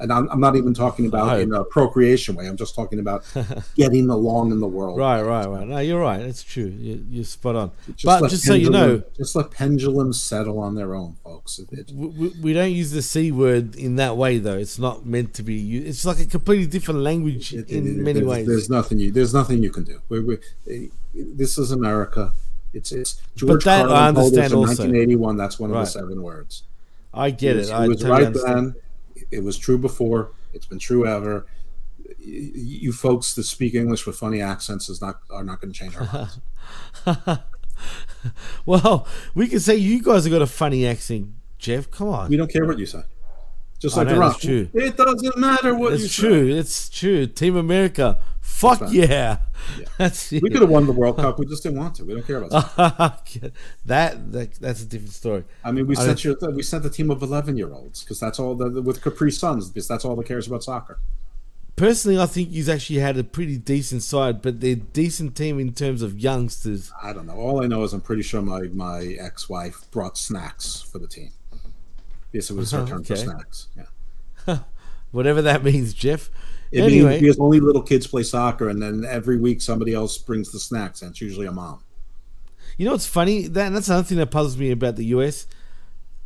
And 0.01 0.12
I'm, 0.12 0.29
I'm 0.31 0.39
not 0.39 0.55
even 0.55 0.75
talking 0.75 1.07
about 1.07 1.29
I 1.29 1.41
in 1.41 1.53
a 1.53 1.65
procreation 1.65 2.37
way. 2.37 2.47
I'm 2.47 2.57
just 2.57 2.75
talking 2.75 3.01
about 3.01 3.25
getting 3.75 4.09
along 4.11 4.53
in 4.53 4.61
the 4.61 4.66
world. 4.69 4.97
Right, 4.97 5.20
right, 5.23 5.47
right. 5.47 5.66
No, 5.66 5.79
you're 5.79 6.01
right. 6.01 6.19
That's 6.23 6.45
true. 6.45 6.66
You, 6.66 7.05
you're 7.11 7.25
spot 7.25 7.57
on. 7.57 7.70
Just 7.97 8.05
but 8.05 8.31
just 8.31 8.45
so 8.45 8.55
you 8.55 8.70
know, 8.70 9.03
just 9.16 9.35
let 9.35 9.51
pendulums 9.51 10.20
settle 10.20 10.61
on 10.61 10.77
their 10.77 10.95
own, 10.95 11.16
folks. 11.25 11.59
It- 11.59 11.69
it- 11.73 11.91
we, 11.93 12.29
we 12.41 12.53
don't 12.53 12.70
use 12.70 12.93
the 12.93 13.03
c 13.03 13.33
word 13.33 13.75
in 13.75 13.97
that 13.97 14.16
way, 14.16 14.39
though. 14.39 14.57
It's 14.57 14.79
not 14.79 15.05
meant 15.05 15.35
to 15.35 15.43
be. 15.43 15.55
u- 15.55 15.83
It's 15.85 16.05
like 16.05 16.20
a 16.20 16.27
completely 16.27 16.66
different 16.66 17.01
language 17.01 17.53
in 17.53 17.65
it- 17.69 17.83
many 17.97 18.20
there's, 18.20 18.27
ways. 18.27 18.47
There's 18.47 18.70
nothing 18.70 19.01
you 19.01 19.11
there's 19.11 19.35
nothing 19.35 19.62
you 19.65 19.70
can 19.70 19.83
do. 19.85 20.01
We, 20.09 20.20
we, 20.20 20.91
this 21.15 21.59
is 21.59 21.73
America. 21.73 22.33
It's 22.73 22.93
it's 22.93 23.20
George 23.35 23.65
that 23.65 23.87
Carlin 23.87 23.97
us 23.97 24.27
understand 24.27 24.53
also. 24.53 24.85
1981. 24.85 25.37
That's 25.37 25.59
one 25.59 25.70
of 25.70 25.77
Right. 25.77 25.85
the 25.87 25.91
seven 25.91 26.23
words. 26.23 26.62
I 27.12 27.31
get 27.31 27.57
it. 27.57 27.61
was, 27.61 27.70
I 27.70 27.89
was 27.89 27.97
totally 28.03 28.11
right 28.12 28.27
understand. 28.27 28.66
then. 28.66 28.75
It 29.31 29.43
was 29.45 29.59
true 29.59 29.79
before. 29.79 30.33
It's 30.53 30.67
been 30.67 30.79
true 30.79 31.07
ever. 31.07 31.47
You 32.19 32.93
folks 32.93 33.35
that 33.35 33.45
speak 33.45 33.75
English 33.75 34.07
with 34.07 34.17
funny 34.17 34.41
accents 34.41 34.89
is 34.89 35.01
not 35.01 35.21
are 35.31 35.45
not 35.45 35.61
going 35.61 35.73
to 35.73 35.79
change 35.79 35.95
our 35.97 36.29
minds. 37.07 37.41
well, 38.67 39.07
we 39.35 39.47
can 39.49 39.61
say 39.61 39.77
you 39.77 40.03
guys 40.03 40.25
have 40.25 40.33
got 40.33 40.43
a 40.43 40.47
funny 40.47 40.87
accent, 40.87 41.29
Jeff. 41.59 41.91
Come 41.91 42.09
on. 42.09 42.29
we 42.31 42.37
don't 42.37 42.51
care 42.53 42.65
what 42.67 42.79
you 42.79 42.87
say. 42.87 43.03
Just 43.79 43.97
I 43.97 44.01
like 44.01 44.09
know, 44.09 44.15
the 44.15 44.21
rock. 44.21 44.45
It 44.45 44.97
doesn't 44.97 45.39
matter 45.39 45.75
what 45.75 45.91
you 45.99 46.05
It's 46.05 46.15
say. 46.15 46.23
true. 46.23 46.49
It's 46.57 46.89
true. 46.89 47.27
Team 47.27 47.57
America. 47.57 48.19
Fuck 48.49 48.81
right. 48.81 48.91
yeah. 48.91 49.39
That's 49.99 50.33
it. 50.33 50.43
We 50.43 50.51
could 50.51 50.62
have 50.62 50.70
won 50.70 50.87
the 50.87 50.93
World 50.93 51.16
Cup. 51.19 51.39
We 51.39 51.47
just 51.47 51.62
didn't 51.62 51.79
want 51.79 51.95
to. 51.97 52.05
We 52.05 52.15
don't 52.15 52.27
care 52.27 52.43
about 52.43 52.77
that. 52.77 53.53
that, 53.85 54.33
that 54.33 54.55
that's 54.55 54.83
a 54.83 54.87
different 54.87 55.12
story. 55.12 55.45
I 55.62 55.70
mean, 55.70 55.87
we 55.87 55.95
I 55.97 56.15
sent 56.15 56.41
don't- 56.41 56.57
we 56.57 56.62
sent 56.62 56.85
a 56.85 56.91
team 56.91 57.11
of 57.11 57.23
eleven 57.23 57.57
year 57.57 57.73
olds 57.73 58.03
because 58.03 58.19
that's 58.19 58.41
all 58.41 58.57
the 58.57 58.83
with 58.83 59.01
Capri 59.01 59.31
Suns 59.31 59.69
because 59.69 59.87
that's 59.87 60.05
all 60.05 60.16
that 60.16 60.27
cares 60.27 60.49
about 60.49 60.65
soccer. 60.65 60.99
Personally, 61.77 62.19
I 62.19 62.27
think 62.27 62.49
he's 62.49 62.69
actually 62.69 62.99
had 62.99 63.16
a 63.16 63.23
pretty 63.23 63.59
decent 63.59 64.03
side, 64.03 64.43
but 64.43 64.61
they're 64.61 64.75
decent 64.75 65.37
team 65.37 65.61
in 65.61 65.73
terms 65.73 66.03
of 66.03 66.19
youngsters. 66.19 66.91
I 67.01 67.12
don't 67.12 67.27
know. 67.27 67.37
All 67.37 67.62
I 67.62 67.69
know 67.69 67.85
is 67.85 67.93
I'm 67.93 68.01
pretty 68.01 68.23
sure 68.23 68.43
my 68.43 68.62
my 68.73 69.16
ex 69.20 69.49
wife 69.49 69.89
brought 69.93 70.19
snacks 70.19 70.81
for 70.81 70.99
the 70.99 71.07
team. 71.07 71.31
Yes, 72.33 72.51
it 72.51 72.57
was 72.57 72.73
her 72.73 72.79
uh-huh, 72.81 72.89
turn 72.89 73.05
for 73.05 73.15
snacks. 73.15 73.69
Yeah. 73.77 74.59
Whatever 75.12 75.43
that 75.43 75.62
means, 75.62 75.95
Jeff. 75.95 76.31
It 76.70 76.82
anyway, 76.82 77.11
means 77.11 77.20
because 77.23 77.39
only 77.39 77.61
little 77.61 77.82
kids 77.82 78.07
play 78.07 78.23
soccer, 78.23 78.69
and 78.69 78.81
then 78.82 79.05
every 79.09 79.39
week 79.39 79.62
somebody 79.62 79.95
else 79.95 80.19
brings 80.19 80.53
the 80.53 80.59
snacks, 80.61 81.03
and 81.03 81.11
it's 81.11 81.20
usually 81.20 81.47
a 81.47 81.53
mom. 81.53 81.82
You 82.77 82.85
know 82.86 82.93
what's 82.93 83.07
funny? 83.07 83.47
That 83.49 83.70
that's 83.73 83.89
another 83.89 84.05
thing 84.05 84.19
that 84.19 84.31
puzzles 84.31 84.57
me 84.57 84.70
about 84.70 84.97
the 84.97 85.07
US. 85.07 85.47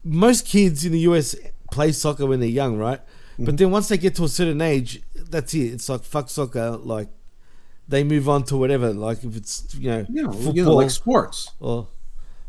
Most 0.05 0.47
kids 0.47 0.85
in 0.85 0.93
the 0.93 1.01
US 1.01 1.36
play 1.70 1.93
soccer 1.93 2.27
when 2.27 2.40
they're 2.40 2.48
young, 2.48 2.77
right? 2.77 3.01
Mm-hmm. 3.35 3.44
But 3.44 3.56
then 3.56 3.70
once 3.70 3.89
they 3.89 3.97
get 3.97 4.14
to 4.16 4.24
a 4.24 4.28
certain 4.28 4.60
age, 4.60 5.02
that's 5.14 5.55
it. 5.55 5.73
It's 5.73 5.89
like 5.89 6.02
fuck 6.02 6.28
soccer. 6.28 6.73
Like 6.73 7.09
they 7.89 8.05
move 8.05 8.28
on 8.28 8.43
to 8.44 8.56
whatever. 8.56 8.93
Like 8.93 9.24
if 9.24 9.36
it's 9.36 9.74
you 9.78 9.90
know 9.90 10.06
Yeah, 10.10 10.31
football 10.31 10.55
you 10.55 10.64
know, 10.64 10.74
like 10.74 10.90
sports. 10.90 11.51
or 11.60 11.89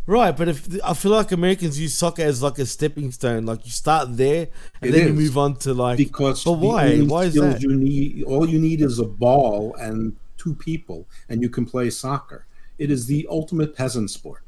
right. 0.06 0.36
But 0.36 0.48
if 0.50 0.68
I 0.84 0.94
feel 0.94 1.12
like 1.12 1.32
Americans 1.32 1.80
use 1.80 1.96
soccer 1.96 2.24
as 2.24 2.42
like 2.42 2.60
a 2.60 2.66
stepping 2.66 3.12
stone. 3.12 3.46
Like 3.46 3.66
you 3.66 3.72
start 3.72 4.16
there 4.18 4.48
and 4.82 4.90
It 4.90 4.94
then 4.94 5.08
you 5.08 5.14
move 5.14 5.38
on 5.38 5.56
to 5.58 5.74
like 5.74 5.98
Because 5.98 6.44
But 6.44 6.54
why? 6.54 7.00
Why 7.00 7.26
is 7.26 7.36
that? 7.36 7.62
You 7.62 7.76
need 7.76 8.24
all 8.24 8.48
you 8.48 8.60
need 8.60 8.82
is 8.82 9.00
a 9.00 9.06
ball 9.06 9.76
and 9.80 10.16
two 10.38 10.54
people, 10.56 11.08
and 11.30 11.42
you 11.42 11.50
can 11.50 11.66
play 11.66 11.90
soccer. 11.90 12.46
It 12.78 12.92
is 12.92 13.06
the 13.06 13.28
ultimate 13.30 13.76
peasant 13.76 14.10
sport. 14.12 14.42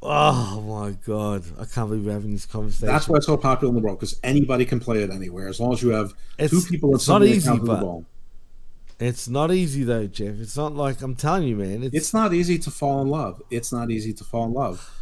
Oh 0.00 0.60
my 0.60 0.92
god! 1.04 1.42
I 1.58 1.64
can't 1.64 1.88
believe 1.88 2.06
we're 2.06 2.12
having 2.12 2.32
this 2.32 2.46
conversation. 2.46 2.86
That's 2.86 3.08
why 3.08 3.16
it's 3.16 3.26
so 3.26 3.36
popular 3.36 3.70
in 3.70 3.74
the 3.74 3.82
world 3.84 3.98
because 3.98 4.18
anybody 4.22 4.64
can 4.64 4.78
play 4.78 5.02
it 5.02 5.10
anywhere 5.10 5.48
as 5.48 5.58
long 5.58 5.72
as 5.72 5.82
you 5.82 5.88
have 5.90 6.14
It's- 6.38 6.50
two 6.50 6.60
people 6.70 6.90
and 6.90 6.96
it's 6.96 7.08
not 7.08 7.14
somebody 7.14 7.32
easy, 7.32 7.58
but- 7.58 7.80
ball. 7.80 8.04
It's 9.00 9.28
not 9.28 9.52
easy 9.52 9.84
though, 9.84 10.06
Jeff. 10.06 10.40
It's 10.40 10.56
not 10.56 10.74
like 10.74 11.00
I'm 11.02 11.14
telling 11.14 11.46
you, 11.46 11.56
man. 11.56 11.84
It's, 11.84 11.94
It's 11.94 12.14
not 12.14 12.34
easy 12.34 12.58
to 12.58 12.70
fall 12.70 13.00
in 13.02 13.08
love. 13.08 13.40
It's 13.50 13.72
not 13.72 13.90
easy 13.90 14.12
to 14.14 14.24
fall 14.24 14.44
in 14.46 14.52
love. 14.52 14.94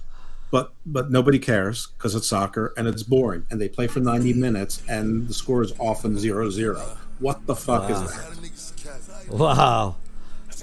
But 0.50 0.72
but 0.84 1.10
nobody 1.10 1.38
cares 1.38 1.88
because 1.96 2.14
it's 2.14 2.28
soccer 2.28 2.72
and 2.76 2.86
it's 2.86 3.02
boring 3.02 3.44
and 3.50 3.60
they 3.60 3.68
play 3.68 3.86
for 3.86 4.00
90 4.00 4.34
minutes 4.34 4.82
and 4.88 5.26
the 5.28 5.34
score 5.34 5.62
is 5.62 5.72
often 5.78 6.16
0-0. 6.16 6.78
What 7.18 7.46
the 7.46 7.56
fuck 7.56 7.88
Wow. 7.88 8.02
is 8.04 8.72
that? 8.76 9.32
Wow. 9.32 9.96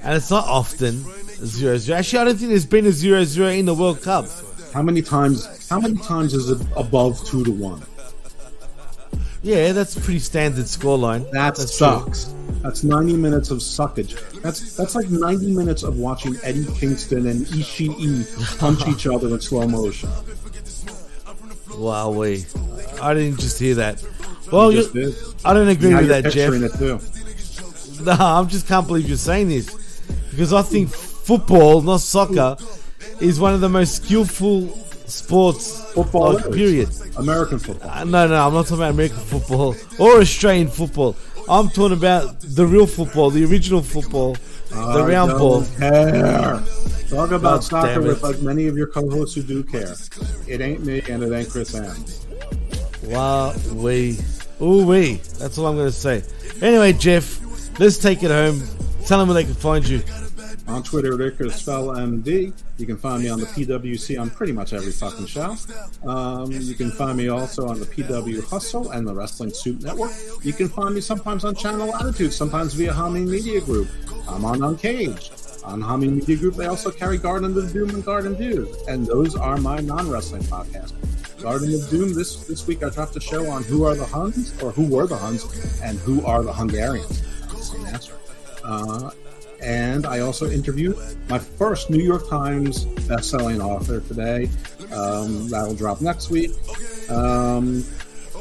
And 0.04 0.16
it's 0.16 0.30
not 0.32 0.46
often 0.48 1.04
a 1.42 1.46
zero 1.46 1.78
zero. 1.78 1.98
Actually, 2.00 2.20
I 2.20 2.24
don't 2.26 2.38
think 2.38 2.50
there's 2.50 2.66
been 2.66 2.86
a 2.86 2.92
zero 2.92 3.24
zero 3.24 3.50
in 3.50 3.66
the 3.66 3.74
World 3.74 4.02
Cup. 4.02 4.26
How 4.74 4.82
many 4.82 5.02
times 5.02 5.68
how 5.70 5.80
many 5.80 5.98
times 5.98 6.34
is 6.34 6.50
it 6.50 6.66
above 6.76 7.24
2 7.26 7.44
to 7.46 7.52
1? 7.52 7.84
Yeah, 9.44 9.72
that's 9.74 9.96
a 9.98 10.02
pretty 10.02 10.20
standard 10.20 10.66
scoreline. 10.66 11.30
That 11.32 11.56
That's 11.56 11.78
true. 11.78 12.06
That's 12.64 12.84
90 12.84 13.18
minutes 13.18 13.52
of 13.52 13.60
suckage. 13.60 14.16
That's 14.42 14.76
that's 14.76 14.96
like 14.96 15.10
90 15.10 15.52
minutes 15.54 15.84
of 15.84 15.98
watching 16.00 16.36
Eddie 16.44 16.66
Kingston 16.76 17.28
and 17.28 17.46
Ishii 17.48 18.58
punch 18.58 18.88
each 18.88 19.06
other 19.06 19.28
in 19.28 19.40
slow 19.42 19.68
motion. 19.68 20.10
Wow, 21.78 22.12
we. 22.12 22.46
I 23.02 23.14
didn't 23.14 23.40
just 23.40 23.60
hear 23.60 23.76
that. 23.76 24.04
Well, 24.52 24.72
You 24.72 24.82
you 24.84 24.92
did. 24.94 25.16
I 25.44 25.54
don't 25.54 25.68
agree 25.68 25.90
Now 25.90 26.00
with 26.00 26.08
that, 26.10 26.24
Jeff. 26.26 26.52
picturing 26.52 26.64
it 26.64 26.74
too. 26.78 27.00
No, 28.04 28.12
I 28.14 28.44
just 28.46 28.68
can't 28.68 28.86
believe 28.88 29.08
you're 29.08 29.18
saying 29.18 29.50
this 29.50 30.02
because 30.32 30.54
I 30.54 30.62
think 30.62 30.90
football, 30.90 31.82
not 31.82 32.02
soccer, 32.02 32.58
is 33.20 33.40
one 33.40 33.54
of 33.54 33.62
the 33.62 33.70
most 33.70 34.04
skillful 34.04 34.70
sports. 35.06 35.92
Football 35.94 36.40
period. 36.52 36.90
American 37.18 37.60
football. 37.60 37.90
Uh, 37.90 38.04
no, 38.04 38.28
no, 38.28 38.48
I'm 38.48 38.54
not 38.54 38.64
talking 38.64 38.78
about 38.78 38.92
American 38.92 39.18
football 39.20 39.76
or 40.00 40.20
Australian 40.22 40.70
football. 40.70 41.16
I'm 41.50 41.70
talking 41.70 41.98
about 41.98 42.40
the 42.40 42.66
real 42.66 42.88
football, 42.88 43.30
the 43.30 43.46
original 43.46 43.82
football, 43.82 44.38
the 44.70 44.78
I 44.78 45.08
round 45.08 45.32
ball. 45.32 45.66
Care. 45.78 46.64
Talk 47.10 47.32
about 47.32 47.42
God 47.42 47.64
soccer 47.64 48.02
with 48.02 48.24
like 48.24 48.40
many 48.42 48.68
of 48.68 48.76
your 48.76 48.88
co-hosts 48.88 49.36
who 49.36 49.44
do 49.44 49.64
care. 49.64 49.96
It 50.48 50.62
ain't 50.62 50.86
me 50.86 51.02
and 51.10 51.22
it 51.22 51.32
ain't 51.32 51.50
Chris 51.50 51.76
M. 51.76 51.94
Wow, 53.04 53.54
we, 53.74 54.18
ooh 54.62 54.86
wee. 54.86 55.16
That's 55.38 55.58
all 55.58 55.68
I'm 55.68 55.76
going 55.76 55.88
to 55.88 55.92
say. 55.92 56.24
Anyway, 56.62 56.94
Jeff, 56.94 57.40
let's 57.80 57.98
take 57.98 58.24
it 58.24 58.32
home. 58.32 58.64
Tell 59.06 59.20
them 59.20 59.28
where 59.28 59.36
they 59.36 59.44
can 59.44 59.54
find 59.54 59.88
you. 59.88 60.02
On 60.68 60.82
Twitter, 60.82 61.16
Rick 61.18 61.42
is 61.42 61.54
MD. 61.54 62.54
You 62.78 62.86
can 62.86 62.98
find 62.98 63.22
me 63.22 63.30
on 63.30 63.40
the 63.40 63.46
PWC 63.48 64.20
on 64.20 64.30
pretty 64.30 64.54
much 64.54 64.74
every 64.74 64.92
fucking 64.92 65.26
show. 65.26 65.56
Um, 66.06 66.52
you 66.52 66.74
can 66.74 66.90
find 66.92 67.18
me 67.18 67.28
also 67.28 67.68
on 67.68 67.80
the 67.80 67.86
PW 67.86 68.44
Hustle 68.46 68.92
and 68.92 69.08
the 69.08 69.14
Wrestling 69.14 69.52
Suit 69.52 69.84
Network. 69.84 70.12
You 70.42 70.54
can 70.54 70.70
find 70.70 70.96
me 70.96 71.02
sometimes 71.02 71.44
on 71.44 71.56
Channel 71.56 71.94
Attitude, 71.96 72.32
sometimes 72.32 72.74
via 72.74 72.94
Humming 72.94 73.30
Media 73.30 73.60
Group. 73.62 73.90
I'm 74.28 74.46
on 74.46 74.64
Uncaged. 74.64 75.34
On 75.66 75.82
Humming 75.82 76.16
Media 76.18 76.38
Group, 76.38 76.56
they 76.56 76.66
also 76.66 76.92
carry 76.92 77.18
Garden 77.18 77.58
of 77.58 77.72
Doom 77.72 77.90
and 77.92 78.04
Garden 78.04 78.36
Views, 78.36 78.76
and 78.88 79.06
those 79.06 79.36
are 79.36 79.58
my 79.58 79.80
non-wrestling 79.80 80.44
podcasts. 80.44 80.94
Garden 81.42 81.74
of 81.74 81.90
Doom. 81.90 82.14
This 82.14 82.48
this 82.48 82.66
week, 82.68 82.84
I 82.84 82.90
dropped 82.90 83.16
a 83.18 83.20
show 83.20 83.50
on 83.50 83.64
who 83.64 83.84
are 83.84 83.96
the 83.96 84.06
Huns, 84.06 84.54
or 84.62 84.72
who 84.72 84.88
were 84.88 85.08
the 85.08 85.18
Huns, 85.18 85.44
and 85.82 86.00
who 86.00 86.26
are 86.26 86.42
the 86.42 86.54
Hungarians. 86.54 87.22
Uh, 88.64 89.12
and 89.64 90.06
I 90.06 90.20
also 90.20 90.50
interviewed 90.50 90.98
my 91.30 91.40
first 91.40 91.90
New 91.90 92.04
York 92.04 92.30
Times 92.30 92.86
best-selling 93.08 93.62
author 93.62 94.02
today. 94.02 94.50
Um, 94.92 95.50
that'll 95.50 95.76
drop 95.76 96.02
next 96.02 96.30
week. 96.30 96.52
Um, 97.10 97.84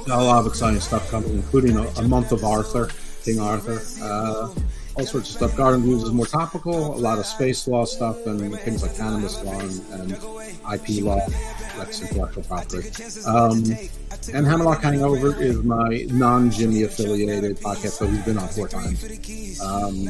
a 0.06 0.22
lot 0.22 0.40
of 0.40 0.46
exciting 0.46 0.80
stuff 0.80 1.10
coming, 1.10 1.34
including 1.34 1.76
a, 1.76 1.82
a 1.82 2.02
month 2.02 2.32
of 2.32 2.44
Arthur, 2.44 2.90
King 3.24 3.40
Arthur. 3.40 3.80
Uh, 4.02 4.52
all 4.96 5.06
sorts 5.06 5.30
of 5.30 5.36
stuff. 5.36 5.56
Garden 5.56 5.82
Blues 5.82 6.02
is 6.02 6.12
more 6.12 6.26
topical. 6.26 6.94
A 6.94 6.98
lot 6.98 7.18
of 7.18 7.26
space 7.26 7.66
law 7.66 7.84
stuff 7.84 8.26
and 8.26 8.54
things 8.60 8.82
like 8.82 8.96
cannabis 8.96 9.42
law 9.42 9.58
and, 9.58 9.80
and 9.92 10.12
IP 10.72 11.02
law. 11.02 11.18
That's 11.76 12.02
intellectual 12.02 12.42
property. 12.44 12.88
Um, 13.26 13.64
and 14.32 14.46
Hammerlock 14.46 14.82
Hangover 14.82 15.40
is 15.40 15.62
my 15.62 16.06
non-Jimmy 16.10 16.82
affiliated 16.82 17.58
podcast 17.58 17.98
that 18.00 18.10
we've 18.10 18.24
been 18.24 18.38
on 18.38 18.48
four 18.48 18.68
times. 18.68 19.02
Um, 19.60 20.08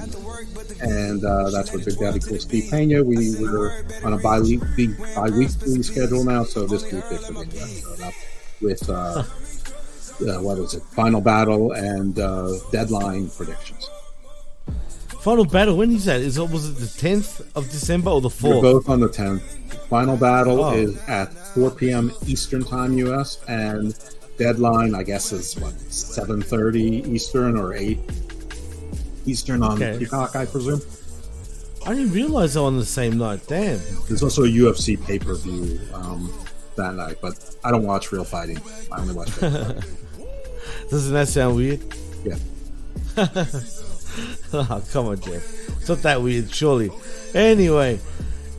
and 0.80 1.24
uh, 1.24 1.50
that's 1.50 1.72
with 1.72 1.84
Big 1.84 1.98
Daddy 1.98 2.18
Cool 2.18 2.40
Steve 2.40 2.70
Pena. 2.70 3.02
We 3.04 3.36
were 3.40 3.84
on 4.04 4.14
a 4.14 4.18
bi-weekly, 4.18 4.88
bi-weekly 5.14 5.82
schedule 5.82 6.24
now, 6.24 6.44
so 6.44 6.66
this 6.66 6.82
week 6.90 7.04
they 7.08 7.18
should 7.18 7.50
be 7.50 8.02
up 8.02 8.14
with 8.60 8.88
uh, 8.90 9.22
uh, 10.22 10.40
what 10.40 10.58
is 10.58 10.74
it? 10.74 10.82
Final 10.94 11.20
Battle 11.20 11.72
and 11.72 12.18
uh, 12.18 12.52
Deadline 12.70 13.30
predictions. 13.30 13.88
Final 15.22 15.44
battle. 15.44 15.76
When 15.76 15.92
is 15.94 16.04
that? 16.06 16.20
Is 16.20 16.36
it 16.38 16.48
was 16.50 16.68
it 16.68 16.74
the 16.76 16.98
tenth 17.00 17.40
of 17.56 17.70
December 17.70 18.10
or 18.10 18.20
the 18.20 18.30
fourth? 18.30 18.62
both 18.62 18.88
on 18.88 19.00
the 19.00 19.08
10th. 19.08 19.40
Final 19.88 20.16
Battle 20.16 20.64
Oh. 20.64 20.72
is 20.72 20.96
at 21.06 21.32
4 21.54 21.70
p.m. 21.70 22.12
Eastern 22.26 22.64
Time, 22.64 22.96
U.S. 22.98 23.38
and 23.46 23.94
Deadline, 24.38 24.94
I 24.94 25.02
guess, 25.02 25.30
is 25.32 25.56
what 25.58 25.74
7:30 25.74 27.06
Eastern 27.06 27.56
or 27.58 27.74
8 27.74 27.98
Eastern 29.26 29.62
on 29.62 29.80
Okay. 29.80 29.98
Peacock, 29.98 30.34
I 30.34 30.46
presume. 30.46 30.80
I 31.86 31.94
didn't 31.94 32.12
realize 32.12 32.54
they 32.54 32.60
were 32.60 32.66
on 32.66 32.78
the 32.78 32.84
same 32.86 33.18
night. 33.18 33.40
Damn. 33.46 33.80
There's 34.08 34.22
also 34.22 34.42
a 34.44 34.48
UFC 34.48 34.96
pay 35.04 35.18
per 35.18 35.34
view 35.34 35.78
um, 35.94 36.32
that 36.76 36.94
night, 36.94 37.18
but 37.20 37.54
I 37.64 37.70
don't 37.70 37.84
watch 37.84 38.10
real 38.12 38.24
fighting. 38.24 38.60
I 38.90 39.00
only 39.00 39.14
watch. 39.14 39.28
Doesn't 40.90 41.12
that 41.12 41.28
sound 41.28 41.56
weird? 41.56 41.80
Yeah. 42.24 42.38
oh, 44.52 44.82
come 44.92 45.06
on, 45.08 45.20
Jeff. 45.20 45.68
It's 45.78 45.88
not 45.88 46.02
that 46.02 46.22
weird, 46.22 46.52
surely. 46.52 46.90
Anyway, 47.34 48.00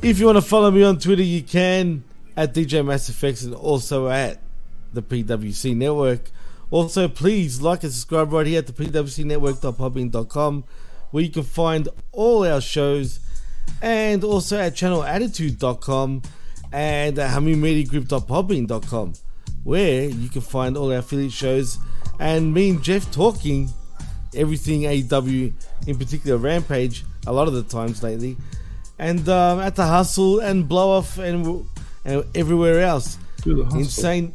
if 0.02 0.20
you 0.20 0.26
want 0.26 0.38
to 0.38 0.42
follow 0.42 0.72
me 0.72 0.84
on 0.84 1.00
Twitter, 1.00 1.24
you 1.24 1.44
can 1.44 2.04
at 2.36 2.54
DJ 2.54 2.86
Mass 2.86 3.10
Effects 3.10 3.44
and 3.44 3.54
also 3.54 4.10
at 4.10 4.42
the 4.94 5.02
PWC 5.02 5.76
Network. 5.76 6.32
Also, 6.72 7.08
please 7.08 7.62
like 7.62 7.84
and 7.84 7.92
subscribe 7.92 8.34
right 8.34 8.48
here 8.48 8.60
at 8.60 8.68
the 8.68 8.74
PWCNetwork.podbean.com 8.74 10.64
where 11.12 11.24
you 11.24 11.30
can 11.30 11.44
find 11.44 11.88
all 12.12 12.44
our 12.44 12.60
shows 12.60 13.20
and 13.82 14.24
also 14.24 14.60
at 14.60 14.74
channelattitude.com 14.74 16.24
and 16.72 17.20
at 17.20 17.30
hummingmediagroup.podbean.com 17.30 19.14
where 19.64 20.10
you 20.10 20.30
can 20.30 20.42
find 20.42 20.76
all 20.76 20.92
our 20.92 20.98
affiliate 20.98 21.32
shows 21.32 21.78
and 22.20 22.52
me 22.54 22.72
and 22.72 22.84
Jeff 22.84 23.12
talking 23.12 23.70
everything 24.36 24.82
AEW, 24.82 25.54
in 25.88 25.98
particular 25.98 26.38
Rampage, 26.38 27.06
a 27.28 27.34
lot 27.34 27.48
of 27.48 27.54
the 27.54 27.64
times 27.64 28.04
lately, 28.04 28.38
and 29.00 29.28
um, 29.30 29.60
at 29.60 29.76
the 29.76 29.86
Hustle 29.86 30.40
and 30.40 30.68
Blow 30.68 30.92
Off 30.92 31.18
and, 31.18 31.66
and 32.06 32.26
everywhere 32.36 32.82
else. 32.82 33.18
Do 33.44 33.56
the 33.56 33.64
hustle. 33.66 33.80
Insane. 33.80 34.34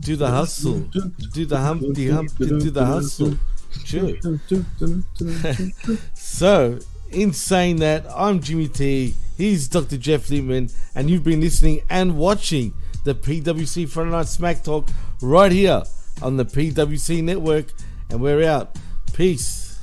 Do 0.00 0.16
the 0.16 0.28
hustle. 0.28 0.80
Do 1.32 1.46
the 1.46 1.58
Humpty 1.58 2.08
Hump. 2.08 2.30
Do 2.38 2.70
the 2.70 2.84
hustle. 2.84 3.36
Sure. 3.84 4.14
so, 6.14 6.78
in 7.10 7.32
saying 7.32 7.76
that, 7.76 8.06
I'm 8.14 8.40
Jimmy 8.40 8.68
T. 8.68 9.14
He's 9.36 9.68
Dr. 9.68 9.98
Jeff 9.98 10.30
Lippman, 10.30 10.70
and 10.94 11.10
you've 11.10 11.24
been 11.24 11.40
listening 11.40 11.82
and 11.90 12.16
watching 12.16 12.72
the 13.04 13.14
PWC 13.14 13.88
Friday 13.88 14.10
Night 14.10 14.28
Smack 14.28 14.64
Talk 14.64 14.88
right 15.20 15.52
here 15.52 15.82
on 16.22 16.36
the 16.36 16.44
PWC 16.44 17.22
Network, 17.22 17.66
and 18.10 18.20
we're 18.20 18.48
out. 18.48 18.76
Peace. 19.16 19.80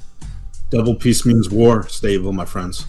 Double 0.70 0.94
peace 0.94 1.26
means 1.26 1.50
war. 1.50 1.88
Stay 1.88 2.14
evil, 2.14 2.34
my 2.34 2.46
friends. 2.46 2.86